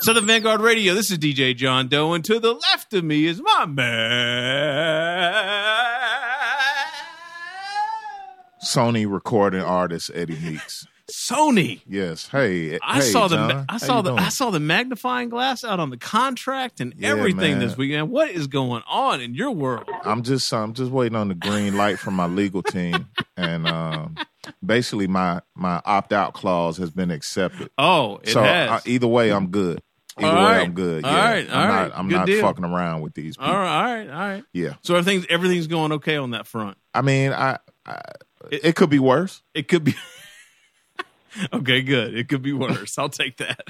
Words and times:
Southern 0.00 0.26
Vanguard 0.26 0.60
Radio. 0.62 0.94
This 0.94 1.10
is 1.10 1.18
DJ 1.18 1.54
John 1.54 1.88
Doe, 1.88 2.14
and 2.14 2.24
to 2.24 2.38
the 2.40 2.54
left 2.54 2.92
of 2.94 3.04
me 3.04 3.26
is 3.26 3.40
my 3.42 3.66
man. 3.66 5.34
Sony 8.64 9.10
recording 9.10 9.60
artist 9.60 10.10
Eddie 10.14 10.36
Meeks. 10.38 10.86
Sony. 11.10 11.82
Yes. 11.88 12.28
Hey, 12.28 12.78
I 12.82 12.96
hey, 12.96 13.00
saw 13.00 13.26
the 13.28 13.36
John. 13.36 13.64
I 13.68 13.76
saw 13.78 14.00
the 14.00 14.10
doing? 14.12 14.22
I 14.22 14.28
saw 14.28 14.50
the 14.50 14.60
magnifying 14.60 15.28
glass 15.28 15.64
out 15.64 15.80
on 15.80 15.90
the 15.90 15.96
contract 15.96 16.80
and 16.80 16.94
Yeah, 16.96 17.08
everything 17.10 17.58
man. 17.58 17.66
this 17.66 17.76
weekend. 17.76 18.10
What 18.10 18.30
is 18.30 18.46
going 18.46 18.82
on 18.88 19.20
in 19.20 19.34
your 19.34 19.50
world? 19.50 19.88
I'm 20.04 20.22
just 20.22 20.50
I'm 20.54 20.72
just 20.72 20.90
waiting 20.92 21.16
on 21.16 21.28
the 21.28 21.34
green 21.34 21.76
light 21.76 21.98
from 21.98 22.14
my 22.14 22.26
legal 22.26 22.62
team, 22.62 23.08
and 23.36 23.66
um, 23.66 24.14
basically 24.64 25.08
my 25.08 25.40
my 25.56 25.82
opt 25.84 26.12
out 26.12 26.32
clause 26.32 26.76
has 26.78 26.90
been 26.90 27.10
accepted. 27.10 27.70
Oh, 27.76 28.20
it 28.22 28.28
so 28.30 28.42
has. 28.42 28.70
uh, 28.70 28.80
either 28.86 29.08
way, 29.08 29.30
I'm 29.32 29.48
good. 29.48 29.82
Either 30.18 30.26
All 30.28 30.34
way, 30.34 30.42
right. 30.52 30.60
I'm 30.66 30.72
good. 30.72 31.04
All 31.04 31.10
yeah. 31.12 31.30
right, 31.30 31.48
all 31.50 31.56
I'm 31.56 31.68
right. 31.68 31.88
not 31.88 31.98
I'm 31.98 32.08
Good 32.08 32.16
not 32.16 32.26
deal. 32.26 32.40
fucking 32.42 32.64
around 32.64 33.00
with 33.02 33.14
these 33.14 33.36
people. 33.36 33.52
all 33.52 33.58
right, 33.58 33.76
all 33.76 33.94
right, 33.94 34.08
all 34.10 34.18
right. 34.28 34.44
Yeah. 34.52 34.74
So 34.82 34.96
everything's 34.96 35.26
everything's 35.30 35.66
going 35.68 35.92
okay 35.92 36.16
on 36.16 36.30
that 36.32 36.46
front. 36.46 36.76
I 36.94 37.02
mean, 37.02 37.32
I, 37.32 37.58
I 37.86 38.00
it, 38.50 38.74
could 38.76 38.90
be 38.90 38.98
worse. 38.98 39.42
It 39.54 39.68
could 39.68 39.84
be 39.84 39.94
okay. 41.52 41.82
Good. 41.82 42.14
It 42.16 42.28
could 42.28 42.42
be 42.42 42.52
worse. 42.52 42.98
I'll 42.98 43.08
take 43.08 43.36
that. 43.38 43.60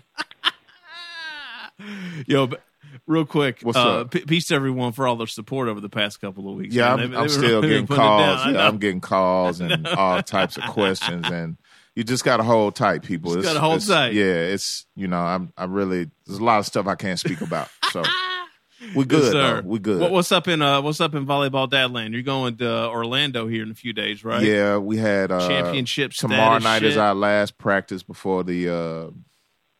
Yo, 2.26 2.46
but 2.46 2.62
real 3.06 3.24
quick, 3.24 3.60
What's 3.62 3.78
uh, 3.78 4.04
p- 4.04 4.20
peace 4.26 4.46
to 4.48 4.54
everyone 4.54 4.92
for 4.92 5.06
all 5.06 5.16
their 5.16 5.26
support 5.26 5.68
over 5.68 5.80
the 5.80 5.88
past 5.88 6.20
couple 6.20 6.48
of 6.50 6.56
weeks. 6.56 6.74
Yeah, 6.74 6.96
man. 6.96 7.06
I'm, 7.06 7.10
They- 7.10 7.16
I'm 7.16 7.22
they 7.24 7.28
still 7.28 7.42
really 7.62 7.68
getting 7.68 7.84
it 7.84 7.88
calls. 7.96 8.46
Yeah. 8.46 8.66
I'm 8.68 8.78
getting 8.78 9.00
calls 9.00 9.60
and 9.60 9.86
all 9.86 10.22
types 10.22 10.56
of 10.56 10.64
questions, 10.68 11.26
and 11.30 11.56
you 11.96 12.04
just 12.04 12.24
got 12.24 12.36
to 12.38 12.42
hold 12.42 12.74
tight, 12.76 13.02
people. 13.02 13.30
Just 13.34 13.40
It's- 13.40 13.54
gotta 13.54 13.64
hold 13.66 13.86
tight. 13.86 14.12
Yeah, 14.14 14.24
it's 14.24 14.86
you 14.96 15.08
know, 15.08 15.20
I'm 15.20 15.52
I 15.56 15.64
really 15.64 16.10
there's 16.26 16.38
a 16.38 16.44
lot 16.44 16.58
of 16.60 16.66
stuff 16.66 16.86
I 16.86 16.94
can't 16.94 17.18
speak 17.18 17.40
about. 17.40 17.68
So 17.90 18.02
we 18.94 19.04
Yes, 19.04 19.06
good, 19.06 19.32
sir. 19.32 19.60
though. 19.62 19.68
We 19.68 19.78
good. 19.78 20.00
What, 20.00 20.10
what's 20.12 20.32
up 20.32 20.48
in 20.48 20.62
uh, 20.62 20.80
what's 20.82 21.00
up 21.00 21.14
in 21.14 21.26
volleyball 21.26 21.68
dadland? 21.68 22.12
You're 22.12 22.22
going 22.22 22.56
to 22.58 22.88
Orlando 22.88 23.46
here 23.46 23.62
in 23.62 23.70
a 23.70 23.74
few 23.74 23.92
days, 23.92 24.24
right? 24.24 24.42
Yeah, 24.42 24.78
we 24.78 24.96
had 24.96 25.30
uh, 25.32 25.46
Championship 25.48 26.12
tomorrow 26.12 26.58
night 26.58 26.80
shit. 26.80 26.90
is 26.92 26.96
our 26.96 27.14
last 27.14 27.58
practice 27.58 28.02
before 28.02 28.44
the 28.44 28.68
uh, 28.68 29.10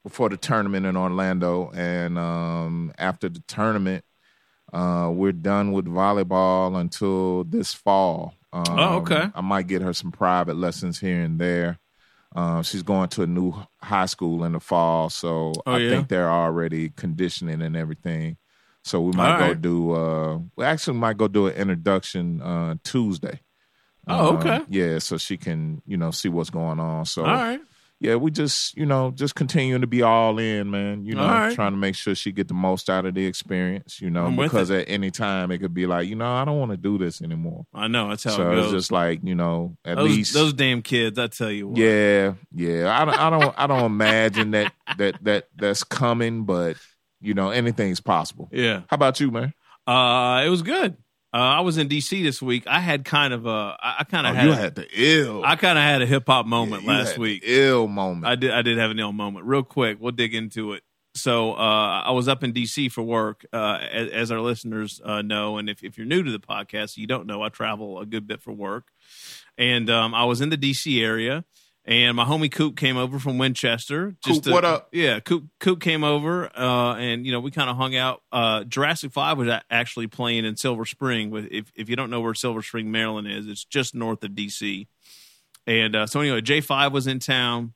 before 0.03 0.29
the 0.29 0.37
tournament 0.37 0.87
in 0.87 0.97
Orlando, 0.97 1.71
and 1.75 2.19
um, 2.19 2.93
after 2.99 3.29
the 3.29 3.41
tournament, 3.47 4.05
uh, 4.73 5.11
we're 5.13 5.33
done 5.33 5.73
with 5.73 5.85
volleyball 5.87 6.79
until 6.81 7.45
this 7.45 7.73
fall. 7.75 8.35
Um, 8.53 8.65
Oh, 8.71 8.97
okay. 8.99 9.29
I 9.35 9.41
might 9.43 9.67
get 9.67 9.83
her 9.83 9.93
some 9.93 10.11
private 10.11 10.57
lessons 10.57 10.99
here 11.01 11.21
and 11.23 11.39
there. 11.39 11.79
Um, 12.35 12.63
she's 12.63 12.83
going 12.83 13.09
to 13.11 13.23
a 13.23 13.27
new 13.27 13.53
high 13.83 14.07
school 14.07 14.45
in 14.45 14.53
the 14.53 14.61
fall, 14.61 15.11
so 15.11 15.53
Oh, 15.67 15.75
I 15.75 15.79
yeah? 15.79 15.91
think 15.91 16.09
they're 16.09 16.31
already 16.31 16.91
conditioning 16.91 17.61
and 17.61 17.77
everything. 17.77 18.37
So 18.85 19.01
we 19.01 19.13
might 19.13 19.33
All 19.33 19.39
go 19.39 19.49
right. 19.49 19.61
do. 19.61 19.93
Uh, 19.93 20.39
we 20.57 20.65
actually 20.65 20.99
might 20.99 21.17
go 21.19 21.29
do 21.29 21.49
an 21.49 21.55
introduction 21.55 22.41
uh, 22.41 22.77
Tuesday. 22.85 23.41
Oh, 24.09 24.31
Um, 24.31 24.39
okay. 24.39 24.61
yeah, 24.69 24.99
so 25.01 25.19
she 25.19 25.37
can, 25.37 25.83
you 25.87 25.97
know, 25.97 26.11
see 26.13 26.29
what's 26.29 26.51
going 26.51 26.81
on. 26.81 27.05
So 27.05 27.25
All 27.25 27.35
right. 27.35 27.61
Yeah, 28.01 28.15
we 28.15 28.31
just, 28.31 28.75
you 28.79 28.87
know, 28.87 29.11
just 29.11 29.35
continuing 29.35 29.83
to 29.83 29.87
be 29.87 30.01
all 30.01 30.39
in, 30.39 30.71
man. 30.71 31.05
You 31.05 31.15
know, 31.15 31.27
right. 31.27 31.55
trying 31.55 31.73
to 31.73 31.77
make 31.77 31.95
sure 31.95 32.15
she 32.15 32.33
get 32.33 32.49
the 32.49 32.55
most 32.55 32.89
out 32.89 33.05
of 33.05 33.15
the 33.15 33.27
experience, 33.27 34.01
you 34.01 34.09
know, 34.09 34.25
I'm 34.25 34.37
because 34.37 34.71
at 34.71 34.89
any 34.89 35.11
time 35.11 35.51
it 35.51 35.59
could 35.59 35.75
be 35.75 35.87
like, 35.87 36.09
you 36.09 36.17
know, 36.17 36.33
I 36.33 36.47
don't 36.47 36.59
want 36.59 36.71
to 36.71 36.79
do 36.79 36.97
this 36.97 37.21
anymore. 37.21 37.67
I 37.75 37.89
know 37.89 38.09
that's 38.09 38.25
how 38.25 38.31
so 38.31 38.51
it 38.53 38.59
it's 38.59 38.71
just 38.71 38.91
like, 38.91 39.21
you 39.23 39.35
know, 39.35 39.77
at 39.85 39.99
those, 39.99 40.09
least 40.09 40.33
those 40.33 40.55
damn 40.55 40.81
kids, 40.81 41.19
I 41.19 41.27
tell 41.27 41.51
you 41.51 41.69
what. 41.69 41.79
yeah, 41.79 42.33
yeah. 42.55 42.99
I 42.99 43.05
don't, 43.05 43.19
I 43.19 43.31
don't, 43.31 43.55
I 43.59 43.67
don't 43.67 43.85
imagine 43.85 44.53
that 44.53 44.73
that 44.97 45.23
that 45.23 45.49
that's 45.55 45.85
coming, 45.85 46.45
but 46.45 46.79
you 47.21 47.35
know, 47.35 47.51
anything's 47.51 48.01
possible. 48.01 48.49
Yeah. 48.51 48.81
How 48.89 48.95
about 48.95 49.21
you, 49.21 49.31
man? 49.31 49.53
Uh, 49.87 50.43
it 50.45 50.49
was 50.49 50.63
good. 50.63 50.97
Uh, 51.33 51.37
I 51.37 51.61
was 51.61 51.79
in 51.79 51.89
DC 51.89 52.23
this 52.25 52.43
week. 52.43 52.65
I 52.67 52.81
had 52.81 53.05
kind 53.05 53.33
of 53.33 53.47
a, 53.47 53.77
I, 53.81 54.05
kind 54.05 54.27
Oh, 54.27 54.31
of 54.31 54.37
had, 54.37 54.47
you 54.47 54.53
a- 54.53 54.57
had 54.57 54.75
the 54.75 54.87
ill. 54.93 55.45
I 55.45 55.55
kind 55.57 55.79
of 55.79 55.85
had 55.85 56.03
a 56.03 56.07
hip 56.07 56.25
hop 56.27 56.45
moment 56.47 56.83
Yeah, 56.83 56.89
last 56.91 57.19
week. 57.19 57.43
the 57.43 57.67
ill 57.69 57.87
moment. 57.87 58.27
I 58.27 58.35
did, 58.35 58.51
I 58.51 58.63
did 58.63 58.79
have 58.79 58.91
an 58.91 58.99
ill 58.99 59.13
moment. 59.13 59.47
Real 59.47 59.63
quick, 59.63 59.99
we'll 60.01 60.11
dig 60.13 60.35
into 60.35 60.73
it. 60.73 60.83
So, 61.15 61.55
uh, 61.55 62.03
I 62.05 62.13
was 62.13 62.29
up 62.29 62.45
in 62.45 62.53
DC 62.53 62.91
for 62.93 63.03
work, 63.03 63.45
uh, 63.53 63.79
as, 63.91 64.11
as 64.11 64.31
our 64.33 64.41
listeners 64.41 65.01
uh, 65.05 65.23
know, 65.23 65.59
and 65.59 65.69
if, 65.69 65.83
if 65.83 65.99
you're 65.99 66.07
new 66.07 66.23
to 66.23 66.31
the 66.31 66.39
podcast, 66.39 66.97
you 66.97 67.07
don't 67.09 67.27
know, 67.27 67.43
I 67.43 67.49
travel 67.49 67.99
a 68.01 68.07
good 68.07 68.27
bit 68.29 68.41
for 68.43 68.53
work, 68.53 68.89
and 69.59 69.91
um, 69.91 70.15
I 70.15 70.25
was 70.25 70.41
in 70.41 70.51
the 70.51 70.57
DC 70.57 71.03
area. 71.03 71.45
And 71.87 72.15
my 72.15 72.25
homie 72.25 72.53
Coop 72.53 72.77
came 72.77 72.97
over 72.99 73.19
from 73.19 73.39
Winchester. 73.39 74.15
Coop, 74.25 74.43
to- 74.45 74.51
what 74.53 74.65
up? 74.67 74.91
Yeah, 74.93 75.19
Coop 75.21 75.47
Coop 75.61 75.81
came 75.81 76.05
over, 76.05 76.51
uh, 76.57 76.95
and 76.97 77.25
you 77.25 77.33
know 77.33 77.41
we 77.41 77.51
kind 77.51 77.71
of 77.71 77.77
hung 77.77 77.97
out. 77.97 78.23
Uh, 78.31 78.65
Jurassic 78.65 79.13
Five 79.13 79.39
was 79.39 79.49
actually 79.71 80.07
playing 80.07 80.45
in 80.45 80.57
Silver 80.57 80.85
Spring. 80.85 81.31
With 81.31 81.49
if 81.51 81.73
if 81.75 81.89
you 81.89 81.97
don't 81.97 82.11
know 82.11 82.21
where 82.21 82.35
Silver 82.35 82.63
Spring, 82.63 82.91
Maryland 82.91 83.29
is, 83.29 83.47
it's 83.47 83.65
just 83.65 83.95
north 83.95 84.23
of 84.23 84.33
DC. 84.33 84.87
And 85.67 85.97
uh, 85.97 86.07
so 86.07 86.21
anyway, 86.21 86.43
J 86.43 86.61
Five 86.61 86.93
was 86.93 87.07
in 87.07 87.19
town. 87.19 87.73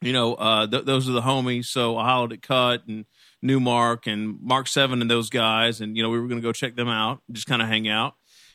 You 0.00 0.12
know, 0.14 0.34
uh, 0.34 0.66
th- 0.66 0.84
those 0.84 1.08
are 1.08 1.12
the 1.12 1.22
homies. 1.22 1.66
So 1.66 1.96
I 1.98 2.06
hollered 2.06 2.32
at 2.32 2.42
Cut 2.42 2.86
and 2.88 3.04
Nu-Mark 3.42 4.06
and 4.06 4.40
Mark 4.40 4.66
Seven 4.66 5.02
and 5.02 5.10
those 5.10 5.28
guys, 5.28 5.80
and 5.80 5.96
you 5.96 6.02
know 6.02 6.08
we 6.08 6.18
were 6.18 6.26
going 6.26 6.40
to 6.40 6.46
go 6.46 6.52
check 6.52 6.74
them 6.74 6.88
out, 6.88 7.20
just 7.30 7.46
kind 7.46 7.60
of 7.60 7.68
hang 7.68 7.86
out. 7.86 8.14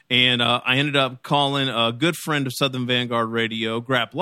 And 0.09 0.41
uh, 0.41 0.61
I 0.65 0.77
ended 0.77 0.95
up 0.95 1.21
calling 1.21 1.67
a 1.69 1.91
good 1.91 2.15
friend 2.15 2.47
of 2.47 2.53
Southern 2.53 2.87
Vanguard 2.87 3.29
Radio, 3.29 3.79
Grap 3.81 4.13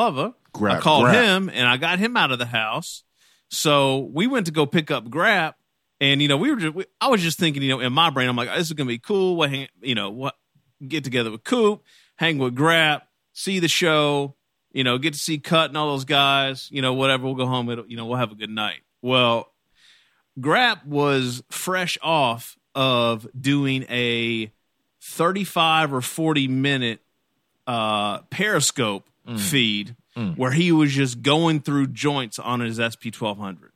I 0.62 0.80
called 0.80 1.06
Grap. 1.06 1.14
him 1.14 1.50
and 1.54 1.68
I 1.68 1.78
got 1.78 2.00
him 2.00 2.18
out 2.18 2.32
of 2.32 2.40
the 2.40 2.46
house. 2.46 3.04
So 3.50 4.10
we 4.14 4.28
went 4.28 4.48
to 4.48 4.52
go 4.52 4.66
pick 4.66 4.92
up 4.92 5.06
Grap, 5.08 5.54
and 6.02 6.22
you 6.22 6.28
know 6.28 6.38
we 6.38 6.50
were 6.50 6.58
just, 6.58 6.74
we, 6.74 6.86
I 7.00 7.10
was 7.10 7.22
just 7.22 7.38
thinking, 7.38 7.62
you 7.62 7.70
know, 7.70 7.80
in 7.80 7.94
my 7.94 8.10
brain, 8.10 8.28
I'm 8.28 8.36
like, 8.36 8.50
this 8.50 8.68
is 8.68 8.74
gonna 8.74 8.88
be 8.88 8.98
cool. 8.98 9.38
We'll 9.38 9.50
hang, 9.50 9.68
you 9.82 9.96
know, 9.96 10.10
what 10.10 10.36
get 10.86 11.04
together 11.04 11.32
with 11.32 11.44
Coop, 11.44 11.84
hang 12.16 12.38
with 12.38 12.56
Grap, 12.56 13.02
see 13.34 13.60
the 13.60 13.68
show, 13.68 14.36
you 14.72 14.84
know, 14.84 14.98
get 14.98 15.14
to 15.14 15.20
see 15.20 15.38
Cut 15.38 15.70
and 15.70 15.78
all 15.78 15.92
those 15.92 16.06
guys, 16.06 16.70
you 16.72 16.82
know, 16.82 16.94
whatever. 16.94 17.24
We'll 17.24 17.36
go 17.36 17.46
home. 17.46 17.70
It'll, 17.70 17.86
you 17.86 17.98
know, 17.98 18.06
we'll 18.06 18.18
have 18.18 18.32
a 18.32 18.36
good 18.36 18.50
night. 18.50 18.82
Well, 19.02 19.52
Grap 20.40 20.86
was 20.86 21.44
fresh 21.50 21.98
off 22.02 22.58
of 22.74 23.28
doing 23.40 23.86
a 23.90 24.52
35 25.02 25.94
or 25.94 26.02
40 26.02 26.48
minute 26.50 27.00
uh, 27.68 28.20
Periscope 28.24 29.08
feed 29.38 29.96
Mm. 30.18 30.38
where 30.38 30.52
he 30.52 30.72
was 30.72 30.94
just 30.94 31.22
going 31.22 31.60
through 31.60 31.88
joints 31.88 32.40
on 32.40 32.62
his 32.62 32.78
SP 32.78 33.12
1200. 33.12 33.72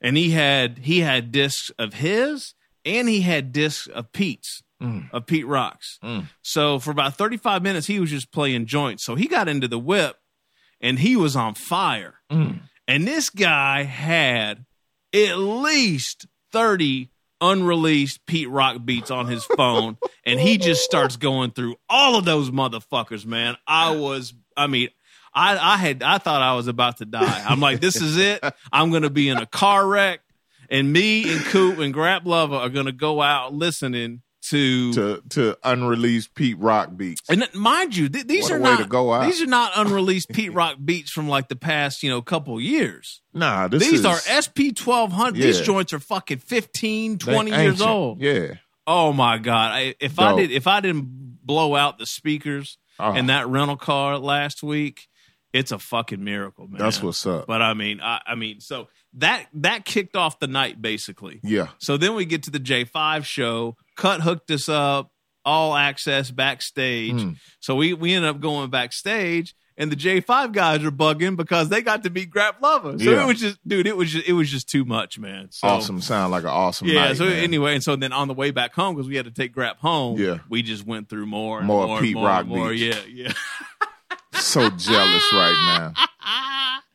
And 0.00 0.16
he 0.16 0.30
had 0.30 0.78
he 0.78 1.00
had 1.00 1.32
discs 1.32 1.70
of 1.78 1.94
his 1.94 2.54
and 2.84 3.08
he 3.08 3.20
had 3.20 3.52
discs 3.52 3.86
of 3.86 4.10
Pete's 4.12 4.62
mm. 4.82 5.10
of 5.12 5.26
Pete 5.26 5.46
Rocks. 5.46 5.98
Mm. 6.02 6.28
So 6.40 6.78
for 6.78 6.90
about 6.90 7.16
35 7.16 7.62
minutes 7.62 7.86
he 7.86 8.00
was 8.00 8.10
just 8.10 8.32
playing 8.32 8.66
joints. 8.66 9.04
So 9.04 9.16
he 9.16 9.26
got 9.26 9.48
into 9.48 9.68
the 9.68 9.78
whip 9.78 10.16
and 10.80 10.98
he 10.98 11.14
was 11.14 11.36
on 11.36 11.54
fire. 11.54 12.14
And 12.86 13.06
this 13.06 13.30
guy 13.30 13.84
had 13.84 14.64
at 15.14 15.38
least 15.38 16.26
30 16.52 17.10
unreleased 17.40 18.24
Pete 18.26 18.48
Rock 18.48 18.84
beats 18.84 19.10
on 19.10 19.26
his 19.26 19.44
phone, 19.44 19.98
and 20.24 20.40
he 20.40 20.58
just 20.58 20.82
starts 20.82 21.16
going 21.16 21.50
through 21.50 21.76
all 21.88 22.16
of 22.16 22.24
those 22.24 22.50
motherfuckers, 22.50 23.26
man. 23.26 23.56
I 23.66 23.96
was, 23.96 24.34
I 24.56 24.66
mean, 24.66 24.88
I, 25.34 25.56
I 25.74 25.76
had, 25.76 26.02
I 26.02 26.18
thought 26.18 26.42
I 26.42 26.54
was 26.54 26.68
about 26.68 26.98
to 26.98 27.04
die. 27.04 27.44
I'm 27.48 27.60
like, 27.60 27.80
this 27.80 27.96
is 27.96 28.16
it. 28.18 28.42
I'm 28.72 28.90
going 28.90 29.02
to 29.02 29.10
be 29.10 29.28
in 29.28 29.38
a 29.38 29.46
car 29.46 29.86
wreck, 29.86 30.20
and 30.70 30.92
me 30.92 31.30
and 31.32 31.44
Coop 31.46 31.78
and 31.78 31.92
Grap 31.94 32.22
Luva 32.24 32.60
are 32.60 32.68
going 32.68 32.86
to 32.86 32.92
go 32.92 33.20
out 33.20 33.52
listening 33.52 34.22
to 34.50 34.92
to 34.92 35.22
to 35.30 35.56
unreleased 35.64 36.34
Pete 36.34 36.58
Rock 36.58 36.90
beats. 36.96 37.22
and 37.30 37.48
mind 37.54 37.96
you, 37.96 38.10
th- 38.10 38.26
these 38.26 38.42
What 38.44 38.52
are 38.52 38.58
not 38.58 38.78
to 38.80 38.84
go 38.86 39.10
out. 39.12 39.24
these 39.24 39.40
are 39.40 39.46
not 39.46 39.72
unreleased 39.74 40.28
Pete 40.28 40.52
Rock 40.52 40.76
beats 40.84 41.10
from 41.10 41.28
like 41.28 41.48
the 41.48 41.56
past, 41.56 42.02
you 42.02 42.10
know, 42.10 42.20
couple 42.20 42.60
years. 42.60 43.22
Nah, 43.32 43.68
this 43.68 43.82
These 43.82 44.00
is 44.00 44.04
are 44.04 44.18
SP 44.20 44.76
twelve 44.76 45.12
hundred. 45.12 45.40
These 45.42 45.62
joints 45.62 45.94
are 45.94 45.98
fucking 45.98 46.38
15, 46.40 47.12
they 47.12 47.32
20 47.32 47.50
years 47.50 47.60
ancient. 47.80 47.88
old. 47.88 48.20
Yeah, 48.20 48.54
Oh 48.86 49.14
my 49.14 49.38
god! 49.38 49.72
I, 49.72 49.94
if 49.98 50.18
I 50.18 50.36
did, 50.36 50.50
if 50.50 50.66
I 50.66 50.80
didn't 50.80 51.38
blow 51.42 51.74
out 51.74 51.98
the 51.98 52.04
speakers 52.06 52.76
Oh. 53.00 53.14
in 53.14 53.26
that 53.26 53.48
rental 53.48 53.76
car 53.78 54.18
last 54.18 54.62
week, 54.62 55.08
it's 55.54 55.72
a 55.72 55.78
fucking 55.78 56.22
miracle, 56.22 56.68
man. 56.68 56.78
that's 56.78 57.02
what's 57.02 57.24
up. 57.26 57.46
But 57.46 57.62
I 57.62 57.72
mean, 57.72 58.00
I, 58.02 58.20
I 58.26 58.34
mean, 58.34 58.60
so 58.60 58.88
that 59.14 59.46
that 59.54 59.84
kicked 59.86 60.16
off 60.16 60.38
the 60.40 60.48
night 60.48 60.82
basically. 60.82 61.40
Yeah, 61.42 61.68
So 61.78 61.96
then 61.96 62.14
we 62.14 62.26
get 62.26 62.42
to 62.42 62.50
the 62.50 62.60
J5 62.60 63.24
show. 63.24 63.76
Cut 63.96 64.20
hooked 64.20 64.50
us 64.50 64.68
up, 64.68 65.10
all 65.44 65.74
access 65.76 66.30
backstage. 66.30 67.12
Mm. 67.14 67.36
So 67.60 67.76
we, 67.76 67.94
we 67.94 68.12
ended 68.12 68.30
up 68.30 68.40
going 68.40 68.70
backstage, 68.70 69.54
and 69.76 69.92
the 69.92 69.96
J5 69.96 70.50
guys 70.52 70.82
are 70.84 70.90
bugging 70.90 71.36
because 71.36 71.68
they 71.68 71.80
got 71.82 72.02
to 72.02 72.10
meet 72.10 72.30
Grap 72.32 72.58
Luva. 72.60 72.98
So 73.00 73.08
Yeah. 73.10 73.22
it 73.22 73.26
was 73.28 73.38
just, 73.40 73.58
dude, 73.68 73.86
it 73.86 73.96
was 73.96 74.10
just, 74.10 74.26
it 74.28 74.32
was 74.32 74.50
just 74.50 74.68
too 74.68 74.84
much, 74.84 75.18
man. 75.20 75.48
So, 75.52 75.68
awesome. 75.68 76.00
Sound 76.00 76.32
like 76.32 76.42
an 76.42 76.48
awesome 76.50 76.88
Yeah. 76.88 77.04
night. 77.06 77.16
so 77.16 77.26
man. 77.26 77.36
anyway, 77.36 77.74
and 77.74 77.84
so 77.84 77.94
then 77.94 78.12
on 78.12 78.26
the 78.26 78.34
way 78.34 78.50
back 78.50 78.74
home, 78.74 78.96
because 78.96 79.08
we 79.08 79.14
had 79.14 79.26
to 79.26 79.30
take 79.30 79.54
Grap 79.54 79.76
home, 79.76 80.18
Yeah. 80.18 80.38
we 80.48 80.62
just 80.62 80.84
went 80.84 81.08
through 81.08 81.26
more 81.26 81.58
and 81.58 81.68
More 81.68 81.86
more, 81.86 82.00
Pete 82.00 82.16
and 82.16 82.22
more, 82.22 82.26
Rock 82.28 82.46
more. 82.46 82.70
beats. 82.70 82.82
Yeah, 83.06 83.26
yeah. 83.26 83.32
so 84.32 84.68
jealous 84.70 85.32
right 85.32 85.54
now. 85.78 85.92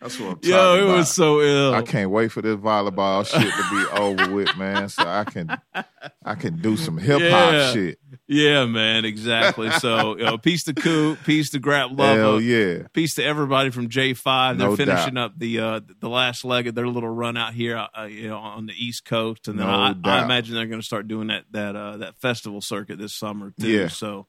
That's 0.02 0.18
what 0.18 0.28
I'm 0.28 0.36
talking 0.36 0.50
Yo, 0.50 0.76
it 0.76 0.84
about. 0.84 0.96
was 0.96 1.14
so 1.14 1.42
ill. 1.42 1.74
I 1.74 1.82
can't 1.82 2.10
wait 2.10 2.32
for 2.32 2.42
this 2.42 2.56
volleyball 2.56 3.26
shit 3.26 3.42
to 3.42 3.70
be 3.70 4.00
over 4.02 4.34
with, 4.34 4.56
man. 4.56 4.88
So 4.88 5.04
I 5.06 5.26
can 5.26 5.58
I 6.24 6.36
can 6.36 6.62
do 6.62 6.78
some 6.78 6.98
hip 6.98 7.20
hop 7.20 7.52
Yeah. 7.52 7.74
shit. 7.74 8.00
Yeah, 8.26 8.66
man, 8.66 9.04
exactly. 9.04 9.70
So, 9.72 10.16
you 10.18 10.24
know, 10.24 10.38
peace 10.38 10.64
to 10.66 10.74
Coop, 10.74 11.20
peace 11.26 11.50
to 11.50 11.60
Grap 11.60 11.98
Hell 12.00 12.40
yeah. 12.40 12.88
peace 12.94 13.16
to 13.16 13.24
everybody 13.26 13.72
from 13.72 13.90
J5. 13.90 14.58
They're 14.58 14.70
No 14.70 14.76
finishing 14.78 15.16
doubt. 15.16 15.32
up 15.32 15.34
the 15.38 15.60
uh, 15.60 15.80
the 16.00 16.08
last 16.10 16.46
leg 16.46 16.68
of 16.68 16.76
their 16.76 16.88
little 16.88 17.10
run 17.10 17.36
out 17.36 17.54
here, 17.54 17.76
uh, 17.78 18.04
you 18.04 18.30
know, 18.30 18.38
on 18.38 18.68
the 18.68 18.74
East 18.74 19.04
Coast, 19.04 19.50
and 19.50 19.60
then 19.60 19.68
No 19.68 19.74
I, 19.74 19.96
I 20.06 20.24
imagine 20.24 20.56
they're 20.56 20.68
going 20.68 20.80
to 20.80 20.86
start 20.86 21.10
doing 21.10 21.28
that 21.28 21.44
that 21.52 21.76
uh, 21.76 21.98
that 21.98 22.16
festival 22.22 22.62
circuit 22.62 23.00
this 23.00 23.14
summer 23.14 23.52
too. 23.60 23.68
Yeah. 23.68 23.88
So 23.90 24.28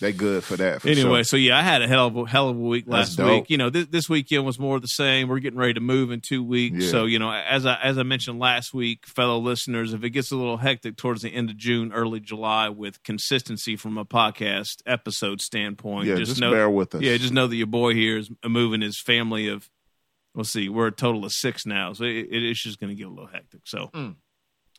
They 0.00 0.12
good 0.12 0.42
for 0.42 0.56
that. 0.56 0.82
For 0.82 0.88
anyway, 0.88 1.18
sure. 1.18 1.24
so 1.24 1.36
yeah, 1.36 1.58
I 1.58 1.62
had 1.62 1.82
a 1.82 1.88
hell 1.88 2.06
of 2.06 2.16
a 2.16 2.24
hell 2.24 2.48
of 2.48 2.56
a 2.56 2.60
week 2.60 2.86
That's 2.86 3.10
last 3.10 3.16
dope. 3.16 3.30
week. 3.42 3.50
You 3.50 3.58
know, 3.58 3.70
this, 3.70 3.86
this 3.86 4.08
weekend 4.08 4.44
was 4.44 4.58
more 4.58 4.76
of 4.76 4.82
the 4.82 4.88
same. 4.88 5.28
We're 5.28 5.38
getting 5.40 5.58
ready 5.58 5.74
to 5.74 5.80
move 5.80 6.10
in 6.10 6.20
two 6.20 6.42
weeks. 6.42 6.84
Yeah. 6.84 6.90
So 6.90 7.04
you 7.04 7.18
know, 7.18 7.30
as 7.30 7.66
I 7.66 7.74
as 7.82 7.98
I 7.98 8.02
mentioned 8.02 8.38
last 8.38 8.72
week, 8.74 9.06
fellow 9.06 9.38
listeners, 9.38 9.92
if 9.92 10.02
it 10.02 10.10
gets 10.10 10.30
a 10.30 10.36
little 10.36 10.56
hectic 10.56 10.96
towards 10.96 11.22
the 11.22 11.28
end 11.28 11.50
of 11.50 11.56
June, 11.56 11.92
early 11.92 12.20
July, 12.20 12.68
with 12.70 13.02
consistency 13.02 13.76
from 13.76 13.98
a 13.98 14.04
podcast 14.04 14.82
episode 14.86 15.40
standpoint, 15.40 16.06
yeah, 16.08 16.16
just, 16.16 16.30
just, 16.30 16.40
know, 16.40 16.50
bear 16.50 16.70
with 16.70 16.94
us. 16.94 17.02
yeah, 17.02 17.16
just 17.16 17.32
know 17.32 17.46
that 17.46 17.56
your 17.56 17.66
boy 17.66 17.94
here 17.94 18.16
is 18.18 18.30
moving 18.46 18.80
his 18.80 18.98
family 19.00 19.48
of. 19.48 19.68
Let's 20.34 20.50
see, 20.50 20.68
we're 20.68 20.86
a 20.86 20.92
total 20.92 21.24
of 21.24 21.32
six 21.32 21.66
now, 21.66 21.92
so 21.92 22.04
it, 22.04 22.28
it's 22.30 22.62
just 22.62 22.78
going 22.78 22.90
to 22.90 22.94
get 22.94 23.08
a 23.08 23.10
little 23.10 23.26
hectic. 23.26 23.62
So 23.64 23.90
Mm. 23.92 24.14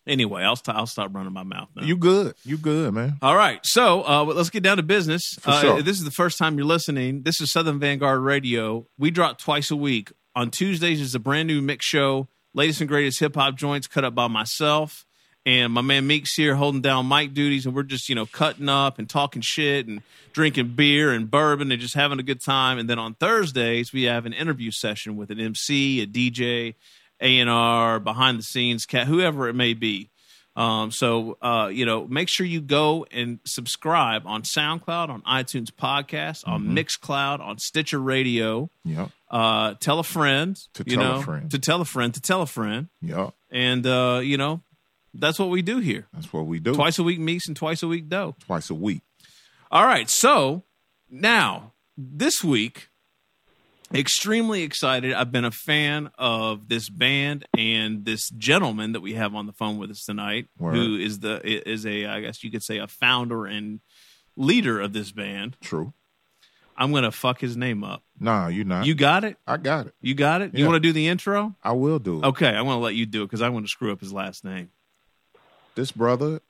Anyway, 0.08 0.44
I'll 0.44 0.56
st- 0.56 0.76
I'll 0.76 0.88
stop 0.88 1.14
running 1.14 1.34
my 1.34 1.44
mouth 1.44 1.70
now. 1.76 1.84
you 1.84 1.98
good. 1.98 2.36
You 2.44 2.58
good, 2.58 2.94
man. 2.94 3.18
All 3.22 3.36
right, 3.36 3.60
so 3.64 4.04
uh, 4.08 4.24
let's 4.24 4.50
get 4.50 4.64
down 4.64 4.78
to 4.78 4.84
business. 4.84 5.38
Uh, 5.46 5.62
sure. 5.62 5.82
This 5.82 5.98
is 5.98 6.04
the 6.04 6.12
first 6.12 6.38
time 6.38 6.58
you're 6.58 6.66
listening. 6.66 7.24
This 7.24 7.42
is 7.42 7.52
Southern 7.52 7.80
Vanguard 7.80 8.22
Radio. 8.22 8.88
We 8.98 9.12
drop 9.12 9.38
twice 9.38 9.72
a 9.72 9.76
week. 9.76 10.12
On 10.36 10.50
Tuesdays 10.50 11.02
is 11.02 11.14
a 11.14 11.20
brand 11.20 11.48
new 11.48 11.62
mix 11.62 11.86
show, 11.86 12.28
latest 12.54 12.82
and 12.82 12.88
greatest 12.88 13.20
hip 13.20 13.36
hop 13.36 13.56
joints 13.56 13.88
cut 13.88 14.04
up 14.04 14.16
by 14.16 14.28
myself 14.28 15.06
and 15.46 15.74
my 15.74 15.82
man 15.82 16.06
Meeks 16.06 16.36
here 16.36 16.56
holding 16.56 16.82
down 16.82 17.08
mic 17.08 17.34
duties, 17.34 17.66
and 17.66 17.74
we're 17.74 17.84
just 17.84 18.10
you 18.10 18.16
know 18.16 18.26
cutting 18.26 18.70
up 18.70 19.00
and 19.00 19.10
talking 19.10 19.42
shit 19.42 19.88
and 19.88 20.02
drinking 20.34 20.74
beer 20.76 21.12
and 21.12 21.32
bourbon 21.32 21.72
and 21.72 21.82
just 21.82 21.96
having 21.96 22.20
a 22.20 22.24
good 22.24 22.42
time. 22.42 22.78
And 22.78 22.90
then 22.90 23.00
on 23.00 23.16
Thursdays 23.16 23.92
we 23.92 24.04
have 24.04 24.26
an 24.26 24.34
interview 24.34 24.72
session 24.72 25.18
with 25.18 25.32
an 25.32 25.40
MC, 25.40 26.02
a 26.02 26.08
DJ, 26.08 26.76
A 27.22 27.40
and 27.40 27.50
R, 27.50 28.00
behind 28.00 28.40
the 28.40 28.44
scenes 28.44 28.86
cat, 28.86 29.08
whoever 29.08 29.48
it 29.48 29.54
may 29.54 29.74
be. 29.74 30.10
Um, 30.54 30.92
so 30.92 31.38
uh, 31.42 31.70
you 31.72 31.86
know, 31.86 32.06
make 32.08 32.28
sure 32.28 32.46
you 32.46 32.60
go 32.60 33.06
and 33.10 33.40
subscribe 33.46 34.24
on 34.28 34.42
SoundCloud, 34.42 35.08
on 35.10 35.22
iTunes 35.22 35.70
Podcast, 35.72 36.46
on 36.46 36.64
Mm-hmm. 36.64 36.78
Mixcloud, 36.78 37.40
on 37.40 37.58
Stitcher 37.58 38.00
Radio. 38.00 38.70
Yep. 38.84 39.12
Uh, 39.30 39.76
tell 39.80 40.00
a 40.00 40.04
friend 40.04 40.58
To 40.74 40.84
tell 40.84 41.20
a 41.20 41.24
friend. 41.24 41.50
to 41.52 41.58
tell 41.60 41.80
a 41.80 41.86
friend 41.86 42.14
to 42.16 42.22
tell 42.22 42.42
a 42.42 42.46
friend, 42.48 42.90
Yep. 43.02 43.34
and 43.50 43.88
uh, 43.88 44.20
you 44.22 44.36
know, 44.36 44.62
that's 45.14 45.40
what 45.40 45.50
we 45.50 45.62
do 45.62 45.80
here. 45.80 46.08
That's 46.12 46.34
what 46.34 46.46
we 46.48 46.60
do. 46.60 46.74
Twice 46.74 47.00
a 47.00 47.04
week 47.04 47.20
Meeks 47.20 47.48
and 47.48 47.56
twice 47.56 47.82
a 47.82 47.88
week 47.88 48.10
Doe. 48.10 48.36
Twice 48.46 48.70
a 48.70 48.76
week. 48.76 49.04
All 49.72 49.86
right, 49.86 50.10
so 50.10 50.64
now 51.10 51.72
this 51.98 52.44
week, 52.44 52.90
extremely 53.94 54.64
excited. 54.64 55.14
I've 55.14 55.32
been 55.32 55.46
a 55.46 55.52
fan 55.52 56.12
of 56.18 56.68
this 56.70 56.90
band 56.90 57.46
and 57.58 58.06
this 58.06 58.30
gentleman 58.30 58.94
that 58.94 59.02
we 59.02 59.14
have 59.14 59.36
on 59.36 59.46
the 59.46 59.54
phone 59.54 59.78
with 59.78 59.92
us 59.92 60.06
tonight, 60.06 60.48
Word. 60.58 60.76
who 60.76 60.98
is 60.98 61.20
the 61.20 61.42
is 61.46 61.86
a 61.86 62.06
I 62.06 62.22
guess 62.22 62.44
you 62.44 62.52
could 62.52 62.64
say 62.64 62.78
a 62.78 62.88
founder 62.88 63.46
and 63.46 63.80
leader 64.36 64.80
of 64.80 64.94
this 64.94 65.12
band. 65.12 65.58
True. 65.62 65.94
I'm 66.78 66.92
gonna 66.94 67.12
fuck 67.12 67.40
his 67.40 67.56
name 67.58 67.84
up. 67.84 68.04
Nah, 68.20 68.48
you 68.48 68.64
not. 68.64 68.86
You 68.86 68.96
got 68.96 69.24
it? 69.24 69.38
I 69.46 69.58
got 69.58 69.88
it. 69.88 69.94
You 70.02 70.16
got 70.16 70.42
it? 70.42 70.56
You 70.58 70.66
want 70.66 70.76
to 70.76 70.80
do 70.80 70.94
the 70.94 71.08
intro? 71.08 71.56
I 71.64 71.74
will 71.74 72.00
do 72.00 72.20
it. 72.20 72.26
Okay, 72.26 72.50
I 72.50 72.62
want 72.62 72.78
to 72.78 72.84
let 72.84 72.96
you 72.96 73.06
do 73.06 73.24
it 73.24 73.26
because 73.26 73.42
I 73.42 73.50
want 73.50 73.66
to 73.66 73.70
screw 73.70 73.92
up 73.92 74.00
his 74.00 74.14
last 74.14 74.44
name. 74.44 74.70
This 75.76 75.92
brother 75.92 76.42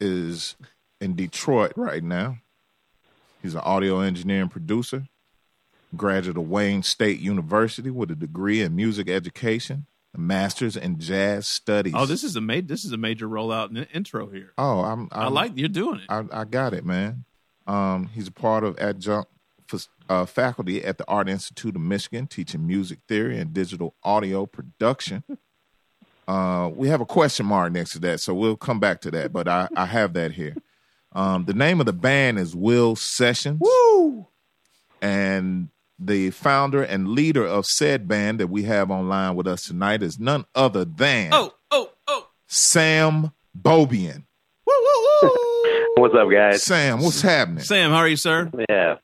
is 0.00 0.56
in 1.00 1.14
Detroit 1.14 1.72
right 1.76 2.02
now. 2.02 2.38
He's 3.42 3.54
an 3.54 3.60
audio 3.60 4.00
engineer 4.00 4.42
and 4.42 4.50
producer. 4.50 5.06
Graduate 5.96 6.36
of 6.36 6.48
Wayne 6.48 6.82
State 6.82 7.20
University 7.20 7.90
with 7.90 8.10
a 8.10 8.14
degree 8.14 8.60
in 8.60 8.76
music 8.76 9.08
education, 9.08 9.86
a 10.14 10.18
master's 10.18 10.76
in 10.76 10.98
jazz 10.98 11.48
studies. 11.48 11.94
Oh, 11.96 12.06
this 12.06 12.22
is 12.24 12.36
a 12.36 12.40
ma- 12.40 12.60
this 12.62 12.84
is 12.84 12.92
a 12.92 12.96
major 12.98 13.28
rollout 13.28 13.70
in- 13.70 13.84
intro 13.94 14.28
here. 14.28 14.52
Oh, 14.58 14.80
I'm, 14.80 15.08
I 15.12 15.24
I'm 15.26 15.34
like 15.34 15.52
you're 15.56 15.68
doing 15.68 16.00
it. 16.00 16.06
I, 16.08 16.24
I 16.32 16.44
got 16.44 16.74
it, 16.74 16.84
man. 16.84 17.24
Um, 17.66 18.08
he's 18.14 18.28
a 18.28 18.32
part 18.32 18.64
of 18.64 18.78
adjunct 18.78 19.30
f- 19.72 19.88
uh, 20.08 20.24
faculty 20.26 20.84
at 20.84 20.98
the 20.98 21.06
Art 21.08 21.28
Institute 21.28 21.74
of 21.76 21.82
Michigan, 21.82 22.26
teaching 22.26 22.66
music 22.66 22.98
theory 23.08 23.38
and 23.38 23.52
digital 23.54 23.94
audio 24.02 24.46
production. 24.46 25.22
Uh, 26.26 26.68
we 26.74 26.88
have 26.88 27.00
a 27.00 27.06
question 27.06 27.46
mark 27.46 27.72
next 27.72 27.92
to 27.92 27.98
that, 27.98 28.20
so 28.20 28.34
we'll 28.34 28.54
come 28.54 28.78
back 28.78 29.00
to 29.00 29.10
that. 29.10 29.32
But 29.32 29.48
I, 29.48 29.66
I 29.74 29.86
have 29.86 30.12
that 30.12 30.32
here. 30.32 30.54
Um, 31.12 31.46
the 31.46 31.54
name 31.54 31.80
of 31.80 31.86
the 31.86 31.94
band 31.94 32.38
is 32.38 32.54
Will 32.54 32.96
Sessions. 32.96 33.58
Woo! 33.58 34.26
And 35.00 35.70
the 35.98 36.30
founder 36.30 36.82
and 36.82 37.08
leader 37.08 37.44
of 37.44 37.66
said 37.66 38.06
band 38.06 38.38
that 38.40 38.48
we 38.48 38.62
have 38.64 38.90
online 38.90 39.34
with 39.34 39.46
us 39.46 39.64
tonight 39.64 40.02
is 40.02 40.18
none 40.18 40.44
other 40.54 40.84
than 40.84 41.30
oh, 41.32 41.54
oh, 41.70 41.90
oh. 42.06 42.28
Sam 42.46 43.32
Beaubien. 43.60 44.24
What's 45.96 46.14
up, 46.14 46.30
guys? 46.30 46.62
Sam, 46.62 47.00
what's 47.00 47.20
happening? 47.22 47.64
Sam, 47.64 47.90
how 47.90 47.96
are 47.96 48.08
you, 48.08 48.16
sir? 48.16 48.50
Yeah, 48.68 48.96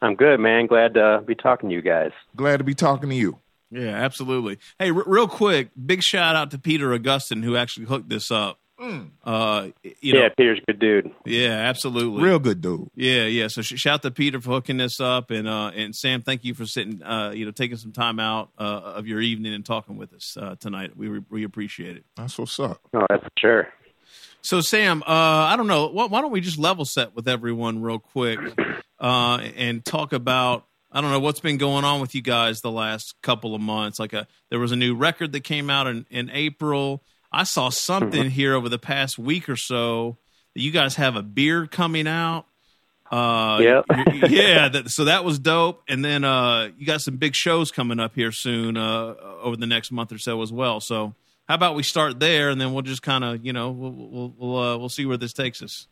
I'm 0.00 0.16
good, 0.16 0.40
man. 0.40 0.66
Glad 0.66 0.94
to 0.94 1.22
be 1.24 1.36
talking 1.36 1.68
to 1.68 1.74
you 1.74 1.82
guys. 1.82 2.10
Glad 2.34 2.56
to 2.56 2.64
be 2.64 2.74
talking 2.74 3.10
to 3.10 3.14
you. 3.14 3.38
Yeah, 3.70 3.90
absolutely. 3.90 4.58
Hey, 4.78 4.90
r- 4.90 5.04
real 5.06 5.28
quick, 5.28 5.70
big 5.86 6.02
shout 6.02 6.34
out 6.34 6.50
to 6.50 6.58
Peter 6.58 6.92
Augustine 6.92 7.42
who 7.42 7.56
actually 7.56 7.86
hooked 7.86 8.08
this 8.08 8.30
up. 8.30 8.58
Uh, 9.24 9.68
you 9.82 10.12
know, 10.14 10.22
yeah, 10.22 10.28
Peter's 10.36 10.58
a 10.58 10.72
good 10.72 10.78
dude. 10.80 11.12
yeah, 11.24 11.50
absolutely. 11.50 12.22
Real 12.22 12.38
good 12.38 12.60
dude. 12.60 12.88
Yeah, 12.94 13.24
yeah. 13.26 13.48
So 13.48 13.62
sh- 13.62 13.78
shout 13.78 14.02
to 14.02 14.10
Peter 14.10 14.40
for 14.40 14.50
hooking 14.50 14.78
this 14.78 15.00
up, 15.00 15.30
and 15.30 15.46
uh, 15.46 15.70
and 15.74 15.94
Sam, 15.94 16.22
thank 16.22 16.44
you 16.44 16.54
for 16.54 16.66
sitting, 16.66 17.02
uh, 17.02 17.30
you 17.30 17.44
know, 17.44 17.52
taking 17.52 17.76
some 17.76 17.92
time 17.92 18.18
out 18.18 18.50
uh, 18.58 18.62
of 18.62 19.06
your 19.06 19.20
evening 19.20 19.54
and 19.54 19.64
talking 19.64 19.96
with 19.96 20.12
us 20.12 20.36
uh, 20.36 20.56
tonight. 20.58 20.96
We 20.96 21.08
re- 21.08 21.24
we 21.30 21.44
appreciate 21.44 21.96
it. 21.96 22.04
That's 22.16 22.36
what's 22.38 22.58
up. 22.58 22.80
Oh, 22.94 23.06
that's 23.08 23.22
for 23.22 23.30
sure. 23.38 23.68
So 24.42 24.60
Sam, 24.60 25.02
uh, 25.04 25.06
I 25.06 25.56
don't 25.56 25.68
know. 25.68 25.86
Why, 25.86 26.06
why 26.06 26.20
don't 26.20 26.32
we 26.32 26.40
just 26.40 26.58
level 26.58 26.84
set 26.84 27.14
with 27.14 27.28
everyone 27.28 27.80
real 27.80 28.00
quick 28.00 28.40
uh, 28.98 29.36
and 29.56 29.84
talk 29.84 30.12
about 30.12 30.66
I 30.90 31.00
don't 31.00 31.10
know 31.10 31.20
what's 31.20 31.40
been 31.40 31.56
going 31.56 31.84
on 31.84 32.00
with 32.00 32.14
you 32.14 32.22
guys 32.22 32.60
the 32.60 32.70
last 32.70 33.14
couple 33.22 33.54
of 33.54 33.60
months. 33.60 33.98
Like 33.98 34.12
a 34.12 34.26
there 34.50 34.58
was 34.58 34.72
a 34.72 34.76
new 34.76 34.94
record 34.94 35.32
that 35.32 35.40
came 35.40 35.70
out 35.70 35.86
in, 35.86 36.06
in 36.10 36.28
April. 36.30 37.02
I 37.32 37.44
saw 37.44 37.70
something 37.70 38.30
here 38.30 38.54
over 38.54 38.68
the 38.68 38.78
past 38.78 39.18
week 39.18 39.48
or 39.48 39.56
so 39.56 40.18
that 40.54 40.60
you 40.60 40.70
guys 40.70 40.96
have 40.96 41.16
a 41.16 41.22
beer 41.22 41.66
coming 41.66 42.06
out. 42.06 42.44
Uh, 43.10 43.58
Yep. 43.60 43.84
yeah. 44.30 44.68
That, 44.68 44.90
so 44.90 45.04
that 45.06 45.24
was 45.24 45.38
dope. 45.38 45.82
And 45.88 46.04
then 46.04 46.24
uh, 46.24 46.70
you 46.78 46.86
got 46.86 47.00
some 47.00 47.16
big 47.16 47.34
shows 47.34 47.70
coming 47.70 48.00
up 48.00 48.14
here 48.14 48.32
soon 48.32 48.76
uh, 48.76 49.14
over 49.42 49.56
the 49.56 49.66
next 49.66 49.92
month 49.92 50.12
or 50.12 50.18
so 50.18 50.42
as 50.42 50.52
well. 50.52 50.80
So 50.80 51.14
how 51.48 51.54
about 51.56 51.74
we 51.74 51.82
start 51.82 52.20
there, 52.20 52.50
and 52.50 52.60
then 52.60 52.72
we'll 52.72 52.82
just 52.82 53.02
kind 53.02 53.24
of 53.24 53.44
you 53.44 53.52
know 53.52 53.70
we'll 53.70 53.92
we'll 53.92 54.34
we'll, 54.38 54.56
uh, 54.56 54.78
we'll 54.78 54.88
see 54.88 55.06
where 55.06 55.16
this 55.16 55.32
takes 55.32 55.62
us. 55.62 55.86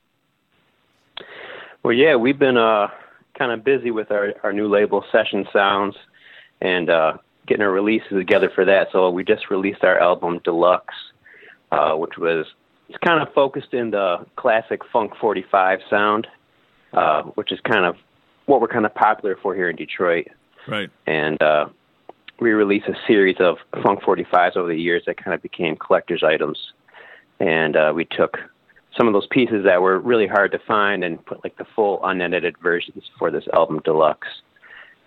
Well, 1.82 1.92
yeah, 1.92 2.16
we've 2.16 2.38
been 2.38 2.56
uh, 2.56 2.88
kind 3.38 3.52
of 3.52 3.64
busy 3.64 3.90
with 3.90 4.11
our, 4.11 4.35
our 4.42 4.52
new 4.52 4.68
label, 4.68 5.04
Session 5.11 5.47
Sounds, 5.52 5.97
and 6.61 6.90
uh, 6.90 7.18
getting 7.47 7.62
our 7.62 7.70
releases 7.70 8.11
together 8.11 8.50
for 8.54 8.64
that. 8.66 8.88
So 8.92 9.11
we 9.11 9.25
just 9.25 9.50
released 9.50 9.82
our 9.82 9.99
album 9.99 10.40
Deluxe, 10.44 10.94
uh, 11.72 11.94
which 11.94 12.16
was 12.18 12.46
it's 12.88 12.98
kind 13.06 13.22
of 13.22 13.32
focused 13.34 13.72
in 13.72 13.92
the 13.92 14.26
classic 14.36 14.80
Funk 14.92 15.12
45 15.20 15.78
sound, 15.88 16.26
uh, 16.92 17.22
which 17.34 17.52
is 17.52 17.60
kind 17.60 17.84
of 17.84 17.96
what 18.46 18.60
we're 18.60 18.68
kind 18.68 18.84
of 18.84 18.94
popular 18.94 19.36
for 19.40 19.54
here 19.54 19.70
in 19.70 19.76
Detroit. 19.76 20.26
Right. 20.68 20.90
and 21.06 21.40
uh, 21.42 21.66
we 22.40 22.52
released 22.52 22.86
a 22.86 22.94
series 23.06 23.36
of 23.38 23.56
Funk 23.82 24.00
45s 24.02 24.56
over 24.56 24.68
the 24.68 24.80
years 24.80 25.02
that 25.06 25.22
kind 25.22 25.34
of 25.34 25.42
became 25.42 25.76
collector's 25.76 26.22
items. 26.22 26.58
And 27.38 27.76
uh, 27.76 27.92
we 27.94 28.06
took 28.06 28.38
some 28.96 29.06
of 29.06 29.12
those 29.12 29.26
pieces 29.30 29.64
that 29.64 29.80
were 29.80 29.98
really 29.98 30.26
hard 30.26 30.52
to 30.52 30.58
find 30.58 31.04
and 31.04 31.24
put 31.24 31.44
like 31.44 31.56
the 31.58 31.66
full 31.76 32.00
unedited 32.02 32.56
versions 32.62 33.04
for 33.18 33.30
this 33.30 33.44
album 33.52 33.80
deluxe. 33.84 34.28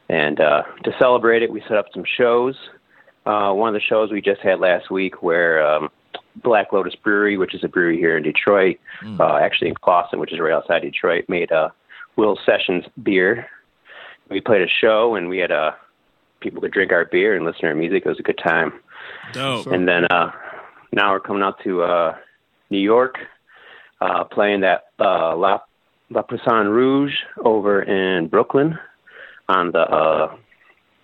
And 0.09 0.39
uh, 0.39 0.63
to 0.83 0.91
celebrate 0.99 1.43
it, 1.43 1.51
we 1.51 1.61
set 1.61 1.77
up 1.77 1.85
some 1.93 2.03
shows. 2.17 2.55
Uh, 3.25 3.51
one 3.53 3.69
of 3.69 3.73
the 3.73 3.81
shows 3.81 4.11
we 4.11 4.21
just 4.21 4.41
had 4.41 4.59
last 4.59 4.91
week, 4.91 5.23
where 5.23 5.65
um, 5.65 5.89
Black 6.35 6.73
Lotus 6.73 6.95
Brewery, 6.95 7.37
which 7.37 7.53
is 7.53 7.63
a 7.63 7.67
brewery 7.67 7.97
here 7.97 8.17
in 8.17 8.23
Detroit, 8.23 8.79
uh, 9.19 9.37
actually 9.37 9.69
in 9.69 9.75
Clawson, 9.75 10.19
which 10.19 10.33
is 10.33 10.39
right 10.39 10.53
outside 10.53 10.81
Detroit, 10.81 11.25
made 11.27 11.51
a 11.51 11.71
Will 12.15 12.37
Sessions 12.45 12.85
beer. 13.01 13.47
We 14.29 14.41
played 14.41 14.61
a 14.61 14.67
show, 14.67 15.15
and 15.15 15.29
we 15.29 15.37
had 15.37 15.51
uh, 15.51 15.71
people 16.39 16.61
could 16.61 16.71
drink 16.71 16.91
our 16.91 17.05
beer 17.05 17.35
and 17.35 17.45
listen 17.45 17.61
to 17.61 17.67
our 17.67 17.75
music. 17.75 18.03
It 18.05 18.09
was 18.09 18.19
a 18.19 18.23
good 18.23 18.39
time. 18.43 18.73
Dope. 19.31 19.67
And 19.67 19.87
then 19.87 20.05
uh, 20.05 20.31
now 20.91 21.11
we're 21.11 21.19
coming 21.19 21.43
out 21.43 21.59
to 21.63 21.83
uh, 21.83 22.15
New 22.69 22.79
York, 22.79 23.15
uh, 24.01 24.23
playing 24.25 24.61
that 24.61 24.85
uh, 24.99 25.35
La, 25.35 25.59
La 26.09 26.21
Poisson 26.21 26.67
Rouge 26.67 27.13
over 27.43 27.81
in 27.81 28.27
Brooklyn 28.27 28.77
on 29.49 29.71
the, 29.71 29.79
uh, 29.79 30.35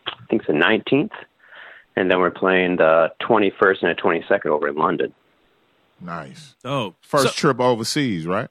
I 0.07 0.25
think 0.29 0.43
it's 0.43 0.47
the 0.47 0.53
19th. 0.53 1.11
And 1.99 2.09
then 2.09 2.19
we're 2.19 2.31
playing 2.31 2.77
the 2.77 3.09
21st 3.21 3.83
and 3.83 3.95
the 3.97 4.01
22nd 4.01 4.45
over 4.47 4.67
in 4.69 4.75
London. 4.75 5.13
Nice. 6.01 6.55
Oh, 6.63 6.95
First 7.01 7.25
so- 7.25 7.31
trip 7.31 7.59
overseas, 7.59 8.25
right? 8.25 8.47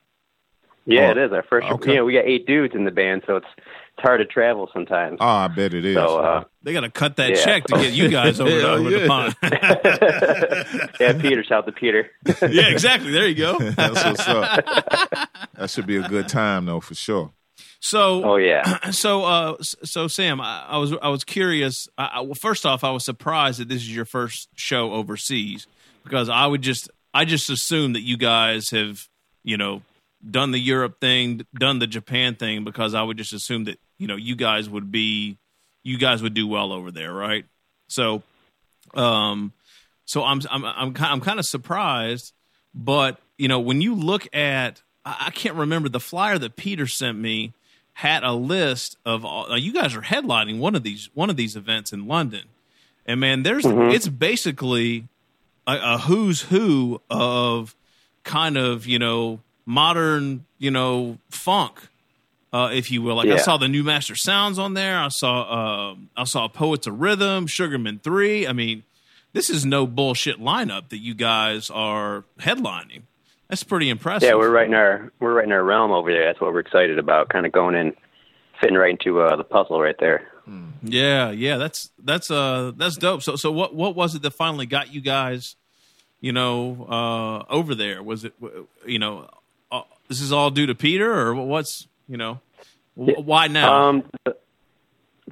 Yeah, 0.84 1.08
Oh, 1.08 1.10
it 1.10 1.18
is 1.18 1.32
our 1.32 1.42
first. 1.42 1.66
okay. 1.66 1.90
You 1.92 1.96
know, 1.98 2.04
we 2.06 2.14
got 2.14 2.24
eight 2.24 2.46
dudes 2.46 2.74
in 2.74 2.84
the 2.86 2.90
band, 2.90 3.22
so 3.26 3.36
it's 3.36 3.46
it's 3.56 4.02
hard 4.06 4.20
to 4.20 4.24
travel 4.24 4.70
sometimes. 4.72 5.18
Oh, 5.20 5.26
I 5.26 5.48
bet 5.48 5.74
it 5.74 5.84
is. 5.84 5.94
so 5.96 6.18
uh, 6.18 6.44
they 6.62 6.72
got 6.72 6.80
to 6.80 6.90
cut 6.90 7.16
that 7.16 7.30
Yeah. 7.30 7.44
check 7.44 7.64
to 7.64 7.76
get 7.76 7.92
you 7.92 8.08
guys 8.08 8.40
over, 8.40 8.50
Hell 8.50 8.70
over 8.70 8.90
yeah. 8.90 8.98
the 9.00 9.06
pond. 9.08 9.36
yeah, 11.00 11.12
Peter, 11.20 11.42
shout 11.44 11.66
to 11.66 11.72
Peter. 11.72 12.10
yeah, 12.42 12.68
exactly. 12.68 13.10
There 13.10 13.26
you 13.28 13.34
go. 13.34 13.58
That's 13.58 14.02
what's 14.04 14.28
up. 14.28 14.64
that 15.56 15.68
should 15.70 15.86
be 15.86 15.96
a 15.96 16.08
good 16.08 16.28
time, 16.28 16.64
though, 16.66 16.80
for 16.80 16.94
sure. 16.94 17.32
So, 17.80 18.24
oh 18.24 18.36
yeah, 18.36 18.90
so, 18.90 19.24
uh, 19.24 19.56
so 19.60 20.08
Sam, 20.08 20.40
I, 20.40 20.66
I 20.68 20.78
was, 20.78 20.94
I 21.00 21.08
was 21.08 21.24
curious. 21.24 21.88
I, 21.96 22.10
I, 22.14 22.20
well, 22.20 22.34
first 22.34 22.66
off, 22.66 22.82
I 22.82 22.90
was 22.90 23.04
surprised 23.04 23.60
that 23.60 23.68
this 23.68 23.82
is 23.82 23.94
your 23.94 24.04
first 24.04 24.48
show 24.54 24.92
overseas 24.92 25.66
because 26.02 26.28
I 26.28 26.46
would 26.46 26.62
just, 26.62 26.90
I 27.14 27.24
just 27.24 27.50
assumed 27.50 27.94
that 27.94 28.02
you 28.02 28.16
guys 28.16 28.70
have, 28.70 29.06
you 29.44 29.56
know, 29.56 29.82
done 30.28 30.50
the 30.50 30.58
Europe 30.58 31.00
thing, 31.00 31.46
done 31.54 31.78
the 31.78 31.86
Japan 31.86 32.34
thing, 32.34 32.64
because 32.64 32.94
I 32.94 33.02
would 33.02 33.16
just 33.16 33.32
assume 33.32 33.64
that 33.64 33.78
you 33.98 34.08
know 34.08 34.16
you 34.16 34.34
guys 34.34 34.68
would 34.68 34.90
be, 34.90 35.38
you 35.84 35.98
guys 35.98 36.22
would 36.22 36.34
do 36.34 36.46
well 36.48 36.72
over 36.72 36.90
there, 36.90 37.12
right? 37.12 37.44
So, 37.88 38.22
um, 38.94 39.52
so 40.04 40.24
I'm, 40.24 40.40
I'm, 40.50 40.64
I'm, 40.64 40.94
I'm 40.98 41.20
kind 41.20 41.38
of 41.38 41.46
surprised, 41.46 42.32
but 42.74 43.20
you 43.36 43.46
know, 43.46 43.60
when 43.60 43.80
you 43.80 43.94
look 43.94 44.26
at, 44.34 44.82
I 45.04 45.30
can't 45.30 45.54
remember 45.54 45.88
the 45.88 46.00
flyer 46.00 46.38
that 46.38 46.56
Peter 46.56 46.86
sent 46.86 47.16
me 47.16 47.54
had 47.98 48.22
a 48.22 48.30
list 48.30 48.96
of 49.04 49.24
all. 49.24 49.58
you 49.58 49.72
guys 49.72 49.96
are 49.96 50.02
headlining 50.02 50.60
one 50.60 50.76
of 50.76 50.84
these 50.84 51.10
one 51.14 51.30
of 51.30 51.36
these 51.36 51.56
events 51.56 51.92
in 51.92 52.06
London, 52.06 52.44
and 53.04 53.18
man, 53.18 53.42
there's 53.42 53.64
it's 53.66 54.06
basically 54.06 55.08
a, 55.66 55.80
a 55.82 55.98
who's 55.98 56.42
who 56.42 57.00
of 57.10 57.74
kind 58.22 58.56
of 58.56 58.86
you 58.86 59.00
know 59.00 59.40
modern 59.66 60.44
you 60.58 60.70
know 60.70 61.18
funk, 61.28 61.88
uh, 62.52 62.70
if 62.72 62.88
you 62.92 63.02
will. 63.02 63.16
Like 63.16 63.30
I 63.30 63.38
saw 63.38 63.56
the 63.56 63.66
New 63.66 63.82
Mastersounds 63.82 64.58
on 64.58 64.74
there. 64.74 64.96
I 64.96 65.08
saw 65.08 65.90
uh, 65.90 65.94
I 66.16 66.22
saw 66.22 66.46
Poets 66.46 66.86
of 66.86 67.00
Rhythm, 67.00 67.48
Sugarman 67.48 67.98
Three. 67.98 68.46
I 68.46 68.52
mean, 68.52 68.84
this 69.32 69.50
is 69.50 69.66
no 69.66 69.88
bullshit 69.88 70.38
lineup 70.38 70.90
that 70.90 70.98
you 70.98 71.14
guys 71.14 71.68
are 71.68 72.22
headlining. 72.38 73.02
That's 73.48 73.62
pretty 73.62 73.88
impressive. 73.90 74.28
yeah, 74.28 74.34
we're 74.34 74.50
right 74.50 74.66
in 74.66 74.74
our 74.74 75.10
we're 75.20 75.32
right 75.34 75.44
in 75.44 75.52
our 75.52 75.64
realm 75.64 75.90
over 75.90 76.12
there. 76.12 76.26
That's 76.26 76.40
what 76.40 76.52
we're 76.52 76.60
excited 76.60 76.98
about. 76.98 77.28
Kind 77.30 77.46
of 77.46 77.52
going 77.52 77.74
in, 77.74 77.94
fitting 78.60 78.76
right 78.76 78.90
into 78.90 79.20
uh, 79.20 79.36
the 79.36 79.44
puzzle 79.44 79.80
right 79.80 79.96
there. 79.98 80.28
Yeah, 80.82 81.30
yeah, 81.30 81.56
that's 81.58 81.90
that's 82.02 82.30
uh 82.30 82.72
that's 82.76 82.96
dope. 82.96 83.22
So 83.22 83.36
so 83.36 83.50
what 83.52 83.74
what 83.74 83.94
was 83.94 84.14
it 84.14 84.22
that 84.22 84.30
finally 84.30 84.64
got 84.66 84.92
you 84.94 85.00
guys, 85.00 85.56
you 86.20 86.32
know, 86.32 86.86
uh 86.88 87.52
over 87.52 87.74
there? 87.74 88.02
Was 88.02 88.24
it 88.24 88.34
you 88.86 88.98
know, 88.98 89.28
uh, 89.70 89.82
this 90.08 90.20
is 90.22 90.32
all 90.32 90.50
due 90.50 90.66
to 90.66 90.74
Peter 90.74 91.12
or 91.12 91.34
what's, 91.34 91.86
you 92.08 92.16
know, 92.16 92.40
wh- 92.94 93.18
why 93.26 93.48
now? 93.48 93.88
Um, 93.88 94.04
the, 94.24 94.36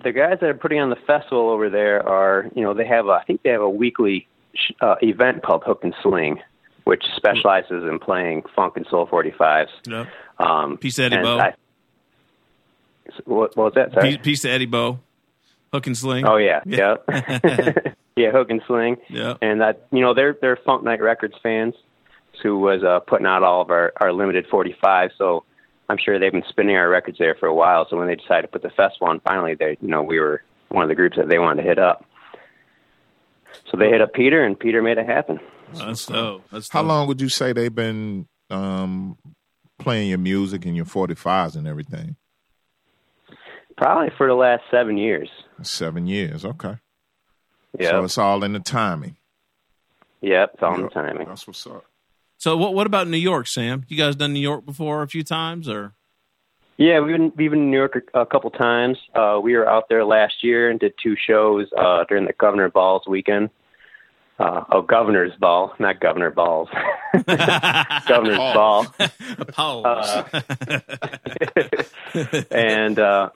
the 0.05 0.13
guys 0.13 0.39
that 0.41 0.51
are 0.51 0.55
putting 0.55 0.81
on 0.81 0.91
the 0.91 0.97
festival 1.07 1.49
over 1.49 1.71
there 1.71 2.07
are, 2.07 2.51
you 2.55 2.63
know, 2.63 2.75
they 2.75 2.87
have 2.87 3.07
a, 3.07 3.13
I 3.13 3.25
think 3.25 3.43
they 3.43 3.51
have 3.51 3.63
a 3.63 3.71
weekly 3.71 4.27
sh- 4.55 4.73
uh, 4.83 4.97
event 5.01 5.43
called 5.43 5.63
Hook 5.65 5.83
and 5.85 5.95
Sling, 6.03 6.41
which 6.87 7.05
specializes 7.16 7.83
in 7.83 7.99
playing 7.99 8.43
funk 8.55 8.76
and 8.76 8.87
soul 8.88 9.07
45s. 9.09 9.66
you 9.87 9.93
know, 9.93 10.07
Um, 10.38 10.78
Peace 10.78 10.95
to 10.97 11.02
Eddie 11.05 11.16
Bo. 11.19 11.38
I- 11.38 11.55
what, 13.25 13.57
what 13.57 13.64
was 13.64 13.73
that? 13.75 13.93
Sorry. 13.93 14.11
piece, 14.16 14.19
piece 14.23 14.43
to 14.43 14.50
Eddie 14.50 14.66
Bo, 14.66 14.99
hook 15.73 15.87
and 15.87 15.97
sling. 15.97 16.26
Oh 16.26 16.37
yeah, 16.37 16.61
Yeah. 16.64 16.97
yeah, 17.09 17.73
yeah, 18.16 18.31
Hook 18.31 18.50
and 18.50 18.61
Sling. 18.66 18.97
Yeah. 19.09 19.35
and 19.43 19.61
that 19.61 19.87
you 19.93 20.00
know 20.00 20.12
they're 20.14 20.37
they're 20.40 20.57
Funk 20.64 20.83
Night 20.85 21.00
Records 21.00 21.35
fans, 21.43 21.75
who 22.43 22.59
was 22.59 22.83
uh, 22.85 23.00
putting 23.00 23.26
out 23.26 23.43
all 23.43 23.62
of 23.62 23.71
our 23.71 23.93
our 23.99 24.12
limited 24.12 24.47
45. 24.50 25.11
So 25.19 25.45
I'm 25.88 25.99
sure 25.99 26.19
they've 26.19 26.33
been 26.33 26.45
spinning 26.49 26.76
our 26.76 26.88
records 26.88 27.19
there 27.19 27.35
for 27.37 27.47
a 27.47 27.55
while. 27.55 27.87
So 27.88 27.97
when 27.97 28.07
they 28.09 28.16
decided 28.16 28.43
to 28.43 28.49
put 28.49 28.62
the 28.62 28.71
festival 28.71 29.09
on, 29.09 29.21
finally 29.21 29.55
they 29.55 29.76
you 29.81 29.88
know 29.88 30.02
we 30.02 30.19
were 30.21 30.43
one 30.69 30.83
of 30.83 30.88
the 30.88 30.95
groups 30.97 31.16
that 31.16 31.28
they 31.28 31.38
wanted 31.38 31.62
to 31.62 31.69
hit 31.69 31.78
up. 31.78 32.05
So 33.71 33.76
they 33.76 33.88
hit 33.88 34.00
up 34.00 34.12
Peter, 34.12 34.45
and 34.45 34.59
Peter 34.59 34.83
made 34.83 34.99
it 34.99 35.07
happen. 35.07 35.40
That's 35.75 36.07
dope. 36.07 36.45
That's 36.51 36.69
How 36.71 36.83
dope. 36.83 36.89
long 36.89 37.09
would 37.09 37.21
you 37.21 37.29
say 37.29 37.53
they've 37.53 37.75
been 37.75 38.27
um, 38.51 39.19
playing 39.79 40.09
your 40.09 40.19
music 40.19 40.65
and 40.67 40.77
your 40.77 40.85
45s 40.87 41.57
and 41.57 41.67
everything? 41.67 42.17
Probably 43.77 44.11
for 44.17 44.27
the 44.27 44.35
last 44.35 44.63
seven 44.71 44.97
years. 44.97 45.29
Seven 45.63 46.07
years. 46.07 46.45
Okay. 46.45 46.77
Yeah, 47.79 47.91
So 47.91 48.05
it's 48.05 48.17
all 48.19 48.43
in 48.43 48.55
the 48.55 48.61
timing. 48.61 49.17
yep, 50.23 50.53
it's 50.55 50.63
all 50.63 50.75
in 50.77 50.83
the 50.83 50.89
timing. 50.89 51.27
That's 51.29 51.47
what's 51.47 51.67
up. 51.67 51.85
So 52.39 52.57
what 52.57 52.75
what 52.75 52.87
about 52.87 53.09
New 53.09 53.17
York, 53.19 53.47
Sam? 53.47 53.85
You 53.89 53.97
guys 53.97 54.17
done 54.17 54.33
New 54.33 54.41
York 54.41 54.65
before 54.65 55.03
a 55.03 55.09
few 55.09 55.23
times 55.23 55.69
or? 55.69 55.93
Yeah, 56.79 57.01
we've 57.01 57.17
been 57.17 57.33
we've 57.37 57.51
been 57.51 57.63
in 57.65 57.71
New 57.71 57.77
York 57.79 58.03
a, 58.15 58.21
a 58.21 58.27
couple 58.27 58.51
times. 58.51 58.99
Uh, 59.15 59.41
we 59.43 59.55
were 59.57 59.69
out 59.69 59.89
there 59.89 60.05
last 60.05 60.43
year 60.43 60.71
and 60.71 60.79
did 60.81 60.93
two 61.03 61.17
shows 61.17 61.67
uh, 61.77 62.05
during 62.09 62.27
the 62.27 62.35
Governor 62.35 62.69
Balls 62.71 63.03
weekend. 63.07 63.49
Uh, 64.38 64.64
oh, 64.71 64.83
Governor's 64.83 65.33
Ball, 65.38 65.75
not 65.78 65.99
Governor 66.00 66.31
Balls. 66.31 66.69
Governor's 67.26 68.37
Ball. 68.37 68.87
Pause. 69.52 70.25
and 72.50 72.99
uh, 72.99 73.31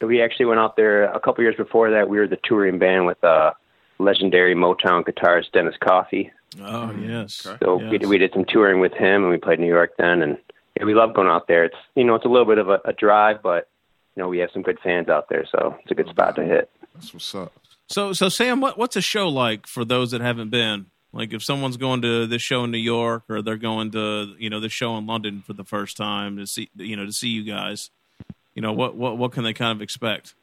we 0.00 0.22
actually 0.22 0.46
went 0.46 0.60
out 0.60 0.76
there 0.76 1.04
a 1.04 1.18
couple 1.20 1.42
years 1.42 1.56
before 1.56 1.90
that. 1.90 2.08
We 2.08 2.18
were 2.18 2.28
the 2.28 2.38
touring 2.44 2.78
band 2.78 3.06
with 3.06 3.22
uh, 3.24 3.52
legendary 3.98 4.54
Motown 4.54 5.04
guitarist 5.04 5.52
Dennis 5.52 5.74
Coffey. 5.80 6.30
oh 6.60 6.92
yes. 6.92 7.46
Okay. 7.46 7.58
So 7.64 7.80
Yes. 7.80 8.00
we, 8.02 8.06
we 8.06 8.18
did 8.18 8.32
some 8.32 8.44
touring 8.44 8.80
with 8.80 8.92
him, 8.92 9.22
and 9.22 9.30
we 9.30 9.38
played 9.38 9.58
New 9.60 9.66
York 9.66 9.92
then. 9.98 10.22
And 10.22 10.38
yeah, 10.78 10.84
we 10.84 10.94
love 10.94 11.14
going 11.14 11.28
out 11.28 11.48
there. 11.48 11.64
It's 11.64 11.76
you 11.94 12.04
know 12.04 12.14
it's 12.14 12.24
a 12.24 12.28
little 12.28 12.46
bit 12.46 12.58
of 12.58 12.68
a, 12.68 12.80
a 12.84 12.92
drive, 12.92 13.42
but 13.42 13.68
you 14.14 14.22
know 14.22 14.28
we 14.28 14.38
have 14.38 14.50
some 14.52 14.62
good 14.62 14.78
fans 14.80 15.08
out 15.08 15.28
there, 15.28 15.44
so 15.50 15.76
it's 15.82 15.90
a 15.90 15.94
good 15.94 16.08
spot 16.08 16.36
to 16.36 16.44
hit. 16.44 16.70
That's 16.94 17.12
what's 17.12 17.34
up. 17.34 17.52
So, 17.88 18.12
so 18.12 18.28
Sam, 18.28 18.60
what 18.60 18.78
what's 18.78 18.96
a 18.96 19.00
show 19.00 19.28
like 19.28 19.66
for 19.66 19.84
those 19.84 20.10
that 20.10 20.20
haven't 20.20 20.50
been? 20.50 20.86
Like, 21.12 21.32
if 21.32 21.42
someone's 21.42 21.76
going 21.76 22.02
to 22.02 22.26
this 22.26 22.42
show 22.42 22.64
in 22.64 22.70
New 22.70 22.78
York, 22.78 23.24
or 23.28 23.40
they're 23.40 23.56
going 23.56 23.92
to 23.92 24.34
you 24.38 24.50
know 24.50 24.60
this 24.60 24.72
show 24.72 24.96
in 24.96 25.06
London 25.06 25.42
for 25.46 25.52
the 25.52 25.64
first 25.64 25.96
time 25.96 26.36
to 26.36 26.46
see 26.46 26.68
you 26.76 26.96
know 26.96 27.06
to 27.06 27.12
see 27.12 27.28
you 27.28 27.44
guys, 27.44 27.90
you 28.54 28.62
know 28.62 28.72
what 28.72 28.96
what 28.96 29.16
what 29.16 29.32
can 29.32 29.44
they 29.44 29.52
kind 29.52 29.76
of 29.76 29.82
expect? 29.82 30.34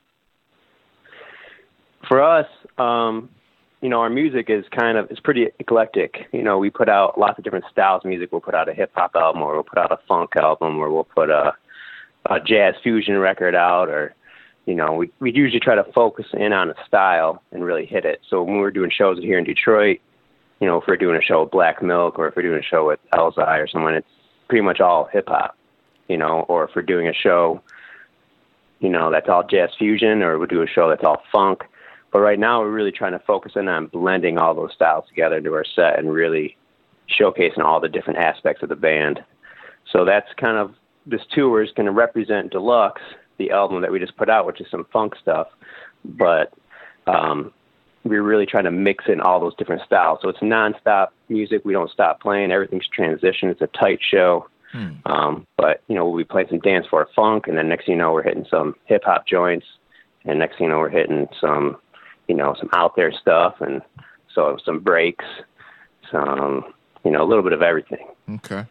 For 2.08 2.22
us, 2.22 2.48
um, 2.78 3.30
you 3.82 3.90
know, 3.90 4.00
our 4.00 4.10
music 4.10 4.50
is 4.50 4.64
kind 4.72 4.98
of 4.98 5.12
it's 5.12 5.20
pretty 5.20 5.48
eclectic. 5.60 6.28
You 6.32 6.42
know, 6.42 6.58
we 6.58 6.70
put 6.70 6.88
out 6.88 7.20
lots 7.20 7.38
of 7.38 7.44
different 7.44 7.66
styles 7.70 8.02
of 8.04 8.10
music. 8.10 8.32
We'll 8.32 8.42
put 8.42 8.56
out 8.56 8.70
a 8.70 8.74
hip 8.74 8.92
hop 8.96 9.12
album, 9.16 9.42
or 9.42 9.54
we'll 9.56 9.64
put 9.64 9.78
out 9.78 9.92
a 9.92 10.00
funk 10.08 10.38
album, 10.38 10.78
or 10.78 10.90
we'll 10.90 11.04
put 11.04 11.30
a, 11.30 11.54
a 12.26 12.40
jazz 12.40 12.76
fusion 12.82 13.18
record 13.18 13.56
out, 13.56 13.90
or 13.90 14.16
you 14.66 14.76
know, 14.76 14.94
we 14.94 15.12
we 15.20 15.32
usually 15.34 15.60
try 15.60 15.76
to 15.76 15.84
focus 15.84 16.28
in 16.34 16.54
on 16.54 16.70
a 16.70 16.76
style 16.88 17.42
and 17.52 17.64
really 17.64 17.86
hit 17.86 18.06
it. 18.06 18.22
So 18.30 18.44
when 18.44 18.58
we're 18.58 18.72
doing 18.72 18.90
shows 18.90 19.20
here 19.20 19.38
in 19.38 19.44
Detroit, 19.44 20.00
you 20.60 20.68
know, 20.68 20.80
if 20.80 20.88
we're 20.88 20.98
doing 20.98 21.18
a 21.18 21.22
show 21.22 21.44
with 21.44 21.52
Black 21.52 21.82
Milk, 21.82 22.18
or 22.18 22.28
if 22.28 22.36
we're 22.36 22.44
doing 22.44 22.60
a 22.60 22.64
show 22.64 22.88
with 22.88 23.00
Elzhi 23.14 23.60
or 23.60 23.68
someone, 23.68 23.94
it's 23.94 24.08
pretty 24.48 24.62
much 24.62 24.80
all 24.80 25.06
hip 25.06 25.28
hop. 25.28 25.58
You 26.08 26.18
know, 26.18 26.46
or 26.48 26.66
if 26.66 26.72
we're 26.76 26.82
doing 26.82 27.08
a 27.08 27.14
show, 27.14 27.62
you 28.80 28.90
know, 28.90 29.12
that's 29.12 29.30
all 29.30 29.44
jazz 29.44 29.72
fusion, 29.78 30.22
or 30.22 30.38
we'll 30.38 30.48
do 30.48 30.62
a 30.62 30.68
show 30.68 30.90
that's 30.90 31.04
all 31.04 31.22
funk. 31.32 31.64
But 32.12 32.20
right 32.20 32.40
now, 32.40 32.62
we're 32.62 32.70
really 32.70 32.92
trying 32.92 33.14
to 33.14 33.20
focus 33.20 33.54
in 33.56 33.68
on 33.68 33.88
blending 33.88 34.38
all 34.38 34.54
those 34.54 34.74
styles 34.74 35.06
together 35.08 35.38
into 35.38 35.54
our 35.54 35.66
set 35.66 35.98
and 35.98 36.14
really 36.14 36.56
showcasing 37.10 37.60
all 37.64 37.80
the 37.80 37.90
different 37.90 38.20
aspects 38.20 38.64
of 38.64 38.70
the 38.70 38.76
band. 38.76 39.24
So 39.92 40.06
that's 40.06 40.28
kind 40.38 40.58
of 40.58 40.76
this 41.06 41.22
tour 41.32 41.64
is 41.64 41.72
going 41.72 41.88
to 41.88 41.92
represent 41.92 42.52
Deluxe, 42.52 43.02
the 43.38 43.52
album 43.52 43.82
that 43.82 43.92
we 43.92 44.00
just 44.00 44.18
put 44.18 44.30
out, 44.30 44.46
which 44.46 44.62
is 44.62 44.68
some 44.70 44.86
funk 44.92 45.16
stuff. 45.22 45.48
But 46.06 46.54
um, 47.08 47.54
we're 48.04 48.24
really 48.24 48.46
trying 48.46 48.66
to 48.66 48.72
mix 48.72 49.06
in 49.08 49.22
all 49.22 49.40
those 49.40 49.56
different 49.56 49.82
styles. 49.86 50.20
So 50.22 50.30
it's 50.30 50.40
nonstop 50.40 51.10
music. 51.30 51.64
We 51.66 51.74
don't 51.74 51.90
stop 51.90 52.20
playing. 52.22 52.52
Everything's 52.52 52.88
transition. 52.88 53.50
It's 53.50 53.62
a 53.62 53.68
tight 53.68 54.00
show. 54.02 54.48
Um, 55.06 55.48
but 55.56 55.84
you 55.88 55.96
know, 55.96 56.08
we'll 56.08 56.18
be 56.18 56.24
playing 56.24 56.48
some 56.50 56.60
dance 56.60 56.88
floor 56.88 57.08
funk, 57.16 57.48
and 57.48 57.58
then 57.58 57.70
next 57.70 57.86
thing 57.86 57.94
you 57.94 58.00
know, 58.00 58.12
we're 58.12 58.24
hitting 58.24 58.46
some 58.50 58.76
hip 58.86 59.04
hop 59.06 59.28
joints, 59.28 59.68
and 60.26 60.40
next 60.40 60.58
thing 60.58 60.66
you 60.66 60.72
know, 60.72 60.80
we're 60.80 60.90
hitting 60.90 61.28
some, 61.40 61.78
you 62.28 62.36
know, 62.36 62.56
some 62.60 62.70
out 62.74 62.96
there 62.96 63.12
stuff, 63.12 63.56
and 63.62 63.82
so 64.34 64.58
some 64.66 64.80
breaks, 64.80 65.26
some, 66.12 66.74
you 67.06 67.12
know, 67.12 67.24
a 67.24 67.28
little 67.28 67.44
bit 67.44 67.54
of 67.54 67.62
everything. 67.62 68.08
Okay. 68.30 68.66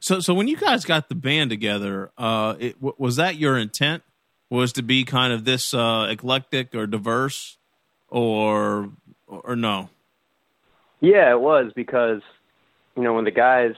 So, 0.00 0.20
so 0.20 0.34
when 0.34 0.48
you 0.48 0.56
guys 0.56 0.84
got 0.84 1.08
the 1.08 1.14
band 1.14 1.50
together, 1.50 2.10
uh, 2.18 2.54
it, 2.58 2.76
was 2.80 3.16
that 3.16 3.36
your 3.36 3.58
intent? 3.58 4.02
Was 4.48 4.72
to 4.74 4.82
be 4.82 5.04
kind 5.04 5.32
of 5.32 5.44
this 5.44 5.74
uh, 5.74 6.06
eclectic 6.08 6.72
or 6.72 6.86
diverse, 6.86 7.58
or 8.08 8.90
or 9.26 9.56
no? 9.56 9.90
Yeah, 11.00 11.32
it 11.32 11.40
was 11.40 11.72
because, 11.74 12.22
you 12.96 13.02
know, 13.02 13.14
when 13.14 13.24
the 13.24 13.30
guys, 13.30 13.74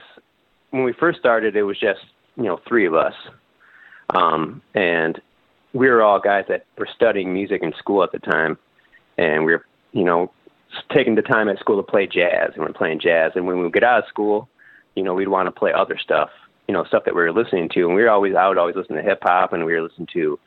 when 0.69 0.83
we 0.83 0.93
first 0.93 1.19
started, 1.19 1.55
it 1.55 1.63
was 1.63 1.79
just, 1.79 2.01
you 2.37 2.43
know, 2.43 2.59
three 2.67 2.85
of 2.85 2.93
us. 2.93 3.13
Um, 4.15 4.61
and 4.73 5.19
we 5.73 5.87
were 5.87 6.01
all 6.01 6.19
guys 6.19 6.45
that 6.49 6.65
were 6.77 6.87
studying 6.95 7.33
music 7.33 7.61
in 7.61 7.73
school 7.77 8.03
at 8.03 8.11
the 8.11 8.19
time. 8.19 8.57
And 9.17 9.45
we 9.45 9.53
were, 9.53 9.65
you 9.91 10.03
know, 10.03 10.31
taking 10.93 11.15
the 11.15 11.21
time 11.21 11.49
at 11.49 11.59
school 11.59 11.77
to 11.77 11.83
play 11.83 12.07
jazz 12.07 12.51
and 12.55 12.63
we're 12.63 12.73
playing 12.73 12.99
jazz. 12.99 13.33
And 13.35 13.45
when 13.45 13.57
we 13.57 13.63
would 13.63 13.73
get 13.73 13.83
out 13.83 14.03
of 14.03 14.07
school, 14.07 14.47
you 14.99 15.05
know, 15.05 15.13
we'd 15.13 15.29
want 15.29 15.47
to 15.47 15.51
play 15.57 15.71
other 15.71 15.97
stuff, 15.97 16.29
you 16.67 16.73
know, 16.73 16.83
stuff 16.83 17.05
that 17.05 17.15
we 17.15 17.21
were 17.21 17.31
listening 17.31 17.69
to. 17.69 17.85
And 17.87 17.95
we 17.95 18.03
were 18.03 18.09
always, 18.09 18.35
I 18.35 18.49
would 18.49 18.57
always 18.57 18.75
listen 18.75 18.97
to 18.97 19.01
hip 19.01 19.19
hop 19.21 19.53
and 19.53 19.63
we 19.65 19.71
were 19.71 19.81
listening 19.81 20.09
to, 20.11 20.37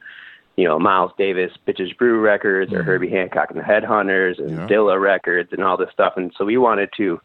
you 0.56 0.64
know, 0.68 0.78
Miles 0.78 1.10
Davis, 1.16 1.52
Bitches 1.66 1.96
Brew 1.96 2.20
records 2.20 2.70
or 2.70 2.80
Mhm. 2.82 2.84
Herbie 2.84 3.08
Hancock 3.08 3.50
and 3.50 3.58
the 3.58 3.64
Headhunters 3.64 4.38
and 4.38 4.50
Yeah. 4.58 4.66
Dilla 4.68 5.00
records 5.00 5.54
and 5.54 5.64
all 5.64 5.78
this 5.78 5.88
stuff. 5.90 6.18
And 6.18 6.30
so 6.36 6.44
we 6.44 6.58
wanted 6.58 6.90
to 6.98 7.18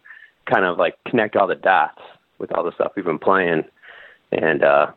kind 0.46 0.64
of 0.64 0.78
like 0.78 0.96
connect 1.06 1.36
all 1.36 1.48
the 1.48 1.56
dots 1.56 2.00
with 2.40 2.54
all 2.54 2.64
the 2.64 2.72
stuff 2.72 2.94
we've 2.96 3.04
been 3.04 3.20
playing. 3.20 3.66
And, 4.32 4.64
uh, 4.64 4.88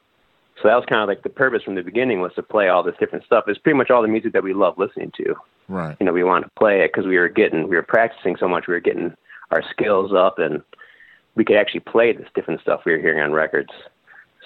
so 0.62 0.68
that 0.68 0.76
was 0.76 0.84
kind 0.87 1.02
of 1.02 1.08
like 1.08 1.25
the 1.25 1.30
purpose 1.30 1.64
from 1.64 1.75
the 1.75 1.82
beginning 1.82 2.20
was 2.20 2.32
to 2.34 2.44
play 2.44 2.68
all 2.68 2.84
this 2.84 2.94
different 3.00 3.25
stuff. 3.25 3.49
It's 3.49 3.58
pretty 3.58 3.76
much 3.76 3.90
all 3.90 4.02
the 4.02 4.08
music 4.08 4.32
that 4.34 4.44
we 4.44 4.52
love 4.54 4.78
listening 4.78 5.10
to 5.16 5.34
Right. 5.68 5.96
you 5.99 6.06
know 6.06 6.12
we 6.12 6.22
wanted 6.22 6.44
to 6.44 6.50
play 6.56 6.82
it 6.82 6.92
because 6.92 7.06
we 7.08 7.18
were 7.18 7.28
getting 7.28 7.66
we 7.68 7.75
were 7.76 7.82
practicing 7.82 8.37
so 8.37 8.46
much 8.46 8.66
we 8.68 8.75
were 8.75 8.80
getting 8.80 9.14
our 9.52 9.62
skills 9.70 10.12
up 10.12 10.38
and 10.38 10.62
we 11.34 11.44
could 11.44 11.56
actually 11.56 11.80
play 11.80 12.12
this 12.12 12.28
different 12.34 12.60
stuff 12.60 12.82
we 12.84 12.92
were 12.92 12.99
hearing 12.99 13.22
on 13.22 13.32
records 13.32 13.70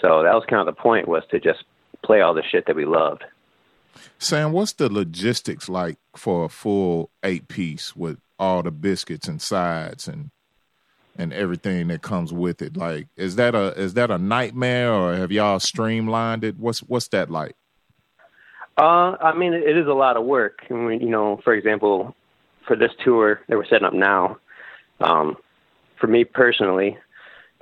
so 0.01 0.23
that 0.23 0.35
was 0.35 0.45
kind 0.49 0.67
of 0.67 0.75
the 0.75 0.81
point 0.81 1.09
was 1.09 1.23
to 1.31 1.39
just 1.41 1.65
play 2.03 2.21
all 2.21 2.35
the 2.35 2.43
shit 2.43 2.67
that 2.67 2.77
we 2.77 2.85
loved 2.85 3.25
Sam, 4.19 4.51
what's 4.51 4.73
the 4.73 4.93
logistics 4.93 5.69
like 5.69 5.99
for 6.17 6.47
a 6.47 6.49
full 6.49 7.11
eight 7.23 7.47
piece 7.47 7.95
with 7.95 8.19
all 8.41 8.65
the 8.65 8.73
biscuits 8.73 9.29
and 9.29 9.41
sides 9.41 10.09
and 10.09 10.31
and 11.17 11.33
everything 11.33 11.87
that 11.89 12.03
comes 12.03 12.33
with 12.33 12.61
it? 12.61 12.77
Like, 12.77 13.07
is 13.17 13.37
that 13.37 13.55
a 13.55 13.69
is 13.81 13.95
that 13.95 14.11
a 14.11 14.19
nightmare 14.19 14.93
or 14.93 15.15
have 15.15 15.31
y'all 15.31 15.61
streamlined 15.61 16.43
it? 16.43 16.59
What's 16.59 16.81
what's 16.81 17.07
that 17.09 17.31
like? 17.31 17.55
uh 18.77 19.17
i 19.21 19.33
mean 19.37 19.55
it 19.55 19.77
is 19.77 19.87
a 19.87 19.93
lot 19.93 20.17
of 20.17 20.25
work 20.25 20.65
and 20.69 20.87
we, 20.87 20.99
you 20.99 21.09
know 21.09 21.41
for 21.45 21.55
example 21.55 22.15
for 22.67 22.77
this 22.77 22.91
tour 23.05 23.41
that 23.49 23.57
we're 23.57 23.67
setting 23.67 23.87
up 23.87 23.95
now 23.95 24.37
um 25.01 25.37
for 26.05 26.11
me 26.11 26.23
personally 26.25 26.99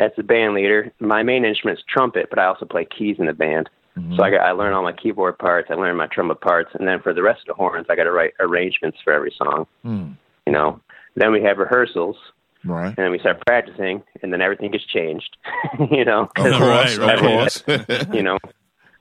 as 0.01 0.11
the 0.17 0.23
band 0.25 0.53
leader 0.55 0.93
my 0.99 1.23
main 1.23 1.45
instrument 1.45 1.79
is 1.79 1.85
trumpet 1.89 2.27
but 2.29 2.39
i 2.41 2.45
also 2.45 2.65
play 2.67 2.85
keys 2.85 3.17
in 3.21 3.27
the 3.27 3.33
band 3.33 3.69
Mhm. 3.95 4.17
So 4.17 4.23
I, 4.23 4.31
got, 4.31 4.41
I 4.41 4.53
learn 4.53 4.73
all 4.73 4.83
my 4.83 4.95
keyboard 4.95 5.37
parts, 5.39 5.69
I 5.71 5.75
learn 5.75 5.95
my 5.99 6.07
trumpet 6.07 6.41
parts, 6.41 6.71
and 6.73 6.89
then 6.89 7.03
for 7.03 7.13
the 7.13 7.21
rest 7.23 7.43
of 7.43 7.49
the 7.49 7.53
horns, 7.53 7.85
I 7.91 7.95
got 7.95 8.05
to 8.05 8.11
write 8.11 8.33
arrangements 8.41 8.97
for 9.05 9.13
every 9.13 9.31
song. 9.37 9.67
Mm, 9.85 10.17
You 10.47 10.53
know, 10.55 10.81
then 11.15 11.31
we 11.31 11.43
have 11.43 11.59
rehearsals, 11.59 12.17
right. 12.65 12.87
and 12.87 12.97
then 12.97 13.11
we 13.11 13.19
start 13.19 13.43
practicing, 13.47 14.03
and 14.23 14.33
then 14.33 14.41
everything 14.41 14.71
gets 14.71 14.87
changed. 14.87 15.37
you 15.91 16.07
know, 16.07 16.23
Of 16.23 16.33
'cause, 16.37 16.57
course, 16.57 16.97
right, 16.97 16.99
of 17.01 17.07
right. 17.07 17.19
course. 17.21 17.65
you 18.15 18.23
know, 18.23 18.39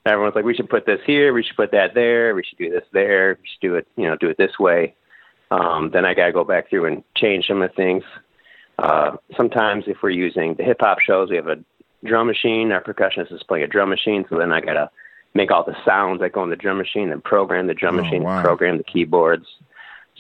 everyone's 0.06 0.36
like, 0.36 0.44
we 0.44 0.54
should 0.56 0.70
put 0.70 0.86
this 0.86 1.00
here, 1.06 1.32
we 1.32 1.42
should 1.44 1.56
put 1.56 1.72
that 1.72 1.94
there, 1.94 2.36
we 2.36 2.44
should 2.44 2.58
do 2.58 2.70
this 2.70 2.84
there, 2.92 3.38
we 3.42 3.48
should 3.48 3.62
do 3.66 3.76
it, 3.76 3.88
you 3.96 4.10
know, 4.10 4.18
do 4.18 4.28
it 4.28 4.38
this 4.38 4.60
way. 4.60 4.94
Um, 5.52 5.92
then 5.94 6.04
I 6.04 6.14
got 6.14 6.26
to 6.26 6.34
go 6.34 6.44
back 6.44 6.70
through 6.70 6.88
and 6.88 7.02
change 7.16 7.48
some 7.48 7.62
of 7.62 7.70
the 7.70 7.76
things. 7.78 8.04
Uh, 8.82 9.16
sometimes 9.38 9.86
if 9.88 9.98
we're 10.04 10.10
using 10.10 10.56
the 10.56 10.64
hip 10.64 10.78
hop 10.80 11.00
shows, 11.00 11.30
we 11.30 11.36
have 11.36 11.48
a 11.48 11.58
drum 12.04 12.28
machine. 12.28 12.72
Our 12.72 12.84
percussionist 12.84 13.32
is 13.32 13.44
playing 13.44 13.64
a 13.64 13.68
drum 13.68 13.90
machine, 13.90 14.26
so 14.30 14.38
then 14.38 14.52
I 14.52 14.60
got 14.62 14.74
to 14.74 14.90
make 15.34 15.52
all 15.52 15.64
the 15.64 15.76
sounds 15.86 16.20
that 16.22 16.34
go 16.34 16.44
in 16.44 16.50
the 16.50 16.56
drum 16.56 16.78
machine, 16.78 17.12
and 17.12 17.24
program 17.24 17.68
the 17.68 17.74
drum 17.74 17.98
Oh, 18.00 18.02
machine, 18.04 18.24
wow. 18.24 18.42
program 18.42 18.78
the 18.78 18.84
keyboards. 18.84 19.46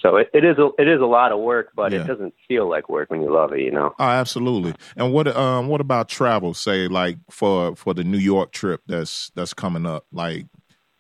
So 0.02 0.16
it, 0.16 0.30
it 0.34 0.44
is 0.46 0.58
a, 0.58 0.70
it 0.80 0.88
is 0.88 1.02
a 1.02 1.06
lot 1.06 1.32
of 1.32 1.40
work, 1.40 1.70
but 1.76 1.92
Yeah. 1.92 2.02
it 2.02 2.08
doesn't 2.08 2.34
feel 2.48 2.68
like 2.70 2.88
work 2.90 3.12
when 3.12 3.22
you 3.22 3.32
love 3.32 3.52
it, 3.54 3.60
you 3.60 3.72
know. 3.72 3.94
Oh, 4.00 4.04
absolutely. 4.04 4.74
And 4.96 5.12
what 5.14 5.28
um 5.28 5.68
what 5.68 5.82
about 5.82 6.08
travel? 6.08 6.54
Say 6.54 6.88
like 6.88 7.18
for 7.30 7.76
for 7.76 7.94
the 7.94 8.04
New 8.04 8.18
York 8.18 8.52
trip 8.52 8.82
that's 8.88 9.32
that's 9.36 9.54
coming 9.54 9.86
up. 9.86 10.06
Like 10.12 10.46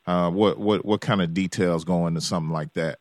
uh 0.05 0.29
what 0.29 0.59
what 0.59 0.85
what 0.85 1.01
kind 1.01 1.21
of 1.21 1.33
details 1.33 1.83
go 1.83 2.05
into 2.05 2.21
something 2.21 2.51
like 2.51 2.73
that? 2.73 2.99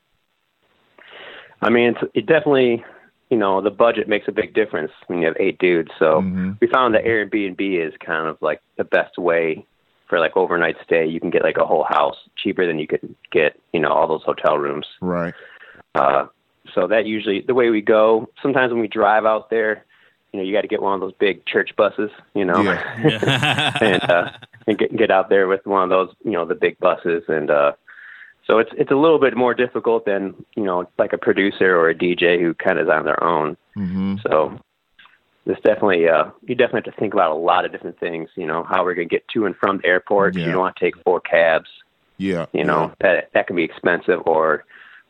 I 1.61 1.69
mean, 1.69 1.91
it's, 1.91 2.11
it 2.15 2.25
definitely, 2.27 2.83
you 3.31 3.37
know, 3.37 3.61
the 3.61 3.71
budget 3.71 4.09
makes 4.09 4.27
a 4.29 4.33
big 4.33 4.53
difference 4.55 4.91
when 5.07 5.21
you 5.21 5.27
have 5.27 5.37
eight 5.39 5.59
dudes. 5.59 5.91
So 5.99 6.21
Mhm. 6.21 6.61
we 6.61 6.67
found 6.67 6.95
that 6.95 7.05
Airbnb 7.05 7.61
is 7.61 7.97
kind 7.99 8.27
of 8.27 8.37
like 8.43 8.61
the 8.77 8.85
best 8.85 9.17
way 9.17 9.65
for 10.09 10.19
like 10.19 10.37
overnight 10.37 10.77
stay. 10.83 11.07
You 11.07 11.21
can 11.21 11.31
get 11.31 11.43
like 11.43 11.57
a 11.57 11.65
whole 11.65 11.85
house 11.85 12.17
cheaper 12.37 12.67
than 12.67 12.81
you 12.81 12.89
could 12.89 13.15
get, 13.31 13.59
you 13.73 13.79
know, 13.79 13.91
all 13.91 14.09
those 14.09 14.25
hotel 14.25 14.59
rooms. 14.59 14.87
Right. 15.01 15.33
Uh, 15.95 16.27
so 16.75 16.89
that 16.89 17.07
usually 17.07 17.41
the 17.41 17.55
way 17.55 17.71
we 17.71 17.81
go. 17.81 18.29
Sometimes 18.43 18.73
when 18.73 18.81
we 18.81 18.89
drive 18.89 19.25
out 19.25 19.49
there, 19.49 19.85
you 20.33 20.39
know, 20.39 20.45
you 20.45 20.53
got 20.53 20.63
to 20.63 20.69
get 20.69 20.83
one 20.83 20.95
of 20.95 21.01
those 21.01 21.15
big 21.15 21.45
church 21.47 21.75
buses, 21.77 22.11
you 22.35 22.45
know. 22.45 22.63
Yeah. 22.63 23.77
and 23.81 24.03
uh, 24.11 24.31
and 24.67 24.79
get 24.79 24.97
get 24.97 25.11
out 25.11 25.29
there 25.29 25.47
with 25.47 25.65
one 25.67 25.85
of 25.85 25.89
those, 25.91 26.15
you 26.25 26.33
know, 26.33 26.45
the 26.45 26.55
big 26.55 26.79
buses, 26.79 27.23
and 27.29 27.51
uh, 27.51 27.73
so 28.51 28.59
it's 28.59 28.71
it's 28.77 28.91
a 28.91 28.97
little 28.97 29.21
bit 29.21 29.37
more 29.37 29.55
difficult 29.55 30.05
than 30.05 30.35
you 30.57 30.65
know, 30.65 30.89
like 30.99 31.13
a 31.13 31.19
producer 31.19 31.77
or 31.77 31.89
a 31.89 31.95
DJ 31.95 32.41
who 32.41 32.53
kind 32.55 32.79
of 32.79 32.87
is 32.89 32.91
on 32.91 33.05
their 33.05 33.23
own. 33.23 33.57
Mhm. 33.77 34.21
So 34.23 34.59
this 35.47 35.57
definitely, 35.61 36.09
uh, 36.09 36.25
you 36.43 36.55
definitely 36.57 36.83
have 36.85 36.95
to 36.95 37.01
think 37.01 37.15
about 37.15 37.31
a 37.31 37.35
lot 37.35 37.65
of 37.65 37.73
different 37.73 37.99
things. 38.01 38.29
You 38.35 38.47
know, 38.47 38.65
how 38.65 38.85
we're 38.85 38.95
going 38.95 39.09
to 39.09 39.15
get 39.15 39.27
to 39.29 39.47
and 39.47 39.57
from 39.57 39.79
the 39.79 39.87
airport. 39.87 40.37
Yeah. 40.37 40.47
You 40.47 40.53
don't 40.53 40.61
want 40.61 40.77
to 40.77 40.85
take 40.85 40.97
four 41.05 41.21
cabs. 41.21 41.71
Yeah. 42.19 42.47
You 42.53 42.65
know, 42.65 42.93
that 43.01 43.31
that 43.35 43.47
can 43.47 43.55
be 43.57 43.63
expensive 43.65 44.21
or 44.27 44.65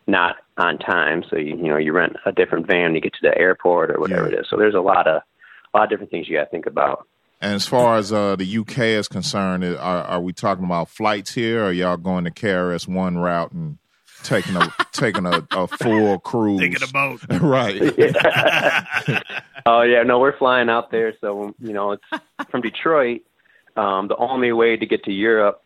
not 0.07 0.37
on 0.59 0.79
time. 0.79 1.24
So 1.31 1.37
you 1.37 1.57
you 1.57 1.68
know 1.70 1.79
you 1.79 1.92
rent 1.92 2.16
a 2.26 2.33
different 2.33 2.66
van 2.66 2.92
to 2.92 3.00
get 3.00 3.14
to 3.14 3.22
the 3.22 3.37
airport 3.38 3.90
or 3.90 3.98
whatever 4.00 4.29
Yeah. 4.29 4.35
it 4.37 4.40
is. 4.40 4.46
So 4.50 4.57
there's 4.57 4.74
a 4.74 4.81
lot 4.81 5.07
of 5.07 5.22
a 5.72 5.76
lot 5.79 5.85
of 5.85 5.90
different 5.90 6.11
things 6.11 6.29
you 6.29 6.37
got 6.37 6.44
to 6.44 6.50
think 6.50 6.66
about. 6.66 7.07
And 7.40 7.55
as 7.55 7.66
far 7.66 7.96
as 7.96 8.12
uh, 8.12 8.37
the 8.37 8.59
UK 8.59 8.79
is 8.79 9.09
concerned, 9.09 9.64
are, 9.64 9.79
are 9.79 10.20
we 10.20 10.33
talking 10.33 10.64
about 10.64 10.90
flights 10.90 11.33
here, 11.33 11.62
or 11.62 11.68
are 11.68 11.72
y'all 11.72 11.96
going 11.96 12.24
to 12.24 12.31
KRS 12.31 12.87
One 12.87 13.16
route 13.16 13.53
and 13.53 13.79
taking 14.22 14.57
a 14.57 14.72
taking 14.92 15.24
a, 15.24 15.46
a 15.53 15.66
full 15.66 16.18
cruise? 16.18 16.61
Taking 16.61 16.83
a 16.83 16.92
boat. 16.92 17.20
right. 17.40 19.22
Oh 19.66 19.83
yeah, 19.83 20.03
no, 20.05 20.18
we're 20.18 20.37
flying 20.37 20.70
out 20.70 20.90
there. 20.90 21.14
So 21.20 21.55
you 21.61 21.74
know, 21.74 21.92
it's 21.92 22.05
from 22.50 22.62
Detroit. 22.62 23.20
Um, 23.76 24.09
the 24.09 24.16
only 24.16 24.53
way 24.53 24.76
to 24.76 24.87
get 24.87 25.05
to 25.05 25.12
Europe, 25.12 25.62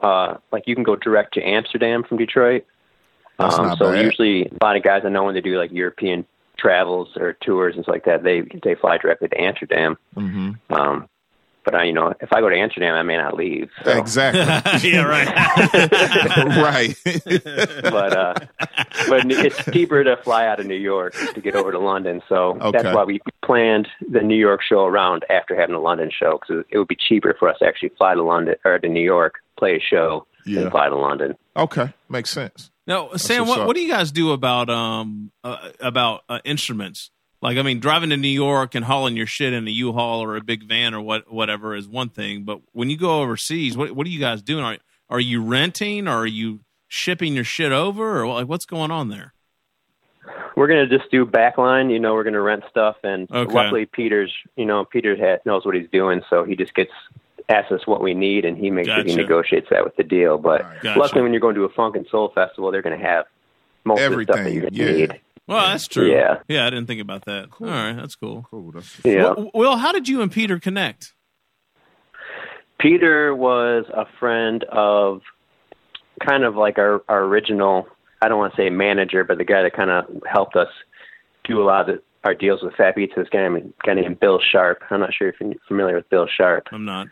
uh, 0.00 0.36
like 0.52 0.64
you 0.66 0.76
can 0.76 0.84
go 0.84 0.94
direct 0.94 1.34
to 1.34 1.42
Amsterdam 1.42 2.04
from 2.04 2.18
Detroit. 2.18 2.64
That's 3.38 3.56
um, 3.56 3.66
not 3.66 3.78
so 3.78 3.90
bad. 3.90 4.04
usually, 4.04 4.46
a 4.46 4.64
lot 4.64 4.76
of 4.76 4.84
guys 4.84 5.02
I 5.04 5.08
know 5.08 5.24
when 5.24 5.34
they 5.34 5.40
do 5.40 5.58
like 5.58 5.72
European 5.72 6.24
travels 6.56 7.08
or 7.16 7.32
tours 7.32 7.74
and 7.74 7.84
stuff 7.84 7.94
like 7.94 8.04
that, 8.04 8.22
they 8.22 8.42
they 8.62 8.76
fly 8.76 8.96
directly 8.98 9.28
to 9.28 9.40
Amsterdam. 9.40 9.98
hmm 10.14 10.52
Um, 10.70 11.08
but 11.64 11.74
I, 11.74 11.84
you 11.84 11.92
know, 11.92 12.12
if 12.20 12.32
I 12.32 12.40
go 12.40 12.48
to 12.48 12.56
Amsterdam, 12.56 12.94
I 12.94 13.02
may 13.02 13.16
not 13.16 13.34
leave. 13.36 13.70
So. 13.84 13.90
Exactly. 13.92 14.40
yeah, 14.90 15.02
right. 15.02 15.28
right. 16.96 16.96
but 17.82 18.16
uh, 18.16 18.34
but 19.08 19.30
it's 19.30 19.64
cheaper 19.72 20.02
to 20.04 20.16
fly 20.18 20.46
out 20.46 20.60
of 20.60 20.66
New 20.66 20.74
York 20.76 21.14
to 21.34 21.40
get 21.40 21.54
over 21.54 21.72
to 21.72 21.78
London. 21.78 22.22
So 22.28 22.58
Okay. 22.60 22.82
that's 22.82 22.94
why 22.94 23.04
we 23.04 23.20
planned 23.44 23.88
the 24.10 24.20
New 24.20 24.36
York 24.36 24.60
show 24.62 24.84
around 24.84 25.24
after 25.30 25.54
having 25.58 25.74
the 25.74 25.80
London 25.80 26.10
show 26.16 26.38
because 26.40 26.64
it 26.70 26.78
would 26.78 26.88
be 26.88 26.96
cheaper 26.96 27.34
for 27.38 27.48
us 27.48 27.58
to 27.60 27.66
actually 27.66 27.90
fly 27.98 28.14
to 28.14 28.22
London 28.22 28.54
or 28.64 28.78
to 28.78 28.88
New 28.88 29.02
York, 29.04 29.34
play 29.58 29.76
a 29.76 29.80
show, 29.80 30.26
Yeah. 30.44 30.62
and 30.62 30.70
fly 30.70 30.88
to 30.88 30.96
London. 30.96 31.34
okay. 31.56 31.92
Makes 32.08 32.30
sense. 32.30 32.70
No, 32.84 33.14
Sam, 33.14 33.46
what, 33.46 33.64
what 33.64 33.76
do 33.76 33.80
you 33.82 33.88
guys 33.88 34.10
do 34.10 34.32
about 34.32 34.68
um 34.68 35.30
uh, 35.44 35.68
about 35.78 36.22
uh, 36.28 36.40
instruments? 36.44 37.11
Like, 37.42 37.58
I 37.58 37.62
mean, 37.62 37.80
driving 37.80 38.10
to 38.10 38.16
New 38.16 38.28
York 38.28 38.76
and 38.76 38.84
hauling 38.84 39.16
your 39.16 39.26
shit 39.26 39.52
in 39.52 39.66
a 39.66 39.70
U-Haul 39.70 40.22
or 40.22 40.36
a 40.36 40.40
big 40.40 40.62
van 40.62 40.94
or 40.94 41.00
what 41.00 41.30
whatever 41.30 41.74
is 41.74 41.88
one 41.88 42.08
thing, 42.08 42.44
but 42.44 42.60
when 42.72 42.88
you 42.88 42.96
go 42.96 43.20
overseas, 43.20 43.76
what 43.76 43.92
what 43.92 44.06
are 44.06 44.10
you 44.10 44.20
guys 44.20 44.42
doing? 44.42 44.64
Are 44.64 44.78
are 45.10 45.20
you 45.20 45.42
renting 45.42 46.06
or 46.06 46.18
are 46.18 46.26
you 46.26 46.60
shipping 46.86 47.34
your 47.34 47.44
shit 47.44 47.72
over 47.72 48.22
or 48.22 48.32
like 48.32 48.46
what's 48.46 48.64
going 48.64 48.92
on 48.92 49.08
there? 49.08 49.34
We're 50.56 50.68
gonna 50.68 50.86
just 50.86 51.10
do 51.10 51.26
backline. 51.26 51.90
You 51.90 51.98
know, 51.98 52.14
we're 52.14 52.22
gonna 52.22 52.40
rent 52.40 52.62
stuff, 52.70 52.96
and 53.02 53.28
Okay. 53.30 53.52
luckily 53.52 53.86
Peter's, 53.86 54.32
you 54.56 54.64
know, 54.64 54.84
Peter 54.84 55.16
ha 55.16 55.38
knows 55.44 55.64
what 55.64 55.74
he's 55.74 55.88
doing, 55.90 56.22
so 56.30 56.44
he 56.44 56.54
just 56.54 56.74
gets 56.74 56.92
asks 57.48 57.72
us 57.72 57.86
what 57.88 58.00
we 58.00 58.14
need, 58.14 58.44
and 58.44 58.56
he 58.56 58.70
makes 58.70 58.88
sure 58.88 59.02
he 59.02 59.16
negotiates 59.16 59.66
that 59.70 59.82
with 59.82 59.96
the 59.96 60.04
deal. 60.04 60.38
But 60.38 60.62
Right. 60.62 60.82
Gotcha. 60.82 61.00
luckily, 61.00 61.22
when 61.22 61.32
you're 61.32 61.40
going 61.40 61.56
to 61.56 61.64
a 61.64 61.68
funk 61.70 61.96
and 61.96 62.06
soul 62.06 62.28
festival, 62.28 62.70
they're 62.70 62.82
gonna 62.82 62.96
have 62.96 63.24
most 63.84 64.00
of 64.00 64.12
the 64.12 64.22
stuff 64.22 64.36
that 64.36 64.52
you're 64.52 64.70
gonna 64.70 64.76
yeah. 64.76 64.92
need. 64.92 65.20
Well, 65.48 65.66
that's 65.66 65.88
true. 65.88 66.10
Yeah. 66.10 66.38
yeah, 66.48 66.66
I 66.66 66.70
didn't 66.70 66.86
think 66.86 67.00
about 67.00 67.24
that. 67.26 67.50
Cool. 67.50 67.68
All 67.68 67.74
right, 67.74 67.96
that's 67.96 68.14
cool. 68.14 68.46
Cool. 68.50 68.72
That's, 68.72 69.00
Yeah. 69.04 69.32
Well, 69.36 69.50
Will, 69.54 69.76
how 69.76 69.92
did 69.92 70.08
you 70.08 70.22
and 70.22 70.30
Peter 70.30 70.58
connect? 70.60 71.14
Peter 72.78 73.34
was 73.34 73.84
a 73.94 74.04
friend 74.18 74.64
of 74.64 75.20
kind 76.24 76.44
of 76.44 76.56
like 76.56 76.78
our, 76.78 77.02
our 77.08 77.22
original, 77.24 77.86
I 78.20 78.28
don't 78.28 78.38
want 78.38 78.54
to 78.54 78.62
say 78.62 78.70
manager, 78.70 79.24
but 79.24 79.38
the 79.38 79.44
guy 79.44 79.62
that 79.62 79.72
kind 79.74 79.90
of 79.90 80.04
helped 80.30 80.56
us 80.56 80.68
do 81.44 81.60
a 81.62 81.64
lot 81.64 81.88
of 81.88 81.96
the, 81.96 82.02
our 82.24 82.34
deals 82.34 82.62
with 82.62 82.74
Fat 82.74 82.94
Beats. 82.94 83.12
This 83.16 83.28
guy, 83.28 83.48
named- 83.48 83.72
guy 83.84 83.94
named 83.94 84.20
Bill 84.20 84.40
Sharp. 84.40 84.82
I'm 84.90 85.00
not 85.00 85.12
sure 85.14 85.28
if 85.28 85.36
you're 85.40 85.52
familiar 85.68 85.96
with 85.96 86.08
Bill 86.08 86.26
Sharp. 86.28 86.68
I'm 86.72 86.84
not. 86.84 87.08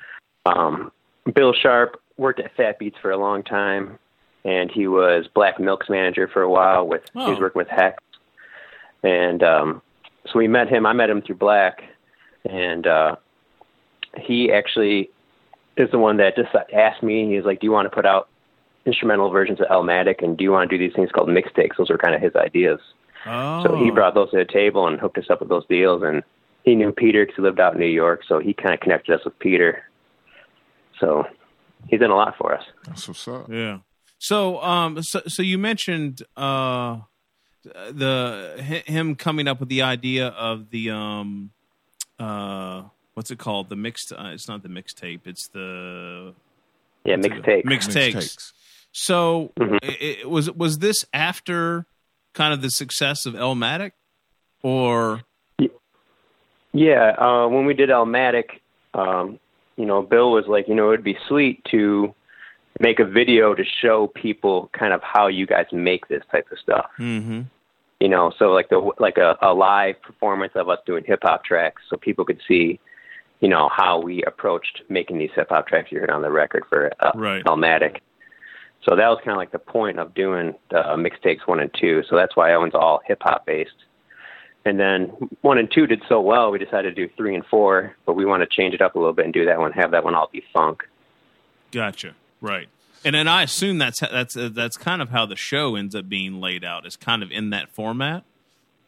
Um, 0.46 0.92
Bill 1.34 1.52
Sharp 1.52 2.00
worked 2.16 2.40
at 2.40 2.54
Fat 2.56 2.78
Beats 2.78 2.96
for 3.02 3.10
a 3.10 3.16
long 3.16 3.42
time, 3.42 3.98
and 4.44 4.70
he 4.70 4.86
was 4.86 5.26
Black 5.34 5.58
Milk's 5.60 5.88
manager 5.88 6.28
for 6.32 6.42
a 6.42 6.50
while. 6.50 6.86
With 6.86 7.02
he 7.12 7.18
was 7.18 7.38
Oh. 7.38 7.40
working 7.40 7.58
with 7.58 7.68
Hex, 7.68 7.96
and 9.02 9.42
um, 9.42 9.82
so 10.26 10.38
we 10.38 10.48
met 10.48 10.68
him. 10.68 10.86
I 10.86 10.92
met 10.92 11.10
him 11.10 11.22
through 11.22 11.36
Black, 11.36 11.82
and 12.48 12.86
uh, 12.86 13.16
he 14.18 14.52
actually 14.52 15.10
is 15.76 15.90
the 15.90 15.98
one 15.98 16.18
that 16.18 16.36
just 16.36 16.50
asked 16.74 17.02
me. 17.02 17.28
He 17.28 17.36
was 17.36 17.44
like, 17.44 17.60
"Do 17.60 17.66
you 17.66 17.72
want 17.72 17.86
to 17.86 17.94
put 17.94 18.06
out 18.06 18.28
instrumental 18.86 19.30
versions 19.30 19.60
of 19.60 19.66
Elmatic, 19.70 20.22
and 20.22 20.36
do 20.36 20.44
you 20.44 20.52
want 20.52 20.70
to 20.70 20.76
do 20.78 20.84
these 20.84 20.94
things 20.94 21.10
called 21.12 21.28
mixtapes?" 21.28 21.76
Those 21.78 21.90
were 21.90 21.98
kind 21.98 22.14
of 22.14 22.20
his 22.20 22.34
ideas. 22.36 22.80
Oh, 23.26 23.62
So 23.64 23.76
he 23.76 23.90
brought 23.90 24.14
those 24.14 24.30
to 24.30 24.38
the 24.38 24.44
table 24.44 24.86
and 24.86 24.98
hooked 24.98 25.18
us 25.18 25.28
up 25.30 25.40
with 25.40 25.48
those 25.48 25.66
deals. 25.66 26.02
And 26.02 26.22
he 26.64 26.74
knew 26.74 26.92
Peter 26.92 27.24
because 27.24 27.36
he 27.36 27.42
lived 27.42 27.60
out 27.60 27.74
in 27.74 27.80
New 27.80 27.86
York, 27.86 28.22
so 28.26 28.38
he 28.38 28.54
kind 28.54 28.74
of 28.74 28.80
connected 28.80 29.14
us 29.14 29.24
with 29.24 29.38
Peter. 29.38 29.82
So 30.98 31.24
he's 31.88 32.00
done 32.00 32.10
a 32.10 32.16
lot 32.16 32.36
for 32.38 32.54
us. 32.54 32.64
That's 32.86 33.08
what's 33.08 33.26
up. 33.28 33.50
Yeah. 33.50 33.78
So, 34.18 34.62
um, 34.62 35.02
so, 35.02 35.22
so 35.26 35.42
you 35.42 35.56
mentioned 35.58 36.22
uh, 36.36 36.98
the 37.62 38.82
him 38.86 39.14
coming 39.14 39.48
up 39.48 39.60
with 39.60 39.68
the 39.68 39.82
idea 39.82 40.28
of 40.28 40.70
the 40.70 40.90
um, 40.90 41.50
uh, 42.18 42.82
what's 43.14 43.30
it 43.30 43.38
called? 43.38 43.68
The 43.68 43.76
mixed. 43.76 44.12
Uh, 44.12 44.30
it's 44.32 44.48
not 44.48 44.62
the 44.62 44.68
mixtape. 44.68 45.20
It's 45.26 45.48
the 45.48 46.34
Yeah, 47.04 47.16
what's 47.16 47.26
it- 47.26 47.32
mixtape. 47.32 47.64
Mixtapes. 47.64 48.14
Mixtapes. 48.14 48.52
So, 48.92 49.52
Mhm. 49.58 49.78
it, 49.82 50.18
it 50.20 50.30
was 50.30 50.50
was 50.50 50.78
this 50.78 51.04
after 51.12 51.86
kind 52.34 52.52
of 52.52 52.62
the 52.62 52.70
success 52.70 53.26
of 53.26 53.34
Elmatic, 53.34 53.92
or 54.62 55.22
Yeah, 56.72 57.14
uh, 57.18 57.48
when 57.48 57.66
we 57.66 57.74
did 57.74 57.90
Elmatic, 57.90 58.60
um, 58.94 59.38
you 59.76 59.86
know, 59.86 60.02
Bill 60.02 60.30
was 60.30 60.46
like, 60.46 60.68
you 60.68 60.74
know, 60.74 60.92
it'd 60.92 61.04
be 61.04 61.18
sweet 61.26 61.64
to 61.72 62.14
make 62.78 63.00
a 63.00 63.04
video 63.04 63.54
to 63.54 63.64
show 63.64 64.06
people 64.06 64.70
kind 64.72 64.92
of 64.92 65.02
how 65.02 65.26
you 65.26 65.46
guys 65.46 65.66
make 65.72 66.08
this 66.08 66.22
type 66.30 66.46
of 66.52 66.58
stuff. 66.58 66.86
mm-hmm. 66.98 67.42
You 68.00 68.08
know, 68.08 68.32
so 68.38 68.52
like 68.52 68.70
the 68.70 68.92
like 68.98 69.18
a, 69.18 69.36
a 69.42 69.52
live 69.52 70.00
performance 70.00 70.52
of 70.54 70.70
us 70.70 70.78
doing 70.86 71.04
hip 71.06 71.20
hop 71.22 71.44
tracks, 71.44 71.82
so 71.90 71.98
people 71.98 72.24
could 72.24 72.40
see, 72.48 72.80
you 73.40 73.48
know, 73.48 73.68
how 73.70 74.00
we 74.00 74.22
approached 74.22 74.82
making 74.88 75.18
these 75.18 75.30
hip 75.34 75.48
hop 75.50 75.68
tracks 75.68 75.92
you 75.92 76.00
heard 76.00 76.10
on 76.10 76.22
the 76.22 76.30
record 76.30 76.64
for 76.70 76.90
uh, 77.00 77.12
Right. 77.14 77.42
Elmatic. 77.46 78.00
So 78.88 78.96
that 78.96 79.08
was 79.08 79.18
kind 79.18 79.32
of 79.32 79.36
like 79.36 79.52
the 79.52 79.58
point 79.58 79.98
of 79.98 80.14
doing 80.14 80.54
uh, 80.70 80.96
mixtapes 80.96 81.46
one 81.46 81.60
and 81.60 81.70
two. 81.78 82.02
So 82.08 82.16
that's 82.16 82.34
why 82.34 82.48
that 82.48 82.58
one's 82.58 82.74
all 82.74 83.02
hip 83.06 83.18
hop 83.20 83.44
based. 83.44 83.70
And 84.64 84.78
then 84.78 85.12
one 85.42 85.58
and 85.58 85.70
two 85.70 85.86
did 85.86 86.02
so 86.08 86.20
well, 86.20 86.50
we 86.50 86.58
decided 86.58 86.94
to 86.94 87.06
do 87.06 87.12
three 87.16 87.34
and 87.34 87.44
four, 87.46 87.96
but 88.06 88.14
we 88.14 88.24
want 88.24 88.42
to 88.42 88.46
change 88.46 88.74
it 88.74 88.80
up 88.80 88.94
a 88.94 88.98
little 88.98 89.12
bit 89.12 89.24
and 89.24 89.34
do 89.34 89.44
that 89.46 89.58
one, 89.58 89.72
have 89.72 89.90
that 89.90 90.04
one 90.04 90.14
all 90.14 90.28
be 90.32 90.42
funk. 90.52 90.82
Gotcha. 91.70 92.14
Right. 92.40 92.68
And 93.04 93.14
then 93.14 93.28
I 93.28 93.42
assume 93.42 93.78
that's 93.78 94.00
that's 94.00 94.36
uh, 94.36 94.50
that's 94.52 94.76
kind 94.76 95.00
of 95.00 95.08
how 95.10 95.24
the 95.26 95.36
show 95.36 95.74
ends 95.74 95.94
up 95.94 96.08
being 96.08 96.40
laid 96.40 96.64
out. 96.64 96.86
Is 96.86 96.96
kind 96.96 97.22
of 97.22 97.30
in 97.30 97.50
that 97.50 97.70
format, 97.70 98.24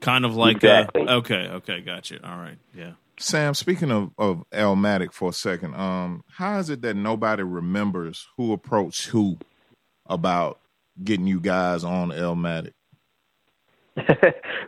kind 0.00 0.24
of 0.26 0.36
like 0.36 0.56
Exactly. 0.56 1.06
uh, 1.08 1.16
okay, 1.16 1.48
okay, 1.48 1.80
gotcha. 1.80 2.18
All 2.28 2.36
right, 2.36 2.58
yeah. 2.76 2.92
Sam, 3.18 3.54
speaking 3.54 3.90
of, 3.90 4.10
of 4.18 4.42
Elmatic 4.52 5.12
for 5.12 5.30
a 5.30 5.32
second, 5.32 5.74
um, 5.76 6.24
how 6.36 6.58
is 6.58 6.68
it 6.70 6.82
that 6.82 6.94
nobody 6.96 7.42
remembers 7.42 8.26
who 8.36 8.52
approached 8.52 9.06
who 9.08 9.38
about 10.06 10.58
getting 11.02 11.26
you 11.26 11.40
guys 11.40 11.84
on 11.84 12.10
Elmatic? 12.10 12.74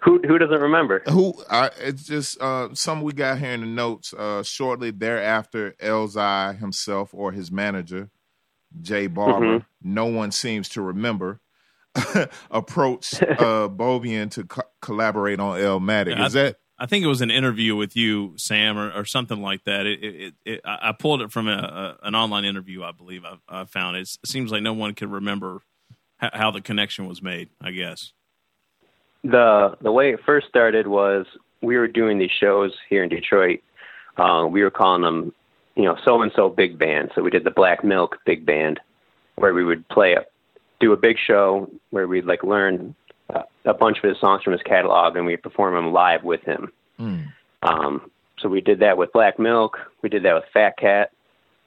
who 0.02 0.20
who 0.26 0.38
doesn't 0.38 0.60
remember? 0.60 1.02
Who? 1.08 1.34
I, 1.50 1.70
it's 1.80 2.04
just 2.04 2.40
uh, 2.40 2.68
some 2.74 3.02
we 3.02 3.12
got 3.12 3.38
here 3.38 3.52
in 3.52 3.60
the 3.60 3.66
notes. 3.66 4.12
Uh, 4.14 4.42
shortly 4.42 4.90
thereafter, 4.90 5.74
Elzhi 5.82 6.58
himself 6.58 7.10
or 7.12 7.32
his 7.32 7.50
manager, 7.50 8.10
Jay 8.82 9.06
Barber, 9.06 9.46
Mm-hmm. 9.46 9.64
no 9.82 10.06
one 10.06 10.30
seems 10.32 10.68
to 10.70 10.82
remember, 10.82 11.40
approached 12.50 13.22
uh, 13.22 13.68
Beaubien 13.68 14.30
to 14.32 14.44
co- 14.44 14.62
collaborate 14.80 15.40
on 15.40 15.58
Elmatic. 15.58 16.16
Yeah, 16.16 16.26
Is 16.26 16.32
that 16.34 16.56
I 16.78 16.86
think 16.86 17.04
it 17.04 17.08
was 17.08 17.20
an 17.20 17.30
interview 17.30 17.76
with 17.76 17.94
you, 17.96 18.34
Sam, 18.36 18.76
or, 18.76 18.90
or 18.92 19.04
something 19.04 19.40
like 19.40 19.62
that. 19.64 19.86
It, 19.86 20.02
it, 20.02 20.14
it, 20.14 20.34
it, 20.44 20.60
I 20.64 20.88
I 20.88 20.92
pulled 20.92 21.22
it 21.22 21.30
from 21.30 21.46
a, 21.48 21.96
a, 22.02 22.06
an 22.08 22.14
online 22.16 22.44
interview, 22.44 22.82
I 22.82 22.90
believe. 22.92 23.24
I, 23.24 23.36
I 23.48 23.64
found 23.64 23.96
it. 23.96 24.00
it 24.00 24.28
seems 24.28 24.50
like 24.50 24.62
no 24.62 24.72
one 24.72 24.94
could 24.94 25.10
remember 25.12 25.60
h- 26.22 26.30
how 26.32 26.50
the 26.50 26.60
connection 26.60 27.06
was 27.06 27.22
made. 27.22 27.50
I 27.60 27.70
guess. 27.70 28.12
the 29.22 29.76
the 29.80 29.92
way 29.92 30.12
it 30.12 30.20
first 30.26 30.48
started 30.48 30.86
was 30.86 31.26
we 31.62 31.76
were 31.76 31.88
doing 31.88 32.18
these 32.18 32.30
shows 32.40 32.72
here 32.90 33.02
in 33.04 33.08
Detroit. 33.08 33.60
Uh, 34.16 34.46
we 34.48 34.62
were 34.62 34.70
calling 34.70 35.02
them, 35.02 35.32
you 35.76 35.84
know, 35.84 35.96
so 36.04 36.22
and 36.22 36.32
so 36.34 36.48
big 36.48 36.78
band. 36.78 37.10
So 37.14 37.22
we 37.22 37.30
did 37.30 37.44
the 37.44 37.50
Black 37.50 37.82
Milk 37.84 38.18
big 38.24 38.46
band, 38.46 38.80
where 39.36 39.52
we 39.54 39.64
would 39.64 39.86
play 39.88 40.12
a, 40.14 40.24
do 40.80 40.92
a 40.92 40.96
big 40.96 41.16
show 41.18 41.70
where 41.90 42.06
we'd 42.06 42.24
like 42.26 42.42
learn 42.42 42.94
uh, 43.34 43.42
a 43.64 43.74
bunch 43.74 43.98
of 43.98 44.04
his 44.04 44.18
songs 44.20 44.42
from 44.42 44.52
his 44.52 44.62
catalog 44.62 45.16
and 45.16 45.26
we'd 45.26 45.42
perform 45.42 45.74
them 45.74 45.92
live 45.92 46.22
with 46.24 46.42
him. 46.42 46.70
Mm. 47.00 47.32
Um, 47.62 48.10
so 48.38 48.48
we 48.48 48.60
did 48.60 48.80
that 48.80 48.98
with 48.98 49.12
Black 49.12 49.38
Milk. 49.38 49.78
We 50.02 50.08
did 50.08 50.24
that 50.24 50.34
with 50.34 50.44
Fat 50.52 50.76
Kat. 50.76 51.10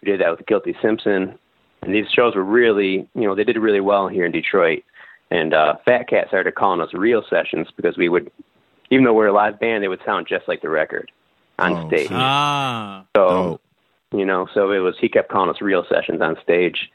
We 0.02 0.12
did 0.12 0.22
that 0.22 0.30
with 0.38 0.46
Guilty 0.46 0.76
Simpson. 0.82 1.38
And 1.82 1.94
these 1.94 2.06
shows 2.12 2.36
were 2.36 2.44
really, 2.44 3.08
you 3.16 3.22
know, 3.28 3.36
they 3.36 3.44
did 3.44 3.58
really 3.58 3.82
well 3.82 4.08
here 4.08 4.26
in 4.26 4.32
Detroit. 4.32 4.84
And 5.32 5.54
uh, 5.54 5.76
Fat 5.86 6.08
Kat 6.08 6.28
started 6.28 6.56
calling 6.56 6.82
us 6.82 6.94
real 6.94 7.24
sessions 7.30 7.68
because 7.76 7.98
we 7.98 8.08
would, 8.10 8.32
even 8.90 9.04
though 9.06 9.14
we're 9.14 9.28
a 9.28 9.34
live 9.34 9.60
band, 9.60 9.84
they 9.84 9.88
would 9.88 10.02
sound 10.06 10.28
just 10.28 10.48
like 10.48 10.62
the 10.62 10.70
record 10.70 11.12
on 11.60 11.74
Oh, 11.74 11.88
stage. 11.88 12.08
Ah, 12.12 13.06
So, 13.16 13.28
dope? 13.28 13.62
You 14.14 14.26
know, 14.26 14.48
so 14.54 14.72
it 14.72 14.80
was, 14.80 14.96
he 15.00 15.10
kept 15.10 15.30
calling 15.30 15.50
us 15.50 15.62
real 15.62 15.86
sessions 15.90 16.22
on 16.22 16.38
stage. 16.42 16.90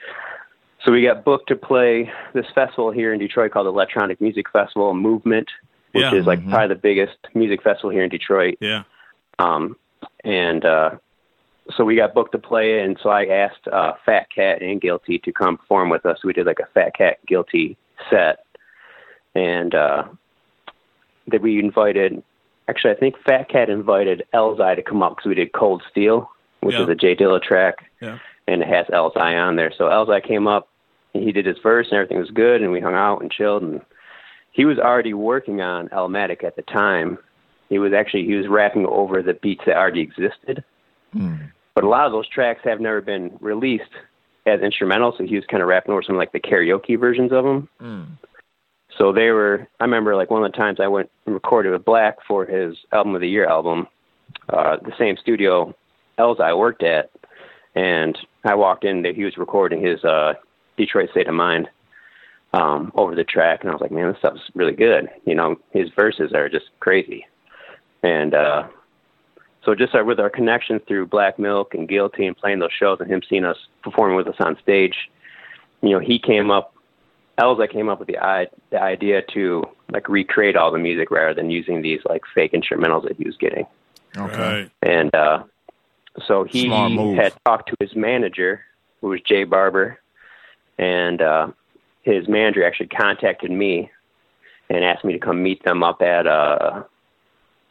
So 0.85 0.91
we 0.93 1.03
got 1.03 1.25
booked 1.25 1.49
to 1.49 1.57
play 1.57 2.11
this 2.33 2.47
festival 2.55 2.91
here 2.91 3.13
in 3.13 3.19
Detroit 3.21 3.53
called 3.53 3.67
Electronic 3.67 4.21
Music 4.21 4.47
Festival 4.51 4.95
Movement, 4.95 5.49
which 5.93 6.03
Yeah. 6.05 6.15
is 6.15 6.27
like 6.27 6.41
Mhm. 6.41 6.51
probably 6.51 6.69
the 6.69 6.75
biggest 6.81 7.17
music 7.35 7.63
festival 7.63 7.91
here 7.91 8.03
in 8.03 8.09
Detroit. 8.09 8.57
yeah. 8.61 8.83
Um, 9.39 9.77
and 10.25 10.65
uh, 10.65 10.93
so 11.71 11.85
we 11.85 11.97
got 11.97 12.15
booked 12.15 12.33
to 12.33 12.39
play 12.39 12.79
it, 12.81 12.85
and 12.85 12.99
so 13.03 13.11
I 13.11 13.27
asked 13.27 13.69
uh, 13.69 13.93
Fat 14.05 14.29
Kat 14.35 14.63
and 14.63 14.81
Guilty 14.81 15.19
to 15.19 15.33
come 15.33 15.59
perform 15.59 15.91
with 15.91 16.07
us. 16.07 16.25
We 16.25 16.33
did 16.33 16.47
like 16.47 16.61
a 16.61 16.67
Fat 16.67 16.95
Kat 16.97 17.19
Guilty 17.27 17.77
set, 18.11 18.45
and 19.35 19.75
uh, 19.75 20.05
that 21.29 21.43
we 21.43 21.59
invited. 21.59 22.23
Actually, 22.69 22.93
I 22.93 22.97
think 22.97 23.19
Fat 23.19 23.49
Kat 23.49 23.69
invited 23.69 24.25
Elzhi 24.35 24.77
to 24.77 24.83
come 24.83 25.03
up 25.03 25.17
because 25.17 25.29
we 25.29 25.35
did 25.35 25.53
Cold 25.53 25.83
Steel, 25.91 26.31
which 26.63 26.75
Yeah. 26.77 26.83
is 26.83 26.89
a 26.89 26.95
Jay 26.95 27.15
Dilla 27.15 27.43
track, 27.43 27.91
Yeah. 28.01 28.19
and 28.47 28.63
it 28.63 28.69
has 28.69 28.87
Elzhi 28.87 29.17
on 29.47 29.57
there. 29.57 29.73
So 29.77 29.85
Elzhi 29.89 30.23
came 30.23 30.47
up, 30.49 30.69
and 31.15 31.23
he 31.23 31.33
did 31.33 31.45
his 31.47 31.59
verse, 31.59 31.89
and 31.91 31.95
everything 31.99 32.19
was 32.19 32.31
good, 32.31 32.63
and 32.63 32.73
we 32.73 32.81
hung 32.81 32.95
out 32.95 33.21
and 33.21 33.31
chilled. 33.31 33.63
And 33.63 33.81
he 34.53 34.65
was 34.65 34.79
already 34.79 35.13
working 35.15 35.61
on 35.61 35.89
Elmatic 35.93 36.45
at 36.45 36.57
the 36.57 36.63
time. 36.63 37.19
He 37.69 37.79
was 37.79 37.93
actually 37.93 38.25
he 38.25 38.35
was 38.35 38.49
rapping 38.49 38.87
over 38.87 39.23
the 39.23 39.35
beats 39.35 39.65
that 39.67 39.77
already 39.77 40.01
existed, 40.01 40.63
Mm. 41.17 41.51
but 41.75 41.85
a 41.85 41.89
lot 41.89 42.07
of 42.07 42.13
those 42.13 42.29
tracks 42.29 42.63
have 42.65 42.81
never 42.81 43.01
been 43.01 43.37
released 43.41 43.91
as 44.47 44.61
instrumental. 44.61 45.13
So 45.13 45.25
he 45.25 45.37
was 45.37 45.47
kind 45.47 45.63
of 45.63 45.69
rapping 45.69 45.93
over 45.93 46.03
some 46.03 46.17
like 46.17 46.33
the 46.33 46.41
karaoke 46.41 46.99
versions 46.99 47.33
of 47.33 47.45
them. 47.45 47.69
Mm. 47.81 48.07
So 48.99 49.11
they 49.13 49.31
were. 49.31 49.67
I 49.81 49.85
remember 49.85 50.15
like 50.17 50.31
one 50.31 50.45
of 50.45 50.53
the 50.53 50.57
times 50.59 50.81
I 50.81 50.89
went 50.89 51.11
and 51.25 51.35
recorded 51.35 51.73
with 51.73 51.85
Black 51.85 52.19
for 52.27 52.45
his 52.45 52.77
album 52.93 53.15
of 53.15 53.21
the 53.23 53.29
year 53.29 53.47
album, 53.47 53.89
uh, 54.51 54.77
the 54.83 54.93
same 54.99 55.17
studio 55.17 55.75
Elzhi 56.19 56.57
worked 56.57 56.83
at, 56.83 57.11
and 57.75 58.17
I 58.45 58.55
walked 58.55 58.85
in 58.85 59.03
that 59.03 59.15
he 59.15 59.25
was 59.25 59.37
recording 59.37 59.85
his 59.85 60.05
uh, 60.05 60.35
Detroit 60.77 61.11
State 61.11 61.29
of 61.29 61.35
Mind 61.35 61.69
um, 62.53 62.93
over 62.95 63.15
the 63.15 63.25
track, 63.25 63.61
and 63.61 63.71
I 63.71 63.73
was 63.73 63.81
like, 63.81 63.91
man, 63.93 64.09
this 64.09 64.19
stuff's 64.19 64.41
really 64.55 64.75
good. 64.75 65.09
You 65.25 65.35
know, 65.35 65.57
his 65.73 65.89
verses 65.97 66.33
are 66.35 66.49
just 66.49 66.67
crazy, 66.81 67.27
and 68.03 68.35
uh, 68.35 68.69
so 69.65 69.75
just 69.75 69.95
our, 69.95 70.05
with 70.05 70.21
our 70.21 70.31
connections 70.31 70.83
through 70.87 71.07
Black 71.07 71.39
Milk 71.39 71.75
and 71.75 71.89
Guilty 71.89 72.27
and 72.27 72.37
playing 72.37 72.59
those 72.59 72.73
shows, 72.79 72.99
and 73.01 73.11
him 73.11 73.23
seeing 73.29 73.45
us 73.45 73.57
performing 73.83 74.17
with 74.17 74.27
us 74.29 74.37
on 74.41 74.59
stage, 74.61 74.95
you 75.83 75.91
know, 75.91 75.99
he 75.99 76.19
came 76.19 76.51
up 76.51 76.75
Elzhi 77.39 77.71
came 77.71 77.89
up 77.89 77.99
with 77.99 78.09
the, 78.09 78.19
I- 78.19 78.49
the 78.71 78.81
idea 78.81 79.23
to 79.35 79.65
like 79.91 80.09
recreate 80.09 80.57
all 80.57 80.71
the 80.71 80.79
music 80.79 81.11
rather 81.11 81.35
than 81.35 81.51
using 81.51 81.83
these 81.83 82.01
like 82.05 82.23
fake 82.35 82.53
instrumentals 82.53 83.05
that 83.05 83.17
he 83.17 83.25
was 83.25 83.37
getting. 83.37 83.67
Okay. 84.17 84.39
Right. 84.39 84.71
And 84.83 85.15
uh, 85.15 85.45
so 86.27 86.45
he 86.45 86.69
had 87.17 87.33
talked 87.45 87.69
to 87.69 87.77
his 87.81 87.95
manager, 87.97 88.65
who 89.01 89.09
was 89.09 89.21
Jay 89.23 89.45
Barber, 89.45 89.99
and 90.79 91.21
uh, 91.23 91.49
his 92.03 92.29
manager 92.29 92.65
actually 92.65 92.89
contacted 92.89 93.51
me 93.51 93.91
and 94.69 94.85
asked 94.85 95.05
me 95.05 95.13
to 95.13 95.19
come 95.19 95.43
meet 95.43 95.63
them 95.65 95.83
up 95.83 96.03
at. 96.03 96.27
Uh, 96.27 96.85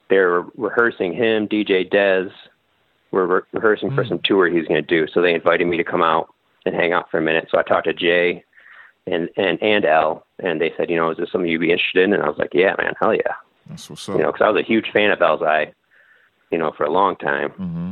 they're 0.09 0.41
rehearsing 0.57 1.13
him, 1.13 1.47
DJ 1.47 1.89
Dez. 1.89 2.31
We're 3.11 3.25
re- 3.25 3.41
rehearsing 3.53 3.91
for 3.91 4.03
Mm. 4.03 4.09
some 4.09 4.19
tour 4.23 4.49
he's 4.49 4.67
going 4.67 4.83
to 4.83 4.87
do, 4.87 5.07
so 5.11 5.21
they 5.21 5.33
invited 5.33 5.67
me 5.67 5.77
to 5.77 5.83
come 5.83 6.01
out 6.03 6.33
and 6.65 6.75
hang 6.75 6.93
out 6.93 7.09
for 7.09 7.17
a 7.17 7.21
minute. 7.21 7.47
So 7.49 7.57
I 7.57 7.63
talked 7.63 7.85
to 7.85 7.93
Jay 7.93 8.43
and 9.07 9.29
and 9.37 9.61
and 9.61 9.85
Al, 9.85 10.25
and 10.39 10.61
they 10.61 10.73
said, 10.77 10.89
you 10.89 10.95
know, 10.95 11.09
is 11.11 11.17
this 11.17 11.31
something 11.31 11.49
you'd 11.49 11.61
be 11.61 11.71
interested 11.71 12.03
in? 12.03 12.13
And 12.13 12.23
I 12.23 12.29
was 12.29 12.37
like, 12.37 12.53
yeah, 12.53 12.75
man, 12.77 12.93
hell 12.99 13.13
yeah, 13.13 13.35
That's 13.67 13.89
what's 13.89 14.07
you 14.07 14.17
know, 14.17 14.31
because 14.31 14.41
I 14.45 14.49
was 14.49 14.61
a 14.61 14.65
huge 14.65 14.91
fan 14.91 15.11
of 15.11 15.19
Elzhi, 15.19 15.73
you 16.51 16.57
know, 16.57 16.71
for 16.75 16.83
a 16.85 16.91
long 16.91 17.15
time. 17.15 17.49
hmm 17.51 17.91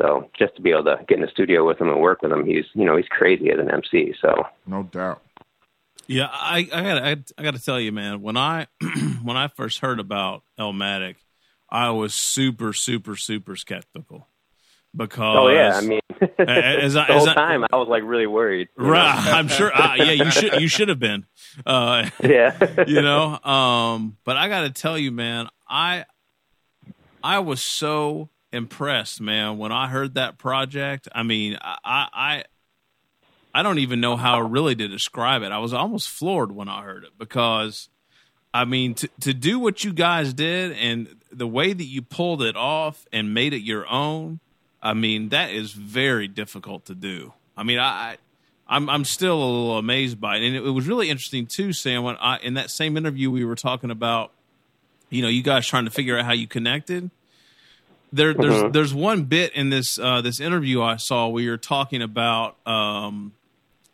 So 0.00 0.30
just 0.38 0.56
to 0.56 0.62
be 0.62 0.70
able 0.70 0.84
to 0.84 0.98
get 1.06 1.18
in 1.18 1.22
the 1.24 1.30
studio 1.30 1.66
with 1.66 1.80
him 1.80 1.88
and 1.88 2.00
work 2.00 2.22
with 2.22 2.32
him, 2.32 2.44
he's 2.46 2.64
you 2.74 2.84
know 2.84 2.96
he's 2.96 3.08
crazy 3.08 3.50
as 3.50 3.58
an 3.58 3.70
MC. 3.70 4.14
So 4.20 4.46
No 4.66 4.82
doubt. 4.84 5.22
Yeah, 6.08 6.28
I, 6.32 6.58
I 6.72 6.82
got 6.82 7.02
I, 7.02 7.16
I 7.38 7.42
got 7.42 7.54
to 7.54 7.62
tell 7.62 7.78
you, 7.78 7.92
man. 7.92 8.22
When 8.22 8.36
I 8.36 8.66
when 9.22 9.36
I 9.36 9.48
first 9.48 9.78
heard 9.80 10.00
about 10.00 10.42
Elmatic, 10.58 11.16
I 11.70 11.90
was 11.90 12.14
super 12.14 12.72
super 12.72 13.14
super 13.16 13.54
skeptical 13.54 14.26
because 14.96 15.36
Oh 15.38 15.48
yeah, 15.48 15.76
I 15.76 15.80
mean, 15.82 16.00
as 16.38 16.96
I- 16.96 17.06
the 17.06 17.12
as 17.14 17.18
whole 17.20 17.28
I- 17.28 17.34
time 17.34 17.64
I 17.72 17.76
was 17.76 17.86
like 17.88 18.02
really 18.02 18.26
worried. 18.26 18.68
you 18.76 18.84
know? 18.84 18.90
right, 18.90 19.26
I'm 19.28 19.46
sure. 19.48 19.72
Uh, 19.74 19.94
yeah, 19.94 20.10
you 20.24 20.30
should 20.32 20.60
you 20.60 20.68
should 20.68 20.88
have 20.88 20.98
been. 20.98 21.24
Uh, 21.64 22.10
Yeah. 22.22 22.56
you 22.86 23.02
know 23.02 23.38
um 23.44 24.16
but 24.24 24.36
i 24.38 24.48
gotta 24.48 24.70
tell 24.70 24.96
you 24.98 25.12
man 25.12 25.48
i 25.68 26.06
i 27.22 27.38
was 27.40 27.62
so 27.64 28.30
impressed 28.52 29.20
man 29.20 29.58
when 29.58 29.72
i 29.72 29.88
heard 29.88 30.14
that 30.14 30.38
project 30.38 31.08
i 31.14 31.22
mean 31.22 31.56
i 31.62 32.08
i 32.12 32.44
i 33.54 33.62
don't 33.62 33.78
even 33.78 34.00
know 34.00 34.16
how 34.16 34.40
really 34.40 34.74
to 34.74 34.88
describe 34.88 35.42
it 35.42 35.52
i 35.52 35.58
was 35.58 35.72
almost 35.72 36.08
floored 36.08 36.52
when 36.52 36.68
i 36.68 36.82
heard 36.82 37.04
it 37.04 37.10
because 37.18 37.88
i 38.52 38.64
mean 38.64 38.94
to, 38.94 39.08
to 39.20 39.32
do 39.32 39.58
what 39.58 39.84
you 39.84 39.92
guys 39.92 40.34
did 40.34 40.72
and 40.72 41.08
the 41.30 41.46
way 41.46 41.72
that 41.72 41.84
you 41.84 42.02
pulled 42.02 42.42
it 42.42 42.56
off 42.56 43.06
and 43.12 43.32
made 43.32 43.54
it 43.54 43.62
your 43.62 43.86
own 43.88 44.38
i 44.82 44.92
mean 44.92 45.30
that 45.30 45.50
is 45.50 45.72
very 45.72 46.28
difficult 46.28 46.84
to 46.84 46.94
do 46.94 47.32
i 47.56 47.62
mean 47.62 47.78
i, 47.78 48.16
I'm 48.72 48.88
I'm 48.88 49.04
still 49.04 49.34
a 49.34 49.44
little 49.44 49.78
amazed 49.78 50.18
by 50.18 50.36
it, 50.36 50.42
and 50.42 50.56
it, 50.56 50.64
it 50.64 50.70
was 50.70 50.88
really 50.88 51.10
interesting 51.10 51.46
too, 51.46 51.74
Sam. 51.74 52.04
When 52.04 52.16
I 52.16 52.38
in 52.38 52.54
that 52.54 52.70
same 52.70 52.96
interview 52.96 53.30
we 53.30 53.44
were 53.44 53.54
talking 53.54 53.90
about, 53.90 54.32
you 55.10 55.20
know, 55.20 55.28
you 55.28 55.42
guys 55.42 55.66
trying 55.66 55.84
to 55.84 55.90
figure 55.90 56.18
out 56.18 56.24
how 56.24 56.32
you 56.32 56.46
connected. 56.46 57.10
There, 58.12 58.34
there's 58.34 58.62
Mhm. 58.64 58.72
there's 58.72 58.92
one 58.94 59.22
bit 59.24 59.54
in 59.54 59.70
this 59.70 59.98
uh, 59.98 60.20
this 60.20 60.38
interview 60.40 60.82
I 60.82 60.96
saw 60.96 61.28
where 61.28 61.42
you're 61.42 61.56
talking 61.56 62.02
about 62.02 62.56
um, 62.66 63.32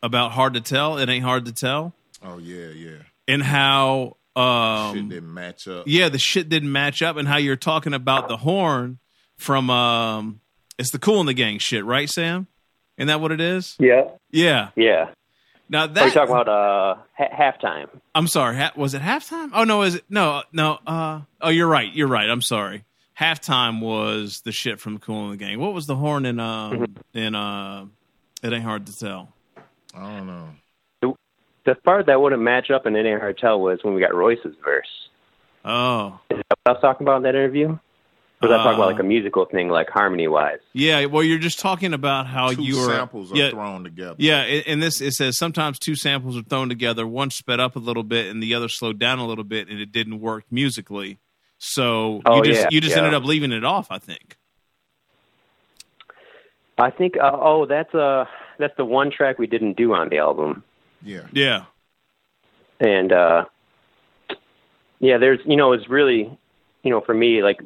about 0.03 0.33
hard 0.33 0.55
to 0.55 0.61
tell. 0.61 0.99
It 0.99 1.09
ain't 1.09 1.25
hard 1.25 1.45
to 1.47 1.53
tell, 1.53 1.93
Oh 2.25 2.39
yeah, 2.39 2.67
yeah. 2.75 2.97
and 3.29 3.43
how 3.43 4.17
Shit 4.37 4.45
um, 4.45 5.09
didn't 5.09 5.33
match 5.35 5.67
up. 5.69 5.85
yeah, 5.87 6.09
the 6.09 6.19
shit 6.19 6.49
didn't 6.49 6.71
match 6.73 7.01
up, 7.03 7.17
and 7.17 7.27
how 7.29 7.37
you're 7.37 7.57
talking 7.57 7.95
about 7.95 8.29
the 8.29 8.37
horn 8.39 8.99
from 9.37 9.71
um, 9.71 10.41
it's 10.79 10.91
the 10.91 10.99
Kool 10.99 11.21
and 11.21 11.29
the 11.29 11.35
Gang 11.35 11.59
shit, 11.59 11.85
right, 11.85 12.09
Sam? 12.09 12.47
Isn't 12.97 13.07
that 13.09 13.21
what 13.21 13.31
it 13.33 13.41
is? 13.41 13.77
yeah. 13.79 14.09
Yeah. 14.31 14.71
Yeah. 14.77 15.11
Now 15.71 15.83
Are 15.85 15.89
that 15.89 16.05
you 16.07 16.11
talking 16.13 16.35
about 16.35 16.49
uh 16.49 16.95
ha- 17.17 17.53
halftime? 17.53 17.89
I'm 18.15 18.27
sorry. 18.27 18.57
Ha- 18.57 18.73
was 18.75 18.95
it 18.95 19.03
halftime? 19.03 19.51
Oh 19.55 19.65
no, 19.65 19.83
is 19.83 19.97
it 19.97 20.05
no, 20.09 20.43
no. 20.53 20.79
Uh, 20.87 21.21
oh, 21.41 21.51
you're 21.51 21.69
right. 21.69 21.93
You're 21.93 22.09
right. 22.09 22.29
I'm 22.29 22.43
sorry. 22.43 22.85
Halftime 23.19 23.81
was 23.81 24.43
the 24.43 24.53
shit 24.53 24.79
from 24.81 24.99
Kool 24.99 25.25
and 25.25 25.33
the 25.33 25.37
Gang. 25.37 25.59
What 25.59 25.75
was 25.75 25.87
the 25.87 25.97
horn 25.97 26.25
in 26.27 26.39
um 26.39 26.95
in 27.15 27.35
uh? 27.35 27.87
It 28.43 28.53
ain't 28.53 28.63
hard 28.63 28.87
to 28.87 28.97
tell. 28.97 29.33
I 29.95 30.01
don't 30.17 30.27
know. 30.27 30.49
The 31.65 31.75
part 31.75 32.07
that 32.07 32.21
wouldn't 32.21 32.41
match 32.41 32.71
up 32.71 32.87
and 32.87 32.97
it 32.97 33.05
ain't 33.05 33.21
hard 33.21 33.37
to 33.37 33.41
tell 33.41 33.61
was 33.61 33.81
when 33.83 33.93
we 33.95 34.01
got 34.01 34.15
Royce's 34.15 34.55
verse. 34.65 34.87
Oh, 35.65 36.19
Is 36.31 36.37
that 36.39 36.45
what 36.49 36.59
I 36.67 36.71
was 36.73 36.81
talking 36.81 37.05
about 37.07 37.17
in 37.19 37.23
that 37.25 37.35
interview? 37.35 37.71
Or 38.41 38.49
was 38.49 38.53
I 38.53 38.57
talking 38.59 38.75
about 38.75 38.83
Uh, 38.89 38.93
like 38.93 39.01
a 39.01 39.05
musical 39.05 39.45
thing, 39.47 39.69
like 39.69 39.91
harmony 39.91 40.29
wise? 40.29 40.61
yeah. 40.73 41.05
Well, 41.07 41.25
you're 41.25 41.39
just 41.41 41.59
talking 41.59 41.93
about 41.93 42.27
how 42.29 42.53
Two 42.53 42.63
you 42.63 42.79
were. 42.79 42.87
samples 42.87 43.33
are 43.33 43.37
yeah, 43.37 43.51
thrown 43.51 43.83
together. 43.83 44.15
yeah. 44.19 44.45
In 44.45 44.63
in 44.63 44.81
this, 44.81 45.01
it 45.01 45.13
says 45.15 45.37
sometimes 45.37 45.79
two 45.81 45.97
samples 45.97 46.37
are 46.39 46.43
thrown 46.43 46.69
together. 46.69 47.05
One 47.07 47.31
sped 47.31 47.59
up 47.59 47.75
a 47.75 47.81
little 47.81 48.05
bit, 48.05 48.29
and 48.29 48.41
the 48.43 48.55
other 48.55 48.69
slowed 48.69 48.99
down 49.01 49.19
a 49.19 49.27
little 49.27 49.43
bit, 49.45 49.69
and 49.69 49.81
it 49.81 49.91
didn't 49.91 50.21
work 50.21 50.45
musically. 50.53 51.19
So 51.59 52.23
Oh, 52.25 52.37
you 52.37 52.43
just 52.45 52.61
yeah, 52.63 52.69
you 52.71 52.81
just 52.81 52.95
yeah. 52.97 53.03
ended 53.03 53.15
up 53.15 53.25
leaving 53.25 53.53
it 53.53 53.65
off. 53.65 53.91
I 53.91 53.99
think. 53.99 54.37
I 56.79 56.91
think. 56.91 57.17
Uh, 57.17 57.31
oh, 57.35 57.67
that's 57.67 57.95
uh 57.95 58.25
that's 58.59 58.77
the 58.77 58.85
one 58.85 59.11
track 59.11 59.39
we 59.39 59.47
didn't 59.47 59.77
do 59.77 59.93
on 59.95 60.09
the 60.09 60.19
album. 60.19 60.63
Yeah. 61.03 61.27
Yeah. 61.33 61.65
and 62.81 63.13
uh 63.13 63.45
yeah 65.01 65.17
there's 65.19 65.39
you 65.45 65.55
know 65.57 65.73
it's 65.73 65.89
really 65.89 66.29
you 66.83 66.91
know 66.91 67.01
for 67.01 67.15
me 67.15 67.41
like 67.43 67.61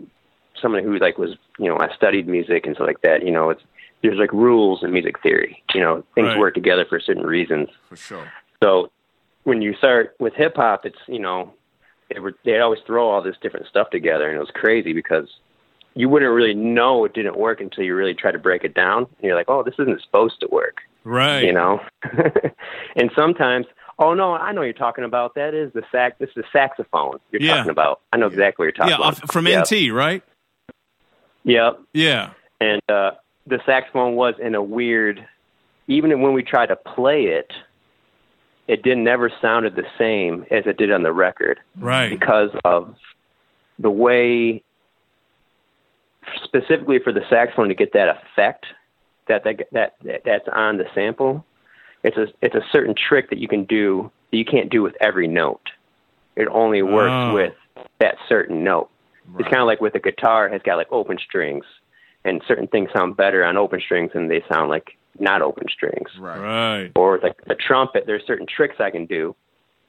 someone 0.61 0.83
who 0.85 0.99
like 0.99 1.17
was 1.19 1.31
you 1.59 1.67
know 1.69 1.79
I 1.79 1.95
studied 1.97 2.29
music 2.29 2.67
and 2.67 2.75
stuff 2.75 2.87
like 2.87 3.01
that 3.03 3.25
you 3.25 3.31
know 3.33 3.49
it's 3.51 3.63
there's 4.03 4.19
like 4.19 4.33
rules 4.33 4.83
in 4.83 4.93
music 4.93 5.23
theory 5.23 5.63
you 5.75 5.81
know 5.81 6.05
things 6.15 6.29
Right. 6.29 6.39
work 6.39 6.53
together 6.55 6.85
for 6.89 7.01
certain 7.01 7.25
reasons 7.25 7.69
For 7.89 7.97
sure. 7.97 8.31
so 8.63 8.91
when 9.45 9.63
you 9.63 9.75
start 9.77 10.15
with 10.19 10.35
hip 10.35 10.57
hop 10.57 10.85
it's 10.85 10.99
you 11.07 11.19
know 11.19 11.55
they 12.13 12.21
were 12.21 12.35
they'd 12.45 12.61
always 12.61 12.81
throw 12.87 13.09
all 13.09 13.23
this 13.23 13.37
different 13.43 13.67
stuff 13.67 13.91
together 13.91 14.29
and 14.29 14.37
it 14.37 14.41
was 14.41 14.51
crazy 14.55 14.93
because 14.93 15.29
you 15.95 16.09
wouldn't 16.09 16.33
really 16.33 16.55
know 16.55 17.05
it 17.05 17.13
didn't 17.15 17.37
work 17.37 17.61
until 17.61 17.85
you 17.85 17.95
really 17.95 18.15
try 18.15 18.31
to 18.33 18.39
break 18.39 18.65
it 18.65 18.75
down 18.75 18.99
and 19.05 19.23
you're 19.23 19.35
like 19.37 19.49
oh 19.49 19.63
this 19.63 19.75
isn't 19.79 20.01
supposed 20.03 20.39
to 20.41 20.49
work 20.51 20.79
Right. 21.05 21.43
you 21.43 21.53
know. 21.53 21.81
and 22.97 23.11
sometimes, 23.17 23.67
oh 23.99 24.15
no, 24.15 24.35
I 24.35 24.53
know 24.53 24.61
what 24.61 24.67
you're 24.67 24.73
talking 24.73 25.03
about. 25.03 25.35
That 25.35 25.53
is 25.53 25.73
the 25.73 25.83
sax. 25.91 26.15
This 26.21 26.29
is 26.29 26.37
the 26.37 26.45
saxophone 26.53 27.19
you're 27.33 27.43
Yeah. 27.43 27.57
talking 27.57 27.73
about. 27.73 28.03
I 28.13 28.19
know 28.19 28.29
exactly 28.29 28.67
what 28.67 28.77
you're 28.79 28.87
talking 28.89 29.05
Off, 29.05 29.19
about. 29.19 29.33
from 29.33 29.49
Yep. 29.49 29.65
NT, 29.73 29.91
right? 29.93 30.23
Yep. 31.45 31.81
Yeah. 31.93 32.31
And 32.61 32.81
uh, 32.89 33.13
the 33.49 33.61
saxophone 33.67 34.15
was 34.15 34.35
in 34.41 34.55
a 34.55 34.63
weird. 34.63 35.27
Even 35.89 36.21
when 36.23 36.33
we 36.35 36.45
tried 36.45 36.67
to 36.67 36.77
play 36.77 37.25
it, 37.25 37.53
it 38.69 38.83
didn't 38.83 39.05
never 39.05 39.31
sounded 39.41 39.75
the 39.77 39.85
same 39.99 40.47
as 40.51 40.65
it 40.67 40.77
did 40.77 40.91
on 40.93 41.03
the 41.03 41.13
record 41.13 41.59
Right. 41.79 42.09
because 42.11 42.51
of 42.65 42.95
the 43.79 43.91
way 43.91 44.63
specifically 46.45 46.99
for 46.99 47.13
the 47.13 47.23
saxophone 47.29 47.69
to 47.69 47.75
get 47.75 47.93
that 47.95 48.09
effect 48.09 48.67
that 49.29 49.45
that, 49.45 49.61
that, 49.73 49.95
that 50.05 50.23
that's 50.25 50.49
on 50.53 50.79
the 50.79 50.85
sample 50.95 51.45
it's 52.05 52.17
a 52.17 52.27
it's 52.41 52.55
a 52.55 52.63
certain 52.71 52.95
trick 52.95 53.31
that 53.31 53.39
you 53.39 53.49
can 53.49 53.65
do 53.65 54.11
that 54.31 54.37
you 54.37 54.45
can't 54.45 54.71
do 54.71 54.83
with 54.83 54.95
every 55.01 55.27
note 55.27 55.71
it 56.37 56.49
only 56.49 56.83
works 56.83 57.11
Oh. 57.13 57.35
with 57.35 57.55
that 57.99 58.17
certain 58.29 58.63
note 58.63 58.89
it's 59.39 59.49
kind 59.49 59.61
of 59.61 59.67
like 59.67 59.81
with 59.81 59.95
a 59.95 60.01
guitar 60.01 60.47
it 60.47 60.53
has 60.53 60.63
got 60.63 60.77
like 60.77 60.91
open 60.93 61.19
strings 61.19 61.65
and 62.25 62.41
certain 62.47 62.69
things 62.69 62.89
sound 62.95 63.17
better 63.17 63.45
on 63.45 63.57
open 63.57 63.81
strings 63.81 64.13
than 64.13 64.29
they 64.29 64.45
sound 64.53 64.69
like 64.71 64.97
not 65.19 65.43
open 65.43 65.67
strings 65.69 66.11
Right. 66.19 66.39
Right. 66.39 66.93
or 66.97 67.19
like 67.23 67.45
the 67.47 67.55
trumpet, 67.55 68.05
there's 68.07 68.25
certain 68.27 68.47
tricks 68.47 68.77
I 68.81 68.91
can 68.91 69.07
do 69.07 69.35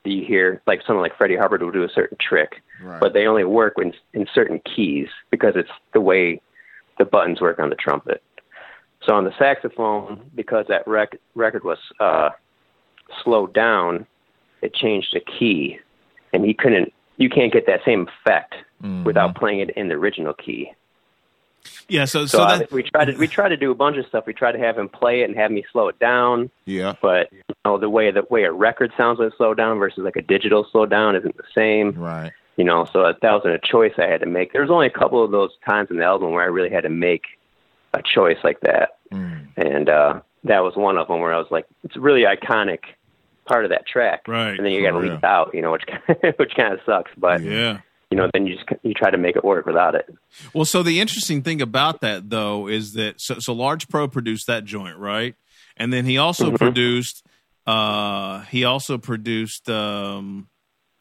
that 0.04 0.12
you 0.12 0.26
hear, 0.26 0.62
like 0.68 0.82
someone 0.86 1.02
like 1.04 1.16
Freddie 1.18 1.38
Hubbard 1.38 1.62
will 1.64 1.72
do 1.72 1.84
a 1.84 1.90
certain 1.90 2.18
trick, 2.20 2.62
Right. 2.82 3.00
but 3.00 3.14
they 3.14 3.26
only 3.26 3.46
work 3.46 3.76
in, 3.82 3.94
in 4.14 4.28
certain 4.34 4.60
keys 4.60 5.08
because 5.32 5.54
it's 5.56 5.70
the 5.94 6.02
way 6.02 6.42
the 7.00 7.06
buttons 7.06 7.40
work 7.42 7.60
on 7.60 7.70
the 7.70 7.76
trumpet. 7.76 8.22
So 9.06 9.14
on 9.16 9.24
the 9.24 9.34
saxophone, 9.38 10.30
because 10.36 10.66
that 10.68 10.86
rec- 10.88 11.18
record 11.36 11.64
was 11.64 11.78
uh, 12.00 12.30
slowed 13.24 13.54
down, 13.54 14.06
it 14.62 14.74
changed 14.74 15.10
the 15.14 15.20
key, 15.22 15.80
and 16.34 16.46
he 16.46 16.54
couldn't. 16.54 16.94
You 17.18 17.30
can't 17.30 17.52
get 17.52 17.66
that 17.68 17.82
same 17.86 18.08
effect 18.08 18.56
Mhm. 18.84 19.04
without 19.06 19.36
playing 19.36 19.60
it 19.60 19.70
in 19.72 19.88
the 19.88 19.96
original 19.96 20.34
key. 20.34 20.72
Yeah. 21.90 22.06
So 22.06 22.26
So, 22.26 22.38
so 22.40 22.44
I- 22.44 22.58
that 22.60 22.72
we 22.72 22.84
tried 22.84 23.06
to 23.06 23.18
we 23.18 23.28
tried 23.28 23.50
to 23.50 23.58
do 23.58 23.72
a 23.72 23.76
bunch 23.76 23.98
of 23.98 24.06
stuff. 24.08 24.26
We 24.26 24.34
tried 24.34 24.54
to 24.54 24.60
have 24.60 24.78
him 24.78 24.90
play 24.90 25.22
it 25.22 25.30
and 25.30 25.36
have 25.38 25.52
me 25.52 25.64
slow 25.72 25.88
it 25.90 26.00
down 26.00 26.50
Yeah. 26.66 26.94
but 27.02 27.32
you 27.32 27.42
know 27.66 27.78
the 27.78 27.90
way 27.90 28.12
the 28.12 28.24
way 28.30 28.44
a 28.44 28.52
record 28.52 28.92
sounds 28.98 29.20
when 29.20 29.28
it's 29.28 29.38
slowed 29.38 29.58
down 29.58 29.80
versus 29.80 30.04
like 30.04 30.16
a 30.16 30.22
digital 30.22 30.66
slow 30.72 30.86
down 30.86 31.16
isn't 31.16 31.36
the 31.38 31.44
same 31.56 31.92
Right. 31.92 32.32
you 32.58 32.64
know 32.64 32.86
so 32.92 33.04
that 33.22 33.32
wasn't 33.32 33.54
a 33.56 33.60
choice 33.60 33.94
i 33.98 34.06
had 34.08 34.20
to 34.22 34.26
make 34.26 34.52
there 34.54 34.62
was 34.62 34.72
only 34.72 34.88
a 34.88 34.92
couple 34.92 35.24
of 35.24 35.32
those 35.32 35.52
times 35.68 35.90
in 35.92 35.98
the 35.98 36.04
album 36.04 36.32
where 36.32 36.44
i 36.44 36.48
really 36.48 36.70
had 36.70 36.84
to 36.84 36.90
make 36.90 37.24
a 37.94 38.02
choice 38.02 38.38
like 38.44 38.60
that 38.62 38.98
Mm. 39.12 39.48
and 39.58 39.90
uh 39.90 40.20
that 40.46 40.64
was 40.64 40.76
one 40.76 40.98
of 40.98 41.08
them 41.08 41.20
where 41.22 41.34
i 41.34 41.38
was 41.38 41.48
like 41.52 41.66
it's 41.84 41.96
a 41.96 42.00
really 42.00 42.24
iconic 42.24 42.80
part 43.46 43.64
of 43.66 43.70
that 43.70 43.86
track 43.86 44.28
Right, 44.28 44.56
and 44.58 44.66
then 44.66 44.72
you 44.74 44.82
got 44.82 44.92
to 44.92 44.98
leave 44.98 45.10
real. 45.12 45.18
it 45.20 45.24
out 45.24 45.54
you 45.54 45.62
know 45.62 45.72
which 45.72 45.86
kind 45.86 46.02
of, 46.24 46.36
which 46.38 46.54
kind 46.56 46.74
of 46.74 46.80
sucks 46.86 47.12
but 47.18 47.42
yeah. 47.42 47.80
You 48.14 48.18
know 48.20 48.30
then 48.32 48.46
you 48.46 48.54
just 48.56 48.70
you 48.84 48.94
try 48.94 49.10
to 49.10 49.18
make 49.18 49.36
it 49.36 49.44
work 49.44 49.66
without 49.66 49.96
it 49.96 50.08
Well, 50.54 50.66
so 50.66 50.84
the 50.84 51.00
interesting 51.00 51.42
thing 51.42 51.64
about 51.64 52.02
that 52.02 52.30
though 52.30 52.68
is 52.68 52.94
that 52.94 53.20
so, 53.20 53.38
so 53.40 53.54
Large 53.54 53.88
Pro 53.90 54.08
produced 54.08 54.46
that 54.46 54.66
joint, 54.66 54.98
right? 55.00 55.34
And 55.76 55.92
then 55.92 56.06
he 56.06 56.20
also 56.20 56.52
Mhm. 56.52 56.58
produced 56.60 57.26
uh 57.66 58.42
he 58.52 58.64
also 58.66 59.00
produced 59.00 59.68
um 59.68 60.48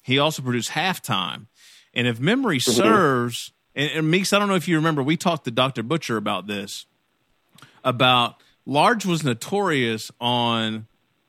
he 0.02 0.18
also 0.18 0.40
produced 0.42 0.70
halftime. 0.70 1.48
And 1.92 2.06
if 2.06 2.18
memory 2.18 2.58
serves 2.60 3.52
and, 3.74 3.90
and 3.90 4.10
Meeks, 4.10 4.32
I 4.32 4.38
don't 4.38 4.48
know 4.48 4.54
if 4.54 4.66
you 4.68 4.76
remember, 4.76 5.02
we 5.02 5.18
talked 5.18 5.44
to 5.44 5.50
Dr. 5.50 5.82
Butcher 5.82 6.16
about 6.16 6.46
this. 6.46 6.86
About 7.84 8.36
Large 8.64 9.04
was 9.04 9.22
notorious 9.22 10.10
on 10.18 10.86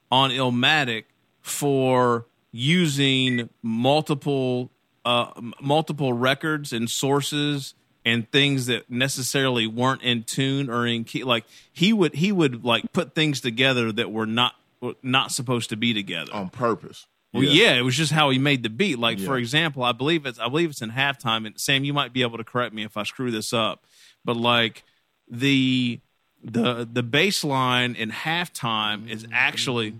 on 0.09 0.29
Illmatic 0.31 1.05
for 1.41 2.25
using 2.53 3.49
multiple 3.61 4.69
uh, 5.05 5.31
multiple 5.61 6.13
records 6.13 6.73
and 6.73 6.89
sources 6.89 7.73
and 8.05 8.29
things 8.31 8.65
that 8.65 8.89
necessarily 8.89 9.67
weren't 9.67 10.01
in 10.01 10.23
tune 10.23 10.69
or 10.69 10.85
in 10.85 11.03
key. 11.03 11.23
Like 11.23 11.45
he 11.71 11.93
would 11.93 12.15
he 12.15 12.31
would 12.31 12.63
like 12.63 12.91
put 12.93 13.15
things 13.15 13.41
together 13.41 13.91
that 13.91 14.11
were 14.11 14.25
not 14.25 14.55
not 15.01 15.31
supposed 15.31 15.69
to 15.69 15.77
be 15.77 15.93
together. 15.93 16.33
On 16.33 16.49
purpose. 16.49 17.07
Well, 17.31 17.43
yeah. 17.43 17.73
it 17.73 17.81
was 17.81 17.95
just 17.95 18.11
how 18.11 18.29
he 18.29 18.37
made 18.37 18.61
the 18.61 18.69
beat. 18.69 18.99
Like 18.99 19.19
for 19.19 19.37
example, 19.37 19.83
I 19.83 19.91
believe 19.91 20.25
it's 20.25 20.37
I 20.39 20.47
believe 20.49 20.69
it's 20.69 20.81
in 20.81 20.91
halftime. 20.91 21.47
And 21.47 21.59
Sam, 21.59 21.83
you 21.83 21.93
might 21.93 22.13
be 22.13 22.21
able 22.21 22.37
to 22.37 22.43
correct 22.43 22.73
me 22.75 22.83
if 22.83 22.95
I 22.95 23.03
screw 23.03 23.31
this 23.31 23.53
up, 23.53 23.83
but 24.23 24.37
like 24.37 24.83
the 25.27 25.99
the 26.43 26.87
the 26.91 27.01
bass 27.01 27.43
line 27.43 27.95
in 27.95 28.11
halftime 28.11 29.09
is 29.09 29.25
actually 29.31 29.95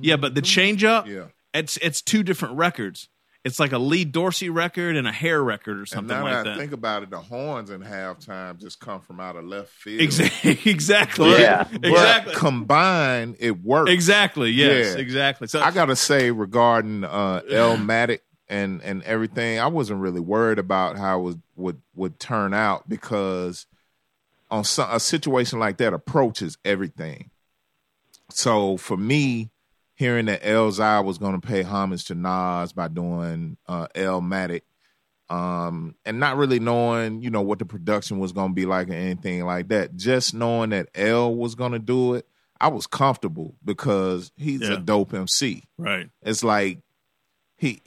yeah, 0.00 0.16
but 0.16 0.34
the 0.34 0.42
change 0.42 0.84
up 0.84 1.08
Yeah. 1.08 1.24
it's 1.52 1.76
it's 1.78 2.02
two 2.02 2.22
different 2.22 2.56
records. 2.56 3.08
It's 3.44 3.60
like 3.60 3.72
a 3.72 3.78
Lee 3.78 4.04
Dorsey 4.06 4.48
record 4.48 4.96
and 4.96 5.06
a 5.06 5.12
hair 5.12 5.42
record 5.44 5.76
or 5.76 5.80
And 5.80 5.88
something 5.88 6.16
now 6.16 6.24
like 6.24 6.32
that 6.32 6.44
that. 6.44 6.54
I 6.54 6.58
think 6.58 6.72
about 6.72 7.02
it, 7.02 7.10
the 7.10 7.18
horns 7.18 7.68
in 7.70 7.82
halftime 7.82 8.58
just 8.58 8.80
come 8.80 9.00
from 9.02 9.20
out 9.20 9.36
of 9.36 9.44
left 9.44 9.70
field. 9.70 10.00
exactly, 10.00 10.58
exactly, 10.70 11.30
Yeah. 11.32 11.64
But 11.70 11.84
exactly, 11.84 12.34
combined, 12.34 13.36
it 13.38 13.62
works. 13.62 13.90
exactly. 13.90 14.50
Yes, 14.50 14.94
Yeah. 14.94 15.00
exactly. 15.00 15.46
So 15.48 15.60
I 15.60 15.70
gotta 15.72 15.94
say 15.96 16.30
regarding 16.30 17.04
uh 17.04 17.42
Elmatic 17.50 18.22
and 18.48 18.80
and 18.82 19.02
everything, 19.02 19.58
I 19.60 19.66
wasn't 19.66 20.00
really 20.00 20.20
worried 20.20 20.58
about 20.58 20.96
how 20.96 21.20
it 21.20 21.22
was, 21.22 21.36
would 21.56 21.80
would 21.94 22.18
turn 22.18 22.54
out 22.54 22.88
because 22.88 23.66
on 24.50 24.64
some, 24.64 24.88
a 24.90 25.00
situation 25.00 25.58
like 25.58 25.78
that 25.78 25.92
approaches 25.92 26.56
everything. 26.64 27.30
So 28.30 28.76
for 28.76 28.96
me, 28.96 29.50
hearing 29.94 30.26
that 30.26 30.42
Elzhi 30.42 31.04
was 31.04 31.18
going 31.18 31.40
to 31.40 31.46
pay 31.46 31.62
homage 31.62 32.04
to 32.06 32.14
Nas 32.14 32.72
by 32.72 32.88
doing 32.88 33.56
uh, 33.68 33.86
Elmatic, 33.94 34.64
um, 35.30 35.94
and 36.04 36.20
not 36.20 36.36
really 36.36 36.58
knowing, 36.60 37.22
you 37.22 37.30
know, 37.30 37.42
what 37.42 37.58
the 37.58 37.64
production 37.64 38.18
was 38.18 38.32
going 38.32 38.50
to 38.50 38.54
be 38.54 38.66
like 38.66 38.88
or 38.90 38.94
anything 38.94 39.44
like 39.46 39.68
that, 39.68 39.96
just 39.96 40.34
knowing 40.34 40.70
that 40.70 40.88
L 40.94 41.34
was 41.34 41.54
going 41.54 41.72
to 41.72 41.78
do 41.78 42.14
it, 42.14 42.26
I 42.60 42.68
was 42.68 42.86
comfortable 42.86 43.54
because 43.64 44.32
he's 44.36 44.60
Yeah. 44.62 44.74
a 44.74 44.76
dope 44.78 45.12
MC. 45.14 45.64
right. 45.78 46.08
It's 46.22 46.44
like 46.44 46.78
he 47.56 47.80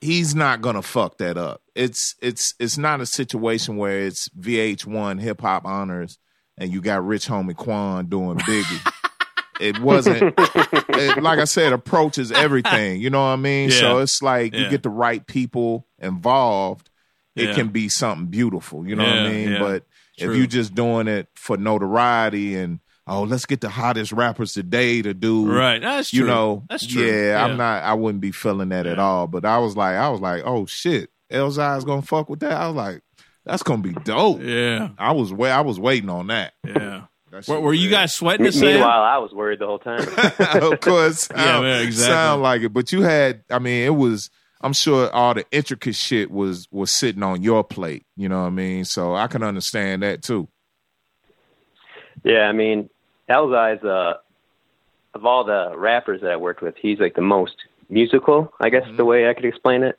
he's 0.00 0.34
not 0.34 0.60
gonna 0.62 0.82
fuck 0.82 1.18
that 1.18 1.36
up. 1.36 1.60
It's 1.74 2.14
it's 2.22 2.54
it's 2.58 2.78
not 2.78 3.00
a 3.00 3.06
situation 3.06 3.76
where 3.76 4.00
it's 4.00 4.28
VH1 4.30 5.20
hip 5.20 5.40
hop 5.40 5.64
honors 5.66 6.18
and 6.58 6.72
you 6.72 6.80
got 6.80 7.04
Rich 7.06 7.26
Homie 7.28 7.54
Quan 7.56 8.06
doing 8.06 8.38
Biggie. 8.38 8.92
it 9.60 9.78
wasn't 9.80 10.34
it, 10.38 11.22
like 11.22 11.38
I 11.38 11.44
said, 11.44 11.72
approaches 11.72 12.32
everything. 12.32 13.00
You 13.00 13.10
know 13.10 13.20
what 13.20 13.26
I 13.30 13.36
mean? 13.36 13.70
So 13.70 13.98
it's 13.98 14.22
like 14.22 14.54
you 14.54 14.68
get 14.70 14.82
the 14.82 14.90
right 14.90 15.24
people 15.26 15.86
involved, 15.98 16.90
it 17.36 17.48
Yeah. 17.50 17.54
can 17.54 17.68
be 17.68 17.88
something 17.88 18.26
beautiful. 18.26 18.86
You 18.86 18.96
know 18.96 19.04
what 19.04 19.12
I 19.18 19.28
mean? 19.28 19.52
yeah. 19.52 19.58
But 19.58 19.84
True. 20.18 20.32
if 20.32 20.36
you're 20.38 20.46
just 20.46 20.74
doing 20.74 21.08
it 21.08 21.28
for 21.34 21.56
notoriety 21.56 22.56
and 22.56 22.80
oh, 23.06 23.22
let's 23.24 23.44
get 23.46 23.60
the 23.60 23.68
hottest 23.68 24.12
rappers 24.12 24.52
today 24.52 25.02
to 25.02 25.12
do 25.14 25.50
Right. 25.50 25.80
That's 25.80 26.10
true. 26.10 26.20
you 26.20 26.26
know, 26.26 26.64
that's 26.68 26.86
true. 26.86 27.02
Yeah, 27.04 27.44
I'm 27.44 27.56
not. 27.56 27.82
I 27.82 27.94
wouldn't 27.94 28.20
be 28.20 28.30
feeling 28.32 28.68
that 28.70 28.86
at 28.86 28.98
all. 28.98 29.26
But 29.26 29.44
I 29.44 29.58
was 29.58 29.76
like, 29.76 29.96
I 29.96 30.08
was 30.10 30.20
like, 30.20 30.42
oh 30.44 30.66
shit, 30.66 31.10
Elzhi's 31.30 31.84
gonna 31.84 32.02
fuck 32.02 32.28
with 32.28 32.40
that. 32.40 32.52
I 32.52 32.66
was 32.68 32.76
like, 32.76 33.02
that's 33.44 33.62
gonna 33.62 33.82
be 33.82 33.92
dope. 33.92 34.42
Yeah. 34.42 34.90
I 34.98 35.12
was 35.12 35.32
wait, 35.32 35.50
I 35.50 35.62
was 35.62 35.80
waiting 35.80 36.10
on 36.10 36.28
that. 36.28 36.52
Yeah. 36.64 37.04
That 37.30 37.44
shit 37.44 37.54
Were, 37.54 37.60
were 37.60 37.72
you 37.74 37.88
guys 37.90 38.12
sweating 38.14 38.42
Me- 38.44 38.48
it, 38.48 38.52
Sam? 38.54 38.66
Meanwhile, 38.74 39.02
I 39.02 39.18
was 39.18 39.32
worried 39.32 39.58
the 39.60 39.66
whole 39.66 39.78
time. 39.78 40.00
of 40.62 40.80
course, 40.80 41.28
Yeah, 41.34 41.44
sound, 41.44 41.64
man, 41.64 41.86
exactly. 41.86 42.12
sound 42.14 42.42
like 42.42 42.62
it. 42.62 42.72
But 42.72 42.92
you 42.92 43.02
had, 43.02 43.44
I 43.50 43.58
mean, 43.58 43.84
it 43.84 43.94
was. 43.94 44.30
I'm 44.62 44.74
sure 44.74 45.08
all 45.10 45.32
the 45.32 45.46
intricate 45.50 45.94
shit 45.94 46.30
was 46.30 46.68
was 46.70 46.92
sitting 46.94 47.22
on 47.22 47.42
your 47.42 47.64
plate. 47.64 48.04
You 48.16 48.28
know 48.28 48.40
what 48.42 48.48
I 48.48 48.50
mean? 48.50 48.84
So 48.84 49.14
I 49.14 49.26
can 49.26 49.42
understand 49.42 50.02
that 50.02 50.22
too. 50.22 50.48
yeah, 52.24 52.42
I 52.48 52.52
mean, 52.52 52.90
Elzhi's 53.28 53.82
uh, 53.84 54.14
of 55.14 55.24
all 55.24 55.44
the 55.44 55.72
rappers 55.76 56.20
that 56.22 56.30
I 56.30 56.36
worked 56.36 56.62
with, 56.62 56.74
he's 56.76 56.98
like 56.98 57.14
the 57.14 57.22
most 57.22 57.54
musical. 57.88 58.52
I 58.60 58.68
guess 58.68 58.84
Mhm. 58.84 58.96
the 58.98 59.04
way 59.04 59.28
I 59.28 59.34
could 59.34 59.44
explain 59.46 59.82
it. 59.82 59.98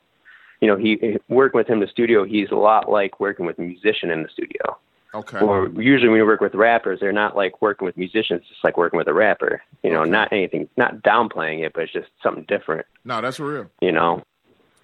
You 0.60 0.68
know, 0.68 0.76
he 0.76 1.18
working 1.28 1.58
with 1.58 1.66
him 1.66 1.74
in 1.74 1.80
the 1.80 1.88
studio. 1.88 2.24
He's 2.24 2.50
a 2.52 2.56
lot 2.56 2.88
like 2.88 3.18
working 3.18 3.46
with 3.46 3.58
a 3.58 3.62
musician 3.62 4.10
in 4.10 4.22
the 4.22 4.28
studio. 4.28 4.78
Okay. 5.14 5.38
Or 5.40 5.68
usually 5.68 6.08
when 6.08 6.18
you 6.18 6.24
work 6.26 6.40
with 6.40 6.54
rappers, 6.54 7.00
they're 7.00 7.12
not 7.12 7.36
like 7.36 7.60
working 7.60 7.84
with 7.84 7.96
musicians. 7.98 8.40
It's 8.40 8.48
just 8.48 8.64
like 8.64 8.76
working 8.78 8.96
with 8.96 9.08
a 9.08 9.12
rapper. 9.12 9.62
You 9.82 9.90
know, 9.90 10.00
Okay. 10.02 10.10
not 10.10 10.32
anything, 10.32 10.68
not 10.76 11.02
downplaying 11.02 11.64
it, 11.66 11.72
but 11.74 11.82
it's 11.84 11.92
just 11.92 12.08
something 12.22 12.44
different. 12.48 12.86
no, 13.04 13.20
that's 13.20 13.38
real. 13.38 13.66
You 13.80 13.92
know. 13.92 14.22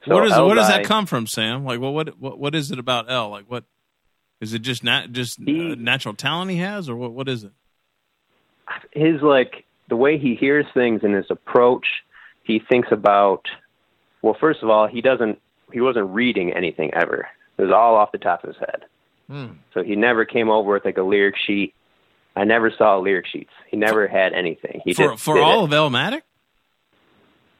So 0.06 0.14
Where 0.14 0.24
does 0.28 0.38
where 0.38 0.54
does 0.54 0.68
that 0.68 0.84
come 0.84 1.06
from, 1.06 1.26
Sam? 1.26 1.64
Like, 1.64 1.80
what 1.80 1.92
what 1.94 2.18
what, 2.20 2.38
what 2.38 2.54
is 2.54 2.70
it 2.70 2.78
about 2.78 3.10
L? 3.10 3.30
Like, 3.30 3.46
what 3.50 3.64
is 4.40 4.52
it? 4.54 4.60
Just 4.60 4.84
not 4.84 5.12
just 5.12 5.40
He- 5.40 5.72
uh, 5.72 5.74
natural 5.76 6.14
talent 6.14 6.50
he 6.50 6.58
has, 6.58 6.88
or 6.88 6.96
what? 6.96 7.12
What 7.12 7.28
is 7.28 7.44
it? 7.44 7.52
his 8.92 9.22
like 9.22 9.64
the 9.88 9.96
way 9.96 10.18
he 10.18 10.34
hears 10.34 10.66
things 10.74 11.00
and 11.02 11.14
his 11.14 11.30
approach 11.30 11.86
he 12.42 12.58
thinks 12.68 12.88
about 12.92 13.46
well 14.20 14.36
first 14.38 14.62
of 14.62 14.68
all 14.68 14.86
he 14.86 15.00
doesn't 15.00 15.40
he 15.72 15.80
wasn't 15.80 16.06
reading 16.10 16.52
anything 16.52 16.92
ever 16.92 17.26
it 17.56 17.62
was 17.62 17.70
all 17.72 17.94
off 17.94 18.12
the 18.12 18.18
top 18.18 18.44
of 18.44 18.48
his 18.48 18.58
head 18.58 18.84
Hmm. 19.30 19.46
so 19.74 19.82
he 19.82 19.94
never 19.94 20.24
came 20.24 20.48
over 20.48 20.72
with 20.72 20.84
like 20.84 20.96
a 20.98 21.02
lyric 21.02 21.36
sheet 21.36 21.74
i 22.34 22.44
never 22.44 22.70
saw 22.70 22.96
lyric 22.98 23.26
sheets 23.26 23.50
he 23.70 23.76
never 23.76 24.06
had 24.08 24.32
anything 24.32 24.80
he 24.84 24.94
for 24.94 25.16
for 25.18 25.38
all 25.38 25.60
it. 25.60 25.64
of 25.64 25.72
Elmatic? 25.74 26.24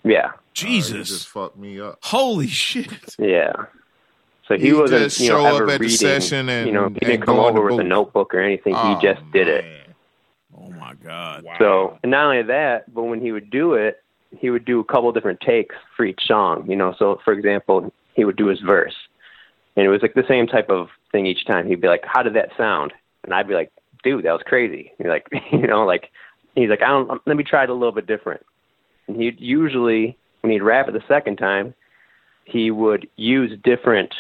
yeah 0.05 0.27
Uh, 0.29 0.39
Jesus, 0.55 1.09
just 1.09 1.29
fucked 1.29 1.57
me 1.59 1.81
up. 1.81 1.99
holy 2.03 2.47
shit! 2.49 2.89
yeah 3.19 3.53
so 4.47 4.57
he, 4.57 4.67
He 4.69 4.73
wasn't 4.73 5.03
just 5.03 5.21
you 5.21 5.29
know 5.29 5.41
show 5.41 5.47
up 5.47 5.63
ever 5.63 5.71
at 5.73 5.81
the 5.81 5.89
session 5.91 6.49
and- 6.49 6.67
you 6.67 6.73
know 6.73 6.89
he 6.89 7.01
didn't 7.01 7.23
come 7.27 7.37
go 7.37 7.43
the 7.53 7.59
over 7.59 7.71
with 7.71 7.81
a 7.81 7.85
notebook 7.85 8.35
or 8.35 8.41
anything 8.41 8.75
Oh, 8.77 8.95
he 8.95 9.07
just 9.07 9.21
did 9.33 9.47
it. 9.49 9.65
Oh 10.57 10.71
my 10.71 10.95
god! 10.95 11.45
Wow. 11.45 11.55
So, 11.59 11.99
and 12.03 12.11
not 12.11 12.25
only 12.25 12.43
that, 12.43 12.93
but 12.93 13.03
when 13.05 13.21
he 13.21 13.31
would 13.31 13.49
do 13.51 13.75
it, 13.75 14.03
he 14.39 14.51
would 14.51 14.65
do 14.65 14.81
a 14.81 14.85
couple 14.85 15.13
different 15.13 15.41
takes 15.41 15.77
for 15.97 16.05
each 16.05 16.21
song. 16.27 16.69
You 16.69 16.75
know, 16.77 16.95
so 16.99 17.21
for 17.25 17.33
example, 17.33 17.93
he 18.15 18.25
would 18.25 18.37
do 18.37 18.47
his 18.47 18.59
verse, 18.61 18.95
and 19.77 19.87
it 19.87 19.89
was 19.89 20.03
like 20.03 20.15
the 20.15 20.25
same 20.27 20.47
type 20.49 20.69
of 20.71 20.89
thing 21.11 21.27
each 21.27 21.47
time. 21.47 21.67
He'd 21.67 21.81
be 21.81 21.89
like, 21.89 22.05
"How 22.05 22.23
did 22.23 22.35
that 22.35 22.51
sound?" 22.57 22.93
And 23.25 23.35
I'd 23.35 23.49
be 23.49 23.55
like, 23.55 23.73
"Dude, 24.03 24.25
that 24.25 24.33
was 24.33 24.43
crazy." 24.45 24.93
He's 24.99 25.07
like, 25.07 25.27
you 25.53 25.67
know, 25.67 25.85
like 25.85 26.11
he's 26.55 26.71
like, 26.71 26.83
"I 26.83 26.89
don't. 26.89 27.21
Let 27.27 27.37
me 27.37 27.45
try 27.45 27.65
it 27.65 27.71
a 27.71 27.75
little 27.75 27.93
bit 27.93 28.07
different." 28.07 28.45
And 29.07 29.21
he'd 29.21 29.41
usually, 29.41 30.17
when 30.43 30.53
he'd 30.53 30.63
rap 30.63 30.89
it 30.89 30.93
the 30.93 31.03
second 31.09 31.37
time, 31.37 31.75
he 32.45 32.71
would 32.71 33.09
use 33.17 33.59
different 33.63 34.15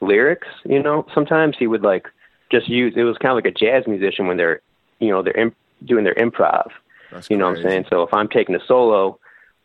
lyrics. 0.00 0.48
You 0.64 0.82
know, 0.82 1.06
sometimes 1.14 1.56
he 1.58 1.66
would 1.66 1.82
like 1.82 2.06
just 2.50 2.68
use. 2.68 2.94
It 2.96 3.02
was 3.02 3.16
kind 3.18 3.30
of 3.30 3.36
like 3.36 3.54
a 3.54 3.56
jazz 3.56 3.86
musician 3.86 4.26
when 4.26 4.36
they're, 4.36 4.60
you 4.98 5.10
know, 5.10 5.22
they're 5.22 5.36
imp- 5.38 5.56
doing 5.84 6.04
their 6.04 6.14
improv. 6.14 6.70
That's 7.10 7.30
You 7.30 7.36
know 7.36 7.48
what 7.48 7.58
I'm 7.58 7.62
saying? 7.62 7.84
So 7.90 8.02
if 8.02 8.14
I'm 8.14 8.28
taking 8.28 8.54
a 8.54 8.66
solo, 8.66 9.18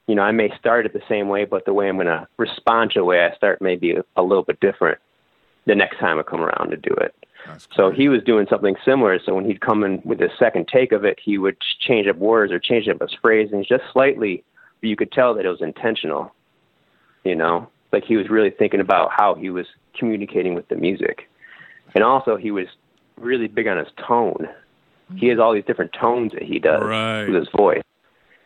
you 0.07 0.15
know, 0.15 0.21
I 0.21 0.31
may 0.31 0.51
start 0.59 0.85
it 0.85 0.93
the 0.93 1.01
same 1.07 1.29
way, 1.29 1.45
but 1.45 1.65
the 1.65 1.73
way 1.73 1.87
I'm 1.87 1.95
going 1.95 2.07
to 2.07 2.27
respond 2.37 2.91
to 2.91 2.99
the 2.99 3.05
way 3.05 3.23
I 3.23 3.35
start 3.35 3.61
may 3.61 3.75
be 3.75 3.91
a, 3.91 4.03
a 4.15 4.21
little 4.21 4.43
bit 4.43 4.59
different 4.59 4.99
the 5.67 5.75
next 5.75 5.99
time 5.99 6.17
I 6.17 6.23
come 6.23 6.41
around 6.41 6.71
to 6.71 6.77
do 6.77 6.93
it. 6.95 7.13
So 7.73 7.91
he 7.91 8.09
was 8.09 8.21
doing 8.23 8.45
something 8.49 8.75
similar. 8.83 9.19
So 9.23 9.33
when 9.33 9.45
he'd 9.45 9.61
come 9.61 9.83
in 9.83 10.01
with 10.03 10.19
his 10.19 10.31
second 10.37 10.67
take 10.67 10.91
of 10.91 11.05
it, 11.05 11.17
he 11.23 11.37
would 11.37 11.55
change 11.79 12.07
up 12.07 12.17
words 12.17 12.51
or 12.51 12.59
change 12.59 12.89
up 12.89 12.99
his 12.99 13.13
phrasing 13.21 13.63
just 13.63 13.83
slightly, 13.93 14.43
but 14.81 14.89
you 14.89 14.95
could 14.97 15.11
tell 15.13 15.33
that 15.35 15.45
it 15.45 15.49
was 15.49 15.61
intentional. 15.61 16.33
You 17.23 17.35
know, 17.35 17.67
like 17.93 18.03
he 18.03 18.17
was 18.17 18.29
really 18.29 18.49
thinking 18.49 18.79
about 18.81 19.11
how 19.11 19.35
he 19.35 19.49
was 19.49 19.65
communicating 19.97 20.55
with 20.55 20.67
the 20.67 20.75
music, 20.75 21.29
and 21.95 22.03
also 22.03 22.35
he 22.37 22.51
was 22.51 22.67
really 23.17 23.47
big 23.47 23.67
on 23.67 23.77
his 23.77 23.87
tone. 24.07 24.47
He 25.15 25.27
has 25.27 25.39
all 25.39 25.53
these 25.53 25.65
different 25.65 25.93
tones 25.93 26.33
that 26.33 26.43
he 26.43 26.59
does 26.59 26.83
Right. 26.83 27.25
with 27.27 27.35
his 27.35 27.49
voice. 27.55 27.83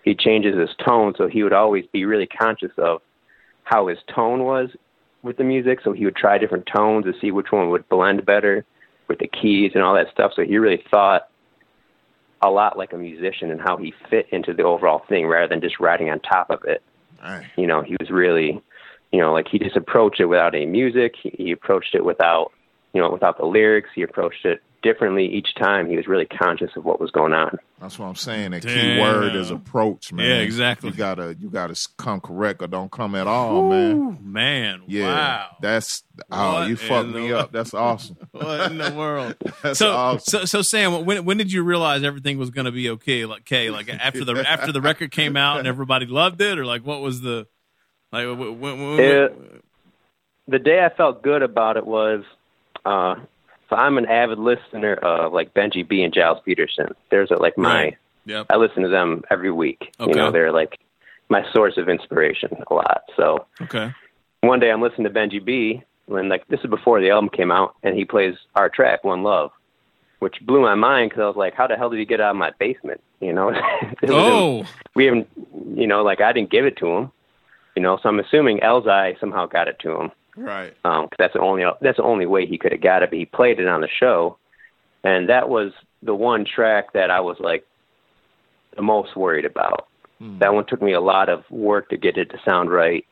He 0.03 0.13
changes 0.15 0.57
his 0.57 0.75
tone, 0.75 1.15
so 1.17 1.27
he 1.27 1.43
would 1.43 1.53
always 1.53 1.85
be 1.87 2.05
really 2.05 2.27
conscious 2.27 2.71
of 2.77 3.01
how 3.63 3.87
his 3.87 3.97
tone 4.13 4.43
was 4.43 4.69
with 5.23 5.37
the 5.37 5.43
music. 5.43 5.79
So 5.83 5.91
he 5.91 6.05
would 6.05 6.15
try 6.15 6.37
different 6.37 6.65
tones 6.65 7.05
to 7.05 7.13
see 7.19 7.31
which 7.31 7.51
one 7.51 7.69
would 7.69 7.87
blend 7.89 8.25
better 8.25 8.65
with 9.07 9.19
the 9.19 9.27
keys 9.27 9.71
and 9.73 9.83
all 9.83 9.95
that 9.95 10.11
stuff. 10.11 10.31
So 10.35 10.43
he 10.43 10.57
really 10.57 10.83
thought 10.89 11.29
a 12.41 12.49
lot 12.49 12.77
like 12.77 12.93
a 12.93 12.97
musician 12.97 13.51
and 13.51 13.61
how 13.61 13.77
he 13.77 13.93
fit 14.09 14.27
into 14.31 14.53
the 14.53 14.63
overall 14.63 15.03
thing 15.07 15.27
rather 15.27 15.47
than 15.47 15.61
just 15.61 15.79
riding 15.79 16.09
on 16.09 16.19
top 16.19 16.49
of 16.49 16.63
it. 16.65 16.81
Dang. 17.21 17.45
You 17.55 17.67
know, 17.67 17.81
he 17.83 17.95
was 17.99 18.09
really, 18.09 18.61
you 19.11 19.19
know, 19.19 19.31
like 19.31 19.47
he 19.47 19.59
just 19.59 19.75
approached 19.75 20.19
it 20.19 20.25
without 20.25 20.55
any 20.55 20.65
music. 20.65 21.13
He, 21.21 21.29
he 21.37 21.51
approached 21.51 21.93
it 21.93 22.03
without, 22.03 22.51
you 22.93 23.01
know, 23.01 23.11
without 23.11 23.37
the 23.37 23.45
lyrics. 23.45 23.89
He 23.93 24.01
approached 24.01 24.45
it 24.45 24.61
differently 24.81 25.25
each 25.25 25.53
time. 25.55 25.89
He 25.89 25.95
was 25.95 26.07
really 26.07 26.25
conscious 26.25 26.71
of 26.75 26.83
what 26.85 26.99
was 26.99 27.11
going 27.11 27.33
on. 27.33 27.57
That's 27.79 27.97
what 27.97 28.05
I'm 28.07 28.15
saying. 28.15 28.51
The 28.51 28.61
key 28.61 28.99
word 28.99 29.35
is 29.35 29.49
approach, 29.51 30.13
man. 30.13 30.25
Yeah, 30.27 30.35
exactly. 30.37 30.89
You 30.91 30.95
gotta 30.95 31.35
you 31.39 31.49
gotta 31.49 31.75
come 31.97 32.21
correct 32.21 32.61
or 32.61 32.67
don't 32.67 32.91
come 32.91 33.15
at 33.15 33.25
all, 33.27 33.69
man. 33.69 33.91
Ooh, 33.97 34.17
man, 34.21 34.81
Yeah, 34.87 35.05
wow. 35.07 35.47
that's 35.61 36.03
oh, 36.31 36.53
What 36.53 36.69
you 36.69 36.75
fucked 36.75 37.09
me 37.09 37.29
the- 37.29 37.39
up. 37.39 37.51
That's 37.51 37.73
awesome. 37.73 38.17
what 38.31 38.71
in 38.71 38.77
the 38.77 38.91
world? 38.91 39.35
That's 39.63 39.79
so, 39.79 39.91
awesome. 39.91 40.21
so, 40.41 40.45
so 40.45 40.61
Sam, 40.61 41.05
when 41.05 41.25
when 41.25 41.37
did 41.37 41.51
you 41.51 41.63
realize 41.63 42.03
everything 42.03 42.37
was 42.37 42.49
going 42.51 42.65
to 42.65 42.71
be 42.71 42.89
okay? 42.91 43.25
Like, 43.25 43.41
okay, 43.41 43.69
like 43.71 43.89
after 43.89 44.23
the 44.23 44.33
after 44.47 44.71
the 44.71 44.81
record 44.81 45.11
came 45.11 45.35
out 45.35 45.57
and 45.59 45.67
everybody 45.67 46.05
loved 46.05 46.41
it, 46.41 46.59
or 46.59 46.65
like 46.65 46.85
what 46.85 47.01
was 47.01 47.21
the 47.21 47.47
like? 48.11 48.25
When, 48.27 48.59
when, 48.59 48.99
It- 48.99 49.63
the 50.47 50.59
day 50.59 50.83
I 50.83 50.89
felt 50.95 51.21
good 51.23 51.43
about 51.43 51.77
it 51.77 51.85
was, 51.87 52.23
uh, 52.85 53.15
so 53.71 53.75
I'm 53.77 53.97
an 53.97 54.05
avid 54.05 54.37
listener 54.37 54.93
of 54.95 55.31
like 55.33 55.53
Benji 55.55 55.87
B 55.87 56.03
and 56.03 56.13
Gilles 56.13 56.41
Peterson. 56.45 56.93
There's 57.09 57.31
a, 57.31 57.35
like 57.37 57.57
my, 57.57 57.73
Right. 57.83 57.97
yep. 58.25 58.45
I 58.49 58.57
listen 58.57 58.83
to 58.83 58.89
them 58.89 59.23
every 59.31 59.51
week. 59.51 59.93
Okay. 59.99 60.11
You 60.11 60.15
know, 60.17 60.29
they're 60.31 60.51
like 60.51 60.77
my 61.29 61.43
source 61.53 61.77
of 61.77 61.87
inspiration 61.89 62.49
a 62.69 62.73
lot. 62.73 63.03
So 63.15 63.45
Okay. 63.61 63.91
one 64.41 64.59
day 64.59 64.69
I'm 64.71 64.81
listening 64.81 65.05
to 65.11 65.13
Benji 65.17 65.43
B 65.43 65.81
when 66.07 66.27
like 66.29 66.45
this 66.49 66.59
is 66.59 66.69
before 66.69 66.99
the 66.99 67.09
album 67.11 67.29
came 67.29 67.51
out, 67.51 67.73
and 67.83 67.95
he 67.95 68.03
plays 68.05 68.35
our 68.55 68.67
track 68.69 69.03
One 69.05 69.23
Love, 69.23 69.51
which 70.19 70.35
blew 70.41 70.61
my 70.61 70.75
mind 70.75 71.09
because 71.09 71.21
I 71.23 71.27
was 71.27 71.37
like, 71.37 71.53
how 71.53 71.67
the 71.67 71.77
hell 71.77 71.89
did 71.89 71.99
he 71.99 72.05
get 72.05 72.19
out 72.19 72.31
of 72.31 72.35
my 72.37 72.51
basement? 72.59 73.01
You 73.21 73.33
know, 73.33 73.53
Oh, 74.09 74.65
we 74.95 75.05
haven't, 75.05 75.27
you 75.75 75.85
know, 75.85 76.01
like 76.03 76.21
I 76.21 76.33
didn't 76.33 76.49
give 76.49 76.65
it 76.65 76.75
to 76.77 76.87
him. 76.87 77.11
You 77.75 77.83
know, 77.83 77.97
so 78.01 78.09
I'm 78.09 78.19
assuming 78.19 78.57
Elzhi 78.61 79.17
somehow 79.19 79.45
got 79.45 79.67
it 79.67 79.77
to 79.81 79.91
him. 80.01 80.11
Right. 80.41 80.73
Um, 80.83 81.03
'cause 81.07 81.17
that's 81.17 81.33
the 81.33 81.39
only 81.39 81.65
that's 81.81 81.97
the 81.97 82.03
only 82.03 82.25
way 82.25 82.45
he 82.45 82.57
could 82.57 82.71
have 82.71 82.81
got 82.81 83.03
it. 83.03 83.09
But 83.09 83.19
he 83.19 83.25
played 83.25 83.59
it 83.59 83.67
on 83.67 83.81
the 83.81 83.87
show, 83.87 84.37
and 85.03 85.29
that 85.29 85.49
was 85.49 85.71
the 86.03 86.15
one 86.15 86.45
track 86.45 86.93
that 86.93 87.11
I 87.11 87.19
was 87.19 87.39
like 87.39 87.65
the 88.75 88.81
most 88.81 89.15
worried 89.15 89.45
about. 89.45 89.87
Hmm. 90.19 90.39
That 90.39 90.53
one 90.53 90.65
took 90.65 90.81
me 90.81 90.93
a 90.93 91.01
lot 91.01 91.29
of 91.29 91.49
work 91.51 91.89
to 91.89 91.97
get 91.97 92.17
it 92.17 92.29
to 92.31 92.39
sound 92.43 92.71
right, 92.71 93.05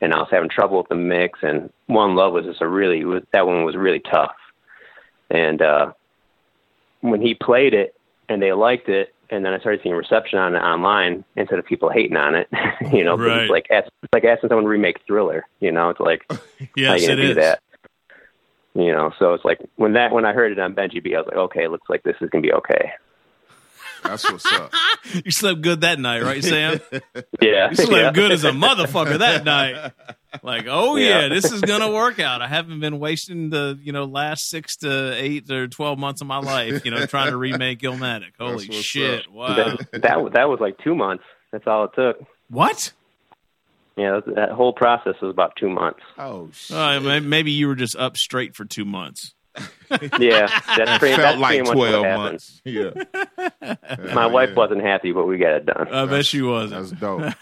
and 0.00 0.12
I 0.12 0.18
was 0.18 0.28
having 0.30 0.48
trouble 0.48 0.78
with 0.78 0.88
the 0.88 0.94
mix. 0.94 1.38
And 1.42 1.72
One 1.86 2.14
Love 2.14 2.32
was 2.32 2.44
just 2.44 2.62
a 2.62 2.68
really 2.68 3.04
was, 3.04 3.22
that 3.32 3.46
one 3.46 3.64
was 3.64 3.76
really 3.76 4.00
tough. 4.00 4.36
And 5.30 5.60
uh, 5.60 5.92
when 7.00 7.20
he 7.20 7.34
played 7.34 7.74
it 7.74 7.94
and 8.28 8.40
they 8.40 8.52
liked 8.52 8.88
it, 8.88 9.14
and 9.30 9.44
then 9.44 9.52
I 9.52 9.58
started 9.58 9.80
seeing 9.82 9.94
reception 9.94 10.38
on 10.38 10.54
it 10.54 10.60
online 10.60 11.24
instead 11.36 11.58
of 11.58 11.64
people 11.66 11.90
hating 11.90 12.16
on 12.16 12.34
it. 12.34 12.48
you 12.92 13.04
know, 13.04 13.16
Right. 13.16 13.42
it's 13.42 13.50
like 13.50 13.66
ask- 13.70 13.88
it's 14.02 14.12
like 14.12 14.24
asking 14.24 14.48
someone 14.48 14.64
to 14.64 14.68
remake 14.70 14.98
Thriller. 15.06 15.44
You 15.60 15.72
know, 15.72 15.90
it's 15.90 16.00
like 16.00 16.22
how 16.30 16.36
you 16.76 16.92
it 16.94 17.06
gonna 17.06 17.16
do 17.16 17.30
is. 17.30 17.36
that? 17.36 17.60
You 18.74 18.92
know, 18.92 19.12
so 19.18 19.34
it's 19.34 19.44
like 19.44 19.58
when 19.76 19.94
that 19.94 20.12
when 20.12 20.24
I 20.24 20.32
heard 20.32 20.52
it 20.52 20.58
on 20.58 20.74
Benji 20.74 21.02
B, 21.02 21.14
I 21.14 21.18
was 21.18 21.26
like, 21.26 21.36
okay, 21.36 21.64
it 21.64 21.70
looks 21.70 21.88
like 21.88 22.02
this 22.04 22.16
is 22.20 22.30
gonna 22.30 22.42
be 22.42 22.52
okay. 22.52 22.92
That's 24.04 24.30
what's 24.30 24.50
up. 24.52 24.72
You 25.24 25.30
slept 25.30 25.62
good 25.62 25.80
that 25.80 25.98
night, 25.98 26.22
right, 26.22 26.44
Sam? 26.44 26.80
Yeah, 27.40 27.70
You 27.70 27.76
slept 27.76 27.90
yeah. 27.92 28.12
good 28.12 28.30
as 28.30 28.44
a 28.44 28.50
motherfucker 28.50 29.18
that 29.20 29.44
night. 29.44 29.92
Like, 30.42 30.66
oh 30.68 30.96
yeah. 30.96 31.22
Yeah. 31.22 31.28
this 31.28 31.50
is 31.50 31.60
gonna 31.60 31.90
work 31.90 32.18
out. 32.20 32.42
I 32.42 32.48
haven't 32.48 32.80
been 32.80 32.98
wasting 32.98 33.50
the 33.50 33.78
you 33.82 33.92
know 33.92 34.04
last 34.04 34.48
six 34.48 34.76
to 34.78 35.14
eight 35.14 35.50
or 35.50 35.68
twelve 35.68 35.98
months 35.98 36.20
of 36.20 36.26
my 36.26 36.38
life, 36.38 36.84
you 36.84 36.90
know, 36.90 37.06
trying 37.06 37.30
to 37.30 37.36
remake 37.38 37.80
Illmatic. 37.80 38.32
Holy 38.38 38.70
shit! 38.70 39.26
up. 39.26 39.32
Wow. 39.32 39.56
that, 39.56 39.90
that 40.02 40.30
that 40.34 40.48
was 40.48 40.60
like 40.60 40.78
two 40.78 40.94
months. 40.94 41.24
That's 41.52 41.66
all 41.66 41.84
it 41.84 41.90
took. 41.94 42.18
What? 42.50 42.92
Yeah, 43.96 44.20
that, 44.24 44.34
that 44.36 44.50
whole 44.50 44.72
process 44.72 45.14
was 45.20 45.30
about 45.30 45.56
two 45.56 45.70
months. 45.70 46.00
Oh 46.18 46.50
shit. 46.52 46.76
Uh, 46.76 47.20
maybe 47.20 47.50
you 47.50 47.66
were 47.66 47.74
just 47.74 47.96
up 47.96 48.16
straight 48.16 48.54
for 48.54 48.64
two 48.64 48.84
months. 48.84 49.34
Yeah, 50.20 50.46
that's 50.76 50.98
pretty, 50.98 51.16
Felt 51.16 51.38
that's 51.38 51.38
like 51.40 51.48
pretty 51.56 51.62
much 51.62 51.72
twelve 51.72 52.04
what 52.06 52.16
months. 52.18 52.60
Yeah. 52.64 52.90
My 53.62 53.76
Yeah, 54.04 54.26
wife 54.26 54.50
yeah. 54.50 54.54
wasn't 54.54 54.82
happy, 54.82 55.12
but 55.12 55.24
we 55.26 55.38
got 55.38 55.54
it 55.54 55.66
done. 55.66 55.88
I 55.90 56.04
bet 56.04 56.26
she 56.26 56.42
wasn't. 56.42 56.90
That's 56.90 57.00
dope. 57.00 57.32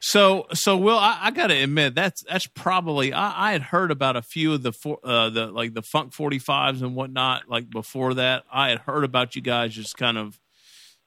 So, 0.00 0.46
so 0.52 0.76
Will, 0.76 0.98
I, 0.98 1.18
I 1.22 1.30
got 1.30 1.46
to 1.46 1.54
admit 1.54 1.94
that's 1.94 2.22
that's 2.24 2.46
probably 2.46 3.12
I, 3.14 3.48
I 3.48 3.52
had 3.52 3.62
heard 3.62 3.90
about 3.90 4.16
a 4.16 4.22
few 4.22 4.52
of 4.52 4.62
the 4.62 4.72
for, 4.72 4.98
uh, 5.02 5.30
the 5.30 5.46
like 5.46 5.72
the 5.72 5.80
Funk 5.82 6.12
Forty 6.12 6.38
Fives 6.38 6.82
and 6.82 6.94
whatnot. 6.94 7.48
Like 7.48 7.70
before 7.70 8.14
that, 8.14 8.44
I 8.52 8.68
had 8.68 8.80
heard 8.80 9.04
about 9.04 9.34
you 9.34 9.40
guys 9.40 9.74
just 9.74 9.96
kind 9.96 10.18
of, 10.18 10.38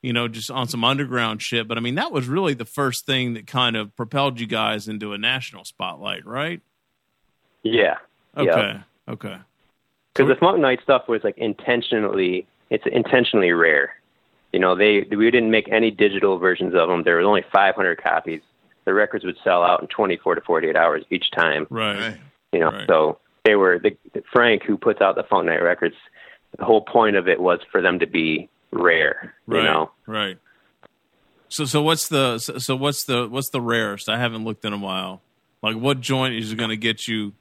you 0.02 0.12
know, 0.12 0.26
just 0.26 0.50
on 0.50 0.66
some 0.66 0.82
underground 0.82 1.42
shit. 1.42 1.68
But 1.68 1.78
I 1.78 1.80
mean, 1.80 1.94
that 1.94 2.10
was 2.10 2.26
really 2.26 2.54
the 2.54 2.64
first 2.64 3.06
thing 3.06 3.34
that 3.34 3.46
kind 3.46 3.76
of 3.76 3.94
propelled 3.94 4.40
you 4.40 4.48
guys 4.48 4.88
into 4.88 5.12
a 5.12 5.18
national 5.18 5.64
spotlight, 5.64 6.26
right? 6.26 6.60
yeah, 7.62 7.96
Okay, 8.36 8.46
Yeah. 8.46 8.82
okay, 9.08 9.36
because 10.14 10.28
the 10.28 10.36
Funk 10.36 10.58
Night 10.58 10.80
stuff 10.82 11.06
was 11.08 11.22
like 11.22 11.38
intentionally, 11.38 12.46
it's 12.70 12.84
intentionally 12.90 13.52
rare. 13.52 13.94
You 14.52 14.58
know, 14.58 14.74
they 14.74 15.06
we 15.10 15.30
didn't 15.30 15.50
make 15.50 15.68
any 15.70 15.90
digital 15.92 16.38
versions 16.38 16.74
of 16.74 16.88
them. 16.88 17.02
There 17.04 17.18
was 17.18 17.26
only 17.26 17.44
500 17.52 18.02
copies. 18.02 18.40
The 18.88 18.94
records 18.94 19.22
would 19.26 19.36
sell 19.44 19.62
out 19.62 19.82
in 19.82 19.88
24 19.88 20.36
to 20.36 20.40
48 20.40 20.74
hours 20.74 21.04
each 21.10 21.30
time. 21.30 21.66
right, 21.68 22.16
You 22.54 22.60
know, 22.60 22.70
Right. 22.70 22.86
so 22.88 23.18
they 23.44 23.54
were 23.54 23.78
the, 23.78 23.94
Frank 24.32 24.62
who 24.62 24.78
puts 24.78 25.02
out 25.02 25.14
the 25.14 25.24
Funk 25.24 25.44
Night 25.44 25.62
records. 25.62 25.94
The 26.58 26.64
whole 26.64 26.80
point 26.80 27.14
of 27.14 27.28
it 27.28 27.38
was 27.38 27.60
for 27.70 27.82
them 27.82 27.98
to 27.98 28.06
be 28.06 28.48
rare. 28.70 29.34
right, 29.46 29.58
You 29.58 29.64
know, 29.64 29.90
right. 30.06 30.38
So, 31.50 31.66
so 31.66 31.82
what's 31.82 32.08
the 32.08 32.38
so, 32.38 32.56
so 32.56 32.76
what's 32.76 33.04
the 33.04 33.28
what's 33.28 33.50
the 33.50 33.60
rarest? 33.60 34.08
I 34.08 34.16
haven't 34.18 34.44
looked 34.46 34.64
in 34.64 34.72
a 34.72 34.78
while. 34.78 35.20
Like, 35.60 35.76
what 35.76 36.00
joint 36.00 36.34
is 36.36 36.54
going 36.54 36.70
to 36.70 36.76
get 36.78 37.06
you? 37.06 37.34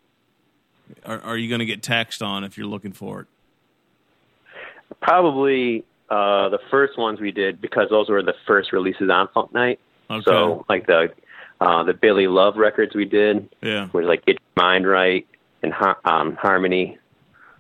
Are, 1.06 1.22
are 1.22 1.38
you 1.38 1.48
going 1.48 1.60
to 1.60 1.66
get 1.66 1.82
taxed 1.82 2.22
on 2.22 2.43
if 2.43 2.58
you're 2.58 2.68
looking 2.68 2.91
for 2.91 3.22
it? 3.22 3.28
probably 5.02 5.86
uh, 6.10 6.50
the 6.50 6.60
first 6.70 6.98
ones 6.98 7.22
we 7.22 7.32
did 7.32 7.62
because 7.62 7.88
those 7.89 8.10
were 8.10 8.22
the 8.24 8.34
first 8.45 8.74
releases 8.74 9.10
on 9.10 9.30
Funk 9.34 9.54
Night. 9.54 9.80
Okay. 10.10 10.24
So 10.26 10.66
like 10.70 10.88
the 10.88 11.10
uh, 11.60 11.84
the 11.84 11.93
Billy 11.93 12.28
Love 12.28 12.55
records 12.58 12.95
we 12.95 13.05
did 13.05 13.49
yeah. 13.62 13.89
was 13.93 14.05
like 14.05 14.26
Get 14.26 14.38
Your 14.39 14.64
Mind 14.64 14.88
Right 14.88 15.28
and 15.64 15.74
um, 16.05 16.36
Harmony. 16.36 16.97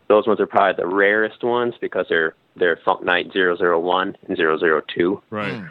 Those 0.07 0.27
ones 0.27 0.39
are 0.39 0.47
probably 0.47 0.83
the 0.83 0.87
rarest 0.87 1.43
ones 1.43 1.73
because 1.81 2.05
they're 2.09 2.33
they're 2.55 2.79
Funk 2.85 3.03
Night 3.03 3.31
001 3.33 4.17
and 4.27 4.37
002. 4.37 5.21
Right. 5.29 5.63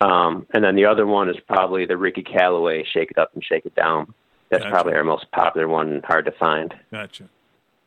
Um, 0.00 0.46
and 0.52 0.62
then 0.62 0.76
the 0.76 0.86
other 0.86 1.06
one 1.06 1.28
is 1.28 1.36
probably 1.46 1.86
the 1.86 1.96
Ricky 1.96 2.22
Calloway 2.22 2.84
Shake 2.92 3.10
It 3.10 3.18
Up 3.18 3.30
and 3.34 3.44
Shake 3.44 3.66
It 3.66 3.74
Down. 3.74 4.14
That's 4.48 4.62
Gotcha. 4.62 4.72
probably 4.72 4.94
our 4.94 5.04
most 5.04 5.30
popular 5.32 5.68
one 5.68 5.92
and 5.92 6.04
hard 6.04 6.24
to 6.24 6.32
find. 6.32 6.74
Gotcha. 6.90 7.28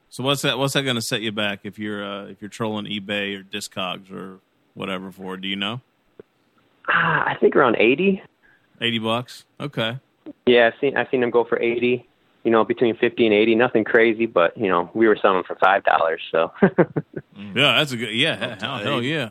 So 0.10 0.24
what's 0.24 0.42
that? 0.42 0.58
What's 0.58 0.74
that 0.74 0.84
going 0.84 0.98
to 0.98 1.02
set 1.02 1.22
you 1.22 1.32
back 1.32 1.62
if 1.64 1.80
you're 1.80 2.04
uh, 2.04 2.26
if 2.26 2.42
you're 2.42 2.50
trolling 2.50 2.86
eBay 2.86 3.40
or 3.40 3.44
Discogs 3.44 4.12
or 4.12 4.40
whatever 4.74 5.10
for? 5.12 5.38
Do 5.38 5.48
you 5.48 5.56
know? 5.56 5.80
Ah, 6.90 7.24
I 7.26 7.36
think 7.40 7.56
around 7.56 7.78
80. 7.78 8.22
Eighty 8.82 9.00
bucks. 9.00 9.46
Okay. 9.60 9.98
Yeah, 10.46 10.68
I've 10.68 10.80
seen 10.82 10.98
I've 10.98 11.08
seen 11.10 11.22
them 11.22 11.30
go 11.30 11.44
for 11.44 11.60
80. 11.60 12.08
You 12.44 12.50
know, 12.50 12.66
between 12.66 12.98
50 12.98 13.28
and 13.28 13.36
80. 13.36 13.54
Nothing 13.54 13.84
crazy, 13.84 14.26
but 14.26 14.58
you 14.58 14.68
know, 14.68 14.90
we 14.96 15.08
were 15.08 15.18
selling 15.22 15.44
for 15.44 15.56
five 15.56 15.84
dollars. 15.84 16.22
So 16.32 16.52
Yeah, 17.56 17.78
that's 17.78 17.92
a 17.92 17.98
good. 17.98 18.14
Yeah, 18.14 18.58
hell, 18.60 18.78
hell 18.80 19.02
yeah. 19.02 19.30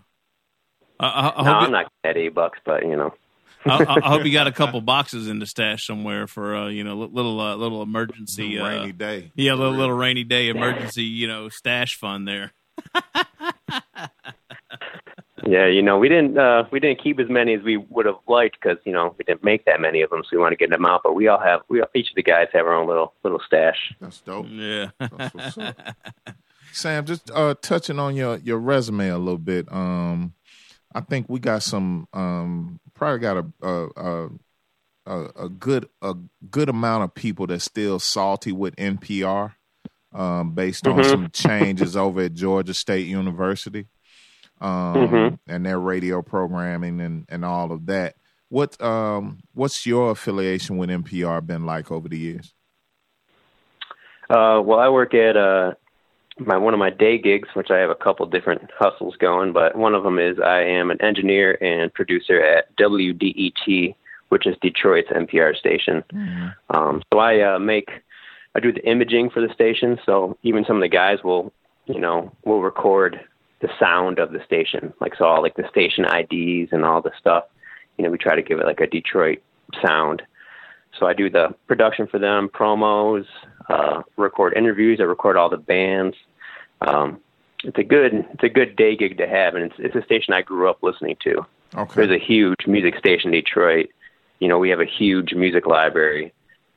I, 0.99 1.07
I, 1.07 1.11
I, 1.11 1.43
no, 1.43 1.49
hope 1.49 1.57
I'm 1.57 1.65
you, 1.67 1.71
not 1.73 1.93
at 2.05 2.17
80 2.17 2.29
bucks, 2.31 2.59
but 2.65 2.83
you 2.83 2.97
know, 2.97 3.15
I, 3.67 4.01
I 4.03 4.09
hope 4.09 4.25
you 4.25 4.33
got 4.33 4.47
a 4.47 4.53
couple 4.53 4.81
boxes 4.83 5.29
in 5.29 5.39
the 5.39 5.47
stash 5.47 5.87
somewhere 5.87 6.27
for 6.27 6.55
uh, 6.55 6.69
you 6.69 6.85
know 6.85 6.97
little 6.97 7.41
uh, 7.41 7.57
little 7.57 7.83
emergency 7.83 8.59
uh, 8.59 8.67
rainy 8.67 8.93
day. 8.93 9.33
Yeah, 9.35 9.55
little 9.55 9.75
little 9.75 9.97
rainy 9.97 10.25
day 10.25 10.49
emergency 10.49 11.05
you 11.05 11.27
know 11.27 11.49
stash 11.49 11.97
fund 11.97 12.27
there. 12.27 12.53
Yeah, 15.47 15.67
you 15.67 15.83
know, 15.83 15.99
we 15.99 16.09
didn't 16.09 16.37
uh, 16.39 16.65
we 16.71 16.81
didn't 16.81 17.03
keep 17.03 17.19
as 17.21 17.29
many 17.29 17.55
as 17.55 17.63
we 17.63 17.77
would 17.77 18.07
have 18.07 18.17
liked 18.29 18.57
because 18.61 18.79
you 18.85 18.93
know 18.93 19.15
we 19.19 19.25
didn't 19.25 19.45
make 19.45 19.65
that 19.65 19.81
many 19.81 20.03
of 20.03 20.11
them, 20.11 20.23
so 20.25 20.29
we 20.33 20.39
want 20.39 20.53
to 20.53 20.57
get 20.57 20.71
them 20.71 20.85
out. 20.87 21.01
But 21.03 21.15
we 21.15 21.29
all 21.29 21.41
have 21.41 21.61
we 21.69 21.81
all, 21.81 21.89
each 21.95 22.11
of 22.11 22.17
the 22.17 22.23
guys 22.23 22.49
have 22.53 22.67
our 22.67 22.75
own 22.75 22.87
little 22.87 23.15
little 23.23 23.41
stash. 23.45 23.95
That's 24.01 24.21
dope. 24.21 24.47
Yeah. 24.49 24.91
That's 24.99 25.35
what's 25.35 25.59
up. 25.59 25.77
Sam, 26.73 27.05
just 27.05 27.31
uh, 27.33 27.55
touching 27.61 27.99
on 27.99 28.15
your 28.15 28.37
your 28.39 28.59
resume 28.59 29.09
a 29.09 29.19
little 29.19 29.39
bit. 29.39 29.71
Um, 29.73 30.35
I 30.95 31.01
think 31.01 31.29
we 31.29 31.41
got 31.41 31.63
some. 31.63 32.07
Um, 32.13 32.81
probably 32.95 33.19
got 33.21 33.37
a 33.39 33.47
a, 33.63 33.89
a 33.97 34.29
a 35.07 35.45
a 35.45 35.49
good 35.49 35.89
a 36.03 36.15
good 36.51 36.69
amount 36.69 37.05
of 37.05 37.15
people 37.15 37.47
that's 37.47 37.65
still 37.65 37.99
salty 37.99 38.53
with 38.53 38.77
NPR, 38.77 39.55
um, 40.15 40.53
based 40.53 40.87
on 40.87 40.99
Mhm. 40.99 41.05
some 41.11 41.31
changes 41.31 41.97
over 41.97 42.23
at 42.23 42.35
Georgia 42.35 42.75
State 42.75 43.07
University, 43.09 43.87
um, 44.61 44.95
Mhm. 44.95 45.39
and 45.49 45.65
their 45.67 45.79
radio 45.79 46.23
programming 46.23 47.01
and 47.01 47.27
and 47.29 47.45
all 47.45 47.73
of 47.73 47.87
that. 47.87 48.15
What 48.49 48.81
um 48.83 49.39
what's 49.55 49.87
your 49.87 50.11
affiliation 50.11 50.77
with 50.77 50.91
NPR 50.91 51.41
been 51.47 51.65
like 51.67 51.91
over 51.91 52.09
the 52.09 52.19
years? 52.19 52.53
Uh, 54.29 54.61
well, 54.65 54.79
I 54.79 54.89
work 54.89 55.13
at 55.15 55.37
uh, 55.37 55.73
my 56.39 56.57
one 56.57 56.73
of 56.75 56.79
my 56.79 56.91
day 56.91 57.19
gigs, 57.19 57.49
which 57.55 57.71
I 57.71 57.79
have 57.79 57.91
a 57.91 57.95
couple 57.95 58.27
different 58.27 58.71
hustles 58.79 59.17
going, 59.17 59.53
but 59.53 59.77
one 59.77 59.95
of 59.95 60.03
them 60.05 60.19
is 60.19 60.39
I 60.39 60.61
am 60.63 60.91
an 60.91 61.01
engineer 61.03 61.59
and 61.61 61.93
producer 61.93 62.41
at 62.41 62.75
WDET, 62.77 63.95
which 64.29 64.47
is 64.47 64.57
Detroit's 64.61 65.11
NPR 65.11 65.57
station. 65.57 66.05
Um, 66.71 67.03
so 67.13 67.19
I 67.19 67.41
uh, 67.55 67.59
make 67.59 67.91
I 68.55 68.61
do 68.61 68.73
the 68.73 68.85
imaging 68.89 69.31
for 69.31 69.41
the 69.47 69.53
station. 69.53 69.99
So 70.07 70.37
even 70.43 70.65
some 70.65 70.77
of 70.77 70.83
the 70.83 70.89
guys 70.89 71.19
will, 71.25 71.53
you 71.87 72.01
know, 72.01 72.33
will 72.45 72.63
record 72.63 73.21
the 73.61 73.69
sound 73.79 74.19
of 74.19 74.33
the 74.33 74.43
station, 74.45 74.93
like 75.01 75.15
so 75.17 75.25
all 75.25 75.43
like 75.43 75.57
the 75.57 75.69
station 75.69 76.05
IDs 76.05 76.73
and 76.73 76.85
all 76.85 77.03
the 77.03 77.13
stuff. 77.19 77.45
You 77.97 78.05
know, 78.05 78.11
we 78.11 78.19
try 78.19 78.35
to 78.35 78.43
give 78.43 78.59
it 78.59 78.67
like 78.67 78.81
a 78.81 78.87
Detroit 78.87 79.43
sound. 79.85 80.23
So 80.99 81.07
I 81.07 81.13
do 81.13 81.31
the 81.31 81.55
production 81.67 82.07
for 82.07 82.19
them, 82.19 82.49
promos, 82.49 83.27
uh, 83.69 84.03
record 84.17 84.55
interviews. 84.57 84.99
I 85.01 85.05
record 85.05 85.37
all 85.37 85.49
the 85.49 85.57
bands. 85.57 86.17
Um, 86.81 87.21
it's 87.63 87.79
a 87.79 87.85
good 87.85 88.15
it's 88.15 88.43
a 88.43 88.49
good 88.49 88.77
day 88.77 88.97
gig 88.97 89.19
to 89.19 89.29
have, 89.29 89.55
and 89.55 89.65
it's 89.65 89.75
it's 89.79 89.97
a 89.97 90.03
station 90.03 90.35
I 90.35 90.43
grew 90.43 90.69
up 90.69 90.83
listening 90.83 91.17
to. 91.25 91.47
Okay. 91.75 91.95
There's 91.95 92.21
a 92.21 92.25
huge 92.25 92.67
music 92.67 92.97
station 92.99 93.33
in 93.33 93.43
Detroit. 93.43 93.91
You 94.41 94.49
know, 94.49 94.59
we 94.59 94.71
have 94.71 94.81
a 94.81 94.87
huge 94.87 95.35
music 95.35 95.67
library. 95.67 96.33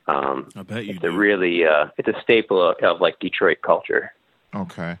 Um, 0.06 0.50
I 0.54 0.62
bet 0.62 0.84
you 0.84 0.94
it's 0.94 1.04
a 1.04 1.10
really 1.10 1.64
uh, 1.64 1.86
it's 1.96 2.08
a 2.08 2.20
staple 2.22 2.62
of, 2.62 2.76
of 2.82 3.00
like 3.00 3.18
Detroit 3.18 3.58
culture. 3.62 4.12
Okay. 4.54 4.98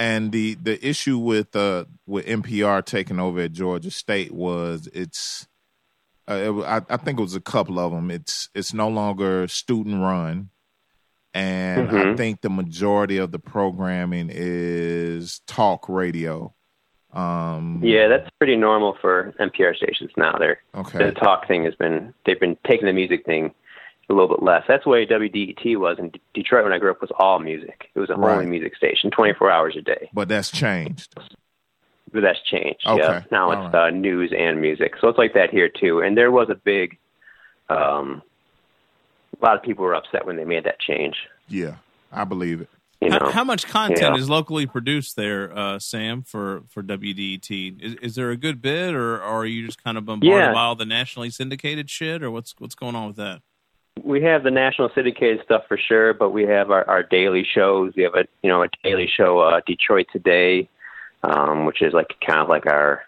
And 0.00 0.32
the 0.32 0.54
the 0.54 0.82
issue 0.86 1.18
with 1.18 1.54
uh 1.54 1.84
with 2.06 2.24
NPR 2.24 2.82
taking 2.82 3.20
over 3.20 3.40
at 3.40 3.52
Georgia 3.52 3.90
State 3.90 4.32
was 4.32 4.88
it's 4.94 5.46
uh, 6.26 6.34
it, 6.34 6.64
I, 6.64 6.80
I 6.88 6.96
think 6.96 7.18
it 7.18 7.22
was 7.22 7.34
a 7.34 7.40
couple 7.40 7.78
of 7.78 7.92
them. 7.92 8.10
It's 8.10 8.48
it's 8.54 8.72
no 8.72 8.88
longer 8.88 9.46
student 9.46 10.00
run, 10.00 10.48
and 11.34 11.90
I 11.90 11.92
Mhm. 11.92 12.16
think 12.16 12.40
the 12.40 12.48
majority 12.48 13.18
of 13.18 13.30
the 13.30 13.38
programming 13.38 14.30
is 14.32 15.42
talk 15.46 15.86
radio. 15.86 16.54
Um, 17.12 17.80
Yeah, 17.84 18.08
that's 18.08 18.30
pretty 18.38 18.56
normal 18.56 18.96
for 19.02 19.34
NPR 19.38 19.74
stations 19.74 20.12
now. 20.16 20.34
They're 20.38 20.62
Okay. 20.74 20.98
the 20.98 21.12
talk 21.12 21.46
thing 21.46 21.64
has 21.64 21.74
been 21.74 22.14
they've 22.24 22.40
been 22.40 22.56
taking 22.66 22.86
the 22.86 22.94
music 22.94 23.26
thing 23.26 23.52
a 24.10 24.12
little 24.12 24.28
bit 24.28 24.42
less. 24.42 24.64
That's 24.68 24.84
the 24.84 24.90
way 24.90 25.06
WDET 25.06 25.76
was 25.78 25.98
in 25.98 26.10
D- 26.10 26.20
Detroit 26.34 26.64
when 26.64 26.72
I 26.72 26.78
grew 26.78 26.90
up 26.90 27.00
was 27.00 27.10
all 27.18 27.38
music. 27.38 27.88
It 27.94 28.00
was 28.00 28.10
a 28.10 28.14
Right. 28.16 28.32
only 28.34 28.46
music 28.46 28.76
station, 28.76 29.10
24 29.10 29.50
hours 29.50 29.76
a 29.76 29.82
day. 29.82 30.10
But 30.12 30.28
that's 30.28 30.50
changed. 30.50 31.14
But 32.12 32.22
that's 32.22 32.42
changed. 32.42 32.86
Okay. 32.86 33.00
Yeah. 33.00 33.22
Now 33.30 33.52
All 33.52 33.66
it's 33.66 33.74
uh, 33.74 33.90
news 33.90 34.32
and 34.36 34.60
music. 34.60 34.94
So 35.00 35.08
it's 35.08 35.16
like 35.18 35.34
that 35.34 35.50
here 35.50 35.68
too. 35.68 36.00
And 36.00 36.16
there 36.16 36.30
was 36.30 36.48
a 36.50 36.54
big 36.56 36.98
um 37.68 38.22
a 39.40 39.44
lot 39.46 39.56
of 39.56 39.62
people 39.62 39.84
were 39.84 39.94
upset 39.94 40.26
when 40.26 40.36
they 40.36 40.44
made 40.44 40.64
that 40.64 40.80
change. 40.80 41.14
Yeah, 41.48 41.76
I 42.12 42.24
believe 42.24 42.60
it. 42.60 42.68
You 43.00 43.08
know. 43.10 43.18
How, 43.22 43.30
how 43.30 43.44
much 43.44 43.66
content 43.66 44.00
Yeah. 44.00 44.20
is 44.20 44.28
locally 44.28 44.66
produced 44.66 45.16
there, 45.16 45.56
uh, 45.56 45.78
Sam, 45.78 46.22
for 46.22 46.64
for 46.68 46.82
WDET? 46.82 47.80
Is, 47.80 47.94
is 48.02 48.14
there 48.16 48.30
a 48.30 48.36
good 48.36 48.60
bit, 48.60 48.92
or, 48.94 49.14
or 49.14 49.42
are 49.42 49.46
you 49.46 49.64
just 49.64 49.82
kind 49.82 49.96
of 49.96 50.04
bombarded 50.04 50.36
Yeah. 50.36 50.52
by 50.52 50.60
all 50.62 50.74
the 50.74 50.84
nationally 50.84 51.30
syndicated 51.30 51.88
shit, 51.88 52.22
or 52.22 52.30
what's 52.30 52.54
what's 52.58 52.74
going 52.74 52.94
on 52.96 53.06
with 53.06 53.16
that? 53.16 53.40
We 54.04 54.22
have 54.22 54.42
the 54.42 54.50
national 54.50 54.90
syndicated 54.94 55.40
stuff 55.44 55.64
for 55.68 55.78
sure, 55.78 56.14
but 56.14 56.30
we 56.30 56.44
have 56.44 56.70
our, 56.70 56.88
our 56.88 57.02
daily 57.02 57.44
shows. 57.44 57.92
We 57.96 58.02
have 58.02 58.14
a 58.14 58.24
you 58.42 58.48
know 58.48 58.62
a 58.62 58.68
daily 58.82 59.08
show, 59.08 59.40
uh, 59.40 59.60
Detroit 59.66 60.06
Today, 60.12 60.68
um, 61.22 61.64
which 61.66 61.82
is 61.82 61.92
like 61.92 62.14
kind 62.26 62.40
of 62.40 62.48
like 62.48 62.66
our 62.66 63.02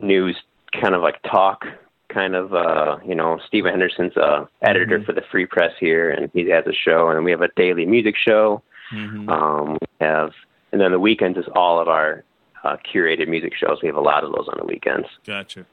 news, 0.00 0.36
kind 0.80 0.94
of 0.94 1.02
like 1.02 1.22
talk, 1.22 1.64
kind 2.08 2.34
of 2.34 2.54
uh, 2.54 2.98
you 3.06 3.14
know 3.14 3.38
Steve 3.46 3.64
Henderson's 3.64 4.16
uh, 4.16 4.46
editor 4.62 5.02
for 5.02 5.12
the 5.12 5.22
Free 5.30 5.46
Press 5.46 5.72
here, 5.78 6.10
and 6.10 6.30
he 6.32 6.48
has 6.50 6.66
a 6.66 6.72
show, 6.72 7.08
and 7.08 7.24
we 7.24 7.30
have 7.30 7.42
a 7.42 7.48
daily 7.56 7.86
music 7.86 8.16
show. 8.16 8.62
Mhm. 8.92 9.28
Um, 9.30 9.78
we 9.80 10.06
have, 10.06 10.32
and 10.70 10.80
then 10.80 10.92
the 10.92 11.00
weekends 11.00 11.38
is 11.38 11.46
all 11.54 11.80
of 11.80 11.88
our 11.88 12.24
uh, 12.64 12.76
curated 12.76 13.28
music 13.28 13.54
shows. 13.54 13.78
We 13.82 13.88
have 13.88 13.96
a 13.96 14.00
lot 14.00 14.24
of 14.24 14.32
those 14.32 14.48
on 14.48 14.58
the 14.58 14.66
weekends. 14.66 15.08
Gotcha. 15.26 15.66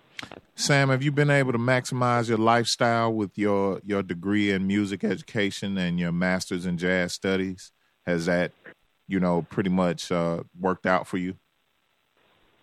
Sam, 0.56 0.90
have 0.90 1.02
you 1.02 1.12
been 1.12 1.30
able 1.30 1.54
to 1.54 1.58
maximize 1.58 2.28
your 2.28 2.38
lifestyle 2.38 3.14
with 3.14 3.38
your 3.38 3.80
your 3.86 4.04
degree 4.04 4.52
in 4.52 4.68
music 4.68 5.04
education 5.04 5.78
and 5.78 6.00
your 6.00 6.12
master's 6.12 6.66
in 6.66 6.78
jazz 6.78 7.14
studies? 7.14 7.72
Has 8.06 8.26
that, 8.26 8.52
you 9.08 9.20
know, 9.20 9.44
pretty 9.44 9.70
much 9.70 10.12
uh, 10.12 10.44
worked 10.60 10.86
out 10.86 11.08
for 11.08 11.18
you? 11.18 11.36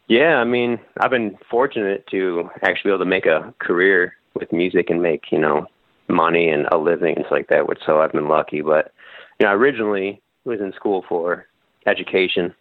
Yeah, 0.08 0.36
I 0.36 0.44
mean, 0.44 0.78
I've 1.00 1.10
been 1.10 1.38
fortunate 1.50 2.06
to 2.08 2.50
actually 2.62 2.90
be 2.90 2.94
able 2.94 3.04
to 3.04 3.10
make 3.10 3.26
a 3.26 3.54
career 3.58 4.14
with 4.34 4.52
music 4.52 4.90
and 4.90 5.02
make, 5.02 5.32
you 5.32 5.38
know, 5.38 5.66
money 6.08 6.48
and 6.48 6.66
a 6.70 6.78
living 6.78 7.16
and 7.16 7.24
stuff 7.24 7.32
like 7.32 7.48
that, 7.48 7.68
which 7.68 7.80
so 7.84 8.00
I've 8.00 8.12
been 8.12 8.28
lucky. 8.28 8.60
But, 8.60 8.92
you 9.40 9.46
know, 9.46 9.52
I 9.52 9.54
originally 9.54 10.20
was 10.44 10.60
in 10.60 10.72
school 10.74 11.04
for 11.08 11.46
education 11.86 12.54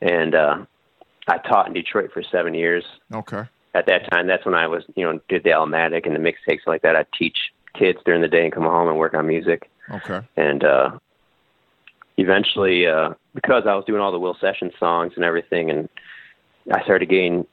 and 0.00 0.34
uh 0.34 0.64
I 1.28 1.38
taught 1.38 1.66
in 1.66 1.72
Detroit 1.72 2.10
for 2.12 2.22
seven 2.22 2.54
years. 2.54 2.84
Okay. 3.12 3.44
At 3.76 3.86
that 3.86 4.10
time, 4.10 4.26
that's 4.26 4.44
when 4.46 4.54
I 4.54 4.66
was, 4.66 4.82
you 4.96 5.04
know, 5.04 5.20
did 5.28 5.42
the 5.44 5.50
Elmatic 5.50 6.06
and 6.06 6.14
the 6.16 6.20
mixtapes 6.28 6.66
like 6.66 6.80
that. 6.82 6.96
I'd 6.96 7.06
teach 7.18 7.36
kids 7.78 7.98
during 8.06 8.22
the 8.22 8.28
day 8.36 8.44
and 8.44 8.52
come 8.52 8.62
home 8.62 8.88
and 8.88 8.96
work 8.96 9.12
on 9.14 9.26
music 9.26 9.70
Okay. 9.90 10.20
and 10.36 10.64
uh 10.64 10.90
eventually 12.16 12.86
uh 12.86 13.10
because 13.34 13.64
I 13.66 13.74
was 13.74 13.84
doing 13.84 14.00
all 14.00 14.12
the 14.12 14.18
Will 14.18 14.36
Sessions 14.40 14.72
songs 14.80 15.12
and 15.16 15.24
everything 15.24 15.70
and 15.70 15.88
I 16.72 16.82
started 16.84 17.08
getting 17.10 17.46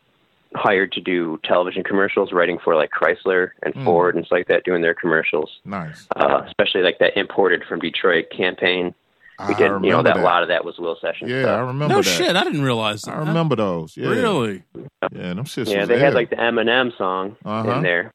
hired 0.55 0.91
to 0.93 1.01
do 1.01 1.39
television 1.43 1.83
commercials 1.83 2.31
writing 2.31 2.57
for 2.63 2.75
like 2.75 2.91
Chrysler 2.91 3.49
and 3.63 3.73
Mm. 3.73 3.83
Ford 3.85 4.15
and 4.15 4.25
stuff 4.25 4.37
like 4.37 4.47
that 4.47 4.63
doing 4.63 4.81
their 4.81 4.93
commercials 4.93 5.59
Nice. 5.65 6.07
uh 6.15 6.41
especially 6.47 6.81
like 6.83 6.99
that 6.99 7.17
imported 7.17 7.63
from 7.67 7.79
Detroit 7.79 8.25
campaign 8.35 8.93
we 9.39 9.45
I 9.45 9.57
did 9.57 9.63
remember 9.63 9.87
you 9.87 9.93
know 9.93 10.03
that, 10.03 10.15
that. 10.15 10.21
a 10.21 10.25
lot 10.25 10.43
of 10.43 10.49
that 10.49 10.63
was 10.65 10.77
Will 10.77 10.97
Sessions 11.01 11.29
Yeah, 11.31 11.47
I 11.55 11.59
remember 11.59 11.87
No 11.87 12.01
that. 12.01 12.03
shit, 12.03 12.35
I 12.35 12.43
didn't 12.43 12.61
realize 12.63 13.01
that. 13.03 13.15
I 13.15 13.19
remember 13.19 13.55
those. 13.55 13.95
Yeah. 13.97 14.09
Really? 14.09 14.63
Yeah, 14.75 15.33
them 15.33 15.45
shits 15.45 15.69
yeah 15.71 15.79
was 15.81 15.87
they 15.89 15.95
there. 15.95 15.99
had 16.05 16.13
like 16.13 16.29
the 16.29 16.35
Eminem 16.37 16.95
song 16.97 17.35
Uh-huh. 17.43 17.71
in 17.71 17.83
there 17.83 18.13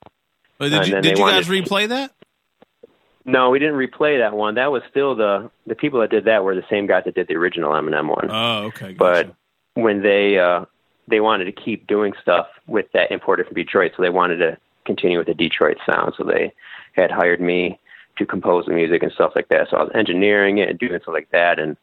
But 0.58 0.70
did 0.70 0.86
you, 0.86 1.00
did 1.00 1.18
you 1.18 1.24
guys 1.26 1.48
wanted- 1.48 1.64
replay 1.66 1.88
that? 1.88 2.12
no 3.24 3.50
we 3.50 3.58
didn't 3.58 3.74
replay 3.74 4.18
that 4.20 4.34
one 4.34 4.54
that 4.54 4.70
was 4.72 4.82
still 4.90 5.14
the 5.14 5.50
the 5.66 5.74
people 5.74 6.00
that 6.00 6.10
did 6.10 6.24
that 6.24 6.44
were 6.44 6.54
the 6.54 6.64
same 6.70 6.86
guys 6.86 7.02
that 7.04 7.14
did 7.14 7.28
the 7.28 7.34
original 7.36 7.72
Eminem 7.72 8.08
one 8.08 8.30
Oh, 8.30 8.66
okay. 8.68 8.92
but 8.98 9.34
when 9.74 10.02
they 10.02 10.38
uh 10.38 10.64
they 11.08 11.20
wanted 11.20 11.44
to 11.46 11.52
keep 11.52 11.86
doing 11.86 12.12
stuff 12.22 12.46
with 12.66 12.86
that 12.92 13.10
imported 13.10 13.46
from 13.46 13.54
Detroit, 13.54 13.92
so 13.96 14.02
they 14.02 14.10
wanted 14.10 14.36
to 14.38 14.58
continue 14.84 15.16
with 15.16 15.26
the 15.26 15.32
Detroit 15.32 15.78
sound. 15.86 16.12
So 16.18 16.22
they 16.24 16.52
had 16.92 17.10
hired 17.10 17.40
me 17.40 17.78
to 18.18 18.26
compose 18.26 18.66
the 18.66 18.72
music 18.72 19.02
and 19.02 19.12
stuff 19.12 19.32
like 19.34 19.48
that. 19.48 19.68
So 19.70 19.76
I 19.76 19.82
was 19.84 19.92
engineering 19.94 20.58
it 20.58 20.68
and 20.68 20.78
doing 20.78 20.98
stuff 21.02 21.14
like 21.14 21.30
that, 21.32 21.58
and 21.58 21.76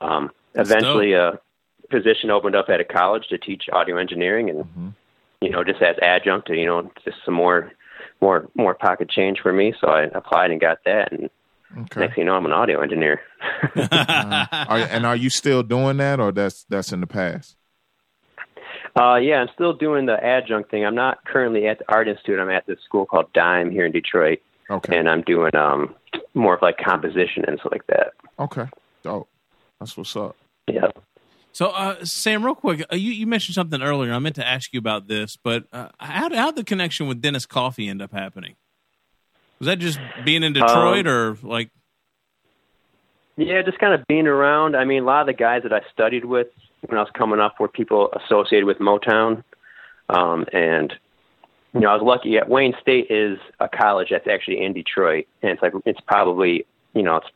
um, 0.00 0.30
eventually 0.54 1.12
a 1.14 1.38
position 1.90 2.30
opened 2.30 2.54
up 2.54 2.68
at 2.68 2.80
a 2.80 2.84
college 2.84 3.26
to 3.28 3.38
teach 3.38 3.64
audio 3.72 3.96
engineering, 3.96 4.50
and 4.50 4.64
Mhm. 4.64 4.94
you 5.40 5.50
know 5.50 5.64
just 5.64 5.80
as 5.82 5.96
adjunct 6.02 6.46
to 6.48 6.56
you 6.56 6.66
know 6.66 6.90
just 7.04 7.18
some 7.24 7.34
more 7.34 7.72
more 8.20 8.48
more 8.54 8.74
pocket 8.74 9.08
change 9.08 9.40
for 9.40 9.52
me. 9.52 9.72
So 9.80 9.88
I 9.88 10.02
applied 10.02 10.50
and 10.50 10.60
got 10.60 10.78
that, 10.84 11.12
and 11.12 11.30
Okay. 11.82 12.00
next 12.00 12.14
thing 12.16 12.22
you 12.22 12.24
know, 12.24 12.34
I'm 12.36 12.44
an 12.46 12.52
audio 12.52 12.80
engineer. 12.80 13.20
Are, 13.76 14.78
and 14.78 15.06
are 15.06 15.14
you 15.16 15.30
still 15.30 15.62
doing 15.62 15.98
that, 15.98 16.18
or 16.20 16.32
that's 16.32 16.64
that's 16.64 16.92
in 16.92 17.00
the 17.00 17.06
past? 17.06 17.56
Uh, 19.00 19.16
yeah, 19.16 19.36
I'm 19.40 19.48
still 19.54 19.72
doing 19.72 20.06
the 20.06 20.22
adjunct 20.24 20.70
thing. 20.70 20.84
I'm 20.84 20.96
not 20.96 21.24
currently 21.24 21.68
at 21.68 21.78
the 21.78 21.84
Art 21.88 22.08
Institute. 22.08 22.40
I'm 22.40 22.50
at 22.50 22.66
this 22.66 22.80
school 22.84 23.06
called 23.06 23.32
Dime 23.32 23.70
here 23.70 23.86
in 23.86 23.92
Detroit, 23.92 24.40
Okay. 24.70 24.96
and 24.96 25.08
I'm 25.10 25.22
doing 25.22 25.54
um 25.56 25.94
more 26.34 26.54
of 26.54 26.62
like 26.62 26.78
composition 26.78 27.44
and 27.46 27.58
stuff 27.58 27.72
like 27.72 27.86
that. 27.88 28.12
okay. 28.38 28.66
Oh, 29.04 29.26
that's 29.78 29.96
what's 29.96 30.14
up. 30.16 30.36
Yeah. 30.68 30.88
So, 31.52 31.70
uh, 31.70 31.96
Sam, 32.04 32.44
real 32.44 32.54
quick, 32.54 32.84
uh, 32.92 32.94
you, 32.94 33.10
you 33.10 33.26
mentioned 33.26 33.54
something 33.56 33.82
earlier. 33.82 34.12
I 34.12 34.20
meant 34.20 34.36
to 34.36 34.46
ask 34.46 34.72
you 34.72 34.78
about 34.78 35.08
this, 35.08 35.36
but 35.42 35.64
uh, 35.72 35.88
how 35.98 36.32
how 36.32 36.46
would 36.46 36.56
the 36.56 36.62
connection 36.64 37.08
with 37.08 37.20
Dennis 37.20 37.44
Coffey 37.46 37.88
end 37.88 38.00
up 38.00 38.12
happening? 38.12 38.54
Was 39.58 39.66
that 39.66 39.78
just 39.80 39.98
being 40.24 40.42
in 40.44 40.52
Detroit, 40.52 41.06
Um, 41.06 41.12
or 41.12 41.36
like? 41.42 41.70
Yeah, 43.36 43.62
just 43.62 43.78
kind 43.78 43.94
of 43.94 44.06
being 44.06 44.26
around. 44.26 44.76
I 44.76 44.84
mean, 44.84 45.02
a 45.02 45.06
lot 45.06 45.22
of 45.22 45.26
the 45.26 45.32
guys 45.32 45.62
that 45.64 45.72
I 45.72 45.80
studied 45.92 46.24
with 46.24 46.48
when 46.86 46.98
I 46.98 47.02
was 47.02 47.10
coming 47.16 47.40
up 47.40 47.58
were 47.58 47.68
people 47.68 48.10
associated 48.12 48.66
with 48.66 48.78
Motown, 48.78 49.42
um, 50.08 50.44
and 50.52 50.92
you 51.74 51.80
know, 51.80 51.88
I 51.88 51.94
was 51.94 52.02
lucky. 52.02 52.36
At 52.38 52.48
Wayne 52.48 52.74
State 52.80 53.10
is 53.10 53.38
a 53.60 53.68
college 53.68 54.08
that's 54.10 54.26
actually 54.26 54.62
in 54.62 54.72
Detroit, 54.72 55.26
and 55.42 55.52
it's 55.52 55.62
like 55.62 55.72
it's 55.84 56.00
probably 56.00 56.66
you 56.94 57.02
know 57.02 57.16
it's 57.16 57.28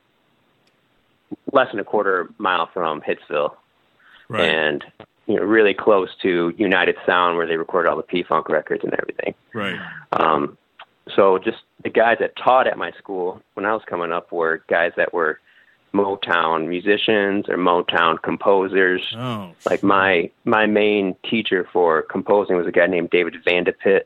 less 1.53 1.71
than 1.71 1.81
a 1.81 1.85
quarter 1.85 2.29
mile 2.39 2.69
from 2.73 3.01
Hitsville. 3.01 3.55
Right. 4.29 4.49
and 4.49 4.85
you 5.27 5.37
know 5.37 5.43
really 5.43 5.75
close 5.75 6.09
to 6.23 6.53
United 6.57 6.97
Sound 7.07 7.37
where 7.37 7.47
they 7.47 7.57
recorded 7.57 7.91
all 7.91 7.97
the 7.97 8.03
P 8.03 8.23
Funk 8.23 8.49
records 8.49 8.83
and 8.85 8.95
everything. 8.95 9.35
right. 9.53 9.79
Um, 10.13 10.57
so 11.15 11.39
just 11.39 11.59
the 11.83 11.91
guys 11.91 12.17
that 12.21 12.35
taught 12.37 12.67
at 12.67 12.79
my 12.79 12.91
school 12.93 13.43
when 13.53 13.67
I 13.67 13.75
was 13.75 13.83
coming 13.87 14.11
up 14.11 14.33
were 14.33 14.63
guys 14.69 14.93
that 14.97 15.13
were 15.13 15.39
Motown 15.93 16.67
musicians 16.67 17.49
or 17.49 17.57
Motown 17.57 18.21
composers. 18.21 19.15
Oh, 19.17 19.53
Like 19.69 19.83
my 19.83 20.31
my 20.45 20.67
main 20.67 21.15
teacher 21.29 21.69
for 21.73 22.03
composing 22.03 22.57
was 22.57 22.67
a 22.67 22.73
guy 22.73 22.87
named 22.87 23.11
David 23.11 23.37
Van 23.45 23.65
DePitte, 23.65 24.05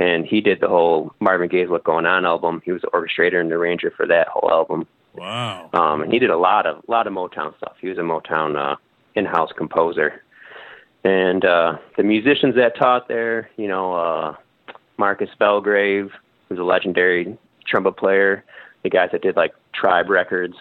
and 0.00 0.24
he 0.24 0.40
did 0.40 0.60
the 0.60 0.68
whole 0.68 1.14
Marvin 1.20 1.48
Gaye's 1.48 1.68
"What 1.68 1.84
Going 1.84 2.06
On" 2.06 2.24
album. 2.24 2.62
He 2.64 2.72
was 2.72 2.80
the 2.80 2.88
orchestrator 2.88 3.38
and 3.40 3.52
arranger 3.52 3.92
for 3.94 4.06
that 4.06 4.28
whole 4.28 4.50
album. 4.50 4.86
wow. 5.14 5.68
Um, 5.74 6.00
and 6.02 6.12
he 6.12 6.18
did 6.18 6.30
a 6.30 6.38
lot 6.38 6.66
of 6.66 6.82
lot 6.88 7.06
of 7.06 7.12
Motown 7.12 7.54
stuff. 7.58 7.74
He 7.80 7.88
was 7.88 7.98
a 7.98 8.02
Motown 8.02 8.56
uh, 8.56 8.76
in-house 9.14 9.50
composer. 9.56 10.22
And 11.04 11.44
uh, 11.44 11.76
the 11.96 12.02
musicians 12.02 12.54
that 12.56 12.76
taught 12.76 13.08
there, 13.08 13.50
you 13.56 13.68
know, 13.68 13.94
uh, 13.94 14.34
Marcus 14.96 15.30
Belgrave, 15.38 16.10
who's 16.48 16.58
a 16.58 16.62
legendary 16.62 17.36
trumpet 17.66 17.96
player. 17.96 18.44
The 18.82 18.90
guys 18.90 19.10
that 19.12 19.22
did 19.22 19.36
like 19.36 19.54
Tribe 19.74 20.08
Records 20.08 20.56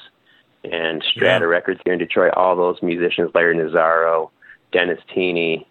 and 0.66 1.02
Strata 1.04 1.46
Yeah. 1.46 1.50
Records 1.50 1.80
here 1.86 1.94
in 1.94 2.00
Detroit. 2.00 2.34
All 2.36 2.56
those 2.58 2.82
musicians, 2.82 3.32
Larry 3.34 3.56
Nozero, 3.56 4.32
Dennis 4.74 5.00
Tini. 5.14 5.66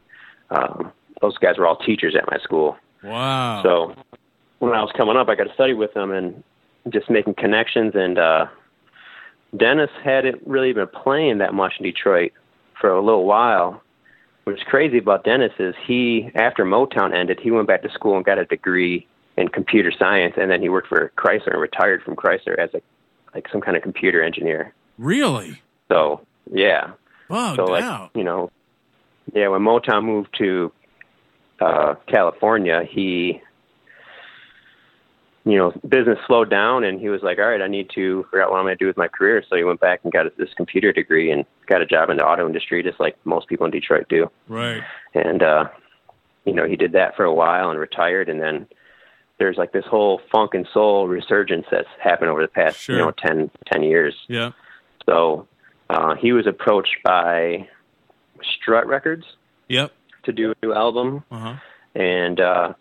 Um, 0.50 0.92
those 1.20 1.36
guys 1.36 1.58
were 1.58 1.66
all 1.66 1.76
teachers 1.76 2.14
at 2.16 2.30
my 2.30 2.38
school. 2.38 2.76
Wow. 3.03 3.62
So 3.62 3.94
when 4.59 4.72
I 4.72 4.82
was 4.82 4.92
coming 4.96 5.16
up, 5.16 5.28
I 5.28 5.34
got 5.34 5.44
to 5.44 5.55
study 5.55 5.74
with 5.74 5.94
them 5.94 6.11
and 6.11 6.42
just 6.90 7.11
making 7.11 7.34
connections. 7.34 7.92
And 7.94 8.18
uh, 8.18 8.46
Dennis 9.57 9.90
hadn't 10.03 10.46
really 10.46 10.72
been 10.72 10.88
playing 10.88 11.38
that 11.38 11.55
much 11.55 11.74
in 11.78 11.84
Detroit 11.84 12.32
for 12.80 12.90
a 12.90 13.03
little 13.03 13.24
while. 13.24 13.82
What's 14.44 14.62
crazy 14.62 14.99
about 14.99 15.24
Dennis 15.24 15.53
is 15.59 15.74
he, 15.86 16.30
after 16.34 16.64
Motown 16.64 17.14
ended, 17.14 17.38
he 17.40 17.51
went 17.51 17.68
back 17.68 17.82
to 17.82 17.90
school 17.90 18.16
and 18.16 18.24
got 18.24 18.38
a 18.38 18.46
degree 18.46 19.07
in 19.36 19.49
computer 19.49 19.92
science, 19.96 20.34
and 20.36 20.51
then 20.51 20.62
he 20.62 20.68
worked 20.68 20.88
for 20.88 21.12
Chrysler 21.16 21.53
and 21.53 21.61
retired 21.61 22.03
from 22.03 22.16
Chrysler 22.16 22.59
as 22.59 22.70
a 22.74 22.80
like 23.34 23.46
some 23.53 23.61
kind 23.61 23.76
of 23.76 23.82
computer 23.82 24.22
engineer. 24.22 24.72
really? 24.96 25.61
So 25.88 26.22
yeah, 26.51 26.92
Bugged 27.28 27.57
so 27.57 27.64
like 27.66 27.84
out. 27.84 28.11
you 28.14 28.24
know, 28.24 28.51
yeah, 29.34 29.49
when 29.49 29.61
Motown 29.61 30.05
moved 30.05 30.34
to 30.38 30.72
uh 31.61 31.94
California, 32.06 32.82
he 32.88 33.40
you 35.44 35.56
know, 35.56 35.72
business 35.88 36.18
slowed 36.26 36.50
down, 36.50 36.84
and 36.84 37.00
he 37.00 37.09
was 37.09 37.22
like, 37.22 37.38
"All 37.38 37.48
right, 37.48 37.62
I 37.62 37.68
need 37.68 37.88
to 37.94 38.24
figure 38.24 38.42
out 38.42 38.50
what 38.50 38.59
I'm 38.59 38.66
going 38.66 38.76
to 38.76 38.84
do 38.84 38.86
with 38.86 38.98
my 38.98 39.09
career." 39.09 39.42
So 39.48 39.56
he 39.56 39.64
went 39.64 39.80
back 39.80 40.00
and 40.02 40.12
got 40.12 40.26
this 40.36 40.50
computer 40.54 40.92
degree 40.92 41.30
and 41.30 41.46
got 41.66 41.80
a 41.80 41.86
job 41.86 42.11
in 42.11 42.18
the 42.18 42.24
auto 42.26 42.46
industry, 42.46 42.82
just 42.82 43.00
like 43.00 43.16
most 43.24 43.48
people 43.48 43.64
in 43.64 43.72
Detroit 43.72 44.06
do. 44.11 44.30
Right. 44.48 44.82
And 45.14 45.42
uh, 45.42 45.68
you 46.44 46.52
know, 46.52 46.66
he 46.66 46.76
did 46.76 46.92
that 46.92 47.16
for 47.16 47.24
a 47.24 47.32
while 47.32 47.70
and 47.70 47.80
retired, 47.80 48.28
and 48.28 48.42
then 48.42 48.66
there's 49.38 49.56
like 49.56 49.72
this 49.72 49.86
whole 49.86 50.20
funk 50.30 50.52
and 50.52 50.68
soul 50.74 51.09
resurgence 51.09 51.64
that's 51.70 51.88
happened 52.02 52.28
over 52.28 52.42
the 52.42 52.48
past 52.48 52.80
Sure. 52.80 52.98
you 52.98 53.02
know 53.02 53.12
10, 53.12 53.50
10 53.72 53.82
years. 53.84 54.14
Yeah. 54.28 54.50
So 55.06 55.48
uh, 55.88 56.14
he 56.16 56.32
was 56.32 56.46
approached 56.46 56.96
by 57.04 57.66
Strut 58.42 58.86
Records 58.86 59.24
Yep. 59.68 59.92
To 60.24 60.32
do 60.32 60.52
a 60.52 60.54
new 60.66 60.72
album, 60.74 61.24
Uh 61.30 61.38
huh. 61.38 61.54
and 61.94 62.40
uh, 62.40 62.72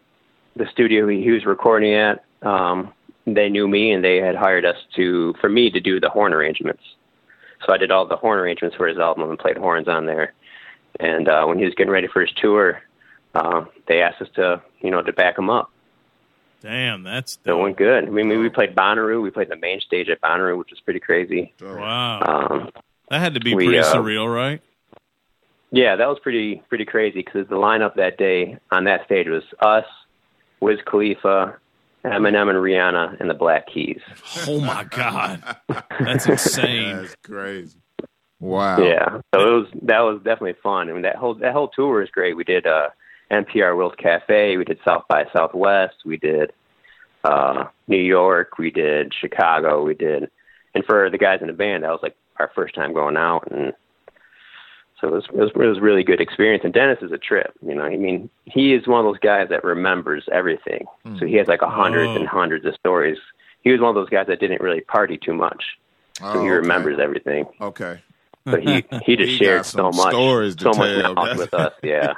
the 0.55 0.67
studio 0.71 1.07
he, 1.07 1.21
he 1.23 1.31
was 1.31 1.45
recording 1.45 1.93
at, 1.93 2.23
um, 2.41 2.93
they 3.25 3.49
knew 3.49 3.67
me 3.67 3.91
and 3.91 4.03
they 4.03 4.17
had 4.17 4.35
hired 4.35 4.65
us 4.65 4.77
to 4.95 5.33
for 5.41 5.49
me 5.49 5.69
to 5.69 5.79
do 5.79 5.99
the 5.99 6.09
horn 6.09 6.33
arrangements. 6.33 6.83
So 7.65 7.73
I 7.73 7.77
did 7.77 7.91
all 7.91 8.05
the 8.07 8.15
horn 8.15 8.39
arrangements 8.39 8.75
for 8.75 8.87
his 8.87 8.97
album 8.97 9.29
and 9.29 9.37
played 9.39 9.57
horns 9.57 9.87
on 9.87 10.05
there. 10.05 10.33
And 10.99 11.27
uh, 11.27 11.45
when 11.45 11.57
he 11.59 11.65
was 11.65 11.73
getting 11.75 11.91
ready 11.91 12.07
for 12.07 12.21
his 12.21 12.31
tour, 12.41 12.81
uh, 13.35 13.65
they 13.87 14.01
asked 14.01 14.21
us 14.21 14.29
to 14.35 14.61
you 14.81 14.89
know 14.91 15.01
to 15.01 15.11
back 15.13 15.37
him 15.37 15.49
up. 15.49 15.69
Damn, 16.61 17.03
that's 17.03 17.37
So 17.45 17.59
it 17.59 17.61
went 17.61 17.77
good. 17.77 18.05
I 18.05 18.09
mean, 18.09 18.29
we 18.29 18.49
played 18.49 18.75
Bonnaroo. 18.75 19.21
We 19.21 19.29
played 19.29 19.49
the 19.49 19.55
main 19.57 19.79
stage 19.81 20.09
at 20.09 20.19
Bonnaroo, 20.21 20.57
which 20.57 20.71
was 20.71 20.79
pretty 20.79 20.99
crazy. 20.99 21.53
wow. 21.61 22.21
Um, 22.49 22.71
That 23.09 23.19
had 23.19 23.35
to 23.35 23.39
be 23.39 23.53
we, 23.53 23.65
pretty 23.65 23.79
uh, 23.79 23.93
surreal, 23.93 24.33
right? 24.33 24.59
Yeah, 25.71 25.95
that 25.95 26.07
was 26.07 26.19
pretty 26.19 26.61
pretty 26.69 26.85
crazy 26.85 27.19
because 27.19 27.47
the 27.47 27.55
lineup 27.55 27.95
that 27.95 28.17
day 28.17 28.57
on 28.71 28.85
that 28.85 29.05
stage 29.05 29.27
was 29.27 29.43
us, 29.59 29.85
Wiz 30.61 30.79
Khalifa, 30.85 31.57
Eminem 32.05 32.49
and 32.49 32.59
Rihanna, 32.59 33.19
and 33.19 33.29
the 33.29 33.33
Black 33.33 33.67
Keys. 33.67 34.01
Oh 34.47 34.61
my 34.61 34.85
god, 34.85 35.43
that's 35.99 36.27
insane. 36.27 36.97
That's 36.97 37.15
crazy. 37.23 37.79
Wow. 38.39 38.77
Yeah, 38.79 39.21
so 39.33 39.41
it 39.41 39.53
was 39.53 39.67
that 39.83 39.99
was 40.01 40.17
definitely 40.17 40.55
fun. 40.61 40.89
I 40.89 40.93
mean, 40.93 41.01
that 41.01 41.15
whole 41.15 41.35
that 41.35 41.53
whole 41.53 41.69
tour 41.69 41.99
was 41.99 42.09
great. 42.11 42.37
We 42.37 42.43
did 42.43 42.65
uh, 42.65 42.89
NPR 43.31 43.75
World 43.75 43.97
Cafe, 43.97 44.57
we 44.57 44.63
did 44.63 44.79
South 44.85 45.03
by 45.09 45.25
Southwest, 45.35 45.95
we 46.05 46.17
did 46.17 46.53
uh, 47.23 47.65
New 47.87 48.01
York, 48.01 48.57
we 48.57 48.71
did 48.71 49.13
Chicago, 49.13 49.83
we 49.83 49.95
did, 49.95 50.29
and 50.73 50.85
for 50.85 51.09
the 51.09 51.17
guys 51.17 51.39
in 51.41 51.47
the 51.47 51.53
band, 51.53 51.83
that 51.83 51.91
was 51.91 51.99
like 52.01 52.15
our 52.37 52.51
first 52.55 52.75
time 52.75 52.93
going 52.93 53.17
out, 53.17 53.51
and 53.51 53.73
so 54.99 55.07
it 55.09 55.11
was, 55.13 55.23
it 55.25 55.35
was 55.35 55.51
it 55.55 55.57
was 55.57 55.77
a 55.77 55.81
really 55.81 56.03
good 56.03 56.19
experience. 56.21 56.63
And 56.63 56.73
Dennis 56.73 56.99
is 57.01 57.11
a 57.11 57.17
trip, 57.17 57.53
you 57.65 57.75
know. 57.75 57.83
I 57.83 57.97
mean, 57.97 58.29
he 58.45 58.73
is 58.73 58.87
one 58.87 58.99
of 58.99 59.05
those 59.05 59.19
guys 59.19 59.49
that 59.49 59.63
remembers 59.63 60.25
everything. 60.31 60.85
So 61.19 61.25
he 61.25 61.35
has 61.35 61.47
like 61.47 61.61
a 61.61 61.69
hundreds 61.69 62.09
Oh. 62.11 62.15
and 62.15 62.27
hundreds 62.27 62.65
of 62.65 62.73
stories. 62.75 63.17
He 63.61 63.71
was 63.71 63.79
one 63.81 63.89
of 63.89 63.95
those 63.95 64.09
guys 64.09 64.27
that 64.27 64.39
didn't 64.39 64.61
really 64.61 64.81
party 64.81 65.17
too 65.17 65.33
much, 65.33 65.63
so 66.19 66.25
Oh, 66.25 66.31
he 66.33 66.39
okay. 66.39 66.49
remembers 66.49 66.99
everything. 67.01 67.45
Okay. 67.61 68.01
But 68.45 68.63
he 68.63 68.85
he 69.05 69.15
just 69.17 69.29
He 69.31 69.37
shared 69.37 69.65
so 69.65 69.91
much, 69.91 70.13
stories 70.13 70.55
so 70.59 70.69
much 70.69 71.03
knowledge 71.03 71.37
with 71.37 71.53
us. 71.53 71.73
Yeah. 71.83 72.13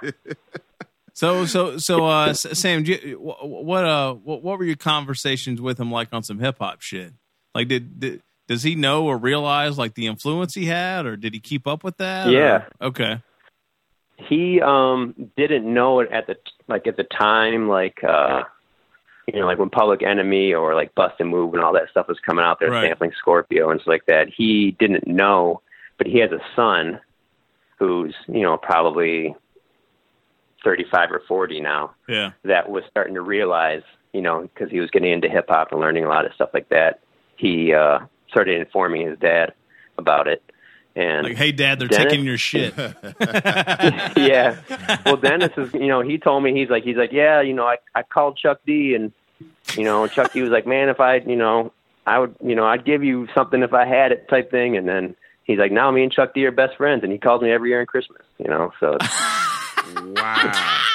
So, 1.14 1.46
so, 1.46 1.78
so, 1.80 2.06
uh, 2.06 2.28
S- 2.28 2.58
Sam, 2.60 2.84
do 2.84 2.94
you, 2.94 3.18
what, 3.20 3.84
uh, 3.84 4.14
what, 4.14 4.42
what 4.42 4.58
were 4.58 4.64
your 4.64 4.78
conversations 4.78 5.60
with 5.60 5.78
him 5.78 5.92
like 5.92 6.10
on 6.14 6.24
some 6.24 6.40
hip 6.40 6.58
hop 6.60 6.82
shit? 6.82 7.12
Like, 7.54 7.68
did, 7.68 8.00
did 8.00 8.22
does 8.50 8.64
he 8.64 8.76
know 8.76 9.06
or 9.06 9.18
realize 9.18 9.78
like 9.78 9.93
the 9.93 10.08
influence 10.08 10.54
he 10.54 10.66
had, 10.66 11.06
or 11.06 11.16
did 11.16 11.34
he 11.34 11.39
keep 11.39 11.66
up 11.68 11.84
with 11.86 11.95
that? 11.97 12.28
or- 12.28 12.32
Yeah. 12.32 12.66
Okay. 12.82 13.22
he 14.18 14.60
um 14.60 15.14
didn't 15.38 15.72
know 15.74 16.02
it 16.02 16.12
at 16.12 16.28
the 16.28 16.36
like 16.68 16.86
at 16.88 16.97
the 16.97 17.06
time 17.06 17.70
like 17.70 18.04
uh 18.04 18.43
you 19.32 19.39
know 19.39 19.45
like 19.45 19.58
when 19.60 19.70
public 19.70 20.04
enemy 20.04 20.54
or 20.54 20.76
like 20.76 20.93
bust 20.95 21.16
and 21.20 21.30
move 21.30 21.54
and 21.54 21.64
all 21.64 21.72
that 21.74 21.89
stuff 21.89 22.08
was 22.10 22.20
coming 22.26 22.43
out 22.43 22.60
there 22.60 22.70
Right. 22.72 22.89
sampling 22.89 23.14
scorpio 23.18 23.70
and 23.70 23.80
stuff 23.80 23.88
like 23.93 24.06
that 24.08 24.28
he 24.28 24.72
didn't 24.78 25.08
know 25.08 25.62
but 25.97 26.06
he 26.08 26.18
has 26.20 26.32
a 26.34 26.41
son 26.56 27.00
who's 27.78 28.14
you 28.28 28.41
know 28.41 28.58
probably 28.58 29.34
35 30.64 31.12
or 31.12 31.22
40 31.28 31.62
now 31.62 31.91
Yeah. 32.08 32.32
that 32.43 32.70
was 32.70 32.84
starting 32.89 33.14
to 33.16 33.22
realize 33.22 33.84
you 34.12 34.22
know 34.22 34.41
because 34.41 34.70
he 34.70 34.80
was 34.82 34.89
getting 34.91 35.12
into 35.14 35.30
hip 35.30 35.45
hop 35.47 35.72
and 35.72 35.80
learning 35.80 36.04
a 36.04 36.10
lot 36.10 36.26
of 36.26 36.34
stuff 36.34 36.50
like 36.54 36.68
that 36.70 37.00
he 37.38 37.74
uh 37.74 38.00
started 38.30 38.60
informing 38.60 39.08
his 39.08 39.18
dad 39.20 39.54
about 39.98 40.28
it 40.28 40.44
and 40.96 41.28
Like, 41.28 41.38
hey, 41.38 41.52
Dad, 41.52 41.80
they're 41.80 41.88
Dennis? 41.88 42.12
taking 42.12 42.26
your 42.26 42.38
shit. 42.38 42.74
yeah. 44.18 44.58
Well, 45.06 45.18
Dennis 45.18 45.52
is, 45.58 45.74
you 45.74 45.88
know, 45.88 46.02
he 46.02 46.18
told 46.18 46.44
me 46.44 46.54
he's 46.54 46.70
like, 46.70 46.84
he's 46.84 46.98
like, 46.98 47.12
yeah, 47.12 47.42
you 47.42 47.54
know, 47.54 47.66
I 47.66 47.78
I 47.96 48.04
called 48.04 48.38
Chuck 48.38 48.60
D 48.66 48.96
and, 48.96 49.12
you 49.78 49.84
know, 49.84 50.08
Chuck 50.08 50.34
D 50.34 50.42
was 50.42 50.50
like, 50.52 50.66
man, 50.66 50.90
if 50.90 51.00
I, 51.00 51.18
you 51.18 51.36
know, 51.36 51.72
I 52.08 52.20
would, 52.20 52.36
you 52.44 52.56
know, 52.56 52.66
I'd 52.66 52.86
give 52.86 53.04
you 53.04 53.28
something 53.36 53.62
if 53.62 53.74
I 53.74 53.86
had 53.86 54.12
it, 54.12 54.28
type 54.30 54.50
thing. 54.52 54.78
And 54.78 54.88
then 54.88 55.16
he's 55.44 55.60
like, 55.60 55.72
now 55.72 55.92
me 55.92 56.04
and 56.04 56.12
Chuck 56.12 56.34
D 56.34 56.46
are 56.46 56.52
best 56.52 56.76
friends, 56.78 57.04
and 57.04 57.12
he 57.12 57.18
calls 57.20 57.42
me 57.42 57.52
every 57.52 57.70
year 57.70 57.82
on 57.82 57.86
Christmas, 57.86 58.22
you 58.40 58.48
know. 58.48 58.72
So 58.80 58.98
it's, 59.00 59.08
Wow. 60.02 60.86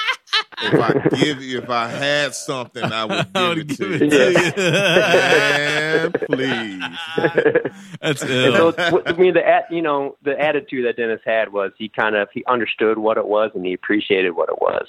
If 0.61 0.73
I 0.79 1.07
give 1.09 1.41
you, 1.41 1.59
if 1.59 1.69
I 1.69 1.87
had 1.87 2.33
something, 2.35 2.83
I 2.83 3.05
would 3.05 3.25
give 3.33 3.35
I 3.35 3.49
would 3.49 3.57
it 3.59 3.67
give 3.67 3.77
to 3.77 3.93
it 3.93 4.01
you. 4.01 4.09
to 4.09 4.31
you. 4.31 4.51
Man, 4.95 6.13
please. 6.27 7.71
That's 8.01 8.21
and 8.23 8.55
so 8.55 8.73
I 9.05 9.13
mean, 9.13 9.33
the 9.33 9.47
at, 9.47 9.71
you 9.71 9.81
know, 9.81 10.15
the 10.23 10.39
attitude 10.39 10.85
that 10.85 10.97
Dennis 10.97 11.21
had 11.25 11.51
was 11.53 11.71
he 11.77 11.89
kind 11.89 12.15
of 12.15 12.29
he 12.33 12.43
understood 12.45 12.97
what 12.97 13.17
it 13.17 13.25
was 13.27 13.51
and 13.55 13.65
he 13.65 13.73
appreciated 13.73 14.31
what 14.31 14.49
it 14.49 14.61
was, 14.61 14.87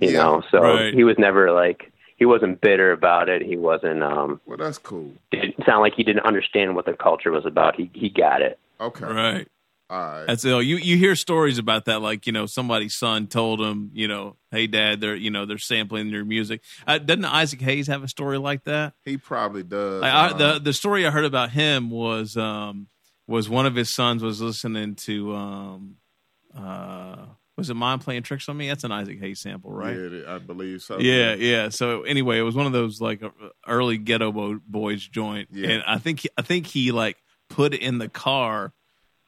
you 0.00 0.10
Yeah. 0.10 0.18
know. 0.18 0.42
So 0.50 0.60
Right. 0.62 0.94
he 0.94 1.04
was 1.04 1.16
never 1.18 1.52
like 1.52 1.90
he 2.16 2.24
wasn't 2.26 2.60
bitter 2.60 2.92
about 2.92 3.28
it. 3.28 3.42
He 3.42 3.56
wasn't 3.56 4.02
um 4.02 4.40
Well, 4.46 4.56
that's 4.58 4.78
cool. 4.78 5.12
it 5.32 5.54
sound 5.66 5.80
like 5.82 5.94
he 5.94 6.04
didn't 6.04 6.24
understand 6.24 6.74
what 6.76 6.86
the 6.86 6.94
culture 6.94 7.30
was 7.30 7.46
about. 7.46 7.76
He 7.76 7.90
he 7.94 8.08
got 8.08 8.42
it. 8.42 8.58
Okay. 8.80 9.04
right. 9.06 9.48
Right. 9.92 10.24
That's. 10.26 10.44
You 10.44 10.58
you 10.60 10.96
hear 10.96 11.14
stories 11.16 11.58
about 11.58 11.84
that, 11.86 12.00
like 12.02 12.26
you 12.26 12.32
know 12.32 12.46
somebody's 12.46 12.94
son 12.94 13.26
told 13.26 13.60
him, 13.60 13.90
you 13.92 14.08
know, 14.08 14.36
hey 14.50 14.66
dad, 14.66 15.00
they're 15.00 15.14
you 15.16 15.30
know 15.30 15.44
they're 15.46 15.58
sampling 15.58 16.08
your 16.08 16.24
music. 16.24 16.62
Uh, 16.86 16.98
doesn't 16.98 17.24
Isaac 17.24 17.60
Hayes 17.60 17.86
have 17.88 18.02
a 18.02 18.08
story 18.08 18.38
like 18.38 18.64
that? 18.64 18.94
he 19.04 19.16
probably 19.18 19.62
does. 19.62 20.02
Like 20.02 20.12
I, 20.12 20.32
the 20.36 20.58
the 20.60 20.72
story 20.72 21.06
I 21.06 21.10
heard 21.10 21.24
about 21.24 21.50
him 21.50 21.90
was 21.90 22.36
um 22.36 22.88
was 23.26 23.48
one 23.48 23.66
of 23.66 23.74
his 23.74 23.92
sons 23.94 24.22
was 24.22 24.40
listening 24.40 24.94
to 24.96 25.34
um 25.34 25.96
uh 26.56 27.16
was 27.56 27.68
it 27.68 27.74
Mind 27.74 28.00
Playing 28.00 28.22
Tricks 28.22 28.48
on 28.48 28.56
Me? 28.56 28.66
That's 28.68 28.82
an 28.84 28.92
Isaac 28.92 29.20
Hayes 29.20 29.40
sample, 29.40 29.70
right? 29.70 29.94
Yeah, 29.94 30.34
I 30.34 30.38
believe 30.38 30.80
so. 30.80 30.98
Yeah, 30.98 31.34
yeah. 31.34 31.68
So 31.68 32.02
anyway, 32.02 32.38
it 32.38 32.42
was 32.42 32.54
one 32.54 32.64
of 32.66 32.72
those 32.72 32.98
like 33.00 33.22
uh, 33.22 33.28
early 33.68 33.98
Geto 33.98 34.58
Boys 34.66 35.06
joint, 35.06 35.48
Yeah. 35.52 35.68
and 35.68 35.82
I 35.86 35.98
think 35.98 36.26
I 36.38 36.42
think 36.42 36.66
he 36.66 36.92
like 36.92 37.18
put 37.50 37.74
it 37.74 37.82
in 37.82 37.98
the 37.98 38.08
car, 38.08 38.72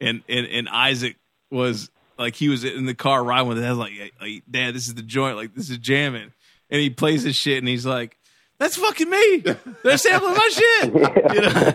and 0.00 0.22
and 0.28 0.46
and 0.46 0.68
Isaac 0.68 1.16
was 1.50 1.90
like 2.18 2.34
he 2.34 2.48
was 2.48 2.64
in 2.64 2.86
the 2.86 2.94
car 2.94 3.22
riding 3.22 3.48
with 3.48 3.58
it. 3.58 3.64
I 3.64 3.70
was 3.70 3.78
like, 3.78 4.14
like, 4.20 4.42
Dad, 4.50 4.74
this 4.74 4.88
is 4.88 4.94
the 4.94 5.02
joint. 5.02 5.36
Like 5.36 5.54
this 5.54 5.70
is 5.70 5.78
jamming, 5.78 6.32
and 6.70 6.80
he 6.80 6.90
plays 6.90 7.22
his 7.22 7.36
shit, 7.36 7.58
and 7.58 7.68
he's 7.68 7.86
like. 7.86 8.16
That's 8.58 8.76
fucking 8.76 9.10
me. 9.10 9.44
They're 9.82 9.98
sampling 9.98 10.34
my 10.34 10.48
shit. 10.52 10.94
You 11.34 11.40
know? 11.40 11.74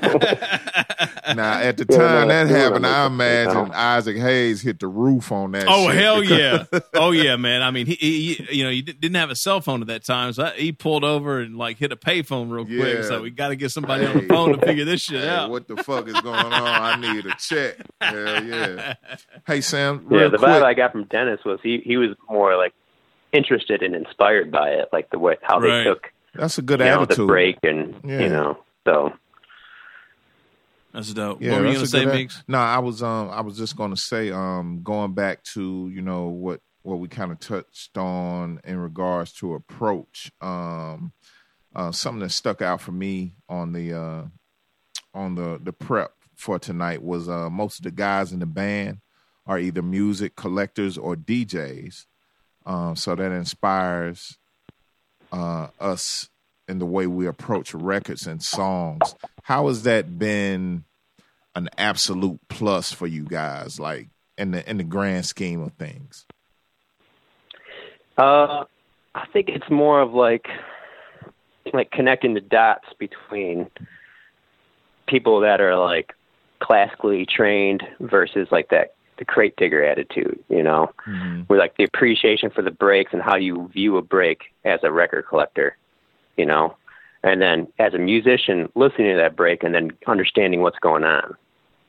Now, 1.35 1.59
at 1.59 1.77
the 1.77 1.85
Yeah, 1.87 1.97
time 1.97 2.27
no, 2.27 2.33
that 2.33 2.47
happened, 2.47 2.87
I 2.87 3.01
no. 3.01 3.13
imagine 3.13 3.71
Isaac 3.71 4.17
Hayes 4.17 4.61
hit 4.63 4.79
the 4.79 4.87
roof 4.87 5.31
on 5.31 5.51
that. 5.51 5.65
Oh 5.67 5.87
shit 5.87 5.95
hell 6.01 6.21
because- 6.21 6.67
yeah! 6.73 6.79
Oh 6.95 7.11
yeah, 7.11 7.35
man. 7.35 7.61
I 7.61 7.69
mean, 7.69 7.85
he, 7.85 7.93
he 7.95 8.47
you 8.57 8.63
know 8.63 8.71
he 8.71 8.81
didn't 8.81 9.13
have 9.15 9.29
a 9.29 9.35
cell 9.35 9.61
phone 9.61 9.81
at 9.81 9.87
that 9.87 10.03
time, 10.03 10.33
so 10.33 10.45
he 10.47 10.71
pulled 10.71 11.03
over 11.03 11.39
and 11.39 11.55
like 11.55 11.77
hit 11.77 11.91
a 11.91 11.95
payphone 11.95 12.49
real 12.49 12.65
quick. 12.65 12.95
Yeah. 12.97 13.01
So 13.03 13.21
we 13.21 13.29
got 13.29 13.49
to 13.49 13.55
get 13.55 13.69
somebody 13.69 14.07
on 14.07 14.17
the 14.17 14.23
phone 14.27 14.57
to 14.57 14.65
figure 14.65 14.85
this 14.85 15.01
shit 15.01 15.21
Hey, 15.21 15.29
out. 15.29 15.51
what 15.51 15.67
the 15.67 15.77
fuck 15.83 16.07
is 16.07 16.19
going 16.19 16.35
on? 16.35 16.51
I 16.51 16.95
need 16.99 17.25
a 17.27 17.35
check. 17.37 17.75
Hell 18.01 18.43
yeah. 18.43 18.95
Hey 19.45 19.61
Sam, 19.61 20.05
real 20.07 20.21
yeah, 20.23 20.27
the 20.29 20.37
quick. 20.39 20.49
vibe 20.49 20.63
I 20.63 20.73
got 20.73 20.91
from 20.93 21.03
Dennis 21.03 21.41
was 21.45 21.59
he 21.61 21.79
he 21.85 21.97
was 21.97 22.15
more 22.27 22.57
like 22.57 22.73
interested 23.33 23.83
and 23.83 23.93
inspired 23.95 24.51
by 24.51 24.69
it, 24.69 24.89
like 24.91 25.11
the 25.11 25.19
way 25.19 25.35
how 25.43 25.59
Right. 25.59 25.83
they 25.83 25.83
took 25.83 26.11
That's 26.39 26.57
a 26.57 26.61
good 26.61 26.79
you 26.79 26.85
know, 26.85 27.03
the 27.03 27.25
break 27.25 27.57
and 27.63 27.99
Yeah. 28.03 28.21
you 28.21 28.29
know 28.29 28.57
so 28.87 29.13
That's 30.93 31.13
dope. 31.13 31.41
Yeah, 31.41 31.51
what 31.51 31.59
were 31.59 31.65
you 31.67 31.73
gonna 31.73 31.85
say, 31.85 32.05
good 32.05 32.13
Meeks? 32.13 32.43
No, 32.47 32.57
I 32.57 32.79
was 32.79 33.03
um 33.03 33.29
I 33.29 33.41
was 33.41 33.57
just 33.57 33.75
gonna 33.75 33.97
say 33.97 34.31
um 34.31 34.81
going 34.81 35.13
back 35.13 35.43
to 35.55 35.89
you 35.93 36.01
know 36.01 36.27
what 36.27 36.61
what 36.81 36.99
we 36.99 37.09
kind 37.09 37.31
of 37.33 37.39
touched 37.39 37.97
on 37.97 38.61
in 38.63 38.77
regards 38.77 39.33
to 39.33 39.53
approach 39.53 40.31
um 40.39 41.11
uh 41.75 41.91
something 41.91 42.21
that 42.21 42.31
stuck 42.31 42.61
out 42.61 42.79
for 42.79 42.93
me 42.93 43.35
on 43.49 43.73
the 43.73 43.93
uh 43.93 44.23
on 45.13 45.35
the 45.35 45.59
the 45.61 45.73
prep 45.73 46.13
for 46.35 46.57
tonight 46.57 47.03
was 47.03 47.27
uh 47.27 47.49
most 47.49 47.79
of 47.79 47.83
the 47.83 47.91
guys 47.91 48.31
in 48.31 48.39
the 48.39 48.45
band 48.45 48.99
are 49.45 49.59
either 49.59 49.81
music 49.81 50.37
collectors 50.37 50.97
or 50.97 51.15
DJs 51.15 52.05
um 52.65 52.95
so 52.95 53.13
that 53.13 53.31
inspires 53.33 54.38
uh 55.31 55.67
us 55.79 56.29
in 56.67 56.79
the 56.79 56.85
way 56.85 57.07
we 57.07 57.25
approach 57.27 57.73
records 57.73 58.27
and 58.27 58.43
songs 58.43 59.15
how 59.43 59.67
has 59.67 59.83
that 59.83 60.19
been 60.19 60.83
an 61.55 61.69
absolute 61.77 62.39
plus 62.49 62.91
for 62.91 63.07
you 63.07 63.23
guys, 63.23 63.79
like 63.79 64.09
in 64.37 64.51
the 64.51 64.69
in 64.69 64.77
the 64.77 64.83
grand 64.83 65.25
scheme 65.25 65.61
of 65.61 65.73
things? 65.73 66.25
Uh, 68.17 68.65
I 69.15 69.25
think 69.33 69.49
it's 69.49 69.69
more 69.69 70.01
of 70.01 70.13
like 70.13 70.47
like 71.73 71.91
connecting 71.91 72.33
the 72.33 72.41
dots 72.41 72.87
between 72.97 73.69
people 75.07 75.41
that 75.41 75.61
are 75.61 75.75
like 75.77 76.13
classically 76.59 77.25
trained 77.25 77.83
versus 77.99 78.47
like 78.51 78.69
that 78.69 78.93
the 79.19 79.25
crate 79.25 79.55
digger 79.57 79.83
attitude, 79.83 80.39
you 80.49 80.63
know, 80.63 80.91
mm-hmm. 81.07 81.41
with 81.47 81.59
like 81.59 81.77
the 81.77 81.83
appreciation 81.83 82.49
for 82.49 82.61
the 82.61 82.71
breaks 82.71 83.13
and 83.13 83.21
how 83.21 83.35
you 83.35 83.69
view 83.73 83.97
a 83.97 84.01
break 84.01 84.45
as 84.65 84.79
a 84.83 84.91
record 84.91 85.27
collector, 85.27 85.77
you 86.37 86.45
know, 86.45 86.75
and 87.23 87.41
then 87.41 87.67
as 87.77 87.93
a 87.93 87.97
musician 87.97 88.69
listening 88.75 89.11
to 89.11 89.17
that 89.17 89.35
break 89.35 89.63
and 89.63 89.75
then 89.75 89.91
understanding 90.07 90.61
what's 90.61 90.79
going 90.79 91.03
on, 91.03 91.35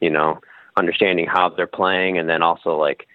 you 0.00 0.10
know, 0.10 0.40
understanding 0.76 1.26
how 1.26 1.48
they're 1.48 1.66
playing 1.66 2.18
and 2.18 2.28
then 2.28 2.42
also 2.42 2.76
like, 2.76 3.06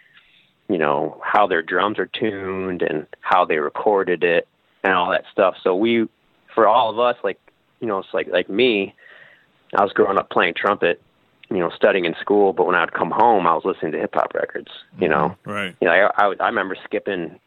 you 0.69 0.77
know, 0.77 1.21
how 1.23 1.45
their 1.45 1.61
drums 1.61 1.99
are 1.99 2.07
tuned 2.07 2.81
and 2.81 3.05
how 3.19 3.45
they 3.45 3.57
recorded 3.59 4.23
it 4.23 4.47
and 4.83 4.93
all 4.93 5.11
that 5.11 5.25
stuff. 5.31 5.55
So 5.63 5.75
we, 5.75 6.07
for 6.53 6.67
all 6.67 6.89
of 6.89 6.99
us, 6.99 7.17
like, 7.23 7.39
you 7.81 7.87
know, 7.87 7.99
it's 7.99 8.13
like 8.13 8.27
like 8.27 8.49
me, 8.49 8.95
I 9.75 9.83
was 9.83 9.93
growing 9.93 10.17
up 10.17 10.29
playing 10.29 10.53
trumpet 10.55 11.01
you 11.49 11.57
know, 11.59 11.69
studying 11.75 12.05
in 12.05 12.15
school, 12.19 12.53
but 12.53 12.65
when 12.65 12.75
I'd 12.75 12.93
come 12.93 13.11
home, 13.11 13.45
I 13.47 13.53
was 13.53 13.63
listening 13.65 13.91
to 13.93 13.99
hip 13.99 14.15
hop 14.15 14.33
records. 14.33 14.71
You 14.99 15.07
know, 15.07 15.35
Right. 15.45 15.75
you 15.81 15.87
know, 15.87 15.93
I, 15.93 16.25
I 16.27 16.33
I 16.39 16.47
remember 16.47 16.75
skipping 16.83 17.39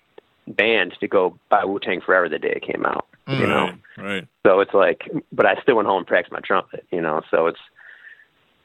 band 0.46 0.94
to 1.00 1.08
go 1.08 1.38
buy 1.50 1.64
Wu 1.64 1.78
Tang 1.78 2.00
Forever 2.00 2.28
the 2.28 2.38
day 2.38 2.52
it 2.56 2.62
came 2.62 2.86
out. 2.86 3.06
You 3.26 3.46
know, 3.46 3.66
Right. 3.98 4.04
Right. 4.04 4.26
so 4.46 4.60
it's 4.60 4.72
like, 4.72 5.10
but 5.32 5.44
I 5.46 5.60
still 5.62 5.76
went 5.76 5.86
home 5.88 5.98
and 5.98 6.06
practiced 6.06 6.32
my 6.32 6.40
trumpet. 6.40 6.86
You 6.90 7.00
know, 7.02 7.20
so 7.30 7.46
it's 7.48 7.60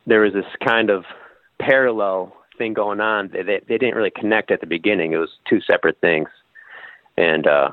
there 0.06 0.22
was 0.22 0.34
this 0.34 0.46
kind 0.64 0.90
of 0.90 1.04
parallel 1.60 2.36
thing 2.58 2.74
going 2.74 3.00
on. 3.02 3.30
They 3.30 3.42
they, 3.44 3.60
they 3.68 3.78
didn't 3.78 3.96
really 3.96 4.12
connect 4.12 4.52
at 4.52 4.60
the 4.62 4.68
beginning. 4.68 5.14
It 5.14 5.18
was 5.18 5.32
two 5.50 5.60
separate 5.62 6.00
things, 6.00 6.30
and 7.18 7.48
uh 7.48 7.72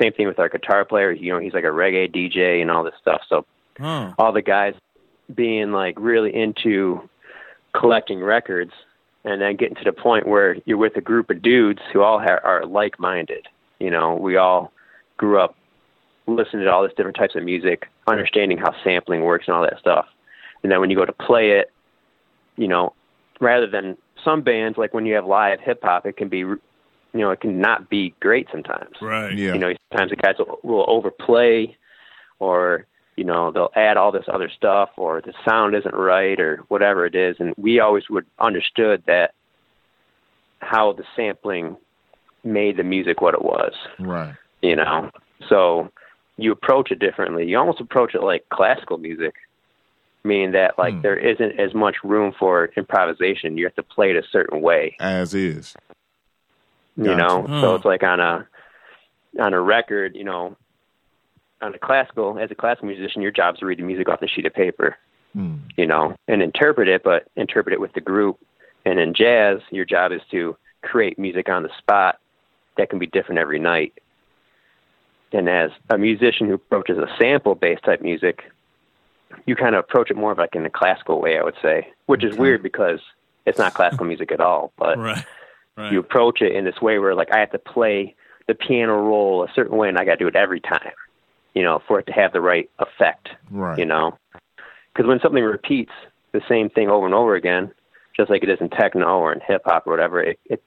same 0.00 0.12
thing 0.12 0.26
with 0.26 0.38
our 0.40 0.48
guitar 0.48 0.84
player. 0.84 1.12
You 1.12 1.32
know, 1.32 1.38
he's 1.38 1.52
like 1.54 1.64
a 1.64 1.68
reggae 1.68 2.12
DJ 2.12 2.60
and 2.60 2.70
all 2.70 2.82
this 2.82 2.94
stuff. 3.00 3.22
So 3.28 3.44
all 4.18 4.32
the 4.32 4.42
guys 4.42 4.74
being 5.34 5.72
like 5.72 5.96
really 5.98 6.34
into 6.34 7.08
collecting 7.74 8.22
records 8.22 8.72
and 9.24 9.40
then 9.40 9.56
getting 9.56 9.74
to 9.76 9.84
the 9.84 9.92
point 9.92 10.26
where 10.26 10.56
you're 10.64 10.76
with 10.76 10.96
a 10.96 11.00
group 11.00 11.30
of 11.30 11.42
dudes 11.42 11.80
who 11.92 12.02
all 12.02 12.18
ha- 12.20 12.40
are 12.44 12.64
like-minded. 12.64 13.46
You 13.80 13.90
know, 13.90 14.14
we 14.14 14.36
all 14.36 14.72
grew 15.16 15.40
up 15.40 15.56
listening 16.26 16.64
to 16.64 16.70
all 16.72 16.82
this 16.82 16.92
different 16.96 17.16
types 17.16 17.34
of 17.34 17.42
music, 17.42 17.86
understanding 18.06 18.58
how 18.58 18.74
sampling 18.84 19.22
works 19.22 19.46
and 19.48 19.56
all 19.56 19.62
that 19.62 19.78
stuff. 19.80 20.06
And 20.62 20.70
then 20.72 20.80
when 20.80 20.90
you 20.90 20.96
go 20.96 21.04
to 21.04 21.12
play 21.12 21.50
it, 21.52 21.72
you 22.56 22.68
know, 22.68 22.94
rather 23.40 23.66
than 23.66 23.96
some 24.24 24.42
bands 24.42 24.78
like 24.78 24.94
when 24.94 25.06
you 25.06 25.14
have 25.14 25.26
live 25.26 25.60
hip 25.60 25.80
hop, 25.82 26.06
it 26.06 26.16
can 26.16 26.28
be, 26.28 26.38
you 26.38 26.60
know, 27.14 27.30
it 27.30 27.40
can 27.40 27.60
not 27.60 27.90
be 27.90 28.14
great 28.20 28.46
sometimes 28.50 28.94
Right. 29.00 29.36
Yeah. 29.36 29.52
you 29.52 29.58
know 29.58 29.72
sometimes 29.92 30.10
the 30.10 30.16
guys 30.16 30.36
will, 30.38 30.58
will 30.62 30.84
overplay 30.88 31.76
or 32.38 32.86
you 33.16 33.24
know 33.24 33.50
they'll 33.50 33.72
add 33.74 33.96
all 33.96 34.12
this 34.12 34.26
other 34.32 34.50
stuff 34.54 34.90
or 34.96 35.20
the 35.20 35.32
sound 35.44 35.74
isn't 35.74 35.94
right 35.94 36.38
or 36.40 36.58
whatever 36.68 37.06
it 37.06 37.14
is 37.14 37.36
and 37.38 37.54
we 37.56 37.80
always 37.80 38.08
would 38.10 38.26
understood 38.38 39.02
that 39.06 39.32
how 40.60 40.92
the 40.92 41.04
sampling 41.14 41.76
made 42.44 42.76
the 42.76 42.82
music 42.84 43.20
what 43.20 43.34
it 43.34 43.42
was 43.42 43.72
right. 43.98 44.34
you 44.62 44.76
know 44.76 45.10
so 45.48 45.90
you 46.36 46.52
approach 46.52 46.90
it 46.90 46.98
differently 46.98 47.46
you 47.46 47.58
almost 47.58 47.80
approach 47.80 48.14
it 48.14 48.22
like 48.22 48.48
classical 48.50 48.98
music 48.98 49.34
meaning 50.24 50.52
that 50.52 50.78
like 50.78 50.94
Hmm. 50.94 51.02
there 51.02 51.16
isn't 51.16 51.58
as 51.58 51.72
much 51.74 51.96
room 52.04 52.32
for 52.38 52.66
improvisation 52.76 53.56
you 53.56 53.64
have 53.64 53.74
to 53.76 53.82
play 53.82 54.10
it 54.10 54.16
a 54.16 54.22
certain 54.30 54.60
way 54.60 54.96
As 55.00 55.34
is. 55.34 55.74
you 56.96 57.14
know 57.14 57.46
so 57.60 57.74
it's 57.74 57.84
like 57.84 58.02
on 58.02 58.20
a 58.20 58.46
on 59.40 59.52
a 59.54 59.60
record 59.60 60.14
you 60.16 60.24
know 60.24 60.56
on 61.62 61.74
a 61.74 61.78
classical 61.78 62.38
as 62.38 62.50
a 62.50 62.54
classical 62.54 62.88
musician 62.88 63.22
your 63.22 63.30
job 63.30 63.54
is 63.54 63.60
to 63.60 63.66
read 63.66 63.78
the 63.78 63.82
music 63.82 64.08
off 64.08 64.20
the 64.20 64.28
sheet 64.28 64.46
of 64.46 64.54
paper 64.54 64.96
Mm. 65.36 65.60
you 65.76 65.84
know 65.86 66.14
and 66.28 66.40
interpret 66.40 66.88
it 66.88 67.02
but 67.04 67.24
interpret 67.36 67.74
it 67.74 67.80
with 67.80 67.92
the 67.92 68.00
group 68.00 68.38
and 68.86 68.98
in 68.98 69.12
jazz 69.12 69.58
your 69.70 69.84
job 69.84 70.10
is 70.10 70.22
to 70.30 70.56
create 70.82 71.18
music 71.18 71.50
on 71.50 71.62
the 71.62 71.68
spot 71.76 72.18
that 72.78 72.88
can 72.88 72.98
be 72.98 73.06
different 73.06 73.38
every 73.38 73.58
night 73.58 73.92
and 75.32 75.46
as 75.48 75.70
a 75.90 75.98
musician 75.98 76.46
who 76.46 76.54
approaches 76.54 76.96
a 76.96 77.06
sample 77.18 77.54
based 77.54 77.82
type 77.84 78.00
music 78.00 78.44
you 79.44 79.54
kind 79.56 79.74
of 79.74 79.80
approach 79.80 80.10
it 80.10 80.16
more 80.16 80.32
of 80.32 80.38
like 80.38 80.54
in 80.54 80.64
a 80.64 80.70
classical 80.70 81.20
way 81.20 81.38
i 81.38 81.42
would 81.42 81.56
say 81.60 81.86
which 82.06 82.24
is 82.24 82.30
Okay. 82.32 82.40
weird 82.40 82.62
because 82.62 83.00
it's 83.44 83.58
not 83.58 83.74
classical 83.74 84.06
music 84.12 84.32
at 84.32 84.40
all 84.40 84.72
but 84.78 84.96
Right. 84.98 85.24
Right. 85.76 85.92
you 85.92 85.98
approach 85.98 86.40
it 86.40 86.54
in 86.56 86.64
this 86.64 86.80
way 86.80 86.98
where 86.98 87.14
like 87.14 87.28
I 87.30 87.40
have 87.40 87.50
to 87.50 87.58
play 87.58 88.14
the 88.48 88.54
piano 88.54 88.94
roll 89.02 89.44
a 89.44 89.48
certain 89.54 89.76
way 89.76 89.90
and 89.90 89.98
I 89.98 90.06
got 90.06 90.12
to 90.12 90.16
do 90.16 90.28
it 90.28 90.36
every 90.36 90.60
time, 90.60 90.92
you 91.56 91.62
know, 91.62 91.80
for 91.88 91.98
it 91.98 92.06
to 92.06 92.12
have 92.12 92.32
the 92.34 92.40
right 92.40 92.68
effect, 92.78 93.30
Right. 93.50 93.78
you 93.78 93.86
know. 93.86 94.16
Because 94.92 95.08
when 95.08 95.18
something 95.20 95.42
repeats 95.42 95.90
the 96.32 96.42
same 96.48 96.68
thing 96.68 96.88
over 96.90 97.06
and 97.06 97.14
over 97.14 97.34
again, 97.34 97.72
just 98.14 98.28
like 98.30 98.42
it 98.42 98.48
is 98.50 98.58
in 98.60 98.68
techno 98.68 99.18
or 99.18 99.32
in 99.32 99.40
hip 99.40 99.62
hop 99.64 99.86
or 99.86 99.90
whatever, 99.90 100.22
it, 100.22 100.38
it 100.44 100.62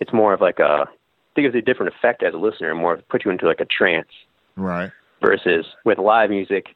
it's 0.00 0.12
more 0.12 0.32
of 0.32 0.40
like 0.40 0.58
a 0.60 0.86
I 0.88 1.34
think 1.34 1.46
it's 1.48 1.56
a 1.56 1.60
different 1.62 1.92
effect 1.94 2.22
as 2.22 2.34
a 2.34 2.36
listener, 2.38 2.72
more 2.74 2.98
put 3.08 3.24
you 3.24 3.30
into 3.32 3.46
like 3.46 3.60
a 3.60 3.64
trance 3.64 4.08
Right. 4.56 4.90
versus 5.20 5.66
with 5.84 5.98
live 5.98 6.30
music, 6.30 6.66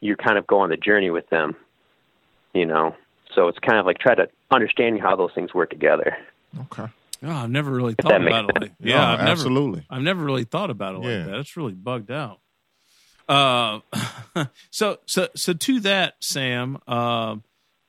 you 0.00 0.14
kind 0.16 0.36
of 0.36 0.46
go 0.46 0.58
on 0.60 0.68
the 0.68 0.76
journey 0.76 1.10
with 1.10 1.28
them, 1.30 1.56
you 2.52 2.66
know. 2.66 2.94
So 3.34 3.48
it's 3.48 3.58
kind 3.60 3.78
of 3.78 3.86
like 3.86 3.98
try 3.98 4.14
to 4.14 4.28
understanding 4.50 5.00
how 5.00 5.16
those 5.16 5.30
things 5.34 5.54
work 5.54 5.70
together. 5.70 6.16
Okay. 6.60 6.86
Oh, 7.22 7.30
I've 7.30 7.50
never 7.50 7.70
really 7.70 7.92
If 7.92 7.98
thought 8.02 8.10
that 8.10 8.20
makes 8.20 8.34
about 8.38 8.50
it 8.50 8.60
like 8.60 8.70
sense. 8.70 8.80
yeah, 8.80 8.96
No, 8.98 9.04
I've 9.06 9.18
never 9.20 9.30
absolutely. 9.30 9.86
I've 9.88 10.02
never 10.02 10.22
really 10.24 10.44
thought 10.44 10.70
about 10.70 10.94
it 10.96 10.98
like 10.98 11.26
that. 11.26 11.38
It's 11.38 11.56
really 11.56 11.72
bugged 11.72 12.10
out. 12.10 12.40
Uh, 13.28 13.80
so 14.70 14.98
so 15.06 15.28
so 15.34 15.52
to 15.52 15.80
that, 15.80 16.14
Sam, 16.20 16.78
uh, 16.86 17.36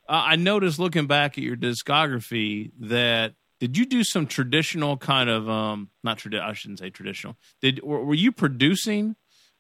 I 0.08 0.36
noticed 0.36 0.80
looking 0.80 1.08
back 1.08 1.38
at 1.38 1.44
your 1.44 1.58
discography 1.58 2.72
that 2.80 3.34
did 3.60 3.78
you 3.78 3.86
do 3.86 4.04
some 4.04 4.28
traditional 4.28 4.98
kind 4.98 5.30
of 5.30 5.50
um 5.50 5.90
not 6.04 6.20
tradi- 6.20 6.42
I 6.42 6.54
shouldn't 6.54 6.80
say 6.80 6.90
traditional. 6.90 7.36
Did 7.62 7.82
were, 7.84 8.14
you 8.14 8.32
producing 8.32 9.16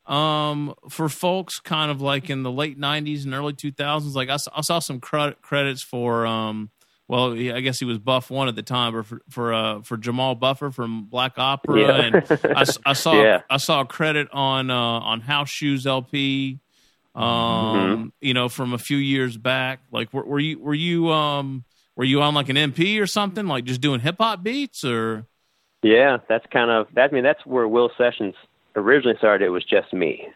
um 0.05 0.76
for 0.89 1.09
folks 1.09 1.59
kind 1.59 1.89
of 1.89 1.99
like 1.99 2.30
in 2.30 2.43
the 2.43 2.51
late 2.51 2.80
90s 2.80 3.26
and 3.26 3.34
early 3.34 3.53
2000s 3.53 4.13
like 4.13 4.30
I, 4.30 4.38
saw- 4.38 4.51
I 4.55 4.61
saw 4.61 4.78
some 4.78 4.99
cre- 4.99 5.32
credits 5.41 5.82
for 5.82 6.28
um 6.28 6.69
well 7.08 7.34
I 7.34 7.62
guess 7.62 7.78
he 7.80 7.86
was 7.86 7.97
Buff 7.99 8.30
One 8.32 8.47
at 8.47 8.56
the 8.56 8.64
time 8.64 8.93
but 8.93 9.06
for 9.06 9.22
for 9.30 9.53
uh 9.53 9.82
for 9.82 9.97
Jamall 9.97 10.39
Bufford 10.39 10.74
from 10.76 11.06
Black 11.06 11.34
Opera 11.38 11.80
Yeah. 11.82 12.01
and 12.01 12.16
I, 12.56 12.66
I 12.86 12.93
saw 12.93 13.22
Yeah. 13.22 13.41
I 13.49 13.58
saw 13.58 13.82
a 13.82 13.86
credit 13.86 14.28
on 14.32 14.70
uh 14.72 14.76
on 14.76 15.22
House 15.22 15.49
Shoes 15.49 15.86
LP 15.86 16.60
um 17.14 17.24
Mm-hmm. 17.24 18.08
you 18.22 18.34
know 18.34 18.49
from 18.49 18.74
a 18.74 18.78
few 18.78 18.97
years 18.97 19.38
back 19.38 19.80
like 19.91 20.14
were, 20.14 20.26
were 20.26 20.39
you 20.39 20.60
were 20.60 20.74
you 20.74 21.12
um 21.12 21.64
were 21.95 22.03
you 22.03 22.22
on 22.22 22.34
like 22.34 22.49
an 22.49 22.58
MP 22.58 22.99
or 23.01 23.08
something 23.08 23.47
like 23.47 23.64
just 23.64 23.80
doing 23.82 23.99
hip 24.01 24.16
hop 24.20 24.43
beats 24.43 24.84
or 24.84 25.26
Yeah, 25.82 26.18
that's 26.28 26.45
kind 26.51 26.70
of 26.72 26.88
that. 26.95 27.12
I 27.12 27.14
mean, 27.14 27.24
that's 27.24 27.45
where 27.45 27.68
Will 27.70 27.89
Sessions 27.97 28.34
originally 28.76 29.18
started. 29.18 29.45
It 29.45 29.49
was 29.49 29.64
just 29.64 29.93
me, 29.93 30.28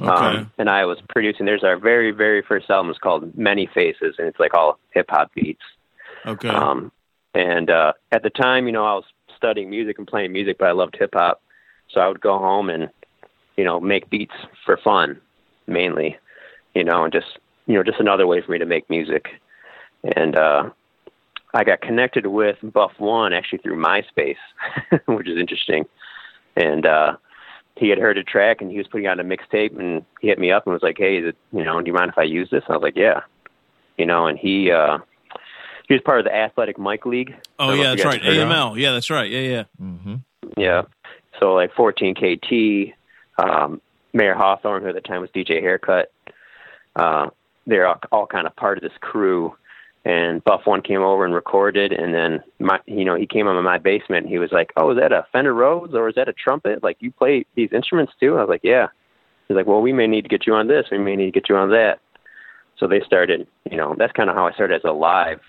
okay 0.00 0.10
um, 0.38 0.50
and 0.56 0.70
I 0.70 0.86
was 0.86 0.98
producing. 1.10 1.44
There's 1.44 1.64
our 1.64 1.76
very, 1.76 2.10
very 2.12 2.40
first 2.40 2.70
album. 2.70 2.88
It's 2.90 2.98
called 2.98 3.36
Many 3.36 3.66
Faces, 3.74 4.14
and 4.18 4.26
it's 4.28 4.38
like 4.40 4.54
all 4.54 4.78
hip 4.94 5.06
hop 5.10 5.34
beats. 5.34 5.60
Okay 6.26 6.48
Um, 6.48 6.92
and 7.34 7.70
uh, 7.70 7.92
at 8.10 8.22
the 8.22 8.30
time, 8.30 8.66
you 8.66 8.72
know, 8.72 8.84
I 8.84 8.94
was 8.94 9.04
studying 9.36 9.70
music 9.70 9.98
and 9.98 10.06
playing 10.06 10.32
music, 10.32 10.58
but 10.58 10.68
I 10.68 10.72
loved 10.72 10.96
hip 10.98 11.10
hop, 11.12 11.42
so 11.90 12.00
I 12.00 12.08
would 12.08 12.20
go 12.20 12.38
home 12.38 12.70
and 12.70 12.88
you 13.56 13.64
know 13.64 13.80
make 13.80 14.10
beats 14.10 14.34
for 14.64 14.76
fun, 14.76 15.20
mainly, 15.66 16.16
you 16.74 16.84
know, 16.84 17.04
and 17.04 17.12
just 17.12 17.38
you 17.66 17.74
know 17.74 17.82
just 17.82 18.00
another 18.00 18.26
way 18.26 18.40
for 18.40 18.50
me 18.50 18.58
to 18.58 18.66
make 18.66 18.88
music. 18.90 19.28
And 20.16 20.36
uh, 20.36 20.70
I 21.54 21.64
got 21.64 21.80
connected 21.80 22.26
with 22.26 22.56
Buff 22.62 22.92
One 22.98 23.32
actually 23.32 23.58
through 23.58 23.82
MySpace, 23.82 24.36
which 25.06 25.28
is 25.28 25.38
interesting. 25.38 25.84
And 26.56 26.86
uh, 26.86 27.16
he 27.76 27.88
had 27.88 27.98
heard 27.98 28.18
a 28.18 28.24
track 28.24 28.60
and 28.60 28.70
he 28.70 28.78
was 28.78 28.88
putting 28.88 29.06
out 29.06 29.20
a 29.20 29.24
mixtape, 29.24 29.78
and 29.78 30.04
he 30.20 30.28
hit 30.28 30.38
me 30.38 30.50
up 30.50 30.66
and 30.66 30.72
was 30.72 30.82
like, 30.82 30.98
"Hey, 30.98 31.18
it, 31.18 31.36
you 31.52 31.62
know, 31.64 31.80
do 31.80 31.86
you 31.86 31.92
mind 31.94 32.10
if 32.10 32.18
I 32.18 32.24
use 32.24 32.48
this?" 32.50 32.64
I 32.68 32.72
was 32.72 32.82
like, 32.82 32.96
"Yeah," 32.96 33.20
you 33.98 34.06
know, 34.06 34.26
and 34.26 34.38
he. 34.38 34.72
uh 34.72 34.98
he 35.88 35.94
was 35.94 36.02
part 36.04 36.18
of 36.20 36.24
the 36.26 36.34
Athletic 36.34 36.78
Mic 36.78 37.06
League. 37.06 37.34
Oh 37.58 37.72
yeah 37.72 37.90
that's 37.90 38.04
right 38.04 38.20
guys 38.20 38.26
heard 38.28 38.38
of 38.38 38.50
it. 38.50 38.52
AML 38.52 38.78
yeah 38.78 38.92
that's 38.92 39.10
right 39.10 39.30
yeah 39.30 39.40
yeah 39.40 39.64
Mm-hmm. 39.82 40.14
Yeah. 40.56 40.82
So 41.38 41.54
like 41.54 41.72
14 41.74 42.14
KT, 42.14 42.94
um, 43.42 43.80
Mayer 44.12 44.34
Hawthorne, 44.34 44.82
who 44.82 44.88
at 44.88 44.94
the 44.94 45.00
time 45.00 45.20
was 45.20 45.30
DJ 45.30 45.60
Haircut, 45.60 46.10
uh, 46.96 47.28
they're 47.66 47.86
all, 47.86 48.00
all 48.10 48.26
kind 48.26 48.46
of 48.46 48.56
part 48.56 48.78
of 48.78 48.82
this 48.82 48.96
crew. 49.00 49.54
And 50.04 50.42
Buff 50.42 50.62
One 50.64 50.80
came 50.80 51.02
over 51.02 51.24
and 51.24 51.34
recorded, 51.34 51.92
and 51.92 52.14
then 52.14 52.42
my, 52.58 52.80
you 52.86 53.04
know, 53.04 53.14
he 53.14 53.26
came 53.26 53.46
into 53.46 53.60
my 53.62 53.78
basement. 53.78 54.24
And 54.24 54.32
he 54.32 54.38
was 54.38 54.50
like, 54.52 54.72
"Oh, 54.76 54.92
is 54.92 54.98
that 54.98 55.12
a 55.12 55.26
Fender 55.32 55.52
Rhodes 55.52 55.92
or 55.94 56.08
is 56.08 56.14
that 56.14 56.28
a 56.28 56.32
trumpet? 56.32 56.82
Like 56.82 56.96
you 57.00 57.10
play 57.10 57.44
these 57.56 57.72
instruments 57.72 58.12
too?" 58.18 58.36
I 58.36 58.40
was 58.40 58.48
like, 58.48 58.62
"Yeah." 58.62 58.86
He's 59.48 59.56
like, 59.56 59.66
"Well, 59.66 59.82
we 59.82 59.92
may 59.92 60.06
need 60.06 60.22
to 60.22 60.28
get 60.28 60.46
you 60.46 60.54
on 60.54 60.66
this. 60.66 60.86
We 60.90 60.98
may 60.98 61.14
need 61.14 61.26
to 61.26 61.40
get 61.40 61.48
you 61.48 61.56
on 61.56 61.70
that." 61.70 61.98
So 62.78 62.86
they 62.86 63.00
started, 63.00 63.46
you 63.70 63.76
know, 63.76 63.96
that's 63.98 64.12
kind 64.12 64.30
of 64.30 64.36
how 64.36 64.46
I 64.46 64.52
started 64.52 64.76
as 64.76 64.84
a 64.84 64.92
live 64.92 65.40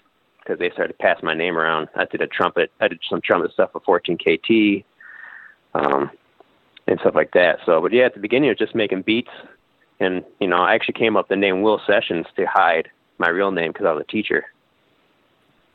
because 0.49 0.59
they 0.59 0.71
started 0.71 0.93
to 0.93 0.97
pass 0.99 1.21
my 1.21 1.35
name 1.35 1.57
around. 1.57 1.89
I 1.95 2.05
did 2.05 2.21
a 2.21 2.27
trumpet, 2.27 2.71
I 2.81 2.87
did 2.87 2.99
some 3.07 3.21
trumpet 3.23 3.51
stuff 3.53 3.71
for 3.71 3.81
14 3.81 4.17
KT, 4.17 4.83
um, 5.75 6.09
and 6.87 6.99
stuff 7.01 7.13
like 7.13 7.31
that. 7.33 7.59
So, 7.67 7.79
but 7.81 7.93
yeah, 7.93 8.05
at 8.05 8.15
the 8.15 8.19
beginning, 8.19 8.49
it 8.49 8.53
was 8.53 8.57
just 8.57 8.73
making 8.75 9.03
beats, 9.03 9.29
and 9.99 10.23
you 10.39 10.47
know, 10.47 10.57
I 10.57 10.73
actually 10.73 10.95
came 10.95 11.15
up 11.15 11.25
with 11.25 11.29
the 11.29 11.39
name 11.39 11.61
Will 11.61 11.79
Sessions 11.85 12.25
to 12.35 12.45
hide 12.45 12.89
my 13.19 13.29
real 13.29 13.51
name 13.51 13.71
because 13.71 13.85
I 13.85 13.91
was 13.91 14.03
a 14.07 14.11
teacher. 14.11 14.45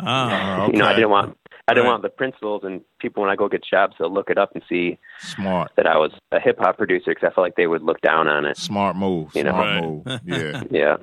Ah, 0.00 0.66
You 0.72 0.78
know, 0.78 0.86
I 0.86 0.92
didn't 0.92 1.10
want 1.10 1.38
I 1.68 1.72
didn't 1.74 1.84
Right. 1.86 1.92
want 1.92 2.02
the 2.02 2.08
principals 2.10 2.62
and 2.64 2.82
people 2.98 3.22
when 3.22 3.30
I 3.30 3.36
go 3.36 3.48
get 3.48 3.64
jobs 3.64 3.96
to 3.98 4.06
look 4.08 4.28
it 4.28 4.36
up 4.38 4.54
and 4.54 4.62
see 4.68 4.98
Smart. 5.20 5.70
that 5.76 5.86
I 5.86 5.96
was 5.96 6.10
a 6.32 6.40
hip 6.40 6.58
hop 6.58 6.76
producer 6.76 7.12
because 7.14 7.26
I 7.26 7.32
felt 7.32 7.44
like 7.46 7.54
they 7.56 7.66
would 7.68 7.82
look 7.82 8.00
down 8.00 8.26
on 8.28 8.44
it. 8.44 8.56
Smart 8.58 8.96
move. 8.96 9.30
You 9.34 9.44
know. 9.44 9.50
Smart 9.52 9.68
Right. 9.68 9.82
move. 9.82 10.06
Yeah. 10.26 10.62
Yeah. 10.70 10.96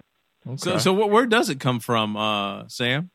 so 0.57 0.71
Okay. 0.71 0.79
so 0.79 0.93
what, 0.93 1.09
where 1.09 1.25
does 1.25 1.49
it 1.49 1.59
come 1.59 1.79
from, 1.79 2.15
uh, 2.17 2.67
Sam? 2.67 3.09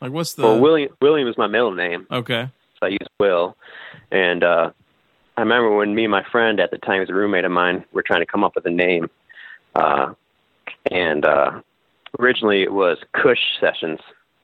Like, 0.00 0.12
what's 0.12 0.34
the? 0.34 0.42
well, 0.42 0.60
William 0.60 0.92
William 1.00 1.28
is 1.28 1.38
my 1.38 1.46
middle 1.46 1.72
name, 1.72 2.06
okay. 2.10 2.48
so 2.78 2.86
I 2.86 2.88
use 2.88 3.08
Will. 3.18 3.56
And 4.10 4.44
uh, 4.44 4.70
I 5.36 5.40
remember 5.40 5.74
when 5.76 5.94
me 5.94 6.04
and 6.04 6.10
my 6.10 6.24
friend 6.30 6.60
at 6.60 6.70
the 6.70 6.78
time, 6.78 6.94
he 6.94 7.00
was 7.00 7.10
a 7.10 7.14
roommate 7.14 7.44
of 7.44 7.52
mine, 7.52 7.84
were 7.92 8.02
trying 8.02 8.20
to 8.20 8.26
come 8.26 8.44
up 8.44 8.54
with 8.54 8.66
a 8.66 8.70
name. 8.70 9.08
Uh, 9.74 10.14
and 10.90 11.24
uh, 11.24 11.60
originally 12.18 12.62
it 12.62 12.72
was 12.72 12.98
Kush 13.12 13.38
Sessions. 13.60 14.00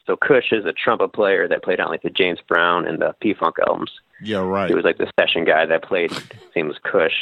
So 0.06 0.16
Kush 0.16 0.50
is 0.52 0.64
a 0.64 0.72
trumpet 0.72 1.12
player 1.12 1.46
that 1.46 1.62
played 1.62 1.78
on 1.78 1.88
like 1.88 2.02
the 2.02 2.10
James 2.10 2.40
Brown 2.48 2.86
and 2.86 3.00
the 3.00 3.14
P 3.20 3.34
Funk 3.34 3.56
albums. 3.64 3.92
yeah, 4.22 4.38
right. 4.38 4.68
He 4.68 4.74
was 4.74 4.84
like 4.84 4.98
the 4.98 5.10
session 5.18 5.44
guy 5.44 5.66
that 5.66 5.84
played. 5.84 6.10
His 6.10 6.26
name 6.56 6.68
was 6.68 6.78
Kush, 6.82 7.14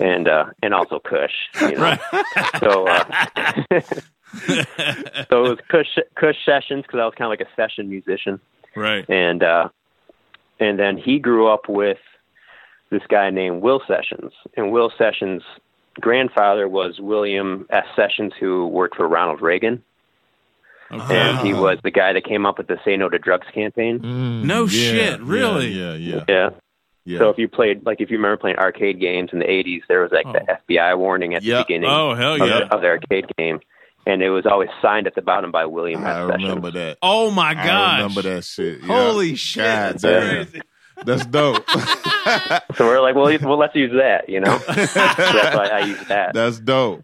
and 0.00 0.26
uh, 0.28 0.46
and 0.62 0.72
also 0.72 1.00
Kush. 1.00 1.34
You 1.60 1.72
know? 1.72 1.96
Right. 2.12 2.60
So 2.60 2.86
uh, 2.86 3.80
so 5.30 5.44
it 5.44 5.48
was 5.50 5.58
Kush 5.68 5.98
Kush 6.16 6.36
Sessions 6.44 6.82
because 6.82 7.00
I 7.00 7.04
was 7.04 7.14
kind 7.16 7.26
of 7.26 7.30
like 7.38 7.40
a 7.40 7.50
session 7.56 7.88
musician 7.88 8.40
right. 8.76 9.08
and 9.08 9.42
uh 9.42 9.68
and 10.60 10.78
then 10.78 10.96
he 10.96 11.18
grew 11.18 11.48
up 11.48 11.68
with 11.68 11.98
this 12.90 13.02
guy 13.08 13.30
named 13.30 13.62
Will 13.62 13.82
Sessions 13.88 14.32
and 14.56 14.70
Will 14.72 14.92
Sessions 14.96 15.42
grandfather 16.00 16.68
was 16.68 16.98
William 17.00 17.66
S 17.70 17.84
Sessions 17.96 18.32
who 18.40 18.66
worked 18.68 18.96
for 18.96 19.06
Ronald 19.08 19.40
Reagan 19.40 19.82
Okay. 20.92 21.16
and 21.18 21.38
he 21.38 21.54
was 21.54 21.78
the 21.82 21.90
guy 21.90 22.12
that 22.12 22.24
came 22.24 22.44
up 22.44 22.58
with 22.58 22.66
the 22.68 22.78
say 22.84 22.96
no 22.96 23.08
to 23.08 23.18
drugs 23.18 23.46
campaign 23.54 23.98
Mm, 24.00 24.44
No 24.44 24.64
yeah, 24.64 24.68
shit, 24.68 25.20
really? 25.22 25.68
Yeah, 25.68 25.94
yeah, 25.94 26.24
yeah 26.28 26.50
yeah. 27.06 27.18
so 27.18 27.30
if 27.30 27.38
you 27.38 27.48
played 27.48 27.84
like 27.86 28.00
if 28.00 28.10
you 28.10 28.16
remember 28.18 28.36
playing 28.36 28.56
arcade 28.58 29.00
games 29.00 29.30
in 29.32 29.38
the 29.38 29.46
80s 29.46 29.80
there 29.88 30.02
was 30.02 30.12
like 30.12 30.26
the 30.26 30.42
Oh. 30.42 30.56
FBI 30.68 30.96
warning 30.98 31.34
at 31.34 31.42
Yep. 31.42 31.56
the 31.58 31.64
beginning 31.64 31.90
Oh 31.90 32.14
hell 32.14 32.34
of, 32.34 32.40
yeah! 32.48 32.58
the, 32.60 32.74
of 32.74 32.80
the 32.82 32.86
arcade 32.88 33.26
game 33.38 33.60
and 34.06 34.22
it 34.22 34.30
was 34.30 34.46
always 34.46 34.68
signed 34.82 35.06
at 35.06 35.14
the 35.14 35.22
bottom 35.22 35.50
by 35.50 35.66
William 35.66 36.04
I 36.04 36.10
S 36.10 36.28
Sessions 36.28 36.42
remember 36.42 36.70
that. 36.72 36.98
Oh 37.02 37.30
my 37.30 37.54
I 37.54 37.96
remember 37.96 38.22
that 38.22 38.44
shit. 38.44 38.80
Yeah. 38.80 38.86
Holy 38.86 39.34
shit! 39.34 39.64
God 39.64 39.98
That's 39.98 40.52
damn. 40.52 40.62
That's 41.04 41.26
dope. 41.26 41.68
so 42.76 42.86
we're 42.86 43.00
like 43.00 43.14
well 43.14 43.36
well 43.42 43.58
let's 43.58 43.74
use 43.74 43.92
that 43.92 44.28
you 44.28 44.40
know 44.40 44.58
so 44.58 44.72
that's 44.72 45.56
why 45.56 45.66
I 45.66 45.80
use 45.80 46.06
that 46.06 46.34
That's 46.34 46.60
dope. 46.60 47.02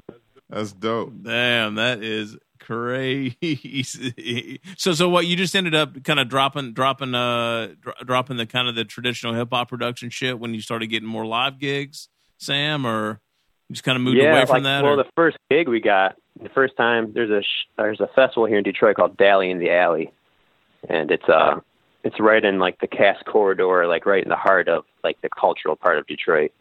That's 0.50 0.72
dope. 0.72 1.12
Damn, 1.22 1.76
that 1.76 2.02
is 2.02 2.36
crazy. 2.58 4.60
so, 4.76 4.92
so 4.92 5.08
what? 5.08 5.26
You 5.26 5.36
just 5.36 5.54
ended 5.54 5.74
up 5.74 6.02
kind 6.02 6.18
of 6.18 6.28
dropping, 6.28 6.72
dropping, 6.72 7.14
uh, 7.14 7.68
dro- 7.80 7.92
dropping 8.04 8.36
the 8.36 8.46
kind 8.46 8.68
of 8.68 8.74
the 8.74 8.84
traditional 8.84 9.34
hip 9.34 9.48
hop 9.52 9.68
production 9.68 10.10
shit 10.10 10.38
when 10.38 10.52
you 10.52 10.60
started 10.60 10.88
getting 10.88 11.08
more 11.08 11.24
live 11.24 11.58
gigs, 11.58 12.08
Sam, 12.38 12.84
or 12.84 13.20
you 13.68 13.74
just 13.74 13.84
kind 13.84 13.96
of 13.96 14.02
moved 14.02 14.18
yeah, 14.18 14.32
away 14.32 14.46
from 14.46 14.54
like, 14.54 14.62
that. 14.64 14.82
Well, 14.82 14.94
or- 14.94 14.96
the 14.96 15.10
first 15.14 15.38
gig 15.50 15.68
we 15.68 15.80
got, 15.80 16.16
the 16.42 16.48
first 16.48 16.76
time 16.76 17.12
there's 17.12 17.30
a 17.30 17.42
sh- 17.42 17.68
there's 17.76 18.00
a 18.00 18.08
festival 18.08 18.46
here 18.46 18.58
in 18.58 18.64
Detroit 18.64 18.96
called 18.96 19.16
Dally 19.16 19.50
in 19.50 19.58
the 19.58 19.70
Alley, 19.70 20.12
and 20.88 21.10
it's 21.10 21.28
uh 21.28 21.60
it's 22.02 22.18
right 22.18 22.44
in 22.44 22.58
like 22.58 22.80
the 22.80 22.86
Cass 22.86 23.18
corridor, 23.26 23.86
like 23.86 24.06
right 24.06 24.22
in 24.22 24.28
the 24.28 24.36
heart 24.36 24.68
of 24.68 24.84
like 25.04 25.20
the 25.20 25.28
cultural 25.28 25.76
part 25.76 25.98
of 25.98 26.06
Detroit, 26.06 26.52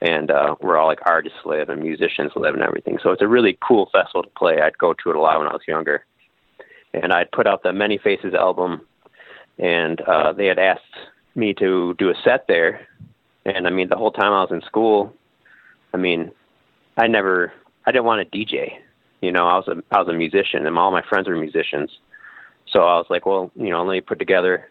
and 0.00 0.30
uh 0.30 0.54
where 0.60 0.76
all 0.76 0.86
like 0.86 1.00
artists 1.04 1.38
live 1.44 1.68
and 1.68 1.82
musicians 1.82 2.32
live 2.36 2.54
and 2.54 2.62
everything. 2.62 2.98
So 3.02 3.10
it's 3.10 3.22
a 3.22 3.28
really 3.28 3.58
cool 3.66 3.88
festival 3.92 4.22
to 4.22 4.30
play. 4.30 4.60
I'd 4.60 4.78
go 4.78 4.92
to 4.92 5.10
it 5.10 5.16
a 5.16 5.20
lot 5.20 5.38
when 5.38 5.48
I 5.48 5.52
was 5.52 5.62
younger, 5.66 6.04
and 6.94 7.12
I'd 7.12 7.32
put 7.32 7.46
out 7.46 7.62
the 7.62 7.72
Many 7.72 7.98
Faces 7.98 8.34
album, 8.34 8.82
and 9.58 10.00
uh 10.02 10.32
they 10.32 10.46
had 10.46 10.58
asked 10.58 10.82
me 11.34 11.52
to 11.54 11.94
do 11.98 12.10
a 12.10 12.14
set 12.24 12.46
there, 12.46 12.86
and 13.44 13.66
I 13.66 13.70
mean 13.70 13.88
the 13.88 13.96
whole 13.96 14.12
time 14.12 14.32
I 14.32 14.42
was 14.42 14.52
in 14.52 14.62
school, 14.62 15.14
I 15.92 15.96
mean 15.96 16.30
I 16.96 17.08
never 17.08 17.52
I 17.84 17.92
didn't 17.92 18.04
want 18.04 18.30
to 18.30 18.38
DJ. 18.38 18.78
You 19.26 19.32
know, 19.32 19.48
I 19.48 19.56
was 19.56 19.66
a 19.66 19.82
I 19.90 19.98
was 19.98 20.06
a 20.08 20.12
musician 20.12 20.68
and 20.68 20.78
all 20.78 20.92
my 20.92 21.02
friends 21.02 21.26
were 21.26 21.36
musicians. 21.36 21.90
So 22.68 22.78
I 22.80 22.96
was 22.96 23.06
like, 23.10 23.26
well, 23.26 23.50
you 23.56 23.70
know, 23.70 23.82
let 23.82 23.92
me 23.92 24.00
put 24.00 24.20
together 24.20 24.68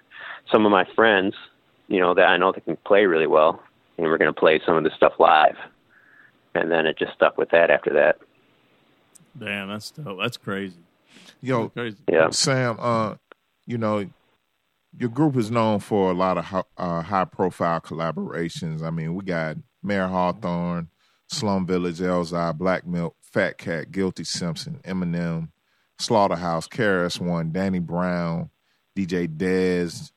some 0.50 0.66
of 0.66 0.72
my 0.72 0.86
friends, 0.96 1.34
you 1.90 2.00
know, 2.00 2.14
that 2.14 2.24
I 2.24 2.38
know 2.38 2.54
that 2.54 2.64
can 2.64 2.78
play 2.78 3.06
really 3.06 3.28
well 3.28 3.62
and 3.98 4.08
we're 4.08 4.18
gonna 4.18 4.32
play 4.32 4.62
some 4.66 4.78
of 4.78 4.86
this 4.86 4.94
stuff 4.96 5.14
live. 5.20 5.58
And 6.54 6.72
then 6.72 6.86
it 6.86 6.98
just 6.98 7.14
stuck 7.16 7.38
with 7.38 7.50
that 7.50 7.70
after 7.70 7.92
that. 7.96 8.16
Damn, 9.38 9.68
that's 9.68 9.92
dope. 9.92 10.20
That's 10.22 10.38
crazy. 10.38 10.80
Yo, 11.42 11.68
Crazy. 11.68 11.98
Yeah. 12.10 12.30
Sam, 12.30 12.78
uh, 12.80 13.16
you 13.66 13.78
know, 13.78 14.10
your 14.98 15.10
group 15.10 15.36
is 15.36 15.52
known 15.52 15.80
for 15.80 16.12
a 16.12 16.14
lot 16.14 16.38
of 16.38 16.46
ho- 16.46 16.68
uh, 16.78 17.02
high 17.02 17.26
profile 17.26 17.82
collaborations. 17.82 18.82
I 18.82 18.90
mean, 18.90 19.16
we 19.16 19.26
got 19.26 19.58
Mayer 19.84 20.08
Hawthorne, 20.08 20.88
Slum 21.28 21.66
Village, 21.66 22.00
Elzhi, 22.00 22.58
Black 22.58 22.86
Milk, 22.86 23.16
Fat 23.22 23.58
Kat, 23.58 23.92
Guilty 23.92 24.24
Simpson, 24.24 24.80
Eminem, 24.84 25.50
Slaughterhouse, 26.00 26.68
KRS 26.68 27.20
One, 27.20 27.52
Danny 27.52 27.80
Brown, 27.80 28.50
DJ 28.96 29.28
Dez, 29.28 30.12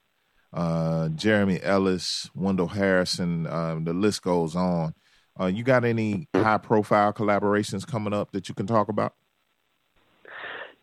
uh, 0.52 1.08
Jeremy 1.10 1.60
Ellis, 1.62 2.30
Wendell 2.34 2.68
Harrison. 2.68 3.46
Um, 3.46 3.84
the 3.84 3.92
list 3.92 4.22
goes 4.22 4.56
on. 4.56 4.94
Uh, 5.38 5.46
you 5.46 5.62
got 5.62 5.84
any 5.84 6.28
high 6.34 6.58
profile 6.58 7.12
collaborations 7.12 7.86
coming 7.86 8.12
up 8.12 8.32
that 8.32 8.48
you 8.48 8.54
can 8.54 8.66
talk 8.66 8.88
about? 8.88 9.14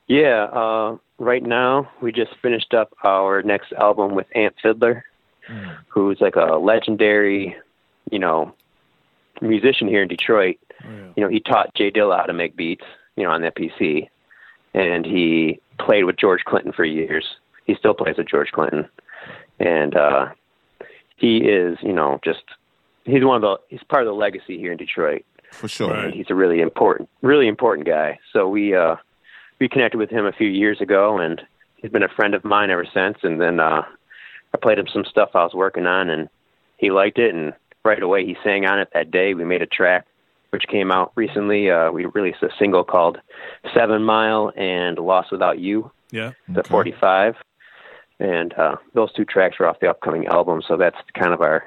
Yeah, 0.07 0.43
uh 0.43 0.97
right 1.17 1.41
now 1.43 1.89
we 2.01 2.11
just 2.11 2.32
finished 2.41 2.73
up 2.73 2.93
our 3.03 3.41
next 3.41 3.73
album 3.73 4.15
with 4.15 4.28
Amp 4.36 4.55
Fiddler, 4.61 5.03
who's 5.88 6.19
like 6.21 6.36
a 6.36 6.57
legendary, 6.57 7.55
you 8.11 8.19
know, 8.19 8.53
musician 9.41 9.88
here 9.88 10.01
in 10.01 10.07
Detroit. 10.07 10.57
Oh, 10.83 10.89
yeah. 10.89 11.07
you 11.15 11.23
know, 11.23 11.29
he 11.29 11.39
taught 11.39 11.73
J 11.75 11.91
Dilla 11.91 12.17
how 12.17 12.25
to 12.25 12.33
make 12.33 12.55
beats, 12.55 12.86
you 13.15 13.23
know, 13.23 13.31
on 13.31 13.41
that 13.41 13.55
PC, 13.55 14.09
and 14.73 15.05
he 15.05 15.59
played 15.79 16.03
with 16.03 16.17
George 16.17 16.43
Clinton 16.45 16.71
for 16.71 16.86
years. 16.86 17.25
He 17.65 17.75
still 17.75 17.93
plays 17.93 18.17
with 18.17 18.27
George 18.27 18.51
Clinton, 18.51 18.88
and 19.59 19.95
uh, 19.95 20.27
he 21.15 21.38
is, 21.38 21.77
you 21.81 21.93
know, 21.93 22.19
just 22.23 22.43
he's 23.05 23.23
one 23.23 23.38
of 23.38 23.41
the 23.41 23.57
he's 23.69 23.83
part 23.83 24.03
of 24.03 24.07
the 24.07 24.13
legacy 24.13 24.57
here 24.57 24.71
in 24.71 24.77
Detroit, 24.77 25.25
For 25.51 25.67
sure. 25.67 25.93
And 25.93 26.13
he's 26.13 26.29
a 26.29 26.36
really 26.36 26.59
important, 26.59 27.09
really 27.21 27.47
important 27.47 27.88
guy. 27.88 28.19
So 28.33 28.47
we 28.47 28.75
uh, 28.75 28.95
we 29.59 29.69
connected 29.69 29.97
with 29.97 30.09
him 30.09 30.25
a 30.25 30.33
few 30.33 30.47
years 30.47 30.81
ago, 30.81 31.17
and 31.17 31.41
he's 31.77 31.91
been 31.91 32.03
a 32.03 32.09
friend 32.09 32.33
of 32.33 32.43
mine 32.43 32.69
ever 32.69 32.86
since. 32.93 33.17
And 33.23 33.39
then 33.39 33.59
uh, 33.59 33.83
I 34.53 34.57
played 34.61 34.79
him 34.79 34.88
some 34.91 35.05
stuff 35.05 35.29
I 35.33 35.43
was 35.43 35.53
working 35.53 35.86
on, 35.86 36.09
and 36.09 36.29
he 36.77 36.91
liked 36.91 37.17
it, 37.17 37.33
and 37.33 37.53
right 37.86 38.01
away 38.01 38.25
he 38.25 38.36
sang 38.43 38.65
on 38.65 38.79
it 38.79 38.89
that 38.93 39.11
day. 39.11 39.33
We 39.33 39.45
made 39.45 39.61
a 39.61 39.65
track 39.67 40.05
which 40.51 40.63
came 40.69 40.89
out 40.91 41.11
recently. 41.15 41.69
Uh, 41.69 41.91
we 41.91 42.05
released 42.05 42.41
a 42.41 42.49
single 42.57 42.83
called 42.83 43.17
Seven 43.73 44.03
Mile 44.03 44.51
and 44.55 44.97
Lost 44.97 45.31
Without 45.31 45.59
You, 45.59 45.91
Yeah. 46.11 46.31
the 46.47 46.61
Okay. 46.61 46.69
45. 46.69 47.36
And 48.19 48.53
uh, 48.53 48.77
those 48.93 49.11
two 49.13 49.25
tracks 49.25 49.57
are 49.59 49.65
off 49.67 49.79
the 49.81 49.89
upcoming 49.89 50.27
album, 50.27 50.61
so 50.65 50.77
that's 50.77 50.95
kind 51.13 51.33
of 51.33 51.41
our 51.41 51.63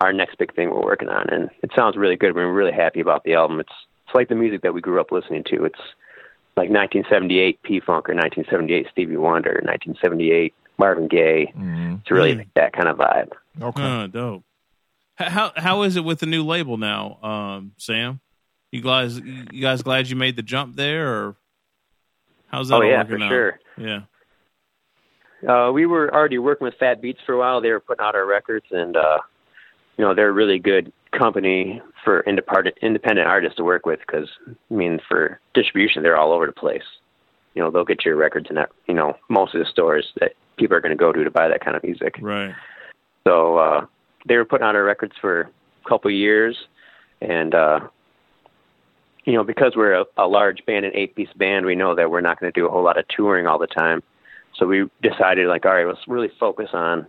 our 0.00 0.12
next 0.12 0.38
big 0.38 0.54
thing 0.54 0.70
we're 0.70 0.82
working 0.82 1.08
on. 1.08 1.28
And 1.30 1.50
it 1.62 1.70
sounds 1.74 1.96
really 1.96 2.16
good. 2.16 2.34
We're 2.34 2.52
really 2.52 2.72
happy 2.72 3.00
about 3.00 3.24
the 3.24 3.34
album. 3.34 3.58
It's 3.60 3.72
it's 4.06 4.14
like 4.14 4.28
the 4.28 4.34
music 4.36 4.62
that 4.62 4.74
we 4.74 4.80
grew 4.80 5.00
up 5.00 5.10
listening 5.10 5.42
to. 5.50 5.64
It's 5.64 5.80
like 6.56 6.68
1978 6.70 7.62
P 7.62 7.80
Funk 7.80 8.08
or 8.08 8.14
1978 8.14 8.86
Stevie 8.92 9.16
Wonder, 9.16 9.60
1978 9.64 10.54
Marvin 10.78 11.08
Gaye. 11.08 11.52
Mhm. 11.58 12.00
It's 12.00 12.10
really 12.10 12.34
Mm. 12.36 12.46
that 12.54 12.72
kind 12.72 12.88
of 12.88 12.98
vibe. 12.98 13.32
Okay. 13.60 13.82
Oh, 13.82 14.06
dope. 14.06 14.44
How 15.16 15.52
how 15.56 15.82
is 15.82 15.96
it 15.96 16.04
with 16.04 16.18
the 16.20 16.26
new 16.26 16.44
label 16.44 16.76
now, 16.76 17.18
um, 17.22 17.72
Sam? 17.78 18.20
You 18.72 18.80
guys, 18.80 19.20
you 19.20 19.62
guys 19.62 19.82
glad 19.82 20.08
you 20.08 20.16
made 20.16 20.34
the 20.34 20.42
jump 20.42 20.74
there, 20.74 21.08
or 21.08 21.36
how's 22.48 22.68
that 22.68 22.74
Oh 22.76 22.82
yeah, 22.82 22.98
working 23.02 23.18
for 23.18 23.24
out? 23.24 23.28
sure. 23.28 23.60
Yeah. 23.78 24.00
Uh, 25.48 25.70
we 25.70 25.86
were 25.86 26.12
already 26.12 26.38
working 26.38 26.64
with 26.64 26.74
Fat 26.80 27.00
Beats 27.00 27.20
for 27.24 27.34
a 27.34 27.38
while. 27.38 27.60
They 27.60 27.70
were 27.70 27.80
putting 27.80 28.04
out 28.04 28.14
our 28.14 28.26
records, 28.26 28.66
and 28.70 28.96
uh, 28.96 29.18
you 29.96 30.04
know 30.04 30.14
they're 30.14 30.30
a 30.30 30.32
really 30.32 30.58
good 30.58 30.92
company 31.16 31.80
for 32.02 32.20
independent 32.22 32.76
independent 32.82 33.28
artists 33.28 33.56
to 33.58 33.64
work 33.64 33.86
with 33.86 34.00
because 34.00 34.28
I 34.70 34.74
mean 34.74 34.98
for 35.08 35.38
distribution 35.54 36.02
they're 36.02 36.16
all 36.16 36.32
over 36.32 36.46
the 36.46 36.52
place. 36.52 36.82
You 37.54 37.62
know 37.62 37.70
they'll 37.70 37.84
get 37.84 38.04
your 38.04 38.16
records 38.16 38.46
in 38.50 38.56
that 38.56 38.70
you 38.88 38.94
know 38.94 39.16
most 39.28 39.54
of 39.54 39.60
the 39.60 39.70
stores 39.70 40.12
that 40.18 40.32
people 40.56 40.76
are 40.76 40.80
going 40.80 40.90
to 40.90 40.96
go 40.96 41.12
to 41.12 41.22
to 41.22 41.30
buy 41.30 41.46
that 41.46 41.64
kind 41.64 41.76
of 41.76 41.84
music. 41.84 42.16
Right. 42.20 42.54
So 43.26 43.58
uh, 43.58 43.86
they 44.24 44.36
were 44.36 44.44
putting 44.44 44.66
out 44.66 44.74
our 44.76 44.84
records 44.84 45.14
for 45.20 45.42
a 45.42 45.88
couple 45.88 46.10
of 46.10 46.14
years, 46.14 46.56
and 47.20 47.54
uh, 47.54 47.80
you 49.24 49.32
know 49.32 49.44
because 49.44 49.74
we're 49.76 49.94
a, 49.94 50.04
a 50.16 50.26
large 50.26 50.64
band, 50.66 50.84
an 50.84 50.92
eight-piece 50.94 51.32
band, 51.36 51.66
we 51.66 51.74
know 51.74 51.94
that 51.94 52.10
we're 52.10 52.20
not 52.20 52.40
going 52.40 52.52
to 52.52 52.58
do 52.58 52.66
a 52.66 52.70
whole 52.70 52.82
lot 52.82 52.98
of 52.98 53.06
touring 53.08 53.46
all 53.46 53.58
the 53.58 53.66
time. 53.66 54.02
So 54.56 54.66
we 54.66 54.88
decided, 55.02 55.48
like, 55.48 55.66
all 55.66 55.74
right, 55.74 55.86
let's 55.86 56.06
really 56.06 56.30
focus 56.38 56.70
on 56.72 57.06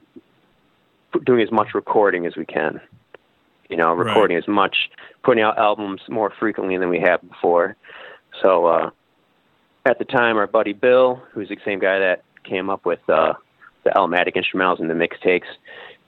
doing 1.26 1.41
as 1.41 1.51
much 1.51 1.74
recording 1.74 2.26
as 2.26 2.36
we 2.36 2.45
can. 2.45 2.82
You 3.70 3.78
know, 3.78 3.93
recording 3.93 4.38
as 4.38 4.47
much, 4.47 4.89
putting 5.24 5.43
out 5.43 5.57
albums 5.57 6.01
more 6.07 6.32
frequently 6.39 6.78
than 6.78 6.89
we 6.89 6.99
have 6.99 7.28
before. 7.28 7.76
So 8.41 8.68
uh, 8.68 8.89
at 9.86 9.97
the 9.97 10.05
time, 10.05 10.38
our 10.38 10.45
buddy 10.45 10.74
Bill, 10.74 11.22
who's 11.32 11.49
the 11.49 11.57
same 11.66 11.80
guy 11.80 11.97
that 11.99 12.24
came 12.43 12.70
up 12.70 12.86
with 12.86 12.99
uh, 13.09 13.34
the 13.84 13.91
Elmatic 13.95 14.36
instrumentals 14.36 14.80
and 14.80 14.89
the 14.89 14.93
mixtapes, 14.93 15.47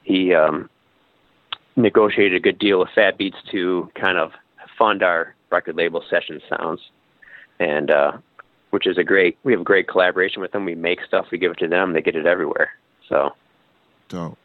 he 0.04 0.36
um, 0.36 0.70
negotiated 1.78 2.36
a 2.36 2.40
good 2.42 2.60
deal 2.60 2.80
with 2.80 2.90
Fat 2.94 3.18
Beats 3.18 3.38
to 3.52 3.90
kind 3.96 4.18
of 4.18 4.32
fund 4.78 5.02
our 5.04 5.36
record 5.52 5.76
label 5.78 6.04
session 6.10 6.42
sounds, 6.50 6.82
and 7.60 7.90
uh, 7.90 8.12
which 8.72 8.86
is 8.88 8.98
a 8.98 9.04
great. 9.04 9.38
We 9.44 9.54
have 9.54 9.62
a 9.62 9.66
great 9.66 9.88
collaboration 9.88 10.42
with 10.42 10.52
them. 10.52 10.66
We 10.66 10.76
make 10.76 11.00
stuff, 11.08 11.28
we 11.32 11.38
give 11.38 11.52
it 11.52 11.60
to 11.60 11.68
them, 11.68 11.94
they 11.94 12.02
get 12.02 12.16
it 12.16 12.26
everywhere. 12.26 12.72
So, 13.08 13.30
dope. 14.10 14.38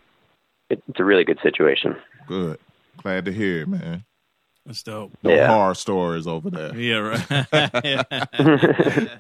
It, 0.71 0.83
it's 0.89 1.01
a 1.01 1.05
really 1.05 1.25
good 1.25 1.41
situation. 1.43 1.97
Good. 2.29 2.59
Glad 2.99 3.25
to 3.25 3.33
hear 3.33 3.63
it, 3.63 3.69
man. 3.69 4.05
That's 4.65 4.83
dope. 4.85 5.11
No 5.25 5.31
Yeah. 5.35 5.49
horror 5.49 5.75
stories 5.75 6.27
over 6.29 6.49
there. 6.49 6.73
Yeah, 6.77 6.99
right. 6.99 7.27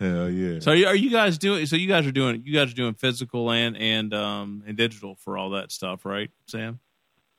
Hell 0.00 0.28
yeah. 0.30 0.58
so 0.58 0.72
are 0.72 0.74
you, 0.74 0.86
are 0.86 0.96
you 0.96 1.10
guys 1.10 1.38
doing? 1.38 1.66
So 1.66 1.76
you 1.76 1.86
guys 1.86 2.04
are 2.06 2.12
doing 2.12 2.42
you 2.44 2.52
guys 2.52 2.72
are 2.72 2.74
doing 2.76 2.94
physical 2.94 3.50
and 3.52 3.76
and 3.76 4.12
um 4.12 4.64
and 4.66 4.76
digital 4.76 5.14
for 5.16 5.38
all 5.38 5.50
that 5.50 5.70
stuff, 5.70 6.04
right, 6.04 6.30
Sam? 6.46 6.80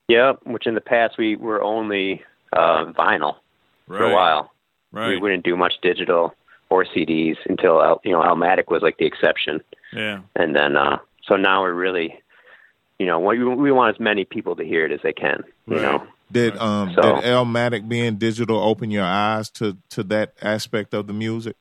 Yep. 0.07 0.39
Which 0.43 0.67
in 0.67 0.75
the 0.75 0.81
past 0.81 1.17
we 1.17 1.35
were 1.35 1.61
only 1.63 2.21
uh, 2.53 2.85
vinyl 2.97 3.35
Right. 3.87 3.99
for 3.99 4.03
a 4.05 4.13
while. 4.13 4.51
Right. 4.91 5.09
We 5.09 5.17
wouldn't 5.17 5.43
do 5.43 5.55
much 5.55 5.73
digital 5.81 6.33
or 6.69 6.85
CDs 6.85 7.37
until 7.47 7.81
El- 7.81 8.01
you 8.03 8.11
know 8.11 8.23
Elmatic 8.23 8.69
was 8.71 8.81
like 8.81 8.97
the 8.97 9.05
exception, 9.05 9.61
Yeah. 9.93 10.21
and 10.35 10.55
then 10.55 10.75
uh, 10.75 10.97
so 11.27 11.35
now 11.35 11.61
we're 11.61 11.73
really, 11.73 12.19
you 12.97 13.05
know, 13.05 13.19
we 13.19 13.43
we 13.43 13.71
want 13.71 13.95
as 13.95 13.99
many 13.99 14.25
people 14.25 14.55
to 14.55 14.63
hear 14.63 14.85
it 14.85 14.91
as 14.91 15.01
they 15.03 15.13
can. 15.13 15.43
You 15.67 15.75
know. 15.75 16.07
Did 16.31 16.57
um 16.57 16.93
So- 16.95 17.01
did 17.17 17.25
Elmatic 17.25 17.87
being 17.87 18.15
digital 18.15 18.57
open 18.59 18.89
your 18.89 19.03
eyes 19.05 19.49
to 19.51 19.77
to 19.89 20.03
that 20.03 20.33
aspect 20.41 20.93
of 20.95 21.05
the 21.07 21.13
music? 21.13 21.55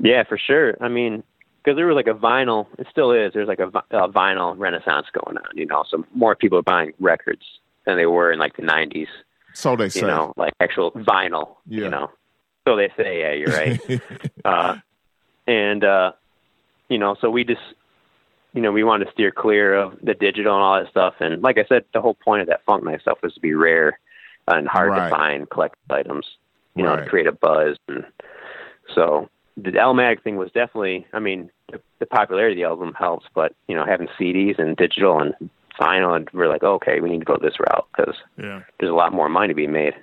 Yeah, 0.00 0.22
for 0.24 0.38
sure. 0.38 0.76
I 0.80 0.88
mean, 0.88 1.22
because 1.62 1.76
there 1.76 1.86
was 1.86 1.96
like 1.96 2.06
a 2.06 2.14
vinyl, 2.18 2.66
it 2.78 2.86
still 2.90 3.12
is. 3.12 3.32
There's 3.34 3.48
like 3.48 3.60
a, 3.60 3.68
a 3.90 4.08
vinyl 4.08 4.54
renaissance 4.58 5.06
going 5.12 5.36
on. 5.36 5.44
You 5.54 5.66
know, 5.66 5.84
so 5.88 6.04
more 6.14 6.34
people 6.34 6.58
are 6.58 6.62
buying 6.62 6.92
records 7.00 7.42
than 7.84 7.96
they 7.96 8.06
were 8.06 8.32
in 8.32 8.38
like 8.38 8.56
the 8.56 8.62
'90s. 8.62 9.08
So 9.54 9.76
they 9.76 9.88
say. 9.88 10.00
You 10.00 10.06
know, 10.06 10.32
like 10.36 10.52
actual 10.60 10.92
vinyl. 10.92 11.56
Yeah. 11.66 11.84
You 11.84 11.90
know, 11.90 12.10
so 12.66 12.76
they 12.76 12.90
say. 12.96 13.20
Yeah, 13.20 13.32
you're 13.32 13.48
right. 13.56 14.00
uh, 14.44 14.76
and 15.46 15.84
uh, 15.84 16.12
you 16.88 16.98
know, 16.98 17.16
so 17.20 17.30
we 17.30 17.44
just, 17.44 17.60
you 18.54 18.62
know, 18.62 18.72
we 18.72 18.84
wanted 18.84 19.06
to 19.06 19.12
steer 19.12 19.30
clear 19.30 19.74
of 19.74 19.98
the 20.02 20.14
digital 20.14 20.54
and 20.54 20.62
all 20.62 20.80
that 20.80 20.90
stuff. 20.90 21.14
And 21.20 21.42
like 21.42 21.58
I 21.58 21.64
said, 21.68 21.84
the 21.92 22.00
whole 22.00 22.14
point 22.14 22.42
of 22.42 22.48
that 22.48 22.64
funk 22.64 22.84
night 22.84 23.00
stuff 23.02 23.18
was 23.22 23.34
to 23.34 23.40
be 23.40 23.54
rare 23.54 23.98
and 24.46 24.66
hard 24.68 24.90
Right. 24.90 25.10
to 25.10 25.14
find 25.14 25.48
collectible 25.50 25.90
items. 25.90 26.26
You 26.74 26.84
know, 26.84 26.94
Right. 26.94 27.04
to 27.04 27.10
create 27.10 27.26
a 27.26 27.32
buzz. 27.32 27.76
And 27.88 28.04
so 28.94 29.28
the 29.60 29.78
Elmatic 29.78 30.22
thing 30.22 30.36
was 30.36 30.50
definitely. 30.52 31.06
I 31.12 31.18
mean, 31.18 31.50
the, 31.70 31.80
the 31.98 32.06
popularity 32.06 32.52
of 32.54 32.56
the 32.58 32.68
album 32.70 32.94
helps, 32.98 33.26
but 33.34 33.54
you 33.66 33.74
know, 33.74 33.84
having 33.84 34.08
CDs 34.18 34.58
and 34.58 34.76
digital 34.76 35.18
and 35.20 35.34
vinyl, 35.80 36.16
and 36.16 36.28
we're 36.32 36.48
like, 36.48 36.62
okay, 36.62 37.00
we 37.00 37.08
need 37.10 37.20
to 37.20 37.24
go 37.24 37.36
this 37.40 37.58
route 37.60 37.86
because 37.96 38.14
Yeah. 38.36 38.62
there's 38.80 38.90
a 38.90 38.94
lot 38.94 39.12
more 39.12 39.28
money 39.28 39.48
to 39.48 39.54
be 39.54 39.66
made. 39.66 39.94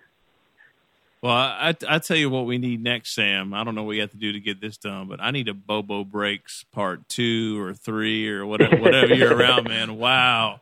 Well, 1.22 1.34
I, 1.34 1.74
I 1.88 2.00
tell 2.00 2.18
you 2.18 2.30
what 2.30 2.46
we 2.46 2.60
need 2.60 2.84
next, 2.84 3.16
Sam. 3.16 3.54
I 3.54 3.64
don't 3.64 3.74
know 3.74 3.84
what 3.84 3.94
you 3.96 4.02
have 4.02 4.12
to 4.12 4.18
do 4.18 4.32
to 4.34 4.40
get 4.40 4.62
this 4.62 4.78
done, 4.78 5.08
but 5.08 5.20
I 5.20 5.32
need 5.32 5.48
a 5.48 5.54
Bobo 5.56 6.04
Breaks 6.04 6.66
part 6.72 7.08
two 7.10 7.60
or 7.60 7.74
three 7.74 8.30
or 8.30 8.46
whatever 8.48 8.78
whatever 8.78 9.14
you're 9.16 9.36
around, 9.36 9.68
man. 9.68 9.98
Wow, 9.98 10.62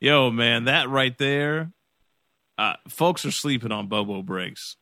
yo, 0.00 0.30
man, 0.30 0.64
that 0.64 0.88
right 0.88 1.16
there, 1.18 1.72
uh, 2.58 2.74
folks 2.88 3.24
are 3.24 3.32
sleeping 3.32 3.72
on 3.72 3.88
Bobo 3.88 4.22
Breaks. 4.22 4.76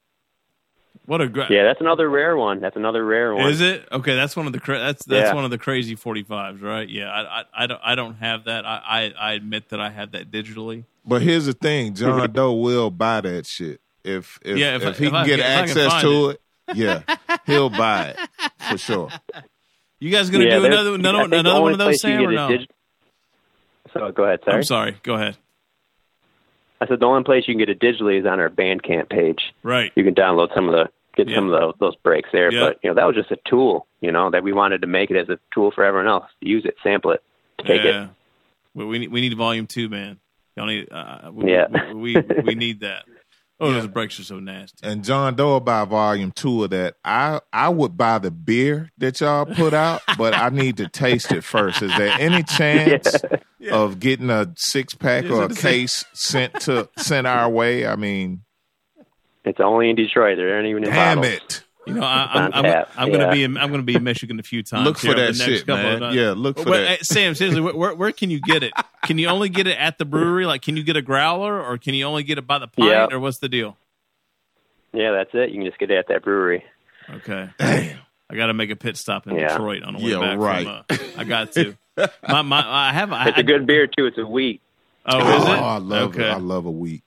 What 1.07 1.21
a 1.21 1.29
great 1.29 1.51
Yeah, 1.51 1.65
that's 1.65 1.81
another 1.81 2.09
rare 2.09 2.37
one. 2.37 2.61
That's 2.61 2.77
another 2.77 3.05
rare 3.05 3.35
one. 3.35 3.49
Is 3.51 3.61
it 3.61 3.87
okay? 3.91 4.15
That's 4.15 4.37
one 4.37 4.47
of 4.47 4.53
the 4.53 4.61
cra- 4.61 4.79
that's 4.79 5.05
that's 5.05 5.31
Yeah. 5.31 5.35
one 5.35 5.45
of 5.45 5.51
the 5.51 5.59
crazy 5.59 5.95
forty 5.97 6.23
fives, 6.23 6.61
right? 6.63 6.89
Yeah, 6.89 7.11
I, 7.11 7.41
I 7.41 7.45
I 7.55 7.67
don't 7.67 7.81
I 7.85 7.95
don't 7.97 8.15
have 8.15 8.45
that. 8.45 8.65
I, 8.65 9.13
I 9.19 9.31
I 9.31 9.33
admit 9.33 9.71
that 9.71 9.81
I 9.81 9.91
have 9.91 10.13
that 10.13 10.31
digitally. 10.31 10.85
But 11.05 11.23
here's 11.23 11.47
the 11.47 11.53
thing, 11.55 11.95
John 11.97 12.33
Doe 12.33 12.53
will 12.53 12.91
buy 12.91 13.21
that 13.23 13.47
shit 13.47 13.81
if 14.05 14.39
if, 14.45 14.57
Yeah, 14.59 14.77
if 14.77 14.83
if, 14.83 14.89
I- 14.89 14.93
he 14.99 15.05
if 15.07 15.11
can 15.11 15.17
I 15.17 15.27
get 15.27 15.41
can- 15.41 15.41
if 15.41 15.47
I 15.47 15.73
can 15.75 15.85
access 15.87 16.03
to 16.03 16.29
it. 16.31 16.41
Yeah, 16.75 17.03
he'll 17.47 17.69
buy 17.71 18.15
it 18.17 18.17
for 18.71 18.79
sure. 18.79 19.09
You 19.99 20.11
guys 20.11 20.31
gonna 20.31 20.45
Yeah, 20.47 20.59
do 20.59 20.65
another 20.65 20.91
I 20.91 20.95
another, 20.97 21.37
another 21.37 21.61
one 21.61 21.73
of 21.73 21.79
those, 21.79 22.01
Sam, 22.01 22.23
or 22.27 22.33
no? 22.33 22.49
dig- 22.49 22.69
So 23.93 24.11
go 24.11 24.25
ahead, 24.25 24.41
sorry. 24.45 24.57
I'm 24.57 24.63
sorry. 24.65 24.97
Go 25.05 25.15
ahead. 25.15 25.37
I 26.83 26.87
said 26.87 27.01
the 27.01 27.07
only 27.07 27.25
place 27.25 27.45
you 27.47 27.55
can 27.55 27.59
get 27.59 27.69
it 27.69 27.81
digitally 27.81 28.19
is 28.21 28.27
on 28.27 28.41
our 28.41 28.51
Bandcamp 28.51 29.09
page. 29.09 29.55
Right. 29.63 29.93
You 29.95 30.03
can 30.05 30.15
download 30.15 30.55
some 30.55 30.69
of 30.69 30.73
the 30.73 30.91
get 31.17 31.29
Yeah. 31.29 31.37
some 31.37 31.53
of 31.53 31.61
those, 31.61 31.75
those 31.79 31.97
breaks 31.97 32.31
there. 32.33 32.53
Yeah. 32.53 32.61
But 32.61 32.79
you 32.83 32.91
know 32.91 32.95
that 32.95 33.07
was 33.07 33.15
just 33.15 33.31
a 33.31 33.39
tool. 33.49 33.87
You 34.01 34.11
know 34.13 34.31
that 34.31 34.43
we 34.43 34.53
wanted 34.53 34.81
to 34.83 34.87
make 34.89 35.11
it 35.11 35.17
as 35.17 35.29
a 35.29 35.39
tool 35.55 35.71
for 35.71 35.85
everyone 35.85 36.09
else. 36.09 36.25
Use 36.41 36.65
it, 36.65 36.75
sample 36.83 37.13
it, 37.13 37.23
take 37.65 37.85
yeah. 37.85 38.05
it. 38.05 38.11
We, 38.75 38.85
we 38.87 38.99
need 38.99 39.13
we 39.13 39.21
need 39.21 39.37
volume 39.37 39.67
two, 39.67 39.89
man. 39.89 40.19
Y'all 40.57 40.67
need. 40.67 40.89
Uh, 40.91 41.31
we, 41.33 41.53
Yeah. 41.53 41.93
We, 41.93 42.17
we 42.17 42.25
we 42.45 42.55
need 42.55 42.81
that. 42.81 43.05
Oh, 43.61 43.73
those 43.73 43.87
breaks 43.87 44.19
are 44.19 44.25
so 44.25 44.41
nasty. 44.41 44.85
And 44.85 45.05
John 45.05 45.37
Doe 45.37 45.47
will 45.47 45.61
buy 45.61 45.85
volume 45.85 46.33
two 46.33 46.65
of 46.65 46.71
that. 46.71 46.97
I 47.05 47.41
I 47.53 47.69
would 47.69 47.97
buy 47.97 48.19
the 48.19 48.33
beer 48.33 48.91
that 48.99 49.21
y'all 49.21 49.47
put 49.47 49.73
out, 49.73 50.03
but 50.19 50.35
I 50.35 50.49
need 50.49 50.79
to 50.79 50.89
taste 50.89 51.31
it 51.31 51.45
first. 51.45 51.81
Is 51.81 51.97
there 51.97 52.17
any 52.19 52.43
chance 52.59 53.15
of 53.71 54.01
getting 54.01 54.31
a 54.31 54.53
six 54.57 54.95
pack 54.95 55.27
or 55.27 55.45
a 55.45 55.55
case 55.55 56.05
sent 56.13 56.55
to 56.63 56.89
sent 56.99 57.27
our 57.27 57.49
way? 57.51 57.87
I 57.87 57.97
mean, 57.97 58.43
It's 59.45 59.61
only 59.61 59.91
in 59.91 59.97
Detroit. 59.97 60.37
There 60.37 60.55
aren't 60.55 60.69
even 60.69 60.85
in 60.85 60.91
damn 60.91 61.19
bottles. 61.19 61.35
it! 61.35 61.65
You 61.87 61.95
know, 61.95 62.03
I, 62.03 62.49
I'm 62.53 62.65
I'm, 62.65 62.85
I'm 62.97 63.11
gonna 63.13 63.33
be 63.33 63.43
in, 63.43 63.57
I'm 63.57 63.71
gonna 63.71 63.83
be 63.83 63.97
in 63.97 64.05
Michigan 64.05 64.39
a 64.39 64.43
few 64.45 64.63
times. 64.65 64.85
Look 64.85 64.99
for 64.99 65.09
that 65.09 65.17
the 65.17 65.23
next 65.25 65.39
shit, 65.41 65.67
couple 65.67 65.83
man. 65.83 65.93
Of 65.95 66.01
times. 66.01 66.17
Yeah, 66.17 66.33
look 66.37 66.59
for 66.59 66.71
Wait, 66.71 66.85
that. 66.85 67.05
Sam, 67.05 67.35
seriously, 67.35 67.61
where, 67.61 67.75
where 67.75 67.95
where 67.95 68.13
can 68.13 68.31
you 68.31 68.41
get 68.41 68.63
it? 68.63 68.73
Can 69.05 69.19
you 69.19 69.27
only 69.29 69.49
get 69.49 69.67
it 69.67 69.77
at 69.79 69.99
the 69.99 70.05
brewery? 70.05 70.47
Like, 70.47 70.63
can 70.63 70.77
you 70.77 70.85
get 70.85 70.97
a 70.97 71.03
growler, 71.03 71.61
or 71.61 71.79
can 71.79 71.95
you 71.95 72.05
only 72.05 72.23
get 72.23 72.39
it 72.39 72.47
by 72.47 72.59
the 72.59 72.69
pint, 72.69 72.89
Yeah. 72.91 73.09
or 73.11 73.19
what's 73.19 73.39
the 73.39 73.49
deal? 73.49 73.77
Yeah, 74.93 75.11
that's 75.13 75.31
it. 75.33 75.51
You 75.51 75.57
can 75.57 75.65
just 75.67 75.79
get 75.79 75.91
it 75.91 75.97
at 75.99 76.07
that 76.09 76.23
brewery. 76.23 76.63
Okay. 77.11 77.49
Damn. 77.59 77.99
I 78.31 78.37
got 78.37 78.47
to 78.47 78.55
make 78.55 78.71
a 78.71 78.77
pit 78.77 78.97
stop 78.97 79.27
in 79.27 79.35
Yeah. 79.35 79.49
Detroit 79.49 79.83
on 79.83 79.95
the 79.95 80.05
way 80.05 80.11
Yeah, 80.13 80.21
back. 80.21 80.39
right. 80.39 80.65
From, 80.89 81.07
uh, 81.07 81.21
I 81.21 81.25
got 81.25 81.53
to. 81.53 81.77
My 82.29 82.43
my 82.43 82.63
I 82.67 82.93
have. 82.93 83.13
I, 83.13 83.29
It's 83.29 83.39
a 83.39 83.43
good 83.43 83.67
beer 83.67 83.87
too. 83.87 84.07
It's 84.07 84.19
a 84.19 84.27
wheat. 84.27 84.61
Oh, 85.05 85.19
is 85.37 85.45
it? 85.45 85.49
Oh. 85.51 85.53
I 85.53 85.79
love 85.79 86.11
okay. 86.11 86.29
it. 86.29 86.33
I 86.33 86.39
love 86.39 86.65
a 86.67 86.71
wheat. 86.71 87.03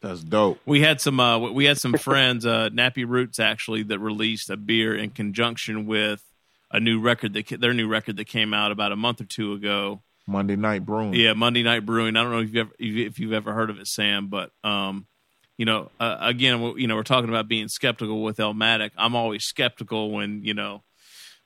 That's 0.00 0.22
dope. 0.22 0.58
We 0.66 0.80
had 0.82 1.00
some. 1.00 1.18
Uh, 1.20 1.38
we 1.38 1.64
had 1.64 1.78
some 1.78 1.94
friends, 1.94 2.44
uh, 2.46 2.68
Nappy 2.72 3.04
Roots, 3.06 3.38
actually, 3.38 3.82
that 3.84 3.98
released 3.98 4.50
a 4.50 4.56
beer 4.56 4.96
in 4.96 5.10
conjunction 5.10 5.86
with 5.86 6.22
a 6.70 6.80
new 6.80 7.00
record 7.00 7.32
that 7.34 7.48
their 7.60 7.72
new 7.74 7.88
record 7.88 8.16
that 8.16 8.26
came 8.26 8.52
out 8.52 8.72
about 8.72 8.92
a 8.92 8.96
month 8.96 9.20
or 9.20 9.24
two 9.24 9.52
ago. 9.52 10.02
Monday 10.26 10.56
night 10.56 10.84
brewing. 10.84 11.14
Yeah, 11.14 11.34
Monday 11.34 11.62
Night 11.62 11.86
Brewing. 11.86 12.16
I 12.16 12.22
don't 12.24 12.32
know 12.32 12.40
if 12.40 12.48
you've 12.48 12.56
ever 12.56 12.72
if 12.78 13.18
you've 13.20 13.32
ever 13.32 13.52
heard 13.52 13.70
of 13.70 13.78
it, 13.78 13.86
Sam, 13.86 14.26
but 14.26 14.50
um, 14.64 15.06
you 15.56 15.64
know, 15.64 15.90
uh, 16.00 16.16
again, 16.20 16.60
we- 16.60 16.82
you 16.82 16.88
know, 16.88 16.96
we're 16.96 17.04
talking 17.04 17.30
about 17.30 17.46
being 17.46 17.68
skeptical 17.68 18.22
with 18.22 18.40
Elmatic. 18.40 18.92
I'm 18.98 19.14
always 19.14 19.44
skeptical 19.44 20.10
when 20.10 20.42
you 20.44 20.52
know. 20.54 20.82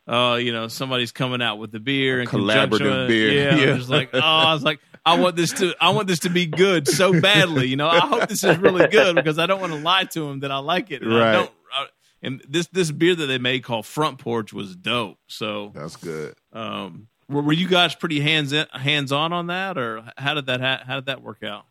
Uh, 0.07 0.35
you 0.41 0.51
know, 0.51 0.67
somebody's 0.67 1.11
coming 1.11 1.41
out 1.41 1.57
with 1.57 1.71
the 1.71 1.79
beer 1.79 2.19
and 2.19 2.27
Collaborative 2.29 3.07
beer. 3.07 3.31
Yeah, 3.31 3.55
Yeah. 3.57 3.71
I'm 3.73 3.77
just 3.79 3.89
like, 3.89 4.09
oh, 4.13 4.19
I 4.19 4.53
was 4.53 4.63
like, 4.63 4.79
I 5.05 5.19
want 5.19 5.35
this 5.35 5.53
to, 5.53 5.73
I 5.79 5.91
want 5.91 6.07
this 6.07 6.19
to 6.19 6.29
be 6.29 6.45
good 6.47 6.87
so 6.87 7.19
badly. 7.21 7.67
You 7.67 7.75
know, 7.75 7.87
I 7.87 7.99
hope 7.99 8.27
this 8.27 8.43
is 8.43 8.57
really 8.57 8.87
good 8.87 9.15
because 9.15 9.37
I 9.39 9.45
don't 9.45 9.61
want 9.61 9.73
to 9.73 9.79
lie 9.79 10.03
to 10.05 10.29
him 10.29 10.39
that 10.41 10.51
I 10.51 10.57
like 10.57 10.91
it. 10.91 11.01
And 11.01 11.13
I 11.13 11.17
Right. 11.19 11.31
don't. 11.33 11.51
I, 11.73 11.85
and 12.23 12.43
this 12.47 12.67
this 12.67 12.91
beer 12.91 13.15
that 13.15 13.25
they 13.25 13.37
made 13.39 13.63
called 13.63 13.85
Front 13.85 14.19
Porch 14.19 14.53
was 14.53 14.75
dope. 14.75 15.17
So, 15.27 15.71
That's 15.73 15.95
good. 15.95 16.35
um, 16.53 17.07
were, 17.29 17.41
were 17.41 17.53
you 17.53 17.67
guys 17.67 17.95
pretty 17.95 18.19
hands 18.19 18.53
in, 18.53 18.67
hands 18.73 19.11
on 19.11 19.33
on 19.33 19.47
that, 19.47 19.77
or 19.77 20.03
how 20.17 20.33
did 20.35 20.45
that 20.47 20.61
ha- 20.61 20.81
how 20.85 20.95
did 20.95 21.05
that 21.07 21.23
work 21.23 21.41
out? 21.43 21.65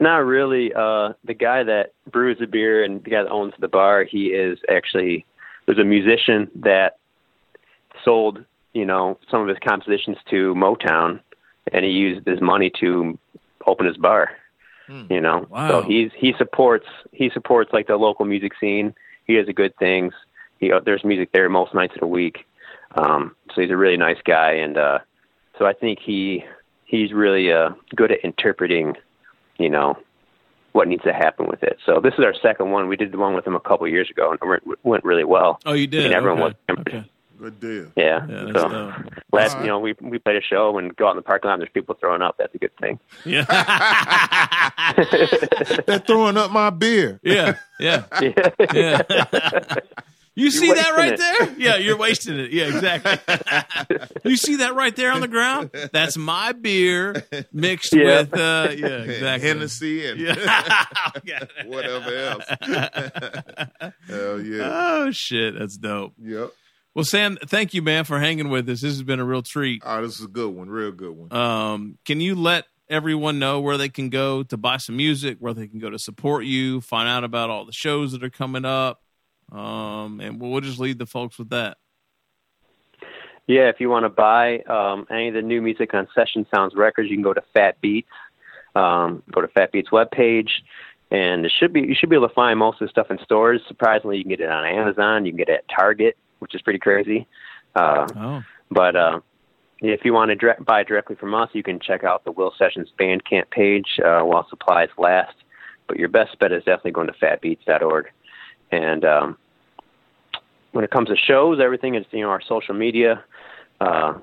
Not 0.00 0.18
really. 0.24 0.72
Uh, 0.74 1.12
the 1.24 1.34
guy 1.34 1.62
that 1.62 1.92
brews 2.10 2.38
the 2.40 2.46
beer 2.46 2.82
and 2.84 3.02
the 3.04 3.10
guy 3.10 3.22
that 3.22 3.30
owns 3.30 3.54
the 3.60 3.68
bar, 3.68 4.04
he 4.04 4.26
is 4.26 4.58
actually 4.68 5.24
there's 5.66 5.78
a 5.78 5.84
musician 5.84 6.50
that 6.56 6.96
sold, 8.06 8.42
you 8.72 8.86
know, 8.86 9.18
some 9.30 9.42
of 9.42 9.48
his 9.48 9.58
compositions 9.58 10.16
to 10.30 10.54
Motown, 10.54 11.20
and 11.72 11.84
he 11.84 11.90
used 11.90 12.26
his 12.26 12.40
money 12.40 12.70
to 12.80 13.18
open 13.66 13.84
his 13.86 13.96
bar. 13.98 14.30
You 15.10 15.20
know, 15.20 15.46
Wow. 15.50 15.68
so 15.68 15.82
he's 15.82 16.12
he 16.16 16.32
supports 16.38 16.86
he 17.12 17.28
supports 17.30 17.72
like 17.72 17.88
the 17.88 17.96
local 17.96 18.24
music 18.24 18.52
scene. 18.60 18.94
He 19.26 19.34
does 19.34 19.46
the 19.46 19.52
good 19.52 19.76
things. 19.78 20.14
He 20.60 20.70
there's 20.84 21.02
music 21.04 21.30
there 21.32 21.48
most 21.48 21.74
nights 21.74 21.94
of 21.94 22.00
the 22.00 22.06
week. 22.06 22.46
Um, 22.94 23.34
so 23.52 23.60
he's 23.62 23.72
a 23.72 23.76
really 23.76 23.96
nice 23.96 24.22
guy, 24.24 24.52
and 24.52 24.78
uh, 24.78 25.00
so 25.58 25.66
I 25.66 25.72
think 25.72 25.98
he 25.98 26.44
he's 26.84 27.12
really 27.12 27.50
uh, 27.52 27.70
good 27.96 28.12
at 28.12 28.20
interpreting 28.24 28.94
you 29.58 29.70
know, 29.70 29.98
what 30.72 30.86
needs 30.86 31.02
to 31.02 31.12
happen 31.12 31.46
with 31.48 31.62
it. 31.64 31.78
So 31.86 31.98
this 31.98 32.12
is 32.18 32.20
our 32.24 32.34
second 32.40 32.70
one. 32.70 32.86
We 32.88 32.96
did 32.96 33.10
the 33.10 33.18
one 33.18 33.34
with 33.34 33.46
him 33.46 33.56
a 33.56 33.60
couple 33.60 33.88
years 33.88 34.08
ago, 34.10 34.30
and 34.30 34.38
it 34.40 34.46
went- 34.46 34.84
went 34.84 35.02
really 35.04 35.24
well. 35.24 35.58
Oh, 35.66 35.72
you 35.72 35.86
did. 35.86 36.04
And 36.04 36.14
everyone 36.14 36.42
okay. 36.42 36.54
was 36.68 36.78
okay. 36.80 37.10
Good 37.38 37.60
deal. 37.60 37.92
Yeah. 37.96 38.26
Yeah, 38.28 38.46
so 38.46 38.52
dope. 38.52 38.94
last, 39.32 39.50
Alright. 39.52 39.64
you 39.64 39.68
know, 39.68 39.78
we 39.78 39.94
we 40.00 40.18
played 40.18 40.36
a 40.36 40.40
show 40.42 40.78
and 40.78 40.94
go 40.96 41.06
out 41.06 41.10
in 41.10 41.16
the 41.16 41.22
parking 41.22 41.48
lot. 41.48 41.54
and 41.54 41.62
There's 41.62 41.70
people 41.72 41.94
throwing 42.00 42.22
up. 42.22 42.36
That's 42.38 42.54
a 42.54 42.58
good 42.58 42.76
thing. 42.80 42.98
Yeah. 43.24 43.44
They're 45.86 45.98
throwing 46.00 46.36
up 46.36 46.50
my 46.50 46.70
beer. 46.70 47.20
yeah. 47.22 47.56
Yeah. 47.78 48.04
Yeah. 48.72 48.72
Yeah. 48.72 49.02
You 50.38 50.50
see 50.50 50.70
that 50.70 50.94
right 50.98 51.14
it. 51.14 51.18
there? 51.18 51.54
Yeah, 51.58 51.76
you're 51.76 51.96
wasting 51.96 52.38
it. 52.38 52.52
Yeah, 52.52 52.64
exactly. 52.66 53.18
you 54.30 54.36
see 54.36 54.56
that 54.56 54.74
right 54.74 54.94
there 54.94 55.10
on 55.12 55.22
the 55.22 55.28
ground? 55.28 55.70
That's 55.94 56.18
my 56.18 56.52
beer 56.52 57.24
mixed 57.54 57.94
Yeah. 57.94 58.20
with 58.20 58.34
uh 58.34 58.68
yeah, 58.76 58.86
exactly. 58.98 59.48
Hennessy 59.48 60.06
and 60.06 60.20
Yeah. 60.20 61.44
whatever 61.64 62.14
else. 62.14 62.44
Hell 64.08 64.40
yeah. 64.42 64.70
Oh 64.70 65.10
shit, 65.10 65.58
that's 65.58 65.78
dope. 65.78 66.12
Yep. 66.22 66.50
Well, 66.96 67.04
Sam, 67.04 67.36
thank 67.44 67.74
you, 67.74 67.82
man, 67.82 68.04
for 68.04 68.18
hanging 68.18 68.48
with 68.48 68.70
us. 68.70 68.80
This 68.80 68.92
has 68.92 69.02
been 69.02 69.20
a 69.20 69.24
real 69.26 69.42
treat. 69.42 69.82
Oh, 69.84 70.00
this 70.00 70.18
is 70.18 70.24
a 70.24 70.28
good 70.28 70.48
one. 70.48 70.70
Real 70.70 70.92
good 70.92 71.14
one. 71.14 71.30
Um, 71.30 71.98
can 72.06 72.22
you 72.22 72.34
let 72.34 72.64
everyone 72.88 73.38
know 73.38 73.60
where 73.60 73.76
they 73.76 73.90
can 73.90 74.08
go 74.08 74.42
to 74.44 74.56
buy 74.56 74.78
some 74.78 74.96
music, 74.96 75.36
where 75.38 75.52
they 75.52 75.66
can 75.66 75.78
go 75.78 75.90
to 75.90 75.98
support 75.98 76.46
you, 76.46 76.80
find 76.80 77.06
out 77.06 77.22
about 77.22 77.50
all 77.50 77.66
the 77.66 77.72
shows 77.72 78.12
that 78.12 78.24
are 78.24 78.30
coming 78.30 78.64
up? 78.64 79.02
Um, 79.52 80.20
and 80.20 80.40
we'll 80.40 80.62
just 80.62 80.78
leave 80.78 80.96
the 80.96 81.04
folks 81.04 81.38
with 81.38 81.50
that. 81.50 81.76
Yeah, 83.46 83.68
if 83.68 83.78
you 83.78 83.90
want 83.90 84.06
to 84.06 84.08
buy 84.08 84.60
um, 84.60 85.06
any 85.10 85.28
of 85.28 85.34
the 85.34 85.42
new 85.42 85.60
music 85.60 85.92
on 85.92 86.08
Session 86.14 86.46
Sounds 86.50 86.74
Records, 86.74 87.10
you 87.10 87.16
can 87.16 87.22
go 87.22 87.34
to 87.34 87.44
Fat 87.52 87.78
Beats. 87.82 88.08
Um, 88.74 89.22
go 89.30 89.42
to 89.42 89.48
Fat 89.48 89.70
Beats 89.70 89.90
webpage, 89.90 90.48
and 91.10 91.44
it 91.44 91.52
should 91.60 91.74
be 91.74 91.82
you 91.82 91.94
should 91.94 92.08
be 92.08 92.16
able 92.16 92.28
to 92.28 92.34
find 92.34 92.58
most 92.58 92.80
of 92.80 92.88
the 92.88 92.90
stuff 92.90 93.10
in 93.10 93.18
stores. 93.22 93.60
Surprisingly, 93.68 94.16
you 94.16 94.22
can 94.22 94.30
get 94.30 94.40
it 94.40 94.48
on 94.48 94.64
Amazon. 94.64 95.26
You 95.26 95.32
can 95.32 95.36
get 95.36 95.50
it 95.50 95.64
at 95.68 95.68
Target, 95.68 96.16
which 96.38 96.54
is 96.54 96.62
pretty 96.62 96.78
crazy. 96.78 97.26
Uh, 97.74 98.06
Oh, 98.16 98.42
but 98.70 98.96
uh, 98.96 99.20
if 99.80 100.04
you 100.04 100.12
want 100.12 100.30
to 100.30 100.34
direct, 100.34 100.64
buy 100.64 100.82
directly 100.82 101.16
from 101.16 101.34
us, 101.34 101.50
you 101.52 101.62
can 101.62 101.78
check 101.78 102.04
out 102.04 102.24
the 102.24 102.32
Will 102.32 102.52
Sessions 102.58 102.88
Bandcamp 102.98 103.50
page 103.50 104.00
uh, 104.04 104.20
while 104.22 104.46
supplies 104.48 104.88
last. 104.98 105.34
But 105.86 105.98
your 105.98 106.08
best 106.08 106.38
bet 106.38 106.52
is 106.52 106.64
definitely 106.64 106.92
going 106.92 107.06
to 107.06 107.12
fatbeats.org. 107.12 108.10
And 108.72 109.04
um, 109.04 109.38
when 110.72 110.84
it 110.84 110.90
comes 110.90 111.08
to 111.08 111.16
shows, 111.16 111.60
everything 111.62 111.94
is 111.94 112.04
you 112.10 112.22
know 112.22 112.30
our 112.30 112.40
social 112.40 112.74
media, 112.74 113.22
uh, 113.80 114.14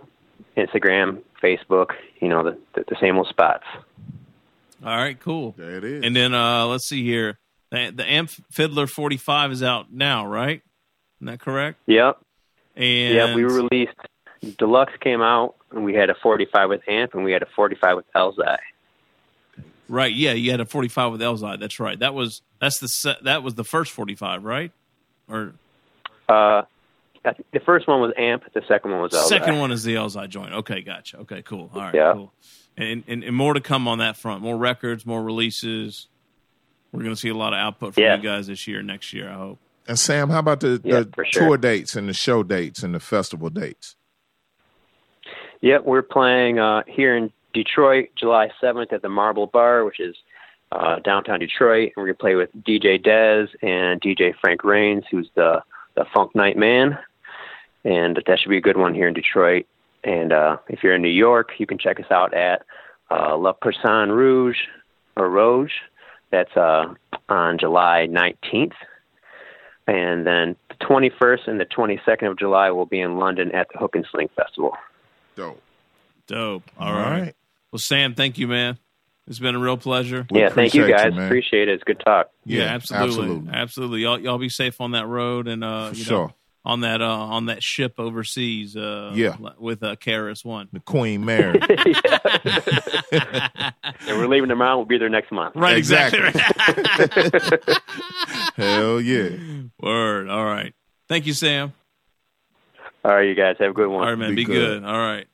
Instagram, 0.58 1.22
Facebook, 1.42 1.92
you 2.20 2.28
know 2.28 2.44
the, 2.44 2.58
the 2.76 2.84
the 2.90 2.98
same 3.00 3.18
old 3.18 3.28
spots. 3.28 3.64
all 4.84 4.98
right, 4.98 5.18
cool. 5.20 5.54
There 5.58 5.78
it 5.78 5.84
is. 5.86 6.04
And 6.04 6.16
then 6.16 6.34
uh, 6.34 6.66
let's 6.66 6.86
see 6.88 7.04
here. 7.04 7.40
The, 7.72 7.92
the 7.96 8.06
Amp 8.06 8.30
Fiddler 8.52 8.86
45 8.86 9.52
is 9.54 9.64
out 9.64 9.92
now, 9.92 10.28
right? 10.28 10.62
Isn't 11.24 11.32
that 11.32 11.40
correct? 11.40 11.80
Yep, 11.86 12.18
And 12.76 13.16
yeah. 13.16 13.34
We 13.34 13.46
released 13.46 13.94
Deluxe 14.58 14.92
came 15.00 15.22
out, 15.22 15.56
and 15.72 15.86
we 15.86 15.94
had 15.94 16.10
a 16.10 16.16
45 16.22 16.68
with 16.68 16.82
Amp, 16.90 17.14
and 17.14 17.24
we 17.24 17.32
had 17.32 17.42
a 17.42 17.46
45 17.56 17.96
with 17.96 18.06
Elzhi. 18.14 18.58
right, 19.88 20.14
yeah, 20.14 20.34
you 20.34 20.52
had 20.52 20.60
a 20.60 20.66
45 20.66 21.14
with 21.14 21.22
Elzhi. 21.22 21.58
That's 21.62 21.80
right. 21.80 21.98
That 21.98 22.14
was 22.14 22.42
that's 22.60 22.80
the 22.80 23.18
that 23.24 23.42
was 23.42 23.56
the 23.56 23.64
first 23.64 23.94
45, 23.94 24.44
right? 24.44 24.72
Or 25.30 25.54
Uh, 26.28 26.64
the 27.24 27.62
first 27.66 27.88
one 27.88 28.02
was 28.02 28.12
Amp, 28.18 28.44
the 28.54 28.62
second 28.68 28.92
one 28.92 29.00
was 29.02 29.14
Elzhi. 29.14 29.28
second 29.30 29.60
one 29.60 29.72
is 29.72 29.86
the 29.86 29.96
Elzhi 29.96 30.28
joint. 30.28 30.52
Okay, 30.54 30.82
gotcha. 30.82 31.20
Okay, 31.20 31.42
cool. 31.42 31.72
All 31.74 31.80
right, 31.84 31.96
Yeah. 31.96 32.12
cool. 32.14 32.34
And, 32.76 33.04
and 33.08 33.24
and 33.24 33.34
more 33.36 33.54
to 33.54 33.62
come 33.62 33.88
on 33.88 34.00
that 34.00 34.18
front. 34.18 34.42
More 34.42 34.58
records, 34.58 35.06
more 35.06 35.24
releases. 35.24 36.08
We're 36.92 37.04
going 37.04 37.16
to 37.16 37.20
see 37.20 37.30
a 37.30 37.34
lot 37.34 37.54
of 37.54 37.60
output 37.60 37.94
from 37.94 38.04
Yeah. 38.04 38.18
you 38.18 38.22
guys 38.24 38.48
this 38.48 38.68
year, 38.68 38.82
next 38.84 39.14
year. 39.14 39.30
I 39.30 39.36
hope. 39.36 39.60
And 39.88 40.00
Sam, 40.00 40.30
how 40.30 40.40
about 40.40 40.62
the, 40.62 40.82
Yeah, 40.84 41.02
the 41.02 41.26
sure. 41.30 41.48
tour 41.48 41.58
dates 41.58 41.96
and 41.96 42.08
the 42.08 42.14
show 42.14 42.44
dates 42.44 42.84
and 42.84 42.96
the 42.96 43.00
festival 43.00 43.50
dates? 43.50 43.96
Yep, 45.62 45.84
we're 45.86 46.02
playing 46.02 46.60
uh, 46.60 46.84
here 46.88 47.16
in 47.16 47.32
Detroit, 47.54 48.10
July 48.16 48.50
7th 48.62 48.92
at 48.92 49.02
the 49.02 49.10
Marble 49.10 49.48
Bar, 49.48 49.86
which 49.86 50.00
is 50.00 50.16
uh, 50.72 51.00
downtown 51.00 51.40
Detroit. 51.40 51.94
And 51.96 52.02
we're 52.02 52.08
going 52.08 52.16
to 52.16 52.20
play 52.20 52.36
with 52.36 52.50
DJ 52.64 53.02
Dez 53.04 53.48
and 53.62 54.02
DJ 54.02 54.34
Frank 54.42 54.64
Rains, 54.64 55.04
who's 55.10 55.30
the, 55.36 55.62
the 55.96 56.06
Funk 56.14 56.36
Night 56.36 56.58
Man. 56.58 56.98
And 57.86 58.22
that 58.26 58.40
should 58.40 58.50
be 58.50 58.58
a 58.58 58.62
good 58.62 58.78
one 58.78 58.94
here 58.94 59.08
in 59.08 59.14
Detroit. 59.14 59.66
And 60.04 60.34
uh, 60.34 60.58
if 60.68 60.84
you're 60.84 60.96
in 60.96 61.02
New 61.02 61.10
York, 61.10 61.52
you 61.58 61.66
can 61.66 61.78
check 61.78 62.00
us 62.00 62.10
out 62.12 62.34
at 62.34 62.64
uh, 63.12 63.36
Le 63.36 63.54
Poisson 63.54 64.12
Rouge 64.12 64.58
or 65.16 65.30
Rouge. 65.30 65.72
That's 66.32 66.56
uh, 66.58 66.94
on 67.30 67.58
July 67.58 68.08
19th. 68.10 68.74
And 69.88 70.26
then 70.26 70.56
the 70.70 70.86
21st 70.86 71.48
and 71.48 71.60
the 71.60 71.66
22nd 71.66 72.32
of 72.32 72.40
July 72.40 72.72
will 72.72 72.86
be 72.86 73.00
in 73.02 73.18
London 73.18 73.52
at 73.54 73.68
the 73.72 73.80
Hook 73.80 73.96
and 73.96 74.06
Sling 74.12 74.30
Festival. 74.36 74.74
Dope. 75.36 75.62
Dope. 76.28 76.64
All 76.80 76.94
right. 76.94 77.34
Well, 77.72 77.80
Sam, 77.80 78.14
thank 78.16 78.38
you, 78.38 78.48
man. 78.48 78.78
It's 79.28 79.40
been 79.40 79.56
a 79.56 79.60
real 79.60 79.78
pleasure. 79.78 80.28
We 80.32 80.42
yeah, 80.42 80.50
thank 80.50 80.74
you 80.74 80.84
appreciate 80.84 81.06
you, 81.06 81.12
guys. 81.12 81.26
Appreciate 81.26 81.70
it. 81.70 81.74
It's 81.74 81.84
good 81.84 82.02
talk. 82.06 82.30
Yeah, 82.46 82.60
Yeah, 82.60 82.66
absolutely, 82.74 83.08
absolutely. 83.08 83.52
absolutely. 83.54 84.02
Y'all, 84.02 84.20
y'all 84.20 84.38
be 84.38 84.50
safe 84.50 84.82
on 84.82 84.92
that 84.92 85.08
road 85.08 85.48
and 85.48 85.64
uh, 85.64 85.90
For 85.90 85.96
you 85.96 86.02
know, 86.04 86.08
sure. 86.08 86.34
On 86.66 86.82
that 86.82 87.02
uh, 87.02 87.06
on 87.08 87.48
that 87.48 87.62
ship 87.64 87.96
overseas. 87.98 88.76
Uh, 88.78 89.12
Yeah. 89.16 89.36
with 89.60 89.84
uh, 89.84 89.96
Karis 89.98 90.44
One. 90.46 90.70
The 90.72 90.80
Queen 90.80 91.26
Mary. 91.26 91.60
And 94.06 94.18
we're 94.18 94.28
leaving 94.28 94.50
tomorrow. 94.50 94.78
We'll 94.78 94.86
be 94.86 94.98
there 94.98 95.10
next 95.10 95.32
month. 95.32 95.56
Right, 95.56 95.78
Exactly. 95.78 96.20
exactly. 96.28 97.74
Hell 98.56 99.00
yeah. 99.02 99.30
Word. 99.80 100.30
All 100.30 100.46
right. 100.46 100.74
Thank 101.08 101.26
you, 101.26 101.34
Sam. 101.34 101.74
All 103.06 103.14
right, 103.16 103.24
you 103.28 103.36
guys 103.36 103.56
have 103.60 103.72
a 103.72 103.74
good 103.74 103.88
one. 103.88 104.04
All 104.04 104.10
right, 104.10 104.16
man. 104.18 104.30
Be 104.32 104.36
Be, 104.38 104.44
good. 104.46 104.82
good. 104.82 104.84
All 104.90 104.98
right. 104.98 105.26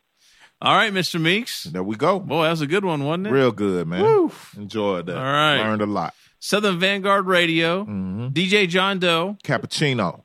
All 0.61 0.75
right, 0.75 0.91
Mr. 0.93 1.19
Meeks. 1.21 1.63
There 1.65 1.83
we 1.83 1.95
go. 1.95 2.19
Boy, 2.19 2.43
that 2.43 2.51
was 2.51 2.61
a 2.61 2.67
good 2.67 2.83
one, 2.85 3.03
wasn't 3.03 3.27
it? 3.27 3.31
Real 3.31 3.51
good, 3.51 3.87
man. 3.87 4.29
Enjoyed 4.57 5.05
that. 5.07 5.17
All 5.17 5.23
right. 5.23 5.57
Learned 5.57 5.81
a 5.81 5.85
lot. 5.85 6.13
Southern 6.39 6.79
Vanguard 6.79 7.25
Radio. 7.27 7.83
hmm 7.85 8.27
DJ 8.27 8.67
John 8.67 8.99
Doe. 8.99 9.37
Cappuccino. 9.43 10.23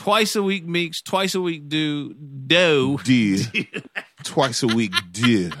Twice 0.00 0.34
a 0.34 0.42
week 0.42 0.66
Meeks. 0.66 1.02
Twice 1.02 1.34
a 1.34 1.42
week 1.42 1.68
do 1.68 2.14
Doe. 2.14 2.96
Did. 3.04 3.68
Twice 4.24 4.62
a 4.62 4.66
week, 4.66 4.94
did. 5.12 5.54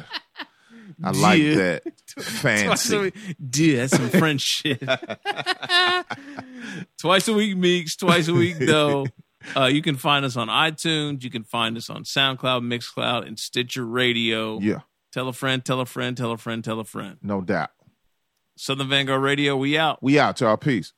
I 1.04 1.10
like 1.10 1.42
that. 1.42 1.82
Fancy. 2.18 2.98
week. 2.98 3.14
Dude, 3.50 3.78
that's 3.80 3.94
some 3.94 4.08
French 4.08 4.40
shit. 4.40 4.80
twice 6.98 7.28
a 7.28 7.34
week, 7.34 7.54
Meeks. 7.54 7.96
Twice 7.96 8.28
a 8.28 8.32
week, 8.32 8.56
though. 8.58 9.04
Uh, 9.54 9.66
you 9.66 9.82
can 9.82 9.96
find 9.96 10.24
us 10.24 10.38
on 10.38 10.48
iTunes. 10.48 11.22
You 11.22 11.30
can 11.30 11.44
find 11.44 11.76
us 11.76 11.90
on 11.90 12.04
SoundCloud, 12.04 12.62
Mixcloud, 12.62 13.26
and 13.26 13.38
Stitcher 13.38 13.84
Radio. 13.84 14.58
Yeah, 14.58 14.80
Tell 15.12 15.28
a 15.28 15.34
friend, 15.34 15.62
tell 15.62 15.80
a 15.80 15.86
friend, 15.86 16.16
tell 16.16 16.32
a 16.32 16.38
friend, 16.38 16.64
tell 16.64 16.80
a 16.80 16.84
friend. 16.84 17.18
no 17.20 17.42
doubt. 17.42 17.70
Southern 18.56 18.88
Vanguard 18.88 19.20
Radio, 19.20 19.54
we 19.56 19.76
out. 19.76 20.02
We 20.02 20.18
out, 20.18 20.40
y'all. 20.40 20.56
Peace. 20.56 20.94